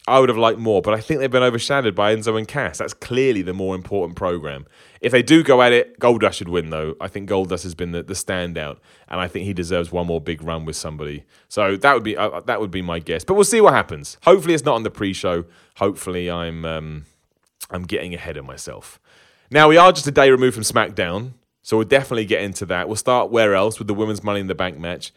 I 0.07 0.21
would 0.21 0.29
have 0.29 0.37
liked 0.37 0.57
more, 0.57 0.81
but 0.81 0.93
I 0.93 1.01
think 1.01 1.19
they've 1.19 1.29
been 1.29 1.43
overshadowed 1.43 1.93
by 1.93 2.15
Enzo 2.15 2.37
and 2.37 2.47
Cass. 2.47 2.77
That's 2.77 2.93
clearly 2.93 3.41
the 3.41 3.53
more 3.53 3.75
important 3.75 4.15
program. 4.15 4.65
If 5.01 5.11
they 5.11 5.21
do 5.21 5.43
go 5.43 5.61
at 5.61 5.73
it, 5.73 5.99
Goldust 5.99 6.35
should 6.35 6.47
win, 6.47 6.69
though. 6.69 6.95
I 7.01 7.09
think 7.09 7.29
Goldust 7.29 7.63
has 7.63 7.75
been 7.75 7.91
the, 7.91 8.03
the 8.03 8.13
standout, 8.13 8.77
and 9.09 9.19
I 9.19 9.27
think 9.27 9.43
he 9.43 9.53
deserves 9.53 9.91
one 9.91 10.07
more 10.07 10.21
big 10.21 10.41
run 10.41 10.63
with 10.63 10.77
somebody. 10.77 11.25
So 11.49 11.75
that 11.75 11.93
would 11.93 12.03
be 12.03 12.15
uh, 12.15 12.39
that 12.41 12.61
would 12.61 12.71
be 12.71 12.81
my 12.81 12.99
guess. 12.99 13.25
But 13.25 13.33
we'll 13.33 13.43
see 13.43 13.59
what 13.59 13.73
happens. 13.73 14.17
Hopefully, 14.23 14.53
it's 14.53 14.63
not 14.63 14.75
on 14.75 14.83
the 14.83 14.89
pre-show. 14.89 15.43
Hopefully, 15.75 16.31
I'm 16.31 16.63
um, 16.63 17.05
I'm 17.69 17.83
getting 17.83 18.13
ahead 18.13 18.37
of 18.37 18.45
myself. 18.45 19.01
Now 19.51 19.67
we 19.67 19.75
are 19.75 19.91
just 19.91 20.07
a 20.07 20.11
day 20.11 20.31
removed 20.31 20.55
from 20.55 20.63
SmackDown, 20.63 21.33
so 21.67 21.75
we'll 21.75 21.85
definitely 21.85 22.23
get 22.23 22.43
into 22.43 22.65
that. 22.67 22.87
We'll 22.87 22.95
start 22.95 23.29
where 23.29 23.53
else 23.53 23.77
with 23.77 23.89
the 23.89 23.93
women's 23.93 24.23
Money 24.23 24.39
in 24.39 24.47
the 24.47 24.55
Bank 24.55 24.79
match 24.79 25.11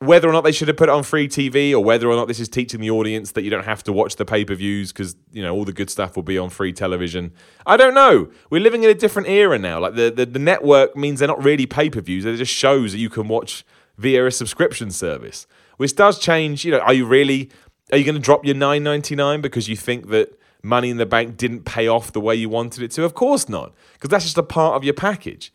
whether 0.00 0.28
or 0.28 0.32
not 0.32 0.42
they 0.42 0.52
should 0.52 0.68
have 0.68 0.76
put 0.76 0.90
it 0.90 0.92
on 0.92 1.02
free 1.02 1.26
TV 1.26 1.72
or 1.72 1.82
whether 1.82 2.10
or 2.10 2.16
not 2.16 2.28
this 2.28 2.38
is 2.38 2.48
teaching 2.48 2.80
the 2.80 2.90
audience 2.90 3.32
that 3.32 3.42
you 3.42 3.48
don't 3.48 3.64
have 3.64 3.82
to 3.82 3.90
watch 3.90 4.16
the 4.16 4.24
pay 4.26 4.44
per 4.44 4.54
views 4.54 4.92
because 4.92 5.16
you 5.32 5.42
know 5.42 5.54
all 5.54 5.64
the 5.64 5.72
good 5.72 5.88
stuff 5.88 6.16
will 6.16 6.22
be 6.22 6.36
on 6.36 6.50
free 6.50 6.74
television. 6.74 7.32
I 7.64 7.78
don't 7.78 7.94
know. 7.94 8.30
We're 8.50 8.60
living 8.60 8.82
in 8.82 8.90
a 8.90 8.94
different 8.94 9.28
era 9.28 9.58
now. 9.58 9.80
Like 9.80 9.94
the 9.94 10.10
the, 10.10 10.26
the 10.26 10.38
network 10.38 10.94
means 10.94 11.20
they're 11.20 11.28
not 11.28 11.42
really 11.42 11.64
pay 11.64 11.88
per 11.88 12.02
views; 12.02 12.24
they're 12.24 12.36
just 12.36 12.52
shows 12.52 12.92
that 12.92 12.98
you 12.98 13.08
can 13.08 13.28
watch 13.28 13.64
via 13.96 14.26
a 14.26 14.30
subscription 14.30 14.90
service, 14.90 15.46
which 15.78 15.96
does 15.96 16.18
change. 16.18 16.66
You 16.66 16.72
know, 16.72 16.80
are 16.80 16.92
you 16.92 17.06
really 17.06 17.50
are 17.90 17.96
you 17.96 18.04
going 18.04 18.16
to 18.16 18.20
drop 18.20 18.44
your 18.44 18.56
nine 18.56 18.82
ninety 18.82 19.16
nine 19.16 19.40
because 19.40 19.68
you 19.68 19.76
think 19.76 20.08
that 20.10 20.38
Money 20.64 20.90
in 20.90 20.96
the 20.96 21.06
Bank 21.06 21.36
didn't 21.36 21.64
pay 21.64 21.86
off 21.86 22.12
the 22.12 22.20
way 22.20 22.34
you 22.34 22.48
wanted 22.48 22.82
it 22.82 22.90
to? 22.92 23.04
Of 23.04 23.14
course 23.14 23.48
not, 23.48 23.74
because 23.92 24.10
that's 24.10 24.24
just 24.24 24.38
a 24.38 24.42
part 24.42 24.74
of 24.74 24.84
your 24.84 24.94
package 24.94 25.52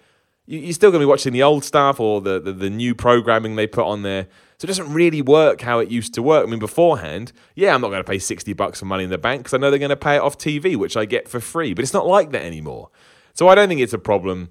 you're 0.50 0.74
still 0.74 0.90
going 0.90 1.00
to 1.00 1.06
be 1.06 1.10
watching 1.10 1.32
the 1.32 1.44
old 1.44 1.64
stuff 1.64 2.00
or 2.00 2.22
the, 2.22 2.40
the, 2.40 2.52
the, 2.52 2.72
new 2.72 2.96
programming 2.96 3.56
they 3.56 3.68
put 3.68 3.86
on 3.86 4.02
there. 4.02 4.28
So 4.58 4.66
it 4.66 4.68
doesn't 4.68 4.92
really 4.92 5.22
work 5.22 5.62
how 5.62 5.78
it 5.78 5.92
used 5.92 6.16
to 6.16 6.24
work. 6.24 6.48
I 6.48 6.50
mean, 6.50 6.60
beforehand, 6.60 7.32
yeah, 7.54 7.76
I'm 7.76 7.82
not 7.82 7.90
going 7.90 8.04
to 8.04 8.10
pay 8.10 8.18
60 8.18 8.54
bucks 8.54 8.80
for 8.80 8.86
money 8.86 9.04
in 9.04 9.12
the 9.12 9.20
bank 9.20 9.42
because 9.42 9.54
I 9.54 9.58
know 9.58 9.70
they're 9.70 9.78
going 9.78 9.90
to 9.90 9.96
pay 9.96 10.16
it 10.16 10.22
off 10.22 10.40
TV, 10.40 10.76
which 10.76 10.98
I 10.98 11.06
get 11.06 11.28
for 11.28 11.40
free. 11.40 11.76
But 11.76 11.84
it's 11.84 11.94
not 11.94 12.08
like 12.08 12.32
that 12.32 12.42
anymore. 12.42 12.90
So 13.36 13.48
I 13.48 13.54
don't 13.54 13.70
think 13.70 13.80
it's 13.80 13.94
a 13.94 14.00
problem. 14.00 14.50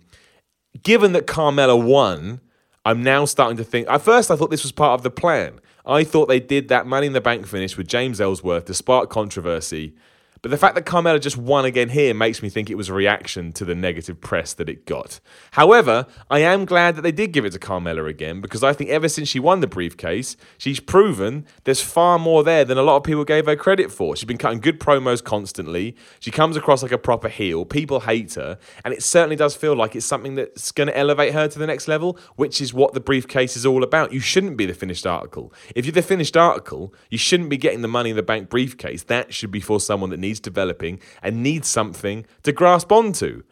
Given 0.85 1.13
that 1.15 1.27
Carmella 1.27 1.85
won, 1.85 2.43
I'm 2.85 3.03
now 3.03 3.25
starting 3.25 3.57
to 3.57 3.65
think. 3.65 3.89
At 3.89 4.03
first, 4.03 4.31
I 4.31 4.37
thought 4.37 4.51
this 4.51 4.63
was 4.63 4.71
part 4.71 4.97
of 4.97 5.03
the 5.03 5.11
plan. 5.11 5.59
I 5.85 6.05
thought 6.05 6.27
they 6.27 6.41
did 6.41 6.69
that 6.69 6.87
Money 6.87 7.09
in 7.09 7.13
the 7.13 7.21
Bank 7.21 7.45
finish 7.45 7.77
with 7.77 7.89
James 7.89 8.21
Ellsworth 8.21 8.67
to 8.67 8.75
spark 8.75 9.11
controversy 9.11 9.97
But 10.43 10.51
the 10.51 10.57
fact 10.57 10.75
that 10.75 10.87
Carmella 10.87 11.21
just 11.21 11.37
won 11.37 11.65
again 11.65 11.89
here 11.89 12.15
makes 12.15 12.43
me 12.43 12.49
think 12.49 12.71
it 12.71 12.77
was 12.77 12.89
a 12.89 12.95
reaction 12.95 13.53
to 13.53 13.65
the 13.65 13.75
negative 13.75 14.21
press 14.21 14.55
that 14.55 14.69
it 14.69 14.87
got. 14.87 15.21
However, 15.53 16.07
I 16.31 16.41
am 16.41 16.65
glad 16.65 16.97
that 16.97 17.03
they 17.03 17.13
did 17.13 17.33
give 17.33 17.45
it 17.45 17.53
to 17.53 17.59
Carmella 17.59 18.09
again 18.09 18.41
because 18.41 18.63
I 18.63 18.73
think 18.73 18.91
ever 18.91 19.09
since 19.09 19.29
she 19.29 19.41
won 19.41 19.61
the 19.61 19.67
briefcase, 19.67 20.37
she's 20.57 20.81
proven 20.81 21.47
there's 21.65 21.81
far 21.81 22.19
more 22.19 22.45
there 22.45 22.65
than 22.65 22.79
a 22.79 22.83
lot 22.83 22.97
of 22.97 23.05
people 23.05 23.25
gave 23.25 23.47
her 23.47 23.57
credit 23.57 23.91
for. 23.91 24.15
She's 24.17 24.27
been 24.27 24.39
cutting 24.39 24.61
good 24.61 24.79
promos 24.79 25.23
constantly. 25.23 25.97
She 26.21 26.31
comes 26.31 26.57
across 26.57 26.83
like 26.83 26.93
a 26.93 26.99
proper 26.99 27.29
heel. 27.29 27.65
People 27.65 28.01
hate 28.01 28.35
her. 28.35 28.59
And 28.85 28.95
it 28.95 29.03
certainly 29.03 29.37
does 29.37 29.57
feel 29.57 29.75
like 29.75 29.97
it's 29.97 30.07
something 30.07 30.37
that's 30.37 30.71
going 30.73 30.89
to 30.89 30.97
elevate 30.97 31.33
her 31.33 31.49
to 31.49 31.59
the 31.59 31.67
next 31.67 31.89
level, 31.89 32.19
which 32.37 32.61
is 32.61 32.73
what 32.73 32.95
the 32.95 33.01
briefcase 33.01 33.57
is 33.57 33.67
all 33.67 33.83
about. 33.83 34.13
You 34.13 34.21
shouldn't 34.21 34.57
be 34.57 34.67
the 34.67 34.75
finished 34.75 35.07
article. 35.07 35.53
If 35.75 35.85
you're 35.85 35.93
the 35.93 36.03
finished 36.03 36.37
article, 36.37 36.95
you 37.11 37.19
shouldn't 37.19 37.51
be 37.51 37.57
getting 37.57 37.83
the 37.83 37.89
money 37.89 38.11
in 38.11 38.17
the 38.17 38.23
bank 38.23 38.49
briefcase. 38.49 39.03
That 39.05 39.35
should 39.35 39.51
be 39.51 39.61
for 39.61 39.81
someone 39.81 40.11
that 40.11 40.19
needs 40.19 40.28
needs 40.29 40.41
developing 40.41 41.01
and 41.23 41.43
needs 41.43 41.69
something 41.69 42.27
to 42.43 42.53
grasp 42.53 42.93
onto. 42.93 43.43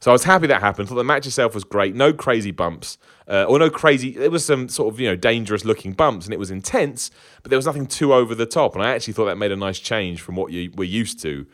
So 0.00 0.10
I 0.10 0.12
was 0.12 0.24
happy 0.24 0.46
that 0.48 0.60
happened. 0.60 0.88
Thought 0.88 0.96
the 0.96 1.04
match 1.04 1.26
itself 1.26 1.54
was 1.54 1.64
great. 1.64 1.94
No 1.94 2.12
crazy 2.12 2.50
bumps, 2.50 2.98
uh, 3.28 3.44
or 3.44 3.58
no 3.58 3.70
crazy. 3.70 4.12
There 4.12 4.30
was 4.30 4.44
some 4.44 4.68
sort 4.68 4.92
of 4.92 5.00
you 5.00 5.08
know 5.08 5.16
dangerous 5.16 5.64
looking 5.64 5.92
bumps, 5.92 6.26
and 6.26 6.34
it 6.34 6.38
was 6.38 6.50
intense, 6.50 7.10
but 7.42 7.50
there 7.50 7.58
was 7.58 7.66
nothing 7.66 7.86
too 7.86 8.12
over 8.12 8.34
the 8.34 8.46
top. 8.46 8.74
And 8.74 8.84
I 8.84 8.90
actually 8.90 9.14
thought 9.14 9.24
that 9.24 9.36
made 9.36 9.52
a 9.52 9.56
nice 9.56 9.78
change 9.78 10.20
from 10.20 10.36
what 10.36 10.52
you 10.52 10.70
were 10.76 10.84
used 10.84 11.20
to, 11.22 11.46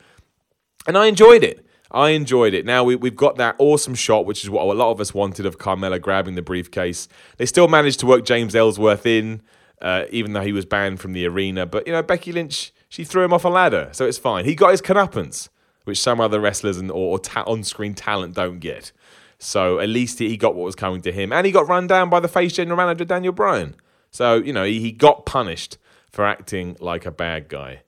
and 0.87 0.99
I 0.99 1.07
enjoyed 1.07 1.45
it. 1.45 1.65
I 1.93 2.11
enjoyed 2.11 2.55
it. 2.55 2.65
Now 2.67 2.85
we, 2.85 2.97
we've 2.97 3.15
got 3.15 3.37
that 3.37 3.55
awesome 3.59 3.95
shot, 3.95 4.27
which 4.27 4.43
is 4.43 4.51
what 4.51 4.65
a 4.65 4.73
lot 4.73 4.91
of 4.91 5.01
us 5.01 5.15
wanted 5.15 5.47
of 5.47 5.59
Carmella 5.59 6.01
grabbing 6.01 6.35
the 6.35 6.43
briefcase. 6.43 7.07
They 7.37 7.47
still 7.47 7.69
managed 7.69 8.01
to 8.01 8.07
work 8.07 8.25
James 8.25 8.57
Ellsworth 8.57 9.05
in, 9.05 9.43
uh, 9.81 10.07
even 10.11 10.33
though 10.33 10.41
he 10.41 10.53
was 10.53 10.65
banned 10.65 11.01
from 11.01 11.13
the 11.13 11.27
arena. 11.27 11.67
But 11.67 11.87
you 11.87 11.93
know 11.93 12.03
Becky 12.03 12.33
Lynch 12.33 12.73
she 12.93 13.05
threw 13.05 13.25
him 13.25 13.33
off 13.33 13.47
a 13.47 13.49
ladder, 13.49 13.89
so 13.93 14.05
it's 14.05 14.19
fine. 14.19 14.45
He 14.45 14.55
got 14.55 14.73
his 14.73 14.83
comeuppance, 14.83 15.49
which 15.85 15.99
some 15.99 16.21
other 16.21 16.39
wrestlers 16.39 16.77
and 16.77 16.91
or, 16.91 17.13
or 17.13 17.19
ta- 17.19 17.43
on-screen 17.47 17.95
talent 17.95 18.35
don't 18.35 18.59
get. 18.59 18.93
So 19.39 19.79
at 19.79 19.89
least 19.89 20.19
he 20.19 20.37
got 20.37 20.55
what 20.55 20.67
was 20.67 20.75
coming 20.75 21.01
to 21.01 21.11
him, 21.11 21.33
and 21.33 21.47
he 21.47 21.53
got 21.53 21.67
run 21.67 21.87
down 21.87 22.11
by 22.11 22.21
the 22.21 22.29
face 22.29 22.53
general 22.53 22.77
manager 22.77 23.07
Daniel 23.07 23.33
Bryan. 23.33 23.77
So 24.11 24.35
you 24.35 24.53
know 24.53 24.65
he, 24.65 24.79
he 24.79 24.93
got 24.93 25.25
punished 25.25 25.79
for 26.11 26.27
acting 26.27 26.77
like 26.81 27.07
a 27.07 27.11
bad 27.11 27.49
guy. 27.49 27.81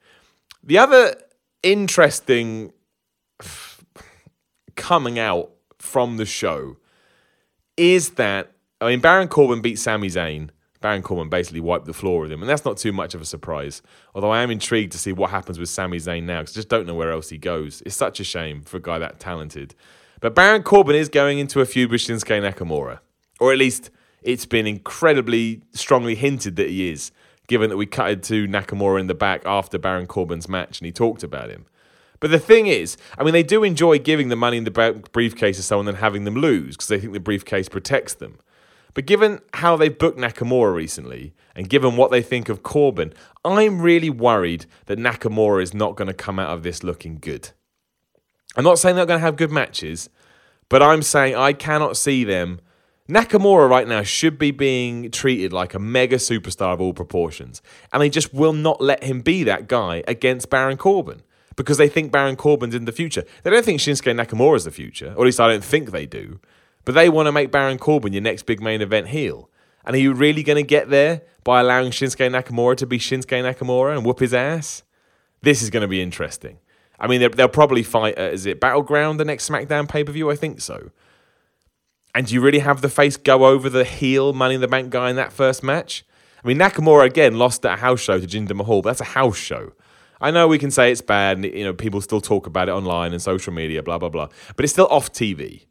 The 0.63 0.79
other 0.79 1.15
interesting 1.63 2.73
coming 4.75 5.19
out 5.19 5.51
from 5.79 6.17
the 6.17 6.25
show 6.25 6.79
is 7.77 8.13
that 8.13 8.53
I 8.81 8.89
mean 8.89 9.01
Baron 9.01 9.29
Corbin 9.29 9.61
beat 9.61 9.79
Sami 9.79 10.09
Zayn 10.09 10.49
Baron 10.85 11.01
Corbin 11.01 11.31
basically 11.31 11.61
wiped 11.61 11.87
the 11.87 11.95
floor 11.95 12.21
with 12.21 12.31
him, 12.31 12.43
and 12.43 12.51
that's 12.51 12.67
not 12.67 12.77
too 12.77 12.93
much 12.93 13.15
of 13.15 13.23
a 13.23 13.25
surprise. 13.25 13.81
Although 14.15 14.33
I 14.33 14.43
am 14.43 14.51
intrigued 14.51 14.93
to 14.93 14.99
see 14.99 15.15
what 15.15 15.31
happens 15.31 15.59
with 15.59 15.71
Sami 15.71 15.97
Zayn 15.97 16.25
now, 16.25 16.43
because 16.43 16.55
I 16.55 16.59
just 16.59 16.69
don't 16.69 16.87
know 16.87 16.95
where 16.95 17.11
else 17.11 17.31
he 17.31 17.39
goes. 17.39 17.83
It's 17.87 17.97
such 17.97 18.21
a 18.21 18.25
shame 18.25 18.61
for 18.61 18.77
a 18.77 18.83
guy 18.83 18.99
that 18.99 19.19
talented. 19.19 19.75
But 20.21 20.35
Baron 20.35 20.63
Corbin 20.63 20.95
is 20.95 21.09
going 21.09 21.39
into 21.39 21.63
a 21.63 21.65
feud 21.65 21.91
with 21.91 22.03
Shinsuke 22.03 22.39
Nakamura, 22.39 22.99
or 23.41 23.51
at 23.51 23.57
least 23.57 23.91
it's 24.21 24.45
been 24.45 24.67
incredibly 24.67 25.63
strongly 25.73 26.17
hinted 26.17 26.57
that 26.57 26.69
he 26.69 26.91
is, 26.91 27.13
given 27.47 27.71
that 27.71 27.79
we 27.79 27.87
cut 27.87 28.23
to 28.25 28.47
Nakamura 28.47 29.01
in 29.01 29.07
the 29.07 29.15
back 29.15 29.41
after 29.47 29.79
Baron 29.79 30.07
Corbin's 30.07 30.51
match 30.51 30.81
and 30.81 30.85
he 30.87 30.93
talked 30.93 31.23
about 31.23 31.49
him. 31.49 31.65
But 32.21 32.31
the 32.31 32.39
thing 32.39 32.67
is, 32.67 32.99
I 33.17 33.25
mean, 33.25 33.33
they 33.33 33.43
do 33.43 33.65
enjoy 33.65 34.01
giving 34.01 34.29
the 34.29 34.37
money 34.37 34.59
in 34.59 34.65
the 34.65 35.03
briefcase 35.13 35.57
to 35.57 35.63
someone 35.63 35.89
and 35.89 35.97
having 35.97 36.25
them 36.25 36.35
lose 36.35 36.77
because 36.77 36.89
they 36.89 37.01
think 37.01 37.15
the 37.15 37.21
briefcase 37.21 37.71
protects 37.71 38.13
them. 38.13 38.39
But 38.95 39.07
given 39.07 39.41
how 39.55 39.77
they've 39.77 39.97
booked 39.97 40.19
Nakamura 40.19 40.75
recently, 40.75 41.35
and 41.55 41.69
given 41.69 41.97
what 41.97 42.11
they 42.11 42.23
think 42.23 42.49
of 42.49 42.63
Corbin, 42.63 43.13
I'm 43.45 43.83
really 43.83 44.11
worried 44.11 44.67
that 44.87 44.99
Nakamura 44.99 45.63
is 45.63 45.75
not 45.75 45.97
going 45.97 46.09
to 46.09 46.15
come 46.15 46.39
out 46.39 46.51
of 46.51 46.63
this 46.63 46.83
looking 46.85 47.19
good. 47.19 47.51
I'm 48.57 48.65
not 48.65 48.79
saying 48.79 48.95
they're 48.97 49.07
going 49.07 49.19
to 49.19 49.27
have 49.27 49.37
good 49.37 49.51
matches, 49.51 50.09
but 50.69 50.81
I'm 50.81 51.03
saying 51.03 51.35
I 51.35 51.53
cannot 51.53 51.97
see 51.97 52.23
them. 52.25 52.61
Nakamura 53.09 53.69
right 53.69 53.87
now 53.87 54.03
should 54.03 54.39
be 54.39 54.51
being 54.51 55.11
treated 55.11 55.53
like 55.53 55.75
a 55.75 55.79
mega 55.79 56.17
superstar 56.17 56.73
of 56.73 56.81
all 56.81 56.95
proportions, 56.95 57.61
and 57.93 58.01
they 58.01 58.09
just 58.09 58.33
will 58.33 58.53
not 58.53 58.81
let 58.81 59.03
him 59.03 59.21
be 59.21 59.43
that 59.45 59.69
guy 59.69 60.03
against 60.09 60.49
Baron 60.49 60.77
Corbin 60.77 61.23
because 61.57 61.79
they 61.79 61.89
think 61.89 62.11
Baron 62.11 62.37
Corbin's 62.37 62.75
in 62.75 62.85
the 62.85 62.93
future. 62.93 63.25
They 63.43 63.51
don't 63.51 63.65
think 63.65 63.81
Shinsuke 63.81 64.19
Nakamura 64.19 64.57
is 64.57 64.65
the 64.65 64.71
future, 64.71 65.09
or 65.17 65.25
at 65.25 65.27
least 65.27 65.41
I 65.41 65.49
don't 65.49 65.65
think 65.65 65.91
they 65.91 66.07
do. 66.07 66.41
But 66.85 66.95
they 66.95 67.09
want 67.09 67.27
to 67.27 67.33
make 67.33 67.51
Baron 67.51 67.79
Corbin 67.79 68.13
your 68.13 68.23
next 68.23 68.45
big 68.45 68.61
main 68.61 68.83
event 68.83 69.09
heel. 69.09 69.51
And 69.85 69.95
are 69.95 69.99
you 69.99 70.13
really 70.15 70.43
going 70.43 70.57
to 70.57 70.67
get 70.67 70.89
there 70.91 71.23
by 71.43 71.61
allowing 71.61 71.91
Shinsuke 71.91 72.31
Nakamura 72.31 72.77
to 72.79 72.87
be 72.87 72.99
Shinsuke 72.99 73.43
Nakamura 73.43 73.97
and 73.97 74.05
whoop 74.05 74.21
his 74.21 74.35
ass? 74.35 74.83
This 75.43 75.63
is 75.63 75.71
going 75.71 75.83
to 75.83 75.89
be 75.89 76.01
interesting. 76.01 76.59
I 76.99 77.07
mean, 77.07 77.31
they'll 77.33 77.49
probably 77.49 77.83
fight, 77.83 78.19
uh, 78.19 78.23
is 78.23 78.47
it 78.47 78.61
Battleground, 78.61 79.21
the 79.21 79.25
next 79.25 79.49
SmackDown 79.49 79.89
pay 79.89 80.05
per 80.05 80.13
view? 80.13 80.31
I 80.31 80.37
think 80.37 80.61
so. 80.61 80.91
And 82.15 82.27
do 82.27 82.35
you 82.35 82.41
really 82.41 82.61
have 82.61 82.81
the 82.81 82.89
face 82.89 83.17
go 83.17 83.47
over 83.47 83.69
the 83.69 83.85
heel 83.85 84.33
Money 84.33 84.55
in 84.55 84.61
the 84.61 84.69
Bank 84.69 84.91
guy 84.91 85.11
in 85.11 85.17
that 85.17 85.33
first 85.33 85.63
match? 85.63 86.05
I 86.43 86.49
mean, 86.49 86.59
Nakamura 86.59 87.07
again 87.07 87.39
lost 87.39 87.67
at 87.67 87.79
a 87.79 87.81
house 87.81 88.01
show 88.01 88.21
to 88.21 88.27
Jinder 88.27 88.55
Mahal, 88.55 88.83
but 88.83 88.91
that's 88.91 89.01
a 89.01 89.13
house 89.13 89.37
show. 89.37 89.73
I 90.21 90.31
know 90.31 90.47
we 90.47 90.59
can 90.59 90.71
say 90.71 90.93
it's 90.93 91.01
bad, 91.01 91.39
and 91.39 91.45
you 91.45 91.65
know 91.65 91.75
people 91.75 92.01
still 92.01 92.21
talk 92.21 92.47
about 92.47 92.69
it 92.69 92.73
online 92.73 93.13
and 93.13 93.21
social 93.21 93.53
media, 93.53 93.83
blah 93.83 93.99
blah 93.99 94.09
blah, 94.09 94.29
but 94.55 94.65
it's 94.65 94.73
still 94.73 94.87
off 94.87 95.13
TV. 95.13 95.65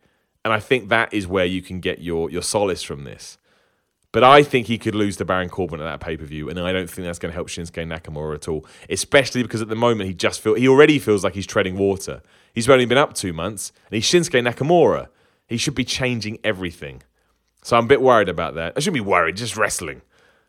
And 0.43 0.53
I 0.53 0.59
think 0.59 0.89
that 0.89 1.13
is 1.13 1.27
where 1.27 1.45
you 1.45 1.61
can 1.61 1.79
get 1.79 1.99
your, 1.99 2.29
your 2.29 2.41
solace 2.41 2.83
from 2.83 3.03
this. 3.03 3.37
But 4.11 4.23
I 4.23 4.43
think 4.43 4.67
he 4.67 4.77
could 4.77 4.93
lose 4.93 5.17
to 5.17 5.25
Baron 5.25 5.49
Corbin 5.49 5.81
at 5.81 5.85
that 5.85 5.99
pay 5.99 6.15
per 6.17 6.25
view, 6.25 6.47
and 6.47 6.59
I 6.59 6.71
don't 6.71 6.87
think 6.87 7.05
that's 7.05 7.17
going 7.17 7.31
to 7.31 7.35
help 7.35 7.47
Shinsuke 7.47 7.87
Nakamura 7.87 8.35
at 8.35 8.47
all. 8.47 8.65
Especially 8.87 9.41
because 9.41 9.61
at 9.61 9.69
the 9.69 9.75
moment 9.75 10.07
he 10.07 10.13
just 10.13 10.39
feel 10.39 10.53
he 10.53 10.67
already 10.67 10.99
feels 10.99 11.23
like 11.23 11.33
he's 11.33 11.47
treading 11.47 11.77
water. 11.77 12.21
He's 12.53 12.69
only 12.69 12.85
been 12.85 12.97
up 12.99 13.13
two 13.13 13.33
months, 13.33 13.71
and 13.89 13.95
he's 13.95 14.05
Shinsuke 14.05 14.47
Nakamura. 14.47 15.07
He 15.47 15.57
should 15.57 15.73
be 15.73 15.83
changing 15.83 16.37
everything. 16.43 17.01
So 17.63 17.75
I'm 17.75 17.85
a 17.85 17.87
bit 17.87 18.01
worried 18.01 18.29
about 18.29 18.53
that. 18.55 18.73
I 18.75 18.81
shouldn't 18.81 19.03
be 19.03 19.09
worried, 19.09 19.35
just 19.35 19.57
wrestling. 19.57 20.03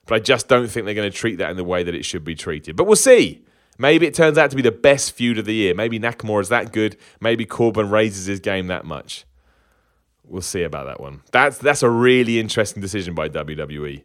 But 0.06 0.16
I 0.16 0.18
just 0.18 0.46
don't 0.46 0.68
think 0.68 0.84
they're 0.84 0.94
going 0.94 1.10
to 1.10 1.16
treat 1.16 1.36
that 1.36 1.50
in 1.50 1.56
the 1.56 1.64
way 1.64 1.82
that 1.82 1.94
it 1.94 2.04
should 2.04 2.24
be 2.24 2.34
treated. 2.34 2.76
But 2.76 2.84
we'll 2.84 2.96
see. 2.96 3.44
Maybe 3.78 4.06
it 4.06 4.14
turns 4.14 4.36
out 4.36 4.50
to 4.50 4.56
be 4.56 4.62
the 4.62 4.70
best 4.70 5.12
feud 5.12 5.38
of 5.38 5.46
the 5.46 5.54
year. 5.54 5.74
Maybe 5.74 5.98
Nakamura 5.98 6.42
is 6.42 6.48
that 6.50 6.70
good. 6.70 6.96
Maybe 7.20 7.46
Corbin 7.46 7.88
raises 7.88 8.26
his 8.26 8.40
game 8.40 8.66
that 8.66 8.84
much. 8.84 9.24
We'll 10.26 10.42
see 10.42 10.62
about 10.62 10.86
that 10.86 11.00
one. 11.00 11.22
That's 11.32 11.58
that's 11.58 11.82
a 11.82 11.90
really 11.90 12.38
interesting 12.38 12.80
decision 12.80 13.14
by 13.14 13.28
WWE. 13.28 14.04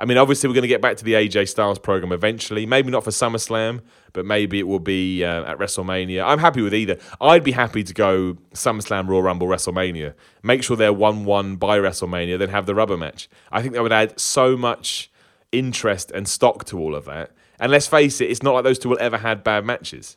I 0.00 0.06
mean, 0.06 0.16
obviously, 0.16 0.48
we're 0.48 0.54
going 0.54 0.62
to 0.62 0.68
get 0.68 0.80
back 0.80 0.96
to 0.96 1.04
the 1.04 1.12
AJ 1.12 1.48
Styles 1.48 1.78
program 1.78 2.10
eventually. 2.10 2.64
Maybe 2.64 2.90
not 2.90 3.04
for 3.04 3.10
SummerSlam, 3.10 3.82
but 4.14 4.24
maybe 4.24 4.58
it 4.58 4.66
will 4.66 4.78
be 4.78 5.22
uh, 5.22 5.44
at 5.44 5.58
WrestleMania. 5.58 6.24
I'm 6.24 6.38
happy 6.38 6.62
with 6.62 6.72
either. 6.72 6.96
I'd 7.20 7.44
be 7.44 7.52
happy 7.52 7.84
to 7.84 7.92
go 7.92 8.38
SummerSlam, 8.54 9.08
Royal 9.08 9.22
Rumble, 9.22 9.46
WrestleMania. 9.46 10.14
Make 10.42 10.62
sure 10.62 10.74
they're 10.74 10.90
1 10.90 11.26
1 11.26 11.56
by 11.56 11.78
WrestleMania, 11.78 12.38
then 12.38 12.48
have 12.48 12.64
the 12.64 12.74
rubber 12.74 12.96
match. 12.96 13.28
I 13.52 13.60
think 13.60 13.74
that 13.74 13.82
would 13.82 13.92
add 13.92 14.18
so 14.18 14.56
much 14.56 15.10
interest 15.52 16.10
and 16.12 16.26
stock 16.26 16.64
to 16.66 16.78
all 16.78 16.94
of 16.94 17.04
that. 17.04 17.32
And 17.58 17.70
let's 17.70 17.86
face 17.86 18.22
it, 18.22 18.30
it's 18.30 18.42
not 18.42 18.54
like 18.54 18.64
those 18.64 18.78
two 18.78 18.88
will 18.88 18.98
ever 19.00 19.18
had 19.18 19.44
bad 19.44 19.66
matches. 19.66 20.16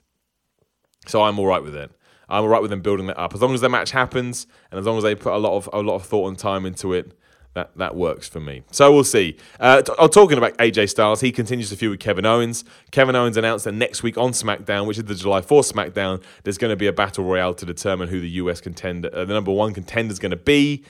So 1.07 1.23
I'm 1.23 1.37
all 1.39 1.47
right 1.47 1.61
with 1.61 1.75
it. 1.75 1.91
I'm 2.29 2.43
all 2.43 2.49
right 2.49 2.61
with 2.61 2.71
them 2.71 2.81
building 2.81 3.07
that 3.07 3.19
up. 3.19 3.33
As 3.33 3.41
long 3.41 3.53
as 3.53 3.61
the 3.61 3.69
match 3.69 3.91
happens 3.91 4.47
and 4.71 4.79
as 4.79 4.85
long 4.85 4.97
as 4.97 5.03
they 5.03 5.15
put 5.15 5.33
a 5.33 5.37
lot 5.37 5.55
of 5.55 5.69
a 5.73 5.81
lot 5.81 5.95
of 5.95 6.05
thought 6.05 6.27
and 6.27 6.37
time 6.37 6.65
into 6.65 6.93
it, 6.93 7.13
that 7.53 7.71
that 7.77 7.95
works 7.95 8.27
for 8.27 8.39
me. 8.39 8.63
So 8.71 8.91
we'll 8.91 9.03
see. 9.03 9.37
Uh, 9.59 9.81
t- 9.81 9.93
oh, 9.97 10.07
talking 10.07 10.37
about 10.37 10.57
AJ 10.57 10.89
Styles, 10.89 11.21
he 11.21 11.31
continues 11.31 11.69
to 11.69 11.75
feud 11.75 11.91
with 11.91 11.99
Kevin 11.99 12.25
Owens. 12.25 12.63
Kevin 12.91 13.15
Owens 13.15 13.37
announced 13.37 13.65
that 13.65 13.73
next 13.73 14.03
week 14.03 14.17
on 14.17 14.31
SmackDown, 14.31 14.87
which 14.87 14.97
is 14.97 15.03
the 15.05 15.15
July 15.15 15.41
4th 15.41 15.71
SmackDown, 15.71 16.23
there's 16.43 16.57
going 16.57 16.71
to 16.71 16.75
be 16.75 16.87
a 16.87 16.93
battle 16.93 17.23
royale 17.23 17.53
to 17.53 17.65
determine 17.65 18.09
who 18.09 18.19
the 18.19 18.29
US 18.29 18.59
contender, 18.61 19.09
uh, 19.13 19.25
the 19.25 19.33
number 19.33 19.51
one 19.51 19.73
contender, 19.73 20.11
is 20.11 20.19
going 20.19 20.31
to 20.31 20.37
be. 20.37 20.83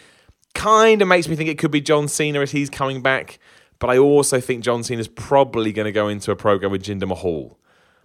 Kind 0.53 1.01
of 1.01 1.07
makes 1.07 1.27
me 1.27 1.35
think 1.35 1.49
it 1.49 1.57
could 1.57 1.71
be 1.71 1.81
John 1.81 2.07
Cena 2.07 2.39
as 2.39 2.51
he's 2.51 2.69
coming 2.69 3.01
back, 3.01 3.39
but 3.79 3.89
I 3.89 3.97
also 3.97 4.39
think 4.39 4.63
John 4.63 4.83
Cena 4.83 5.01
is 5.01 5.07
probably 5.07 5.73
going 5.73 5.85
to 5.85 5.91
go 5.91 6.07
into 6.07 6.31
a 6.31 6.35
program 6.35 6.71
with 6.71 6.83
Jinder 6.83 7.07
Mahal. 7.07 7.57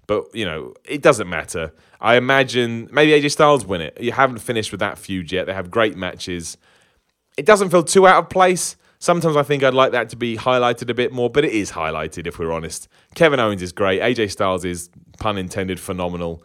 But 0.09 0.35
you 0.35 0.45
know, 0.45 0.75
it 0.85 1.03
doesn't 1.03 1.29
matter. 1.29 1.73
I 2.01 2.17
imagine 2.17 2.89
maybe 2.91 3.13
AJ 3.13 3.31
Styles 3.33 3.65
win 3.65 3.83
it. 3.83 4.01
You 4.01 4.11
haven't 4.11 4.39
finished 4.39 4.73
with 4.73 4.81
that 4.81 4.99
feud 4.99 5.31
yet. 5.31 5.47
They 5.47 5.55
have 5.55 5.71
great 5.71 5.97
matches. 5.97 6.57
It 7.37 7.47
doesn't 7.47 7.71
feel 7.71 7.85
too 7.85 8.09
out 8.09 8.25
of 8.25 8.31
place. 8.31 8.77
Sometimes 8.99 9.37
I 9.37 9.45
think 9.45 9.63
I'd 9.63 9.75
like 9.75 9.93
that 9.93 10.09
to 10.09 10.17
be 10.17 10.37
highlighted 10.37 10.91
a 10.91 10.95
bit 10.95 11.13
more, 11.13 11.31
but 11.31 11.45
it 11.45 11.53
is 11.53 11.71
highlighted 11.71 12.27
if 12.27 12.39
we're 12.39 12.51
honest. 12.51 12.89
Kevin 13.15 13.39
Owens 13.39 13.63
is 13.63 13.71
great. 13.71 14.01
AJ 14.01 14.33
Styles 14.33 14.65
is, 14.65 14.91
pun 15.19 15.39
intended, 15.39 15.79
phenomenal. 15.79 16.43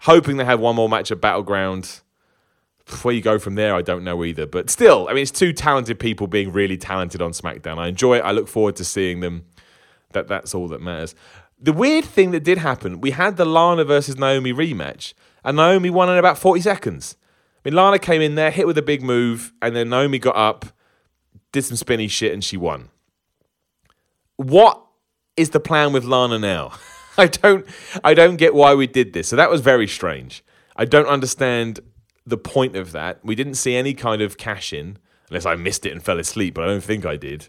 Hoping 0.00 0.36
they 0.36 0.44
have 0.44 0.60
one 0.60 0.76
more 0.76 0.88
match 0.88 1.10
at 1.10 1.20
Battleground. 1.20 2.00
Where 3.02 3.12
you 3.14 3.22
go 3.22 3.40
from 3.40 3.56
there, 3.56 3.74
I 3.74 3.82
don't 3.82 4.04
know 4.04 4.22
either. 4.24 4.46
But 4.46 4.70
still, 4.70 5.08
I 5.08 5.14
mean, 5.14 5.22
it's 5.22 5.32
two 5.32 5.52
talented 5.52 5.98
people 5.98 6.28
being 6.28 6.52
really 6.52 6.76
talented 6.76 7.20
on 7.20 7.32
SmackDown. 7.32 7.78
I 7.78 7.88
enjoy 7.88 8.18
it. 8.18 8.20
I 8.20 8.30
look 8.30 8.46
forward 8.46 8.76
to 8.76 8.84
seeing 8.84 9.18
them. 9.20 9.46
That 10.12 10.28
that's 10.28 10.54
all 10.54 10.68
that 10.68 10.80
matters. 10.80 11.16
The 11.58 11.72
weird 11.72 12.04
thing 12.04 12.32
that 12.32 12.44
did 12.44 12.58
happen, 12.58 13.00
we 13.00 13.12
had 13.12 13.36
the 13.36 13.46
Lana 13.46 13.84
versus 13.84 14.18
Naomi 14.18 14.52
rematch, 14.52 15.14
and 15.42 15.56
Naomi 15.56 15.88
won 15.88 16.10
in 16.10 16.18
about 16.18 16.38
40 16.38 16.60
seconds. 16.60 17.16
I 17.64 17.68
mean, 17.68 17.74
Lana 17.74 17.98
came 17.98 18.20
in 18.20 18.34
there, 18.34 18.50
hit 18.50 18.66
with 18.66 18.76
a 18.76 18.82
big 18.82 19.02
move, 19.02 19.52
and 19.62 19.74
then 19.74 19.88
Naomi 19.88 20.18
got 20.18 20.36
up, 20.36 20.66
did 21.52 21.64
some 21.64 21.76
spinny 21.76 22.08
shit, 22.08 22.32
and 22.32 22.44
she 22.44 22.56
won. 22.56 22.90
What 24.36 24.82
is 25.36 25.50
the 25.50 25.60
plan 25.60 25.92
with 25.92 26.04
Lana 26.04 26.38
now? 26.38 26.72
I 27.18 27.28
don't 27.28 27.66
I 28.04 28.12
don't 28.12 28.36
get 28.36 28.54
why 28.54 28.74
we 28.74 28.86
did 28.86 29.14
this. 29.14 29.28
So 29.28 29.36
that 29.36 29.50
was 29.50 29.62
very 29.62 29.86
strange. 29.86 30.44
I 30.76 30.84
don't 30.84 31.06
understand 31.06 31.80
the 32.26 32.36
point 32.36 32.76
of 32.76 32.92
that. 32.92 33.24
We 33.24 33.34
didn't 33.34 33.54
see 33.54 33.74
any 33.74 33.94
kind 33.94 34.20
of 34.20 34.36
cash 34.36 34.74
in, 34.74 34.98
unless 35.30 35.46
I 35.46 35.54
missed 35.54 35.86
it 35.86 35.92
and 35.92 36.02
fell 36.02 36.18
asleep, 36.18 36.54
but 36.54 36.64
I 36.64 36.66
don't 36.66 36.84
think 36.84 37.06
I 37.06 37.16
did. 37.16 37.48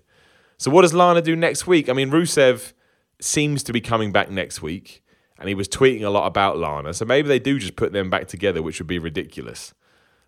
So 0.58 0.72
what 0.72 0.84
does 0.84 0.94
Lana 0.94 1.22
do 1.22 1.36
next 1.36 1.68
week? 1.68 1.90
I 1.90 1.94
mean, 1.94 2.10
Rusev 2.10 2.74
seems 3.20 3.64
to 3.64 3.74
be 3.74 3.82
coming 3.82 4.12
back 4.12 4.30
next 4.30 4.62
week, 4.62 5.04
and 5.40 5.50
he 5.50 5.56
was 5.56 5.68
tweeting 5.68 6.04
a 6.04 6.10
lot 6.10 6.28
about 6.28 6.58
Lana. 6.58 6.94
So 6.94 7.06
maybe 7.06 7.28
they 7.28 7.40
do 7.40 7.60
just 7.60 7.76
put 7.76 7.94
them 7.94 8.10
back 8.10 8.28
together, 8.28 8.62
which 8.62 8.80
would 8.80 8.88
be 8.88 9.00
ridiculous. 9.00 9.74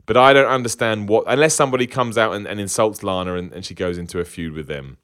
But 0.06 0.18
I 0.18 0.34
don't 0.34 0.48
understand 0.48 1.08
what 1.08 1.26
unless 1.28 1.54
somebody 1.54 1.86
comes 1.86 2.18
out 2.18 2.34
and, 2.34 2.48
and 2.48 2.60
insults 2.60 3.04
Lana 3.04 3.36
and, 3.36 3.54
and 3.54 3.64
she 3.64 3.76
goes 3.76 3.98
into 3.98 4.20
a 4.20 4.26
feud 4.26 4.54
with 4.54 4.68
them. 4.68 4.98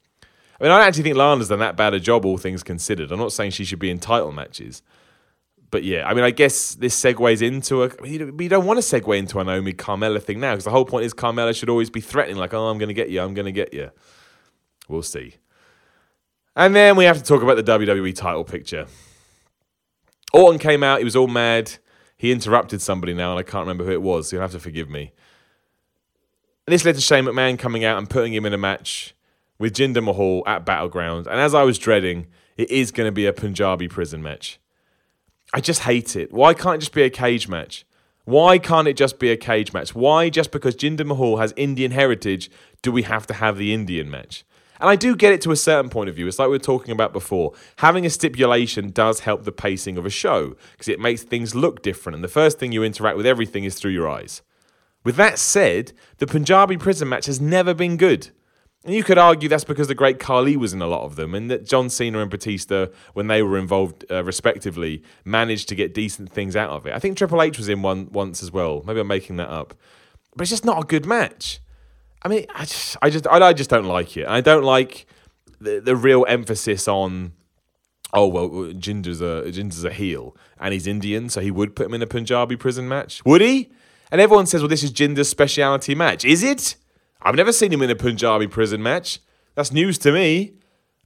I 0.59 0.63
mean, 0.63 0.71
I 0.71 0.77
don't 0.77 0.87
actually 0.87 1.03
think 1.03 1.17
Lana's 1.17 1.49
done 1.49 1.59
that 1.59 1.75
bad 1.75 1.93
a 1.93 1.99
job, 1.99 2.25
all 2.25 2.37
things 2.37 2.63
considered. 2.63 3.11
I'm 3.11 3.19
not 3.19 3.33
saying 3.33 3.51
she 3.51 3.65
should 3.65 3.79
be 3.79 3.91
in 3.91 3.99
title 3.99 4.31
matches. 4.31 4.81
But 5.69 5.83
yeah, 5.83 6.07
I 6.07 6.13
mean, 6.13 6.23
I 6.23 6.31
guess 6.31 6.75
this 6.75 6.99
segues 6.99 7.41
into 7.41 7.83
a. 7.83 7.91
We 8.01 8.47
don't 8.47 8.65
want 8.65 8.81
to 8.81 9.01
segue 9.01 9.17
into 9.17 9.39
an 9.39 9.47
Naomi 9.47 9.73
Carmella 9.73 10.23
thing 10.23 10.39
now 10.39 10.53
because 10.53 10.63
the 10.63 10.71
whole 10.71 10.85
point 10.85 11.05
is 11.05 11.13
Carmella 11.13 11.55
should 11.55 11.69
always 11.69 11.89
be 11.89 12.01
threatening, 12.01 12.37
like, 12.37 12.53
oh, 12.53 12.67
I'm 12.67 12.77
going 12.77 12.87
to 12.87 12.93
get 12.93 13.09
you, 13.09 13.21
I'm 13.21 13.33
going 13.33 13.45
to 13.45 13.51
get 13.51 13.73
you. 13.73 13.91
We'll 14.87 15.03
see. 15.03 15.35
And 16.55 16.75
then 16.75 16.95
we 16.95 17.03
have 17.05 17.17
to 17.17 17.23
talk 17.23 17.43
about 17.43 17.57
the 17.57 17.63
WWE 17.63 18.15
title 18.15 18.43
picture. 18.43 18.87
Orton 20.33 20.59
came 20.59 20.83
out, 20.83 20.99
he 20.99 21.03
was 21.03 21.15
all 21.15 21.27
mad. 21.27 21.73
He 22.17 22.31
interrupted 22.31 22.81
somebody 22.81 23.13
now, 23.13 23.31
and 23.31 23.39
I 23.39 23.43
can't 23.43 23.63
remember 23.63 23.83
who 23.83 23.91
it 23.91 24.01
was, 24.01 24.29
so 24.29 24.35
you'll 24.35 24.41
have 24.41 24.51
to 24.51 24.59
forgive 24.59 24.89
me. 24.89 25.11
And 26.65 26.73
this 26.73 26.85
led 26.85 26.95
to 26.95 27.01
Shane 27.01 27.25
McMahon 27.25 27.59
coming 27.59 27.83
out 27.83 27.97
and 27.97 28.09
putting 28.09 28.33
him 28.33 28.45
in 28.45 28.53
a 28.53 28.57
match 28.57 29.13
with 29.59 29.73
Jinder 29.73 30.03
Mahal 30.03 30.43
at 30.47 30.65
Battleground. 30.65 31.27
And 31.27 31.39
as 31.39 31.53
I 31.53 31.63
was 31.63 31.77
dreading, 31.77 32.27
it 32.57 32.71
is 32.71 32.91
going 32.91 33.07
to 33.07 33.11
be 33.11 33.25
a 33.25 33.33
Punjabi 33.33 33.87
prison 33.87 34.23
match. 34.23 34.59
I 35.53 35.59
just 35.59 35.81
hate 35.81 36.15
it. 36.15 36.31
Why 36.33 36.53
can't 36.53 36.77
it 36.77 36.79
just 36.79 36.93
be 36.93 37.03
a 37.03 37.09
cage 37.09 37.47
match? 37.47 37.85
Why 38.23 38.57
can't 38.57 38.87
it 38.87 38.97
just 38.97 39.19
be 39.19 39.29
a 39.29 39.37
cage 39.37 39.73
match? 39.73 39.93
Why, 39.93 40.29
just 40.29 40.51
because 40.51 40.75
Jinder 40.75 41.05
Mahal 41.05 41.37
has 41.37 41.53
Indian 41.55 41.91
heritage, 41.91 42.49
do 42.81 42.91
we 42.91 43.03
have 43.03 43.27
to 43.27 43.35
have 43.35 43.57
the 43.57 43.73
Indian 43.73 44.09
match? 44.09 44.43
And 44.79 44.89
I 44.89 44.95
do 44.95 45.15
get 45.15 45.33
it 45.33 45.41
to 45.41 45.51
a 45.51 45.55
certain 45.55 45.89
point 45.89 46.09
of 46.09 46.15
view. 46.15 46.27
It's 46.27 46.39
like 46.39 46.47
we 46.47 46.55
were 46.55 46.59
talking 46.59 46.91
about 46.91 47.13
before. 47.13 47.53
Having 47.77 48.05
a 48.05 48.09
stipulation 48.09 48.91
does 48.91 49.21
help 49.21 49.43
the 49.43 49.51
pacing 49.51 49.97
of 49.97 50.05
a 50.05 50.09
show 50.09 50.55
because 50.71 50.87
it 50.87 50.99
makes 50.99 51.23
things 51.23 51.55
look 51.55 51.81
different. 51.81 52.15
And 52.15 52.23
the 52.23 52.29
first 52.29 52.59
thing 52.59 52.71
you 52.71 52.83
interact 52.83 53.17
with 53.17 53.25
everything 53.25 53.63
is 53.63 53.75
through 53.75 53.91
your 53.91 54.09
eyes. 54.09 54.41
With 55.03 55.15
that 55.17 55.37
said, 55.37 55.93
the 56.17 56.27
Punjabi 56.27 56.77
prison 56.77 57.07
match 57.07 57.27
has 57.27 57.39
never 57.39 57.73
been 57.73 57.95
good. 57.95 58.31
And 58.85 58.93
you 58.93 59.03
could 59.03 59.17
argue 59.17 59.49
that's 59.49 59.63
because 59.63 59.87
the 59.87 59.95
great 59.95 60.19
Khali 60.19 60.55
was 60.55 60.71
in 60.71 60.81
a 60.81 60.87
lot 60.87 61.05
of 61.05 61.15
them, 61.15 61.33
and 61.33 61.49
that 61.49 61.65
John 61.65 61.89
Cena 61.89 62.19
and 62.19 62.29
Batista, 62.29 62.87
when 63.13 63.25
they 63.25 63.41
were 63.41 63.57
involved 63.57 64.05
uh, 64.11 64.23
respectively, 64.23 65.01
managed 65.25 65.69
to 65.69 65.75
get 65.75 65.95
decent 65.95 66.31
things 66.31 66.55
out 66.55 66.69
of 66.69 66.85
it. 66.85 66.93
I 66.93 66.99
think 66.99 67.17
Triple 67.17 67.41
H 67.41 67.57
was 67.57 67.67
in 67.67 67.81
one 67.81 68.11
once 68.11 68.43
as 68.43 68.51
well. 68.51 68.83
Maybe 68.85 68.99
I'm 68.99 69.07
making 69.07 69.37
that 69.37 69.49
up, 69.49 69.73
but 70.35 70.43
it's 70.43 70.51
just 70.51 70.65
not 70.65 70.83
a 70.83 70.85
good 70.85 71.07
match. 71.07 71.59
I 72.25 72.27
mean, 72.27 72.45
I 72.55 72.65
just, 72.65 72.97
I 73.03 73.09
just, 73.11 73.27
I 73.27 73.53
just 73.53 73.69
don't 73.69 73.85
like 73.85 74.17
it. 74.17 74.27
I 74.27 74.41
don't 74.41 74.63
like 74.63 75.05
the, 75.61 75.79
the 75.79 75.95
real 75.95 76.25
emphasis 76.27 76.87
on. 76.87 77.33
Oh 78.13 78.27
well, 78.27 78.73
Jinder's 78.73 79.21
a 79.21 79.51
Jinder's 79.51 79.83
a 79.83 79.91
heel, 79.91 80.35
and 80.59 80.73
he's 80.73 80.87
Indian, 80.87 81.29
so 81.29 81.39
he 81.39 81.51
would 81.51 81.75
put 81.75 81.85
him 81.85 81.93
in 81.93 82.01
a 82.01 82.07
Punjabi 82.07 82.55
prison 82.55 82.87
match, 82.87 83.23
would 83.25 83.41
he? 83.41 83.71
And 84.11 84.19
everyone 84.19 84.47
says, 84.47 84.61
well, 84.61 84.69
this 84.69 84.83
is 84.83 84.91
Jinder's 84.91 85.29
speciality 85.29 85.93
match. 85.93 86.25
Is 86.25 86.41
it? 86.41 86.77
I've 87.21 87.35
never 87.35 87.51
seen 87.51 87.71
him 87.71 87.81
in 87.81 87.89
a 87.91 87.95
Punjabi 87.95 88.47
prison 88.47 88.81
match. 88.81 89.19
That's 89.53 89.71
news 89.71 89.97
to 89.99 90.11
me. 90.11 90.53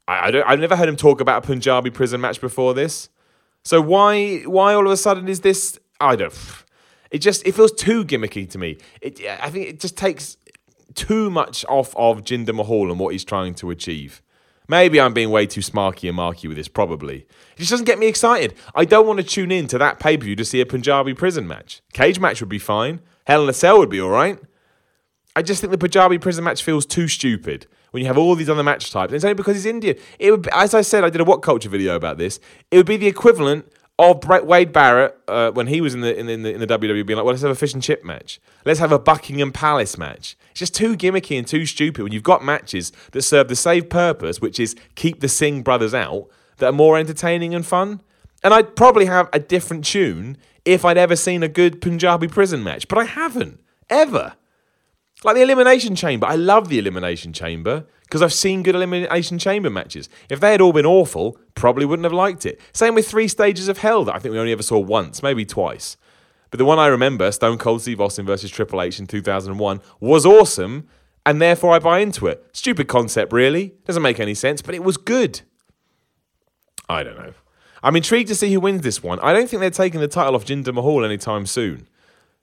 I, 0.08 0.28
I 0.28 0.32
don't, 0.32 0.48
I've 0.48 0.60
never 0.60 0.76
heard 0.76 0.88
him 0.88 0.96
talk 0.96 1.20
about 1.20 1.44
a 1.44 1.48
Punjabi 1.48 1.90
prison 1.90 2.22
match 2.22 2.40
before 2.40 2.74
this. 2.74 3.10
So 3.64 3.82
why 3.82 4.40
why 4.44 4.74
all 4.74 4.86
of 4.86 4.92
a 4.92 4.98
sudden 4.98 5.28
is 5.28 5.42
this? 5.42 5.78
I 6.00 6.16
don't. 6.16 6.34
It 7.12 7.20
just 7.20 7.46
it 7.46 7.56
feels 7.56 7.74
too 7.74 8.06
gimmicky 8.06 8.50
to 8.52 8.58
me. 8.58 8.78
It 9.02 9.20
I 9.42 9.50
think 9.50 9.68
it 9.68 9.80
just 9.82 9.98
takes 9.98 10.38
too 10.96 11.30
much 11.30 11.66
off 11.68 11.96
of 11.96 12.24
Jinder 12.24 12.54
Mahal 12.54 12.90
and 12.90 13.00
what 13.00 13.14
he's 13.14 13.24
trying 13.24 13.54
to 13.56 13.70
achieve. 13.70 14.22
Maybe 14.68 15.02
I'm 15.02 15.14
being 15.14 15.32
way 15.32 15.48
too 15.48 15.62
smarky 15.62 16.08
and 16.08 16.16
marky 16.16 16.48
with 16.48 16.58
this, 16.58 16.68
probably. 16.68 17.26
It 17.56 17.58
just 17.58 17.72
doesn't 17.72 17.88
get 17.88 17.98
me 17.98 18.08
excited. 18.08 18.54
I 18.76 18.86
don't 18.86 19.08
want 19.08 19.20
to 19.20 19.26
tune 19.26 19.52
in 19.52 19.66
to 19.68 19.80
that 19.80 20.00
pay 20.00 20.16
per 20.16 20.26
view 20.26 20.36
to 20.36 20.46
see 20.46 20.62
a 20.62 20.66
Punjabi 20.66 21.16
prison 21.16 21.48
match. 21.48 21.82
Cage 21.92 22.20
match 22.20 22.40
would 22.40 22.50
be 22.50 22.60
fine. 22.60 23.02
Hell 23.26 23.44
in 23.44 23.50
a 23.50 23.54
Cell 23.54 23.80
would 23.80 23.90
be 23.90 24.00
all 24.00 24.10
right. 24.10 24.40
I 25.36 25.42
just 25.42 25.62
think 25.62 25.72
the 25.72 25.78
Punjabi 25.78 26.20
prison 26.20 26.44
match 26.44 26.64
feels 26.64 26.86
too 26.86 27.08
stupid 27.08 27.66
when 27.92 28.02
you 28.02 28.08
have 28.08 28.18
all 28.18 28.36
these 28.36 28.50
other 28.50 28.64
match 28.64 28.92
types. 28.92 29.12
And 29.12 29.16
it's 29.16 29.26
only 29.26 29.34
because 29.34 29.56
he's 29.56 29.66
Indian. 29.66 29.98
It 30.20 30.32
would, 30.32 30.48
as 30.50 30.74
I 30.76 30.82
said, 30.82 31.04
I 31.04 31.10
did 31.10 31.22
a 31.22 31.26
WhatCulture 31.26 31.68
video 31.68 31.96
about 31.96 32.18
this. 32.20 32.40
It 32.70 32.78
would 32.78 32.86
be 32.86 32.98
the 32.98 33.08
equivalent 33.08 33.72
of 34.00 34.26
Wade 34.26 34.72
Barrett 34.72 35.20
uh, 35.28 35.52
when 35.52 35.68
he 35.68 35.82
was 35.82 35.94
in 35.94 36.00
the, 36.02 36.18
in 36.18 36.26
the 36.26 36.34
in 36.34 36.44
the 36.44 36.54
in 36.54 36.60
the 36.62 36.68
WWE 36.68 37.06
being 37.06 37.18
like, 37.18 37.26
well, 37.26 37.34
let's 37.34 37.42
have 37.42 37.52
a 37.52 37.56
fish 37.56 37.74
and 37.74 37.84
chip 37.84 38.04
match. 38.04 38.40
Let's 38.66 38.80
have 38.80 38.94
a 38.94 38.98
Buckingham 38.98 39.52
Palace 39.52 39.98
match. 39.98 40.38
It's 40.52 40.60
just 40.60 40.74
too 40.74 40.96
gimmicky 40.96 41.38
and 41.38 41.46
too 41.46 41.66
stupid 41.66 42.04
when 42.04 42.14
you've 42.14 42.24
got 42.24 42.44
matches 42.44 42.94
that 43.12 43.24
serve 43.24 43.50
the 43.50 43.58
same 43.58 43.84
purpose, 43.84 44.40
which 44.40 44.58
is 44.58 44.76
keep 44.96 45.20
the 45.20 45.28
Singh 45.28 45.64
brothers 45.64 45.94
out, 45.94 46.30
that 46.58 46.68
are 46.68 46.72
more 46.72 46.98
entertaining 46.98 47.54
and 47.54 47.66
fun. 47.66 48.02
And 48.42 48.54
I'd 48.54 48.76
probably 48.78 49.06
have 49.06 49.28
a 49.34 49.40
different 49.40 49.84
tune 49.84 50.38
if 50.64 50.86
I'd 50.86 50.98
ever 50.98 51.18
seen 51.18 51.44
a 51.44 51.50
good 51.50 51.82
Punjabi 51.82 52.30
prison 52.30 52.64
match, 52.64 52.88
but 52.88 52.98
I 52.98 53.04
haven't 53.04 53.60
ever. 53.90 54.34
Like 55.24 55.36
the 55.36 55.42
Elimination 55.42 55.96
Chamber. 55.96 56.28
I 56.28 56.36
love 56.36 56.70
the 56.70 56.80
Elimination 56.80 57.34
Chamber 57.34 57.86
because 58.04 58.22
I've 58.22 58.34
seen 58.34 58.64
good 58.64 58.76
Elimination 58.76 59.38
Chamber 59.38 59.70
matches. 59.70 60.08
If 60.30 60.40
they 60.40 60.52
had 60.52 60.62
all 60.62 60.72
been 60.72 60.86
awful, 60.86 61.38
probably 61.56 61.86
wouldn't 61.86 62.06
have 62.06 62.14
liked 62.14 62.46
it. 62.46 62.60
Same 62.72 62.96
with 62.96 63.08
Three 63.08 63.28
Stages 63.28 63.68
of 63.68 63.80
Hell 63.80 64.06
that 64.06 64.16
I 64.16 64.20
think 64.20 64.32
we 64.32 64.40
only 64.40 64.54
ever 64.54 64.64
saw 64.64 64.80
once, 64.80 65.22
maybe 65.22 65.46
twice. 65.46 65.98
But 66.52 66.58
the 66.58 66.66
one 66.66 66.80
I 66.80 66.88
remember, 66.88 67.32
Stone 67.32 67.58
Cold 67.58 67.82
Steve 67.82 68.02
Austin 68.02 68.26
versus 68.26 68.50
Triple 68.50 68.82
H 68.82 69.00
in 69.00 69.08
2001, 69.08 69.82
was 70.00 70.26
awesome, 70.26 70.88
and 71.26 71.42
therefore 71.42 71.74
I 71.76 71.80
buy 71.80 72.00
into 72.00 72.28
it. 72.28 72.44
Stupid 72.54 72.88
concept, 72.88 73.34
really. 73.34 73.74
Doesn't 73.86 74.02
make 74.02 74.20
any 74.20 74.34
sense, 74.34 74.62
but 74.62 74.74
it 74.74 74.84
was 74.84 74.98
good. 74.98 75.42
I 76.88 77.04
don't 77.04 77.18
know. 77.18 77.34
I'm 77.84 77.96
intrigued 77.96 78.30
to 78.30 78.36
see 78.36 78.52
who 78.52 78.60
wins 78.60 78.82
this 78.82 79.04
one. 79.04 79.20
I 79.20 79.34
don't 79.34 79.50
think 79.50 79.60
they're 79.60 79.70
taking 79.70 80.00
the 80.00 80.08
title 80.08 80.36
off 80.36 80.46
Jinder 80.46 80.74
Mahal 80.74 81.06
anytime 81.06 81.46
soon. 81.46 81.88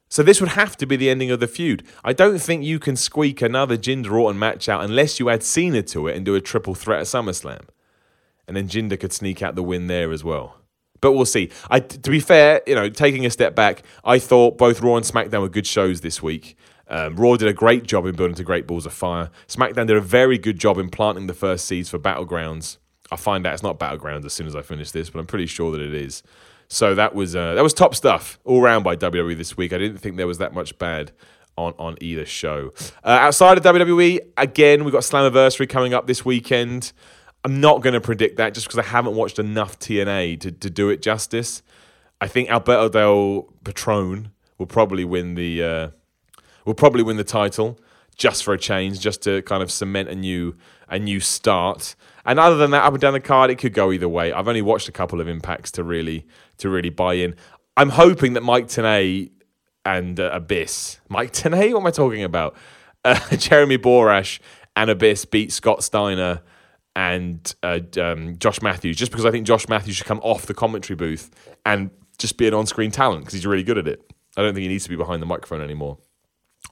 So 0.09 0.23
this 0.23 0.41
would 0.41 0.51
have 0.51 0.77
to 0.79 0.87
be 0.87 0.97
the 0.97 1.11
ending 1.11 1.31
of 1.31 1.41
the 1.41 1.49
feud. 1.49 1.83
I 2.05 2.13
don't 2.13 2.39
think 2.39 2.65
you 2.65 2.79
can 2.79 2.97
squeak 2.97 3.43
another 3.43 3.77
Jinder 3.77 4.13
Orton 4.13 4.39
match 4.39 4.69
out 4.69 4.85
unless 4.85 5.19
you 5.19 5.29
add 5.29 5.43
Cena 5.43 5.83
to 5.83 6.07
it 6.07 6.17
and 6.17 6.25
do 6.25 6.35
a 6.35 6.41
triple 6.41 6.75
threat 6.75 7.01
at 7.01 7.07
SummerSlam. 7.07 7.63
And 8.47 8.57
then 8.57 8.69
Jinder 8.69 8.99
could 8.99 9.13
sneak 9.13 9.43
out 9.43 9.57
the 9.57 9.63
win 9.63 9.89
there 9.89 10.13
as 10.13 10.23
well. 10.23 10.59
But 11.01 11.13
we'll 11.13 11.25
see. 11.25 11.51
I, 11.69 11.81
to 11.81 12.11
be 12.11 12.21
fair, 12.21 12.63
you 12.67 12.75
know, 12.75 12.89
taking 12.89 13.27
a 13.27 13.31
step 13.31 13.55
back, 13.55 13.83
I 14.05 14.19
thought 14.19 14.57
both 14.57 14.81
Raw 14.81 14.97
and 14.97 15.05
SmackDown 15.05 15.41
were 15.41 15.49
good 15.49 15.67
shows 15.67 16.01
this 16.01 16.23
week. 16.23 16.57
Um, 16.89 17.17
Raw 17.17 17.37
did 17.37 17.49
a 17.49 17.53
great 17.53 17.85
job 17.85 18.07
in 18.07 18.15
building 18.15 18.37
to 18.37 18.45
Great 18.45 18.67
Balls 18.67 18.87
of 18.87 18.93
Fire. 18.93 19.31
SmackDown 19.49 19.89
did 19.89 19.97
a 19.97 20.01
very 20.01 20.39
good 20.39 20.59
job 20.59 20.79
in 20.79 20.89
planting 20.89 21.27
the 21.27 21.35
first 21.35 21.67
seeds 21.67 21.91
for 21.91 21.99
Battlegrounds. 21.99 22.79
I'll 23.11 23.19
find 23.19 23.47
out 23.47 23.55
it's 23.55 23.63
not 23.63 23.79
Battlegrounds 23.79 24.25
as 24.25 24.33
soon 24.33 24.47
as 24.47 24.57
I 24.57 24.63
finish 24.63 24.93
this, 24.93 25.11
but 25.11 25.19
I'm 25.19 25.27
pretty 25.27 25.47
sure 25.47 25.73
that 25.73 25.81
it 25.81 25.95
is. 25.95 26.23
So 26.69 26.95
that 26.95 27.15
was 27.15 27.37
uh, 27.37 27.55
that 27.55 27.63
was 27.63 27.75
top 27.75 27.95
stuff 27.95 28.39
all 28.45 28.61
round 28.61 28.85
by 28.85 28.97
WWE 28.97 29.37
this 29.37 29.57
week. 29.57 29.73
I 29.73 29.79
didn't 29.79 29.99
think 29.99 30.17
there 30.17 30.27
was 30.27 30.39
that 30.39 30.53
much 30.53 30.79
bad 30.79 31.13
on 31.57 31.75
on 31.79 31.97
either 32.01 32.25
show. 32.25 32.73
Uh, 33.05 33.09
outside 33.09 33.59
of 33.59 33.65
WWE, 33.65 34.21
again, 34.37 34.85
we've 34.85 34.93
got 34.93 35.03
Slammiversary 35.03 35.69
coming 35.69 35.95
up 35.95 36.07
this 36.07 36.25
weekend. 36.25 36.93
I'm 37.45 37.61
not 37.61 37.81
going 37.81 37.95
to 37.95 38.01
predict 38.01 38.39
that 38.39 38.55
just 38.55 38.67
because 38.67 38.79
I 38.79 38.89
haven't 38.89 39.15
watched 39.15 39.39
enough 39.39 39.79
TNA 39.79 40.41
to, 40.41 40.51
to 40.51 40.69
do 40.69 40.89
it 40.89 41.01
justice. 41.01 41.63
I 42.21 42.27
think 42.27 42.51
Alberto 42.51 42.99
El 42.99 43.43
Patron 43.63 44.33
will 44.59 44.67
probably 44.67 45.05
win 45.05 45.35
the 45.35 45.63
uh, 45.63 45.89
will 46.65 46.75
probably 46.75 47.03
win 47.03 47.17
the 47.17 47.25
title 47.25 47.79
just 48.17 48.43
for 48.43 48.55
a 48.55 48.59
change, 48.59 48.99
just 48.99 49.23
to 49.23 49.43
kind 49.43 49.63
of 49.63 49.71
cement 49.71 50.09
a 50.09 50.15
new 50.15 50.57
a 50.89 50.99
new 50.99 51.21
start. 51.21 51.95
And 52.27 52.41
other 52.41 52.57
than 52.57 52.73
that, 52.73 52.83
up 52.83 52.93
and 52.93 53.01
down 53.01 53.13
the 53.13 53.21
card, 53.21 53.51
it 53.51 53.57
could 53.57 53.73
go 53.73 53.93
either 53.93 54.09
way. 54.09 54.33
I've 54.33 54.49
only 54.49 54.63
watched 54.63 54.89
a 54.89 54.93
couple 54.93 55.21
of 55.21 55.29
impacts 55.29 55.71
to 55.73 55.85
really 55.85 56.27
to 56.59 56.69
really 56.69 56.91
buy 56.91 57.15
in. 57.15 57.37
I'm 57.77 57.91
hoping 57.91 58.33
that 58.33 58.43
Mike 58.43 58.67
Tenay 58.67 59.31
and 59.85 60.19
uh, 60.19 60.31
Abyss, 60.33 60.99
Mike 61.09 61.33
Tenay, 61.33 61.73
what 61.73 61.81
am 61.81 61.87
I 61.87 61.91
talking 61.93 62.25
about? 62.25 62.57
Uh, 63.05 63.19
Jeremy 63.37 63.79
Borash 63.79 64.41
and 64.75 64.91
Abyss 64.91 65.25
beat 65.27 65.53
Scott 65.53 65.85
Steiner 65.85 66.43
and 66.97 67.55
uh, 67.63 67.81
um, 68.01 68.37
Josh 68.39 68.61
Mathews, 68.63 68.97
just 68.97 69.13
because 69.13 69.25
I 69.25 69.31
think 69.31 69.47
Josh 69.47 69.69
Mathews 69.69 69.97
should 69.97 70.07
come 70.07 70.21
off 70.21 70.47
the 70.47 70.55
commentary 70.55 70.97
booth 70.97 71.31
and 71.65 71.91
just 72.19 72.39
be 72.39 72.49
an 72.49 72.55
on-screen 72.55 72.91
talent 72.91 73.21
because 73.21 73.35
he's 73.35 73.47
really 73.47 73.63
good 73.63 73.79
at 73.79 73.87
it. 73.87 74.01
I 74.37 74.43
don't 74.43 74.55
think 74.55 74.63
he 74.63 74.69
needs 74.69 74.85
to 74.85 74.91
be 74.91 74.97
behind 74.97 75.23
the 75.23 75.27
microphone 75.27 75.61
anymore. 75.61 75.99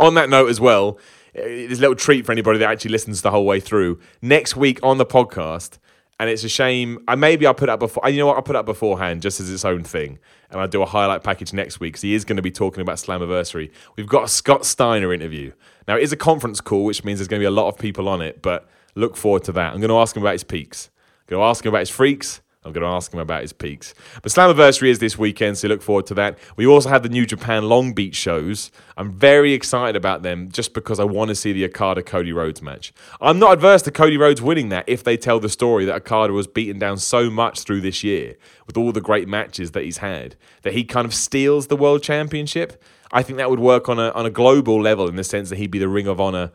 On 0.01 0.15
that 0.15 0.29
note, 0.29 0.49
as 0.49 0.61
well, 0.61 0.99
it's 1.35 1.79
a 1.79 1.81
little 1.81 1.97
treat 1.97 2.25
for 2.25 2.33
anybody 2.33 2.59
that 2.59 2.71
actually 2.71 2.93
listens 2.93 3.23
the 3.23 3.31
whole 3.31 3.45
way 3.45 3.61
through. 3.61 3.99
Next 4.23 4.57
week 4.57 4.79
on 4.83 4.99
the 4.99 5.07
podcast, 5.07 5.79
and 6.21 6.31
it's 6.31 6.45
a 6.45 6.49
shame. 6.49 7.03
I 7.09 7.17
maybe 7.17 7.47
I'll 7.47 7.55
put 7.55 7.69
up 7.69 7.81
before. 7.81 8.09
You 8.09 8.19
know 8.19 8.27
what? 8.27 8.37
I'll 8.37 8.43
put 8.43 8.57
up 8.57 8.67
beforehand 8.67 9.23
just 9.23 9.41
as 9.41 9.51
its 9.51 9.65
own 9.65 9.83
thing, 9.83 10.19
and 10.51 10.61
I'll 10.61 10.69
do 10.69 10.83
a 10.83 10.87
highlight 10.87 11.23
package 11.25 11.53
next 11.53 11.81
week 11.81 11.95
because 11.95 12.03
he 12.03 12.15
is 12.15 12.25
going 12.25 12.37
to 12.37 12.43
be 12.43 12.51
talking 12.51 12.81
about 12.81 12.97
Slammiversary. 12.97 13.71
We've 13.97 14.07
got 14.07 14.25
a 14.25 14.29
Scott 14.29 14.65
Steiner 14.65 15.13
interview. 15.13 15.53
Now 15.89 15.97
it 15.97 16.03
is 16.03 16.13
a 16.13 16.17
conference 16.17 16.61
call, 16.61 16.85
which 16.85 17.05
means 17.05 17.19
there's 17.19 17.29
going 17.29 17.41
to 17.41 17.43
be 17.43 17.49
a 17.49 17.51
lot 17.51 17.69
of 17.69 17.79
people 17.79 18.09
on 18.09 18.23
it, 18.23 18.43
but 18.43 18.69
look 18.95 19.17
forward 19.17 19.45
to 19.45 19.53
that. 19.53 19.73
I'm 19.73 19.81
going 19.81 19.91
to 19.91 19.99
ask 19.99 20.17
him 20.17 20.23
about 20.23 20.33
his 20.33 20.45
peaks. 20.45 20.91
I'm 21.23 21.37
going 21.37 21.41
to 21.41 21.49
ask 21.49 21.65
him 21.65 21.71
about 21.71 21.81
his 21.81 21.91
freaks. 21.91 22.41
I'm 22.65 22.73
going 22.73 22.83
to 22.83 22.89
ask 22.89 23.13
him 23.13 23.21
about 23.21 23.43
his 23.43 23.53
peaks. 23.53 23.95
But 24.23 24.33
Slammiversary 24.33 24.89
is 24.89 24.99
this 24.99 25.19
weekend, 25.19 25.59
so 25.59 25.69
look 25.69 25.83
forward 25.83 26.07
to 26.07 26.15
that. 26.15 26.39
We 26.57 26.67
also 26.67 26.89
have 26.89 27.03
the 27.03 27.11
New 27.11 27.27
Japan 27.27 27.69
Long 27.69 27.93
Beach 27.93 28.17
shows. 28.17 28.71
I'm 28.97 29.13
very 29.13 29.53
excited 29.53 29.97
about 29.97 30.23
them 30.23 30.51
just 30.51 30.73
because 30.73 30.99
I 30.99 31.05
want 31.05 31.29
to 31.29 31.35
see 31.35 31.53
the 31.53 31.65
Okada 31.67 32.03
Cody 32.03 32.33
Rhodes 32.33 32.63
match. 32.63 32.95
I'm 33.21 33.39
not 33.39 33.53
adverse 33.53 33.83
to 33.83 33.91
Cody 33.91 34.17
Rhodes 34.17 34.41
winning 34.41 34.71
that 34.71 34.85
if 34.89 35.05
they 35.05 35.19
tell 35.19 35.41
the 35.41 35.51
story 35.51 35.85
that 35.85 35.95
Okada 35.95 36.33
was 36.33 36.47
beaten 36.47 36.79
down 36.79 36.97
so 36.99 37.29
much 37.29 37.61
through 37.61 37.83
this 37.83 38.03
year 38.03 38.37
with 38.67 38.79
all 38.79 38.93
the 38.93 39.01
great 39.01 39.29
matches 39.29 39.73
that 39.73 39.85
he's 39.85 39.99
had 39.99 40.37
that 40.63 40.73
he 40.73 40.85
kind 40.85 41.05
of 41.05 41.15
steals 41.15 41.67
the 41.67 41.77
world 41.77 42.03
championship. 42.03 42.83
I 43.13 43.23
think 43.23 43.37
that 43.37 43.51
would 43.51 43.61
work 43.61 43.89
on 43.89 43.99
a 43.99 44.11
on 44.11 44.27
a 44.27 44.31
global 44.31 44.81
level 44.81 45.07
in 45.07 45.17
the 45.17 45.25
sense 45.25 45.51
that 45.51 45.57
he'd 45.57 45.71
be 45.71 45.79
the 45.79 45.89
Ring 45.89 46.07
of 46.07 46.21
Honor 46.21 46.51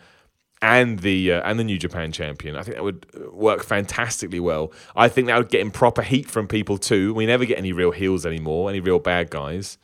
and 0.62 1.00
the 1.00 1.32
uh, 1.34 1.42
and 1.50 1.60
the 1.60 1.64
New 1.64 1.78
Japan 1.78 2.12
champion. 2.12 2.56
I 2.56 2.64
think 2.64 2.76
that 2.76 2.84
would 2.84 3.32
work 3.32 3.64
fantastically 3.64 4.40
well. 4.40 4.72
I 4.96 5.08
think 5.08 5.28
that 5.28 5.38
would 5.38 5.50
get 5.50 5.62
him 5.62 5.72
proper 5.72 6.02
heat 6.02 6.30
from 6.30 6.48
people 6.48 6.78
too. 6.78 7.14
We 7.14 7.26
never 7.26 7.46
get 7.46 7.58
any 7.58 7.72
real 7.72 7.92
heels 7.92 8.26
anymore, 8.26 8.70
any 8.70 8.80
real 8.80 9.00
bad 9.00 9.30
guys. 9.30 9.78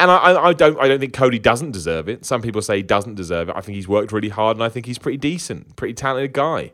And 0.00 0.10
I, 0.10 0.46
I, 0.46 0.52
don't 0.52 0.80
I 0.80 0.88
don't 0.88 0.98
think 0.98 1.12
Cody 1.12 1.38
doesn't 1.38 1.70
deserve 1.70 2.08
it. 2.08 2.24
Some 2.24 2.42
people 2.42 2.60
say 2.60 2.78
he 2.78 2.82
doesn't 2.82 3.14
deserve 3.14 3.48
it. 3.48 3.54
I 3.56 3.60
think 3.60 3.76
he's 3.76 3.86
worked 3.86 4.10
really 4.10 4.30
hard 4.30 4.56
and 4.56 4.64
I 4.64 4.68
think 4.68 4.86
he's 4.86 4.98
pretty 4.98 5.18
decent, 5.18 5.76
pretty 5.76 5.94
talented 5.94 6.32
guy. 6.32 6.72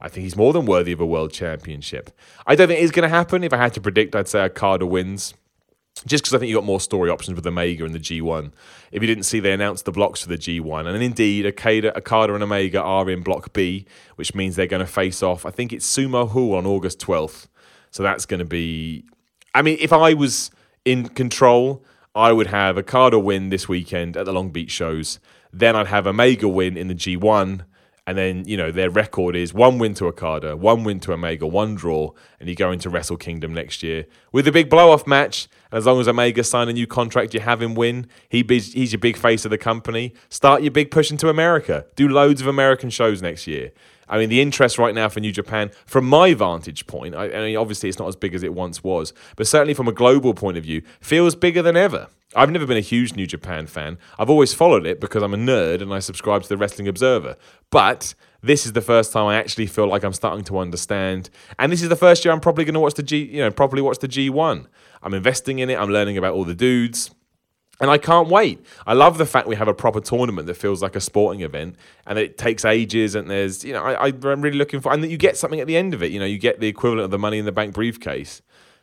I 0.00 0.08
think 0.08 0.22
he's 0.22 0.36
more 0.36 0.52
than 0.52 0.64
worthy 0.64 0.92
of 0.92 1.00
a 1.00 1.06
world 1.06 1.32
championship. 1.32 2.12
I 2.46 2.54
don't 2.54 2.68
think 2.68 2.80
it's 2.80 2.92
going 2.92 3.02
to 3.02 3.08
happen. 3.08 3.42
If 3.42 3.52
I 3.52 3.56
had 3.56 3.74
to 3.74 3.80
predict, 3.80 4.14
I'd 4.14 4.28
say 4.28 4.42
Okada 4.42 4.86
wins 4.86 5.34
just 6.06 6.24
because 6.24 6.34
I 6.34 6.38
think 6.38 6.48
you 6.48 6.56
got 6.56 6.64
more 6.64 6.80
story 6.80 7.10
options 7.10 7.36
with 7.36 7.46
Omega 7.46 7.84
and 7.84 7.94
the 7.94 7.98
G1. 7.98 8.52
If 8.92 9.02
you 9.02 9.06
didn't 9.06 9.24
see, 9.24 9.40
they 9.40 9.52
announced 9.52 9.84
the 9.84 9.92
blocks 9.92 10.22
for 10.22 10.28
the 10.28 10.38
G1, 10.38 10.86
and 10.86 11.02
indeed, 11.02 11.46
Okada, 11.46 11.96
Okada 11.96 12.34
and 12.34 12.42
Omega 12.42 12.82
are 12.82 13.08
in 13.10 13.22
Block 13.22 13.52
B, 13.52 13.86
which 14.16 14.34
means 14.34 14.56
they're 14.56 14.66
going 14.66 14.84
to 14.84 14.90
face 14.90 15.22
off. 15.22 15.44
I 15.46 15.50
think 15.50 15.72
it's 15.72 15.90
Sumo 15.90 16.28
Hall 16.28 16.54
on 16.54 16.66
August 16.66 17.00
12th, 17.00 17.48
so 17.90 18.02
that's 18.02 18.26
going 18.26 18.40
to 18.40 18.46
be. 18.46 19.04
I 19.54 19.62
mean, 19.62 19.78
if 19.80 19.92
I 19.92 20.14
was 20.14 20.50
in 20.84 21.08
control, 21.08 21.84
I 22.14 22.32
would 22.32 22.48
have 22.48 22.78
Okada 22.78 23.18
win 23.18 23.50
this 23.50 23.68
weekend 23.68 24.16
at 24.16 24.26
the 24.26 24.32
Long 24.32 24.50
Beach 24.50 24.70
shows. 24.70 25.18
Then 25.52 25.76
I'd 25.76 25.86
have 25.86 26.06
Omega 26.06 26.48
win 26.48 26.76
in 26.76 26.88
the 26.88 26.94
G1 26.94 27.64
and 28.08 28.16
then 28.16 28.42
you 28.46 28.56
know 28.56 28.72
their 28.72 28.88
record 28.88 29.36
is 29.36 29.52
one 29.52 29.76
win 29.76 29.92
to 29.92 30.06
Okada, 30.06 30.56
one 30.56 30.82
win 30.82 30.98
to 31.00 31.12
Omega, 31.12 31.46
one 31.46 31.74
draw, 31.74 32.12
and 32.40 32.48
you 32.48 32.54
go 32.54 32.72
into 32.72 32.88
Wrestle 32.88 33.18
Kingdom 33.18 33.52
next 33.52 33.82
year 33.82 34.06
with 34.32 34.48
a 34.48 34.52
big 34.52 34.70
blow 34.70 34.92
off 34.92 35.06
match. 35.06 35.46
And 35.70 35.76
as 35.76 35.84
long 35.84 36.00
as 36.00 36.08
Omega 36.08 36.42
sign 36.42 36.70
a 36.70 36.72
new 36.72 36.86
contract, 36.86 37.34
you 37.34 37.40
have 37.40 37.60
him 37.60 37.74
win. 37.74 38.06
He 38.30 38.42
be, 38.42 38.60
he's 38.60 38.92
your 38.92 38.98
big 38.98 39.18
face 39.18 39.44
of 39.44 39.50
the 39.50 39.58
company. 39.58 40.14
Start 40.30 40.62
your 40.62 40.70
big 40.70 40.90
push 40.90 41.10
into 41.10 41.28
America. 41.28 41.84
Do 41.96 42.08
loads 42.08 42.40
of 42.40 42.46
American 42.46 42.88
shows 42.88 43.20
next 43.20 43.46
year. 43.46 43.72
I 44.08 44.18
mean, 44.18 44.28
the 44.28 44.40
interest 44.40 44.78
right 44.78 44.94
now 44.94 45.08
for 45.08 45.20
New 45.20 45.32
Japan, 45.32 45.70
from 45.86 46.08
my 46.08 46.34
vantage 46.34 46.86
point, 46.86 47.14
I, 47.14 47.24
I 47.26 47.40
mean, 47.46 47.56
obviously 47.56 47.88
it's 47.88 47.98
not 47.98 48.08
as 48.08 48.16
big 48.16 48.34
as 48.34 48.42
it 48.42 48.54
once 48.54 48.82
was, 48.82 49.12
but 49.36 49.46
certainly 49.46 49.74
from 49.74 49.88
a 49.88 49.92
global 49.92 50.34
point 50.34 50.56
of 50.56 50.64
view, 50.64 50.82
feels 51.00 51.34
bigger 51.34 51.62
than 51.62 51.76
ever. 51.76 52.08
I've 52.36 52.50
never 52.50 52.66
been 52.66 52.76
a 52.76 52.80
huge 52.80 53.14
New 53.14 53.26
Japan 53.26 53.66
fan. 53.66 53.98
I've 54.18 54.28
always 54.28 54.52
followed 54.52 54.86
it 54.86 55.00
because 55.00 55.22
I'm 55.22 55.32
a 55.32 55.38
nerd 55.38 55.80
and 55.80 55.92
I 55.92 55.98
subscribe 55.98 56.42
to 56.42 56.48
the 56.48 56.58
Wrestling 56.58 56.86
Observer. 56.86 57.36
But 57.70 58.14
this 58.42 58.66
is 58.66 58.72
the 58.72 58.82
first 58.82 59.12
time 59.12 59.26
I 59.26 59.36
actually 59.36 59.66
feel 59.66 59.88
like 59.88 60.04
I'm 60.04 60.12
starting 60.12 60.44
to 60.44 60.58
understand. 60.58 61.30
And 61.58 61.72
this 61.72 61.82
is 61.82 61.88
the 61.88 61.96
first 61.96 62.24
year 62.24 62.32
I'm 62.32 62.40
probably 62.40 62.64
going 62.64 62.74
to 62.74 62.80
watch 62.80 62.94
the 62.94 63.02
G, 63.02 63.24
you 63.24 63.40
know, 63.40 63.50
probably 63.50 63.80
watch 63.80 63.98
the 63.98 64.08
G1. 64.08 64.66
I'm 65.02 65.14
investing 65.14 65.58
in 65.58 65.70
it. 65.70 65.78
I'm 65.78 65.90
learning 65.90 66.18
about 66.18 66.34
all 66.34 66.44
the 66.44 66.54
dudes. 66.54 67.10
And 67.80 67.90
I 67.90 67.98
can't 67.98 68.28
wait. 68.28 68.64
I 68.86 68.94
love 68.94 69.18
the 69.18 69.26
fact 69.26 69.46
we 69.46 69.54
have 69.54 69.68
a 69.68 69.74
proper 69.74 70.00
tournament 70.00 70.48
that 70.48 70.54
feels 70.54 70.82
like 70.82 70.96
a 70.96 71.00
sporting 71.00 71.42
event 71.42 71.76
and 72.06 72.18
it 72.18 72.36
takes 72.36 72.64
ages 72.64 73.14
and 73.14 73.30
there's, 73.30 73.64
you 73.64 73.72
know, 73.72 73.84
I, 73.84 74.06
I'm 74.08 74.40
really 74.42 74.58
looking 74.58 74.80
for, 74.80 74.92
and 74.92 75.02
that 75.04 75.10
you 75.10 75.16
get 75.16 75.36
something 75.36 75.60
at 75.60 75.68
the 75.68 75.76
end 75.76 75.94
of 75.94 76.02
it. 76.02 76.10
You 76.10 76.18
know, 76.18 76.26
you 76.26 76.38
get 76.38 76.58
the 76.58 76.66
equivalent 76.66 77.04
of 77.04 77.10
the 77.12 77.18
money 77.18 77.38
in 77.38 77.44
the 77.44 77.52
bank 77.52 77.74
briefcase. 77.74 78.42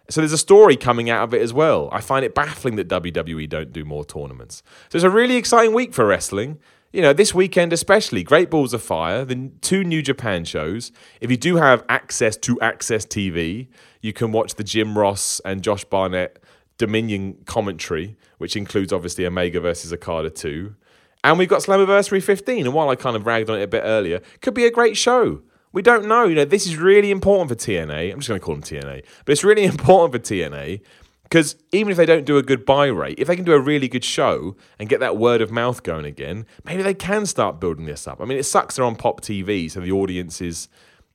So 0.09 0.21
there's 0.21 0.31
a 0.31 0.37
story 0.37 0.77
coming 0.77 1.09
out 1.09 1.23
of 1.23 1.33
it 1.33 1.41
as 1.41 1.51
well. 1.51 1.89
I 1.91 1.99
find 1.99 2.23
it 2.23 2.35
baffling 2.35 2.75
that 2.75 2.87
WWE 2.87 3.49
don't 3.49 3.73
do 3.73 3.83
more 3.83 4.05
tournaments. 4.05 4.61
So 4.89 4.97
it's 4.97 5.03
a 5.03 5.09
really 5.09 5.35
exciting 5.35 5.73
week 5.73 5.93
for 5.93 6.05
wrestling. 6.05 6.59
You 6.93 7.01
know, 7.01 7.11
this 7.11 7.33
weekend 7.33 7.73
especially, 7.73 8.23
Great 8.23 8.49
Balls 8.49 8.73
of 8.73 8.81
Fire, 8.81 9.25
the 9.25 9.51
two 9.59 9.83
New 9.83 10.01
Japan 10.01 10.45
shows. 10.45 10.93
If 11.19 11.29
you 11.29 11.37
do 11.37 11.57
have 11.57 11.83
access 11.89 12.37
to 12.37 12.55
AXS 12.57 13.07
TV, 13.07 13.67
you 14.01 14.13
can 14.13 14.31
watch 14.31 14.55
the 14.55 14.63
Jim 14.63 14.97
Ross 14.97 15.41
and 15.43 15.61
Josh 15.61 15.83
Barnett 15.83 16.39
Dominion 16.77 17.37
commentary, 17.45 18.15
which 18.37 18.55
includes 18.55 18.93
obviously 18.93 19.25
Omega 19.25 19.59
versus 19.59 19.91
Okada 19.91 20.29
2. 20.29 20.75
And 21.23 21.39
we've 21.39 21.49
got 21.49 21.61
Slammiversary 21.61 22.21
15. 22.21 22.65
And 22.65 22.73
while 22.73 22.89
I 22.89 22.95
kind 22.95 23.15
of 23.15 23.25
ragged 23.25 23.49
on 23.49 23.59
it 23.59 23.63
a 23.63 23.67
bit 23.67 23.81
earlier, 23.83 24.21
could 24.41 24.53
be 24.53 24.65
a 24.65 24.71
great 24.71 24.95
show. 24.95 25.41
We 25.71 25.81
don't 25.81 26.07
know. 26.07 26.25
You 26.25 26.35
know, 26.35 26.45
this 26.45 26.65
is 26.65 26.77
really 26.77 27.11
important 27.11 27.49
for 27.49 27.55
TNA. 27.55 28.13
I'm 28.13 28.19
just 28.19 28.29
going 28.29 28.39
to 28.39 28.45
call 28.45 28.55
them 28.55 28.63
TNA, 28.63 29.03
but 29.25 29.31
it's 29.31 29.43
really 29.43 29.63
important 29.65 30.13
for 30.13 30.33
TNA 30.33 30.81
because 31.23 31.55
even 31.71 31.89
if 31.91 31.97
they 31.97 32.05
don't 32.05 32.25
do 32.25 32.37
a 32.37 32.43
good 32.43 32.65
buy 32.65 32.85
rate, 32.85 33.17
if 33.17 33.27
they 33.27 33.35
can 33.35 33.45
do 33.45 33.53
a 33.53 33.59
really 33.59 33.87
good 33.87 34.03
show 34.03 34.55
and 34.77 34.87
get 34.87 34.99
that 34.99 35.17
word 35.17 35.41
of 35.41 35.51
mouth 35.51 35.81
going 35.83 36.05
again, 36.05 36.45
maybe 36.63 36.83
they 36.83 36.93
can 36.93 37.25
start 37.25 37.59
building 37.59 37.85
this 37.85 38.07
up. 38.07 38.21
I 38.21 38.25
mean, 38.25 38.37
it 38.37 38.43
sucks 38.43 38.75
they're 38.75 38.85
on 38.85 38.95
pop 38.95 39.21
TV, 39.21 39.69
so 39.69 39.81
the 39.81 39.91
audience 39.91 40.39
is 40.41 40.69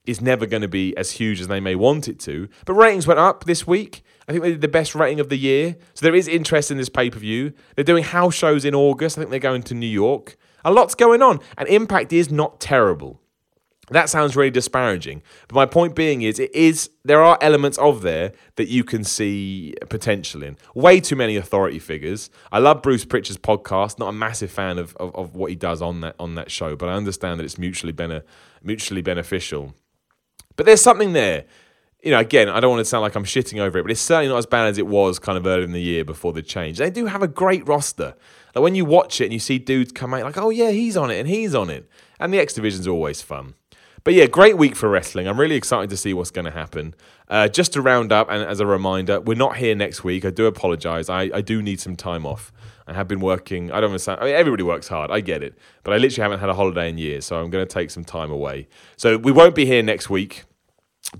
is 0.05 0.19
never 0.19 0.45
going 0.45 0.63
to 0.63 0.67
be 0.67 0.97
as 0.97 1.11
huge 1.11 1.39
as 1.39 1.47
they 1.47 1.59
may 1.59 1.75
want 1.75 2.07
it 2.07 2.19
to. 2.19 2.49
But 2.65 2.73
ratings 2.73 3.07
went 3.07 3.19
up 3.19 3.45
this 3.45 3.65
week. 3.65 4.03
I 4.27 4.31
think 4.31 4.43
they 4.43 4.51
did 4.51 4.61
the 4.61 4.67
best 4.67 4.95
rating 4.95 5.19
of 5.19 5.29
the 5.29 5.37
year. 5.37 5.75
So 5.93 6.05
there 6.05 6.15
is 6.15 6.27
interest 6.27 6.71
in 6.71 6.77
this 6.77 6.89
pay 6.89 7.09
per 7.09 7.19
view. 7.19 7.53
They're 7.75 7.83
doing 7.83 8.03
house 8.03 8.35
shows 8.35 8.65
in 8.65 8.75
August. 8.75 9.17
I 9.17 9.21
think 9.21 9.31
they're 9.31 9.39
going 9.39 9.63
to 9.63 9.73
New 9.73 9.87
York. 9.87 10.37
A 10.63 10.71
lot's 10.71 10.95
going 10.95 11.21
on. 11.21 11.39
And 11.57 11.67
Impact 11.67 12.13
is 12.13 12.31
not 12.31 12.59
terrible. 12.59 13.21
That 13.91 14.09
sounds 14.09 14.37
really 14.37 14.51
disparaging. 14.51 15.21
But 15.49 15.55
my 15.55 15.65
point 15.65 15.95
being 15.95 16.21
is 16.21 16.39
it 16.39 16.55
is 16.55 16.89
there 17.03 17.21
are 17.21 17.37
elements 17.41 17.77
of 17.77 18.01
there 18.03 18.31
that 18.55 18.69
you 18.69 18.85
can 18.85 19.03
see 19.03 19.75
potential 19.89 20.43
in. 20.43 20.57
Way 20.73 21.01
too 21.01 21.17
many 21.17 21.35
authority 21.35 21.77
figures. 21.77 22.29
I 22.53 22.59
love 22.59 22.81
Bruce 22.81 23.03
Prichard's 23.03 23.37
podcast, 23.37 23.99
not 23.99 24.07
a 24.07 24.13
massive 24.13 24.49
fan 24.49 24.79
of, 24.79 24.95
of, 24.95 25.13
of 25.13 25.35
what 25.35 25.49
he 25.49 25.57
does 25.57 25.81
on 25.81 25.99
that 26.01 26.15
on 26.19 26.35
that 26.35 26.49
show, 26.49 26.77
but 26.77 26.87
I 26.87 26.93
understand 26.93 27.39
that 27.39 27.43
it's 27.43 27.57
mutually 27.57 27.91
bene, 27.91 28.21
mutually 28.63 29.01
beneficial. 29.01 29.75
But 30.55 30.65
there's 30.65 30.81
something 30.81 31.11
there. 31.11 31.45
You 32.03 32.11
know, 32.11 32.19
again, 32.19 32.49
I 32.49 32.59
don't 32.59 32.71
want 32.71 32.81
to 32.81 32.85
sound 32.85 33.03
like 33.03 33.15
I'm 33.15 33.25
shitting 33.25 33.59
over 33.59 33.77
it, 33.77 33.83
but 33.83 33.91
it's 33.91 34.01
certainly 34.01 34.29
not 34.29 34.37
as 34.37 34.47
bad 34.47 34.67
as 34.67 34.77
it 34.79 34.87
was 34.87 35.19
kind 35.19 35.37
of 35.37 35.45
early 35.45 35.63
in 35.63 35.71
the 35.71 35.81
year 35.81 36.03
before 36.03 36.33
the 36.33 36.41
change. 36.41 36.79
They 36.79 36.89
do 36.89 37.05
have 37.05 37.21
a 37.21 37.27
great 37.27 37.67
roster. 37.67 38.15
Like 38.55 38.63
when 38.63 38.75
you 38.75 38.85
watch 38.85 39.21
it 39.21 39.25
and 39.25 39.33
you 39.33 39.39
see 39.39 39.59
dudes 39.59 39.91
come 39.91 40.13
out, 40.13 40.23
like, 40.23 40.37
oh 40.37 40.49
yeah, 40.49 40.71
he's 40.71 40.97
on 40.97 41.11
it 41.11 41.19
and 41.19 41.29
he's 41.29 41.53
on 41.53 41.69
it. 41.69 41.87
And 42.19 42.33
the 42.33 42.39
X 42.39 42.53
Division's 42.53 42.87
always 42.87 43.21
fun. 43.21 43.53
But 44.03 44.15
yeah, 44.15 44.25
great 44.25 44.57
week 44.57 44.75
for 44.75 44.89
wrestling. 44.89 45.27
I'm 45.27 45.39
really 45.39 45.55
excited 45.55 45.91
to 45.91 45.97
see 45.97 46.13
what's 46.13 46.31
going 46.31 46.45
to 46.45 46.51
happen. 46.51 46.95
Uh, 47.27 47.47
just 47.47 47.73
to 47.73 47.81
round 47.81 48.11
up, 48.11 48.29
and 48.31 48.43
as 48.43 48.59
a 48.59 48.65
reminder, 48.65 49.21
we're 49.21 49.35
not 49.35 49.57
here 49.57 49.75
next 49.75 50.03
week. 50.03 50.25
I 50.25 50.31
do 50.31 50.47
apologize. 50.47 51.07
I, 51.07 51.29
I 51.33 51.41
do 51.41 51.61
need 51.61 51.79
some 51.79 51.95
time 51.95 52.25
off. 52.25 52.51
I 52.87 52.93
have 52.93 53.07
been 53.07 53.19
working. 53.19 53.71
I 53.71 53.79
don't 53.79 53.91
understand. 53.91 54.19
I 54.19 54.25
mean, 54.25 54.35
everybody 54.35 54.63
works 54.63 54.87
hard. 54.87 55.11
I 55.11 55.19
get 55.19 55.43
it. 55.43 55.55
But 55.83 55.93
I 55.93 55.97
literally 55.97 56.23
haven't 56.23 56.39
had 56.39 56.49
a 56.49 56.55
holiday 56.55 56.89
in 56.89 56.97
years. 56.97 57.25
So 57.25 57.39
I'm 57.39 57.51
going 57.51 57.65
to 57.65 57.71
take 57.71 57.91
some 57.91 58.03
time 58.03 58.31
away. 58.31 58.67
So 58.97 59.17
we 59.17 59.31
won't 59.31 59.53
be 59.53 59.67
here 59.67 59.83
next 59.83 60.09
week. 60.09 60.45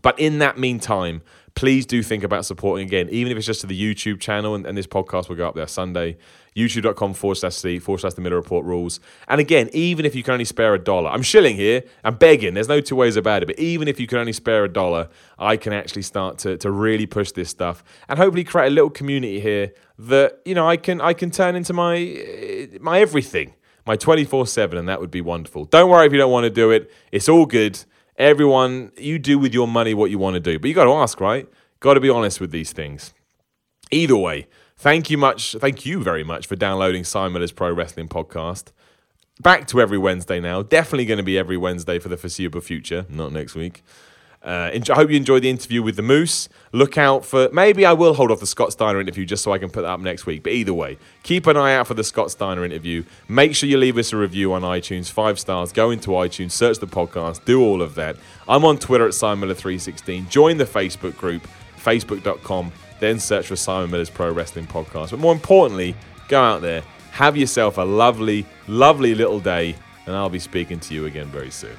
But 0.02 0.20
in 0.20 0.40
that 0.40 0.58
meantime, 0.58 1.22
please 1.54 1.86
do 1.86 2.02
think 2.02 2.24
about 2.24 2.46
supporting 2.46 2.88
again, 2.88 3.10
even 3.10 3.32
if 3.32 3.38
it's 3.38 3.48
just 3.48 3.62
to 3.62 3.68
the 3.68 3.80
YouTube 3.80 4.20
channel, 4.20 4.56
and, 4.56 4.66
and 4.66 4.78
this 4.78 4.88
podcast 4.88 5.28
will 5.28 5.36
go 5.36 5.48
up 5.48 5.56
there 5.56 5.68
Sunday 5.68 6.18
youtube.com 6.56 7.14
forward 7.14 7.36
slash 7.36 7.56
C 7.56 7.80
forward 7.80 8.00
slash 8.00 8.14
the 8.14 8.22
Miller 8.22 8.36
Report 8.36 8.66
rules. 8.66 9.00
And 9.28 9.40
again, 9.40 9.70
even 9.74 10.06
if 10.06 10.16
you 10.16 10.24
can 10.24 10.34
only 10.34 10.46
spare 10.46 10.74
a 10.74 10.80
dollar, 10.80 11.10
I'm 11.10 11.22
shilling 11.22 11.56
here, 11.56 11.84
I'm 12.04 12.16
begging, 12.16 12.54
there's 12.54 12.68
no 12.68 12.82
two 12.82 12.96
ways 12.96 13.16
about 13.16 13.44
it, 13.44 13.46
but 13.46 13.60
even 13.60 13.88
if 13.88 14.00
you 14.00 14.08
can 14.08 14.18
only 14.18 14.34
spare 14.34 14.64
a 14.64 14.70
dollar, 14.72 15.10
I 15.40 15.58
can 15.58 15.74
actually 15.74 16.02
start 16.02 16.40
to, 16.40 16.58
to 16.58 16.72
really 16.72 17.06
push 17.06 17.32
this 17.32 17.50
stuff 17.50 17.84
and 18.10 18.20
hopefully 18.20 18.44
create 18.44 18.68
a 18.68 18.72
little 18.72 18.90
community 18.90 19.40
here 19.40 19.74
that, 20.00 20.42
you 20.46 20.56
know, 20.56 20.68
I 20.68 20.78
can 20.78 21.00
I 21.00 21.14
can 21.14 21.32
turn 21.32 21.56
into 21.56 21.74
my 21.74 22.68
my 22.80 23.00
everything, 23.00 23.54
my 23.86 23.96
24-7, 23.96 24.78
and 24.78 24.90
that 24.90 25.00
would 25.00 25.12
be 25.12 25.22
wonderful. 25.22 25.66
Don't 25.66 25.90
worry 25.90 26.08
if 26.08 26.12
you 26.12 26.18
don't 26.18 26.32
want 26.32 26.46
to 26.46 26.50
do 26.50 26.72
it. 26.72 26.92
It's 27.12 27.30
all 27.30 27.46
good. 27.46 27.84
Everyone, 28.22 28.92
you 28.98 29.20
do 29.20 29.38
with 29.38 29.54
your 29.54 29.68
money 29.68 29.94
what 29.94 30.12
you 30.12 30.20
want 30.20 30.36
to 30.36 30.40
do. 30.40 30.60
But 30.60 30.68
you 30.68 30.74
got 30.74 30.86
to 30.86 30.94
ask, 30.94 31.20
right? 31.20 31.48
Got 31.80 31.96
to 31.96 32.00
be 32.00 32.10
honest 32.10 32.40
with 32.40 32.52
these 32.52 32.72
things. 32.72 33.14
Either 33.92 34.16
way, 34.16 34.48
Thank 34.82 35.12
you 35.12 35.18
much. 35.20 35.56
Thank 35.60 35.86
you 35.86 36.02
very 36.02 36.24
much 36.24 36.48
for 36.48 36.56
downloading 36.56 37.04
Simon 37.04 37.34
Miller's 37.34 37.52
Pro 37.52 37.72
Wrestling 37.72 38.08
Podcast. 38.08 38.72
Back 39.40 39.68
to 39.68 39.80
every 39.80 40.00
Wednesday 40.00 40.40
now. 40.40 40.64
Definitely 40.64 41.06
going 41.06 41.20
to 41.20 41.24
be 41.24 41.38
every 41.38 41.56
Wednesday 41.56 42.00
for 42.00 42.10
the 42.10 42.18
foreseeable 42.18 42.62
future, 42.62 43.06
not 43.08 43.32
next 43.32 43.54
week. 43.54 43.84
Uh, 44.44 44.72
I 44.74 44.94
hope 44.94 45.12
you 45.12 45.18
enjoyed 45.18 45.44
the 45.44 45.50
interview 45.50 45.84
with 45.84 45.96
the 45.96 46.02
Moose. 46.02 46.50
Look 46.72 46.98
out 46.98 47.24
for 47.24 47.50
maybe 47.54 47.86
I 47.86 47.94
will 47.94 48.16
hold 48.16 48.32
off 48.32 48.40
the 48.40 48.48
Scott 48.48 48.72
Steiner 48.72 49.00
interview 49.00 49.24
just 49.24 49.44
so 49.44 49.52
I 49.52 49.60
can 49.60 49.70
put 49.70 49.82
that 49.82 49.90
up 49.90 50.00
next 50.00 50.26
week. 50.26 50.42
But 50.42 50.54
either 50.54 50.74
way, 50.74 50.98
keep 51.22 51.46
an 51.46 51.58
eye 51.58 51.76
out 51.76 51.86
for 51.88 51.94
the 51.94 52.04
Scott 52.04 52.32
Steiner 52.32 52.66
interview. 52.66 53.04
Make 53.28 53.56
sure 53.56 53.70
you 53.70 53.78
leave 53.78 53.98
us 53.98 54.14
a 54.14 54.18
review 54.18 54.54
on 54.54 54.64
iTunes, 54.64 55.12
five 55.12 55.40
stars. 55.40 55.72
Go 55.72 55.92
into 55.92 56.12
iTunes, 56.12 56.52
search 56.52 56.80
the 56.80 56.88
podcast, 56.88 57.46
do 57.46 57.62
all 57.62 57.82
of 57.82 57.96
that. 57.96 58.16
I'm 58.48 58.66
on 58.66 58.78
Twitter 58.78 59.06
at 59.06 59.14
Simon 59.14 59.42
Miller 59.42 59.54
316. 59.54 60.30
Join 60.30 60.58
the 60.58 60.66
Facebook 60.66 61.16
group, 61.18 61.48
facebook.com 61.78 62.72
then 63.02 63.20
search 63.20 63.48
for 63.48 63.58
Simon 63.58 63.92
Miller's 63.92 64.10
Pro 64.10 64.32
Wrestling 64.32 64.68
Podcast. 64.68 65.12
But 65.12 65.20
more 65.20 65.34
importantly, 65.34 65.96
go 66.30 66.42
out 66.42 66.62
there, 66.62 66.84
have 67.12 67.36
yourself 67.36 67.78
a 67.78 67.82
lovely, 67.82 68.46
lovely 68.68 69.14
little 69.14 69.42
day, 69.42 69.76
and 70.06 70.16
I'll 70.16 70.30
be 70.30 70.40
speaking 70.40 70.80
to 70.82 70.94
you 70.94 71.08
again 71.08 71.28
very 71.28 71.52
soon. 71.52 71.76